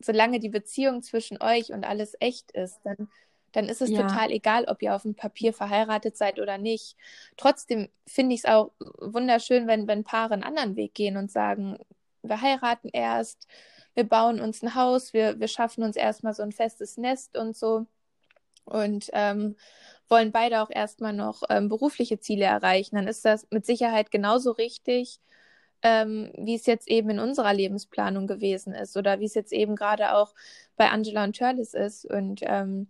solange 0.00 0.38
die 0.38 0.50
Beziehung 0.50 1.02
zwischen 1.02 1.42
euch 1.42 1.72
und 1.72 1.84
alles 1.84 2.14
echt 2.20 2.52
ist, 2.52 2.78
dann 2.84 3.08
dann 3.52 3.68
ist 3.68 3.80
es 3.80 3.90
ja. 3.90 4.02
total 4.02 4.30
egal, 4.30 4.66
ob 4.66 4.82
ihr 4.82 4.94
auf 4.94 5.02
dem 5.02 5.14
Papier 5.14 5.52
verheiratet 5.54 6.16
seid 6.16 6.38
oder 6.38 6.58
nicht. 6.58 6.96
Trotzdem 7.36 7.88
finde 8.06 8.34
ich 8.34 8.42
es 8.42 8.44
auch 8.44 8.72
wunderschön, 9.00 9.66
wenn, 9.66 9.88
wenn 9.88 10.04
Paare 10.04 10.34
einen 10.34 10.42
anderen 10.42 10.76
Weg 10.76 10.94
gehen 10.94 11.16
und 11.16 11.30
sagen, 11.30 11.78
wir 12.22 12.42
heiraten 12.42 12.90
erst, 12.92 13.48
wir 13.94 14.04
bauen 14.04 14.38
uns 14.40 14.62
ein 14.62 14.74
Haus, 14.74 15.12
wir, 15.12 15.40
wir 15.40 15.48
schaffen 15.48 15.82
uns 15.82 15.96
erstmal 15.96 16.34
so 16.34 16.42
ein 16.42 16.52
festes 16.52 16.98
Nest 16.98 17.38
und 17.38 17.56
so. 17.56 17.86
Und 18.68 19.10
ähm, 19.12 19.56
wollen 20.08 20.32
beide 20.32 20.62
auch 20.62 20.70
erstmal 20.70 21.12
noch 21.12 21.42
ähm, 21.50 21.68
berufliche 21.68 22.20
Ziele 22.20 22.46
erreichen, 22.46 22.96
dann 22.96 23.08
ist 23.08 23.24
das 23.24 23.46
mit 23.50 23.66
Sicherheit 23.66 24.10
genauso 24.10 24.52
richtig, 24.52 25.20
ähm, 25.82 26.32
wie 26.36 26.54
es 26.54 26.66
jetzt 26.66 26.88
eben 26.88 27.10
in 27.10 27.18
unserer 27.20 27.54
Lebensplanung 27.54 28.26
gewesen 28.26 28.74
ist 28.74 28.96
oder 28.96 29.20
wie 29.20 29.26
es 29.26 29.34
jetzt 29.34 29.52
eben 29.52 29.76
gerade 29.76 30.14
auch 30.14 30.34
bei 30.76 30.90
Angela 30.90 31.24
und 31.24 31.36
Turles 31.36 31.74
ist. 31.74 32.04
Und 32.06 32.40
ähm, 32.44 32.88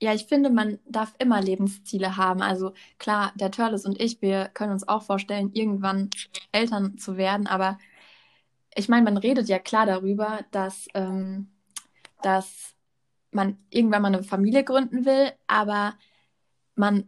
ja, 0.00 0.14
ich 0.14 0.26
finde, 0.26 0.50
man 0.50 0.78
darf 0.86 1.14
immer 1.18 1.40
Lebensziele 1.42 2.16
haben. 2.16 2.40
Also 2.42 2.72
klar, 2.98 3.32
der 3.36 3.50
Törles 3.50 3.84
und 3.84 4.00
ich, 4.00 4.22
wir 4.22 4.48
können 4.54 4.72
uns 4.72 4.86
auch 4.88 5.02
vorstellen, 5.02 5.50
irgendwann 5.54 6.10
Eltern 6.52 6.98
zu 6.98 7.16
werden. 7.16 7.46
Aber 7.48 7.78
ich 8.74 8.88
meine, 8.88 9.04
man 9.04 9.16
redet 9.16 9.48
ja 9.48 9.58
klar 9.58 9.86
darüber, 9.86 10.40
dass, 10.52 10.88
ähm, 10.94 11.50
dass 12.22 12.76
man 13.30 13.58
irgendwann 13.70 14.02
mal 14.02 14.14
eine 14.14 14.22
Familie 14.22 14.64
gründen 14.64 15.04
will, 15.04 15.32
aber 15.46 15.94
man 16.74 17.04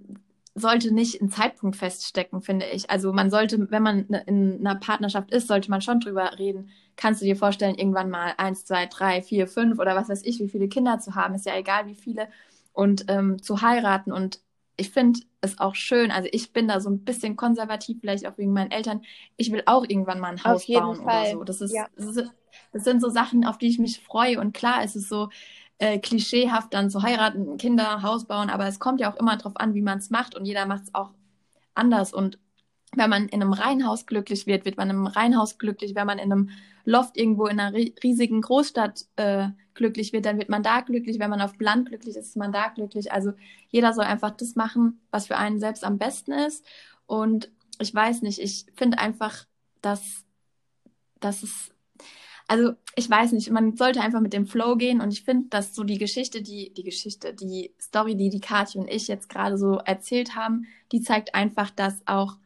sollte 0.55 0.93
nicht 0.93 1.21
ein 1.21 1.31
Zeitpunkt 1.31 1.77
feststecken, 1.77 2.43
finde 2.43 2.67
ich. 2.67 2.91
Also 2.91 3.13
man 3.13 3.31
sollte, 3.31 3.71
wenn 3.71 3.83
man 3.83 4.07
ne, 4.09 4.23
in 4.27 4.61
einer 4.61 4.79
Partnerschaft 4.79 5.31
ist, 5.31 5.49
sollte 5.49 5.71
man 5.71 5.81
schon 5.81 6.01
drüber 6.01 6.39
reden. 6.39 6.71
Kannst 6.97 7.23
du 7.23 7.25
dir 7.25 7.37
vorstellen, 7.37 7.77
irgendwann 7.77 8.11
mal 8.11 8.35
eins, 8.37 8.65
zwei, 8.65 8.87
drei, 8.87 9.23
vier, 9.23 9.47
fünf 9.47 9.79
oder 9.79 9.95
was 9.95 10.09
weiß 10.09 10.23
ich, 10.25 10.41
wie 10.41 10.49
viele 10.49 10.69
Kinder 10.69 10.99
zu 10.99 11.15
haben, 11.15 11.35
ist 11.35 11.47
ja 11.47 11.57
egal 11.57 11.87
wie 11.87 11.95
viele, 11.95 12.29
und 12.73 13.05
ähm, 13.09 13.43
zu 13.43 13.63
heiraten. 13.63 14.13
Und 14.13 14.41
ich 14.77 14.91
finde 14.91 15.21
es 15.41 15.59
auch 15.61 15.75
schön, 15.75 16.11
also 16.11 16.29
ich 16.33 16.53
bin 16.53 16.69
da 16.69 16.81
so 16.81 16.91
ein 16.91 17.05
bisschen 17.05 17.37
konservativ, 17.37 17.99
vielleicht 18.01 18.27
auch 18.27 18.37
wegen 18.37 18.53
meinen 18.53 18.71
Eltern. 18.71 19.03
Ich 19.37 19.53
will 19.53 19.63
auch 19.67 19.85
irgendwann 19.87 20.21
mal 20.21 20.33
ein 20.33 20.45
Haus 20.45 20.67
bauen 20.67 21.05
Fall. 21.05 21.05
oder 21.05 21.33
so. 21.33 21.45
Das, 21.45 21.61
ist, 21.61 21.75
ja. 21.75 21.87
das, 21.97 22.17
ist, 22.17 22.31
das 22.73 22.85
sind 22.85 23.01
so 23.01 23.09
Sachen, 23.09 23.45
auf 23.45 23.59
die 23.59 23.69
ich 23.69 23.79
mich 23.79 24.01
freue. 24.01 24.41
Und 24.41 24.53
klar 24.53 24.83
ist 24.83 24.97
es 24.97 25.09
so, 25.09 25.29
äh, 25.81 25.99
klischeehaft 25.99 26.75
dann 26.75 26.91
zu 26.91 27.03
heiraten, 27.03 27.57
Kinder, 27.57 28.03
Haus 28.03 28.27
bauen, 28.27 28.51
aber 28.51 28.67
es 28.67 28.79
kommt 28.79 29.01
ja 29.01 29.11
auch 29.11 29.17
immer 29.17 29.37
darauf 29.37 29.57
an, 29.57 29.75
wie 29.75 29.83
man 29.83 29.99
es 29.99 30.11
macht 30.11 30.35
und 30.35 30.45
jeder 30.45 30.67
macht 30.67 30.85
es 30.85 30.95
auch 30.95 31.13
anders. 31.75 32.13
Und 32.13 32.39
wenn 32.95 33.09
man 33.09 33.29
in 33.29 33.41
einem 33.41 33.55
Reihenhaus 33.55 34.05
glücklich 34.05 34.47
wird, 34.47 34.67
wird 34.67 34.77
man 34.77 34.91
einem 34.91 35.07
Reihenhaus 35.07 35.59
glücklich. 35.59 35.95
Wenn 35.95 36.07
man 36.07 36.19
in 36.19 36.33
einem 36.33 36.51
Loft 36.85 37.17
irgendwo 37.17 37.47
in 37.47 37.59
einer 37.59 37.73
riesigen 37.73 38.43
Großstadt 38.43 39.07
äh, 39.17 39.49
glücklich 39.73 40.13
wird, 40.13 40.27
dann 40.27 40.39
wird 40.39 40.51
man 40.51 40.63
da 40.63 40.81
glücklich. 40.81 41.19
Wenn 41.19 41.31
man 41.31 41.41
auf 41.41 41.59
Land 41.59 41.89
glücklich 41.89 42.17
ist, 42.17 42.27
ist 42.27 42.37
man 42.37 42.53
da 42.53 42.69
glücklich. 42.69 43.13
Also 43.13 43.33
jeder 43.69 43.95
soll 43.95 44.05
einfach 44.05 44.33
das 44.33 44.57
machen, 44.57 45.01
was 45.11 45.29
für 45.29 45.37
einen 45.39 45.61
selbst 45.61 45.85
am 45.85 45.97
besten 45.97 46.33
ist. 46.33 46.67
Und 47.07 47.51
ich 47.81 47.95
weiß 47.95 48.21
nicht, 48.21 48.39
ich 48.39 48.67
finde 48.75 48.99
einfach, 48.99 49.47
dass, 49.81 50.27
dass 51.21 51.43
es 51.43 51.71
also 52.51 52.73
ich 52.97 53.09
weiß 53.09 53.31
nicht, 53.31 53.49
man 53.51 53.77
sollte 53.77 54.01
einfach 54.01 54.19
mit 54.19 54.33
dem 54.33 54.45
Flow 54.45 54.75
gehen 54.75 55.01
und 55.01 55.13
ich 55.13 55.23
finde, 55.23 55.49
dass 55.51 55.73
so 55.73 55.85
die 55.85 55.99
Geschichte, 55.99 56.43
die, 56.43 56.75
die 56.75 56.83
Geschichte, 56.83 57.33
die 57.33 57.73
Story, 57.81 58.17
die 58.17 58.29
die 58.29 58.41
Kathi 58.41 58.77
und 58.77 58.91
ich 58.91 59.07
jetzt 59.07 59.29
gerade 59.29 59.57
so 59.57 59.77
erzählt 59.77 60.35
haben, 60.35 60.67
die 60.91 61.01
zeigt 61.01 61.37
einfach, 61.37 61.71
dass 61.71 62.03
auch 62.07 62.39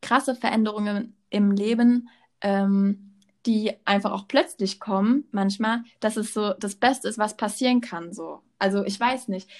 krasse 0.00 0.34
Veränderungen 0.34 1.14
im 1.28 1.50
Leben, 1.50 2.08
ähm, 2.40 3.16
die 3.44 3.74
einfach 3.84 4.12
auch 4.12 4.28
plötzlich 4.28 4.80
kommen, 4.80 5.24
manchmal, 5.30 5.84
dass 6.00 6.16
es 6.16 6.32
so 6.32 6.54
das 6.54 6.76
Beste 6.76 7.08
ist, 7.08 7.18
was 7.18 7.36
passieren 7.36 7.82
kann, 7.82 8.14
so. 8.14 8.40
Also 8.58 8.82
ich 8.82 8.98
weiß 8.98 9.28
nicht. 9.28 9.50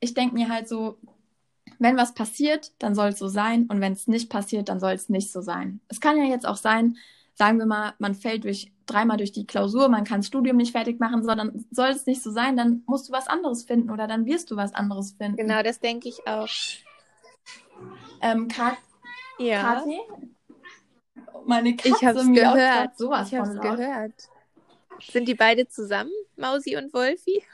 Ich 0.00 0.14
denke 0.14 0.34
mir 0.34 0.48
halt 0.48 0.70
so, 0.70 0.96
wenn 1.78 1.98
was 1.98 2.14
passiert, 2.14 2.72
dann 2.78 2.94
soll 2.94 3.08
es 3.08 3.18
so 3.18 3.28
sein 3.28 3.66
und 3.66 3.82
wenn 3.82 3.92
es 3.92 4.06
nicht 4.06 4.30
passiert, 4.30 4.70
dann 4.70 4.80
soll 4.80 4.92
es 4.92 5.10
nicht 5.10 5.32
so 5.32 5.42
sein. 5.42 5.80
Es 5.88 6.00
kann 6.00 6.16
ja 6.16 6.24
jetzt 6.24 6.46
auch 6.46 6.56
sein, 6.56 6.96
sagen 7.34 7.58
wir 7.58 7.66
mal, 7.66 7.92
man 7.98 8.14
fällt 8.14 8.44
durch 8.44 8.72
dreimal 8.86 9.16
durch 9.16 9.32
die 9.32 9.46
Klausur, 9.46 9.88
man 9.88 10.04
kann 10.04 10.20
das 10.20 10.28
Studium 10.28 10.56
nicht 10.56 10.72
fertig 10.72 11.00
machen, 11.00 11.24
sondern 11.24 11.66
soll 11.70 11.88
es 11.88 12.06
nicht 12.06 12.22
so 12.22 12.30
sein, 12.30 12.56
dann 12.56 12.82
musst 12.86 13.08
du 13.08 13.12
was 13.12 13.28
anderes 13.28 13.64
finden 13.64 13.90
oder 13.90 14.06
dann 14.06 14.26
wirst 14.26 14.50
du 14.50 14.56
was 14.56 14.74
anderes 14.74 15.12
finden. 15.12 15.36
Genau, 15.36 15.62
das 15.62 15.80
denke 15.80 16.08
ich 16.08 16.26
auch. 16.26 16.48
Ähm, 18.22 18.48
Kat 18.48 18.78
ja. 19.38 19.62
Kathi? 19.62 20.00
Meine 21.44 21.76
Katze 21.76 21.88
ich 21.88 22.04
hab's 22.04 22.26
gehört. 22.32 22.98
sowas 22.98 23.28
ich 23.28 23.38
hab's 23.38 23.48
von 23.48 23.56
laut. 23.58 23.76
gehört. 23.76 24.30
Sind 25.00 25.28
die 25.28 25.34
beide 25.34 25.68
zusammen, 25.68 26.10
Mausi 26.36 26.76
und 26.76 26.92
Wolfi? 26.92 27.44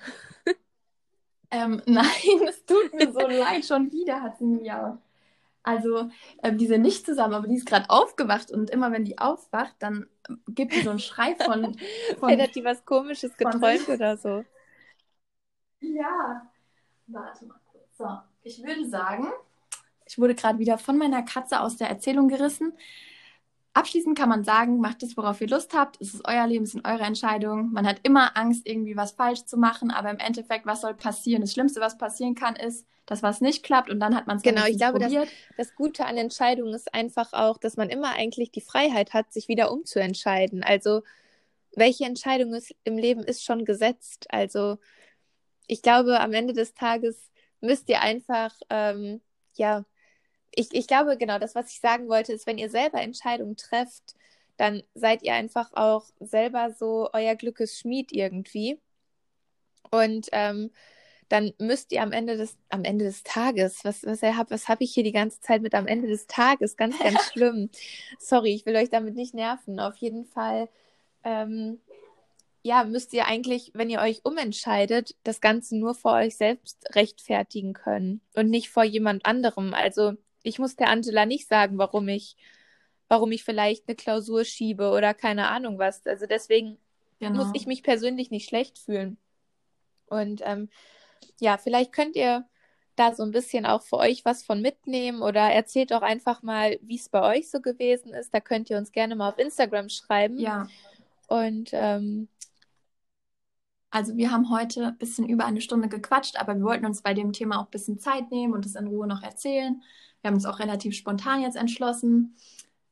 ähm, 1.51 1.83
nein, 1.87 2.07
es 2.49 2.65
tut 2.65 2.95
mir 2.95 3.13
so 3.13 3.21
leid, 3.27 3.65
schon 3.65 3.91
wieder 3.91 4.23
hat 4.23 4.39
sie 4.39 4.45
miaut. 4.45 4.99
Also, 5.63 6.11
äh, 6.43 6.53
die 6.53 6.67
sind 6.67 6.83
nicht 6.83 7.07
zusammen, 7.07 7.35
aber 7.35 7.47
die 7.47 7.57
ist 7.57 7.67
gerade 7.67 7.89
aufgewacht 7.89 8.51
und 8.51 8.71
immer 8.71 8.91
wenn 8.91 9.05
die 9.05 9.19
aufwacht, 9.19 9.75
dann 9.79 10.09
gibt 10.49 10.73
die 10.73 10.81
so 10.81 10.91
einen 10.91 10.99
Schrei 10.99 11.37
von. 11.37 11.75
von 12.19 12.29
Vielleicht 12.29 12.49
hat 12.49 12.55
die 12.57 12.65
was 12.65 12.85
Komisches 12.85 13.37
geträumt 13.37 13.89
oder 13.89 14.17
so. 14.17 14.45
Ja. 15.81 16.49
Warte 17.07 17.47
mal 17.47 17.61
kurz. 17.71 17.97
So, 17.97 18.07
ich 18.43 18.63
würde 18.65 18.89
sagen, 18.89 19.29
ich 20.07 20.19
wurde 20.19 20.35
gerade 20.35 20.59
wieder 20.59 20.79
von 20.79 20.99
meiner 20.99 21.23
Katze 21.23 21.61
aus 21.61 21.77
der 21.77 21.89
Erzählung 21.89 22.29
gerissen. 22.29 22.73
Abschließend 23.75 24.19
kann 24.19 24.29
man 24.29 24.45
sagen, 24.45 24.81
macht 24.81 25.03
es, 25.03 25.17
worauf 25.17 25.41
ihr 25.41 25.49
Lust 25.49 25.75
habt. 25.75 25.99
Es 26.01 26.13
ist 26.13 26.29
euer 26.29 26.47
Leben, 26.47 26.65
es 26.65 26.73
sind 26.73 26.87
eure 26.87 27.05
Entscheidungen. 27.05 27.73
Man 27.73 27.87
hat 27.87 28.01
immer 28.03 28.37
Angst, 28.37 28.67
irgendwie 28.67 28.97
was 28.97 29.13
falsch 29.13 29.47
zu 29.47 29.57
machen, 29.57 29.91
aber 29.91 30.11
im 30.11 30.19
Endeffekt, 30.19 30.67
was 30.67 30.83
soll 30.83 30.95
passieren? 30.95 31.41
Das 31.41 31.53
Schlimmste, 31.53 31.81
was 31.81 31.97
passieren 31.97 32.35
kann, 32.35 32.57
ist, 32.57 32.87
dass 33.13 33.23
was 33.23 33.43
nicht 33.43 33.63
klappt 33.63 33.91
und 33.91 34.01
dann 34.01 34.17
hat 34.17 34.27
man 34.27 34.39
es 34.39 34.43
Genau, 34.43 34.65
ich 34.65 34.79
glaube, 34.79 34.99
das, 34.99 35.13
das 35.59 35.75
Gute 35.75 36.07
an 36.07 36.17
Entscheidungen 36.17 36.73
ist 36.73 36.95
einfach 36.95 37.35
auch, 37.35 37.59
dass 37.59 37.77
man 37.77 37.91
immer 37.91 38.15
eigentlich 38.15 38.51
die 38.51 38.63
Freiheit 38.63 39.13
hat, 39.13 39.31
sich 39.35 39.49
wieder 39.49 39.71
umzuentscheiden. 39.71 40.65
Also, 40.65 41.03
welche 41.77 42.07
Entscheidung 42.07 42.55
ist 42.55 42.75
im 42.85 42.97
Leben 42.97 43.23
ist 43.23 43.45
schon 43.45 43.67
gesetzt. 43.67 44.29
Also, 44.31 44.79
ich 45.67 45.83
glaube, 45.83 46.21
am 46.21 46.33
Ende 46.33 46.55
des 46.55 46.73
Tages 46.73 47.31
müsst 47.61 47.91
ihr 47.91 48.01
einfach, 48.01 48.55
ähm, 48.71 49.21
ja, 49.57 49.85
ich, 50.55 50.73
ich 50.73 50.87
glaube, 50.87 51.19
genau, 51.19 51.39
das, 51.39 51.55
was 51.55 51.71
ich 51.71 51.81
sagen 51.81 52.09
wollte, 52.09 52.33
ist, 52.33 52.47
wenn 52.47 52.57
ihr 52.57 52.71
selber 52.71 53.03
Entscheidungen 53.03 53.59
trefft, 53.59 54.15
dann 54.57 54.83
seid 54.95 55.23
ihr 55.23 55.35
einfach 55.35 55.71
auch 55.75 56.07
selber 56.19 56.75
so 56.79 57.11
euer 57.13 57.35
Glückes 57.35 57.79
Schmied 57.79 58.11
irgendwie. 58.11 58.81
Und 59.91 60.29
ähm, 60.33 60.71
dann 61.29 61.53
müsst 61.59 61.93
ihr 61.93 62.03
am 62.03 62.13
Ende 62.13 62.37
des, 62.37 62.57
am 62.69 62.85
Ende 62.85 63.05
des 63.05 63.23
Tages, 63.23 63.85
was, 63.85 64.05
was, 64.05 64.23
was 64.23 64.69
habe 64.69 64.85
ich 64.85 64.93
hier 64.93 65.05
die 65.05 65.13
ganze 65.13 65.41
Zeit 65.41 65.63
mit 65.63 65.75
am 65.75 65.87
Ende 65.87 66.09
des 66.09 66.27
Tages? 66.27 66.77
Ganz, 66.77 66.99
ganz 67.03 67.33
schlimm. 67.33 67.71
Sorry, 68.19 68.55
ich 68.55 68.67
will 68.67 68.77
euch 68.77 68.91
damit 68.91 69.15
nicht 69.15 69.35
nerven. 69.35 69.81
Auf 69.81 69.97
jeden 69.97 70.25
Fall, 70.25 70.69
ähm, 71.25 71.81
ja, 72.63 72.85
müsst 72.85 73.13
ihr 73.13 73.27
eigentlich, 73.27 73.73
wenn 73.75 73.91
ihr 73.91 74.01
euch 74.01 74.25
umentscheidet, 74.25 75.17
das 75.25 75.41
Ganze 75.41 75.77
nur 75.77 75.95
vor 75.95 76.13
euch 76.13 76.37
selbst 76.37 76.87
rechtfertigen 76.95 77.73
können 77.73 78.21
und 78.35 78.51
nicht 78.51 78.71
vor 78.71 78.85
jemand 78.85 79.27
anderem. 79.27 79.75
Also 79.75 80.13
ich 80.43 80.59
muss 80.59 80.77
der 80.77 80.89
Angela 80.89 81.27
nicht 81.27 81.49
sagen, 81.49 81.79
warum 81.79 82.09
ich, 82.09 82.37
warum 83.09 83.33
ich 83.33 83.43
vielleicht 83.43 83.89
eine 83.89 83.97
Klausur 83.97 84.45
schiebe 84.45 84.91
oder 84.91 85.15
keine 85.15 85.49
Ahnung 85.49 85.79
was. 85.79 86.07
Also 86.07 86.27
deswegen 86.27 86.79
genau. 87.19 87.45
muss 87.45 87.51
ich 87.55 87.67
mich 87.67 87.83
persönlich 87.83 88.31
nicht 88.31 88.49
schlecht 88.49 88.79
fühlen. 88.79 89.17
Und 90.07 90.43
ähm, 90.45 90.69
ja, 91.41 91.59
vielleicht 91.59 91.93
könnt 91.93 92.17
ihr 92.17 92.47
da 92.97 93.15
so 93.15 93.23
ein 93.23 93.31
bisschen 93.31 93.65
auch 93.67 93.83
für 93.83 93.97
euch 93.97 94.25
was 94.25 94.45
von 94.45 94.61
mitnehmen 94.61 95.23
oder 95.23 95.41
erzählt 95.41 95.93
auch 95.93 96.03
einfach 96.03 96.43
mal, 96.43 96.79
wie 96.83 96.97
es 96.97 97.09
bei 97.09 97.23
euch 97.23 97.51
so 97.51 97.61
gewesen 97.61 98.13
ist. 98.13 98.35
Da 98.35 98.41
könnt 98.41 98.69
ihr 98.71 98.77
uns 98.77 98.93
gerne 98.93 99.17
mal 99.17 99.31
auf 99.31 99.39
Instagram 99.39 99.89
schreiben. 99.89 100.39
Ja. 100.39 100.69
Und 101.29 101.71
ähm, 101.73 102.29
also 103.91 104.17
wir 104.17 104.31
haben 104.31 104.51
heute 104.51 104.89
ein 104.89 104.99
bisschen 104.99 105.29
über 105.29 105.45
eine 105.45 105.61
Stunde 105.61 105.89
gequatscht, 105.89 106.37
aber 106.37 106.55
wir 106.55 106.65
wollten 106.65 106.87
uns 106.87 107.03
bei 107.03 107.15
dem 107.15 107.33
Thema 107.33 107.59
auch 107.59 107.67
ein 107.67 107.71
bisschen 107.71 107.99
Zeit 107.99 108.31
nehmen 108.31 108.53
und 108.53 108.67
es 108.67 108.75
in 108.75 108.87
Ruhe 108.87 109.07
noch 109.07 109.23
erzählen. 109.23 109.83
Wir 110.21 110.29
haben 110.29 110.35
uns 110.35 110.47
auch 110.47 110.59
relativ 110.59 110.95
spontan 110.95 111.43
jetzt 111.43 111.57
entschlossen. 111.57 112.37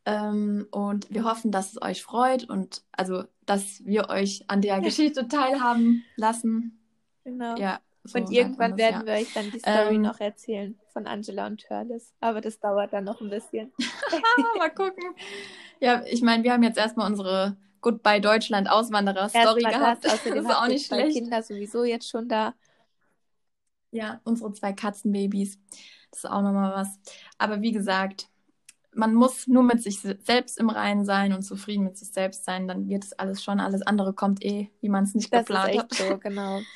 Ähm, 0.06 0.66
und 0.70 1.10
wir 1.10 1.24
hoffen, 1.24 1.52
dass 1.52 1.72
es 1.72 1.82
euch 1.82 2.02
freut 2.02 2.44
und 2.44 2.82
also, 2.92 3.24
dass 3.44 3.84
wir 3.84 4.08
euch 4.08 4.44
an 4.48 4.62
der 4.62 4.80
Geschichte 4.80 5.28
teilhaben 5.28 6.04
lassen. 6.16 6.78
Genau. 7.24 7.56
Ja, 7.56 7.80
so 8.04 8.18
und 8.18 8.30
irgendwann 8.30 8.72
das, 8.72 8.78
werden 8.78 9.00
ja. 9.00 9.06
wir 9.06 9.20
euch 9.20 9.32
dann 9.34 9.50
die 9.50 9.58
Story 9.58 9.96
ähm, 9.96 10.02
noch 10.02 10.20
erzählen 10.20 10.78
von 10.92 11.06
Angela 11.06 11.46
und 11.46 11.58
Törles. 11.58 12.14
Aber 12.20 12.40
das 12.40 12.58
dauert 12.58 12.92
dann 12.92 13.04
noch 13.04 13.20
ein 13.20 13.30
bisschen. 13.30 13.72
mal 14.58 14.70
gucken. 14.70 15.14
Ja, 15.80 16.02
ich 16.06 16.22
meine, 16.22 16.42
wir 16.42 16.52
haben 16.52 16.62
jetzt 16.62 16.78
erstmal 16.78 17.10
unsere 17.10 17.56
Goodbye 17.82 18.20
Deutschland 18.20 18.70
Auswanderer-Story 18.70 19.62
gehabt. 19.62 20.04
Das, 20.04 20.14
außerdem 20.14 20.34
das 20.36 20.44
ist 20.44 20.56
auch 20.58 20.66
nicht 20.66 20.86
schlecht. 20.86 21.16
Kinder 21.16 21.42
sowieso 21.42 21.84
jetzt 21.84 22.08
schon 22.08 22.28
da. 22.28 22.54
Ja, 23.90 24.20
unsere 24.24 24.52
zwei 24.52 24.72
Katzenbabys. 24.72 25.58
Das 26.10 26.24
ist 26.24 26.30
auch 26.30 26.42
nochmal 26.42 26.72
was. 26.74 26.98
Aber 27.38 27.60
wie 27.60 27.72
gesagt, 27.72 28.28
man 28.92 29.14
muss 29.14 29.46
nur 29.46 29.62
mit 29.62 29.82
sich 29.82 30.00
selbst 30.00 30.58
im 30.58 30.70
Reinen 30.70 31.04
sein 31.04 31.32
und 31.32 31.42
zufrieden 31.42 31.84
mit 31.84 31.96
sich 31.96 32.10
selbst 32.10 32.44
sein, 32.44 32.66
dann 32.66 32.88
wird 32.88 33.04
es 33.04 33.12
alles 33.12 33.42
schon. 33.42 33.60
Alles 33.60 33.82
andere 33.82 34.12
kommt 34.12 34.44
eh, 34.44 34.70
wie 34.80 34.88
man 34.88 35.04
es 35.04 35.14
nicht 35.14 35.32
das 35.32 35.46
geplant 35.46 35.70
ist 35.70 35.76
echt 35.76 36.00
hat. 36.00 36.08
So, 36.08 36.18
genau. 36.18 36.60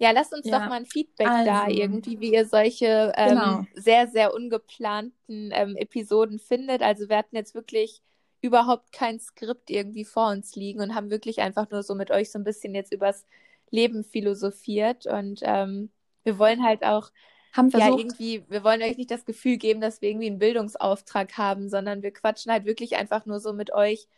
Ja, 0.00 0.12
lasst 0.12 0.32
uns 0.32 0.46
ja. 0.46 0.58
doch 0.58 0.66
mal 0.66 0.76
ein 0.76 0.86
Feedback 0.86 1.28
also, 1.28 1.44
da 1.44 1.68
irgendwie, 1.68 2.20
wie 2.20 2.32
ihr 2.32 2.46
solche 2.46 3.12
ähm, 3.16 3.28
genau. 3.28 3.66
sehr, 3.74 4.08
sehr 4.08 4.32
ungeplanten 4.32 5.50
ähm, 5.52 5.76
Episoden 5.76 6.38
findet. 6.38 6.80
Also 6.80 7.10
wir 7.10 7.18
hatten 7.18 7.36
jetzt 7.36 7.54
wirklich 7.54 8.00
überhaupt 8.40 8.92
kein 8.92 9.20
Skript 9.20 9.68
irgendwie 9.68 10.06
vor 10.06 10.30
uns 10.30 10.56
liegen 10.56 10.80
und 10.80 10.94
haben 10.94 11.10
wirklich 11.10 11.42
einfach 11.42 11.70
nur 11.70 11.82
so 11.82 11.94
mit 11.94 12.10
euch 12.10 12.30
so 12.30 12.38
ein 12.38 12.44
bisschen 12.44 12.74
jetzt 12.74 12.94
übers 12.94 13.26
Leben 13.70 14.02
philosophiert. 14.02 15.04
Und 15.04 15.40
ähm, 15.42 15.90
wir 16.24 16.38
wollen 16.38 16.64
halt 16.64 16.82
auch 16.82 17.10
haben 17.52 17.70
versucht. 17.70 17.90
Ja, 17.90 17.98
irgendwie, 17.98 18.44
wir 18.48 18.64
wollen 18.64 18.80
euch 18.80 18.96
nicht 18.96 19.10
das 19.10 19.26
Gefühl 19.26 19.58
geben, 19.58 19.82
dass 19.82 20.00
wir 20.00 20.08
irgendwie 20.08 20.28
einen 20.28 20.38
Bildungsauftrag 20.38 21.36
haben, 21.36 21.68
sondern 21.68 22.02
wir 22.02 22.12
quatschen 22.12 22.50
halt 22.50 22.64
wirklich 22.64 22.96
einfach 22.96 23.26
nur 23.26 23.38
so 23.38 23.52
mit 23.52 23.70
euch, 23.74 24.08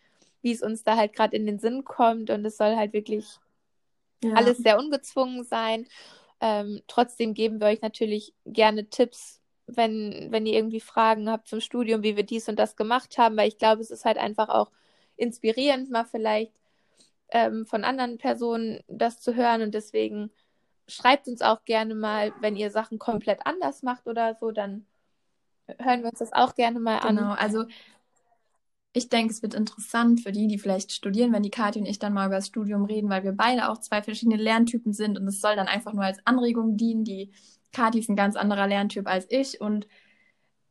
wie 0.42 0.52
es 0.52 0.62
uns 0.62 0.84
da 0.84 0.96
halt 0.96 1.12
gerade 1.12 1.36
in 1.36 1.44
den 1.44 1.58
Sinn 1.58 1.82
kommt. 1.82 2.30
Und 2.30 2.44
es 2.44 2.56
soll 2.56 2.76
halt 2.76 2.92
wirklich 2.92 3.26
ja. 4.22 4.34
alles 4.34 4.58
sehr 4.58 4.78
ungezwungen 4.78 5.44
sein. 5.44 5.86
Ähm, 6.40 6.82
trotzdem 6.88 7.34
geben 7.34 7.60
wir 7.60 7.68
euch 7.68 7.82
natürlich 7.82 8.34
gerne 8.44 8.88
Tipps, 8.88 9.40
wenn, 9.66 10.28
wenn 10.30 10.46
ihr 10.46 10.54
irgendwie 10.54 10.80
Fragen 10.80 11.30
habt 11.30 11.48
zum 11.48 11.60
Studium, 11.60 12.02
wie 12.02 12.16
wir 12.16 12.24
dies 12.24 12.48
und 12.48 12.58
das 12.58 12.76
gemacht 12.76 13.16
haben, 13.18 13.36
weil 13.36 13.48
ich 13.48 13.58
glaube, 13.58 13.80
es 13.80 13.90
ist 13.90 14.04
halt 14.04 14.18
einfach 14.18 14.48
auch 14.48 14.70
inspirierend, 15.16 15.90
mal 15.90 16.04
vielleicht 16.04 16.52
ähm, 17.30 17.64
von 17.66 17.84
anderen 17.84 18.18
Personen 18.18 18.80
das 18.88 19.20
zu 19.20 19.34
hören. 19.34 19.62
Und 19.62 19.74
deswegen 19.74 20.30
schreibt 20.88 21.28
uns 21.28 21.42
auch 21.42 21.64
gerne 21.64 21.94
mal, 21.94 22.32
wenn 22.40 22.56
ihr 22.56 22.70
Sachen 22.70 22.98
komplett 22.98 23.46
anders 23.46 23.82
macht 23.82 24.06
oder 24.06 24.34
so, 24.34 24.50
dann 24.50 24.86
hören 25.78 26.02
wir 26.02 26.10
uns 26.10 26.18
das 26.18 26.32
auch 26.32 26.54
gerne 26.54 26.80
mal 26.80 26.98
an. 26.98 27.16
Genau, 27.16 27.32
also 27.32 27.64
ich 28.92 29.08
denke, 29.08 29.32
es 29.32 29.42
wird 29.42 29.54
interessant 29.54 30.20
für 30.20 30.32
die, 30.32 30.46
die 30.46 30.58
vielleicht 30.58 30.92
studieren, 30.92 31.32
wenn 31.32 31.42
die 31.42 31.50
Kathi 31.50 31.78
und 31.78 31.86
ich 31.86 31.98
dann 31.98 32.12
mal 32.12 32.26
über 32.26 32.36
das 32.36 32.48
Studium 32.48 32.84
reden, 32.84 33.08
weil 33.08 33.24
wir 33.24 33.32
beide 33.32 33.70
auch 33.70 33.78
zwei 33.78 34.02
verschiedene 34.02 34.36
Lerntypen 34.36 34.92
sind 34.92 35.18
und 35.18 35.26
es 35.26 35.40
soll 35.40 35.56
dann 35.56 35.68
einfach 35.68 35.94
nur 35.94 36.04
als 36.04 36.18
Anregung 36.26 36.76
dienen. 36.76 37.04
Die 37.04 37.32
Kathi 37.72 38.00
ist 38.00 38.10
ein 38.10 38.16
ganz 38.16 38.36
anderer 38.36 38.66
Lerntyp 38.66 39.06
als 39.06 39.26
ich 39.30 39.60
und 39.60 39.86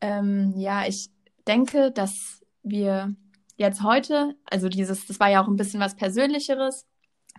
ähm, 0.02 0.54
ja, 0.56 0.86
ich 0.86 1.10
denke, 1.48 1.92
dass 1.92 2.44
wir 2.64 3.16
jetzt 3.58 3.82
heute, 3.82 4.36
also 4.46 4.70
dieses, 4.70 5.08
das 5.08 5.20
war 5.20 5.30
ja 5.30 5.44
auch 5.44 5.48
ein 5.48 5.56
bisschen 5.56 5.80
was 5.80 5.96
Persönlicheres, 5.96 6.86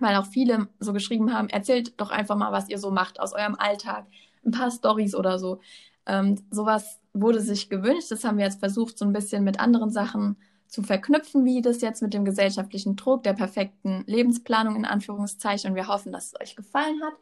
weil 0.01 0.17
auch 0.17 0.27
viele 0.27 0.69
so 0.81 0.93
geschrieben 0.93 1.33
haben, 1.33 1.49
erzählt 1.49 2.01
doch 2.01 2.11
einfach 2.11 2.37
mal, 2.37 2.51
was 2.51 2.69
ihr 2.69 2.79
so 2.79 2.91
macht 2.91 3.21
aus 3.21 3.33
eurem 3.33 3.55
Alltag, 3.55 4.07
ein 4.45 4.51
paar 4.51 4.71
Stories 4.71 5.15
oder 5.15 5.39
so. 5.39 5.61
Ähm, 6.07 6.45
sowas 6.51 6.99
wurde 7.13 7.41
sich 7.41 7.69
gewünscht, 7.69 8.11
das 8.11 8.25
haben 8.25 8.39
wir 8.39 8.47
jetzt 8.47 8.59
versucht, 8.59 8.99
so 8.99 9.05
ein 9.05 9.13
bisschen 9.13 9.45
mit 9.45 9.61
anderen 9.61 9.91
Sachen 9.91 10.37
zu 10.73 10.83
verknüpfen, 10.83 11.45
wie 11.45 11.61
das 11.61 11.83
jetzt 11.83 12.01
mit 12.01 12.15
dem 12.15 12.25
gesellschaftlichen 12.25 12.97
Druck 12.97 13.25
der 13.25 13.35
perfekten 13.35 14.05
Lebensplanung 14.07 14.75
in 14.75 14.87
Anführungszeichen. 14.87 15.71
Und 15.71 15.77
wir 15.77 15.87
hoffen, 15.87 16.13
dass 16.13 16.29
es 16.29 16.41
euch 16.41 16.57
gefallen 16.57 16.99
hat. 17.05 17.13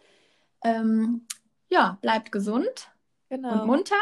Ähm, 0.63 1.27
ja, 1.69 1.99
bleibt 2.01 2.31
gesund 2.31 2.93
genau. 3.29 3.63
und 3.63 3.67
munter. 3.67 3.97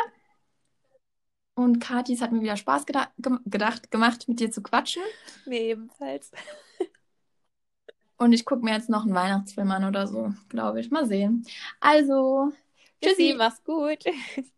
Und 1.55 1.81
Kathi, 1.81 2.13
es 2.13 2.21
hat 2.21 2.31
mir 2.31 2.43
wieder 2.43 2.59
Spaß 2.59 2.85
geda 2.85 3.09
gedacht, 3.17 3.91
gemacht, 3.91 4.29
mit 4.29 4.39
dir 4.39 4.51
zu 4.51 4.63
quatschen. 4.63 5.03
Mir 5.47 5.61
ebenfalls. 5.61 6.31
Und 8.19 8.33
ich 8.33 8.45
gucke 8.45 8.65
mir 8.65 8.75
jetzt 8.75 8.91
noch 8.91 9.05
einen 9.05 9.15
Weihnachtsfilm 9.15 9.71
an 9.71 9.85
oder 9.85 10.09
so, 10.09 10.35
glaube 10.49 10.81
ich. 10.81 10.91
Mal 10.91 11.07
sehen. 11.07 11.47
Also, 11.79 12.53
tschüssi, 13.01 13.35
mach's 13.39 13.63
gut. 13.65 14.05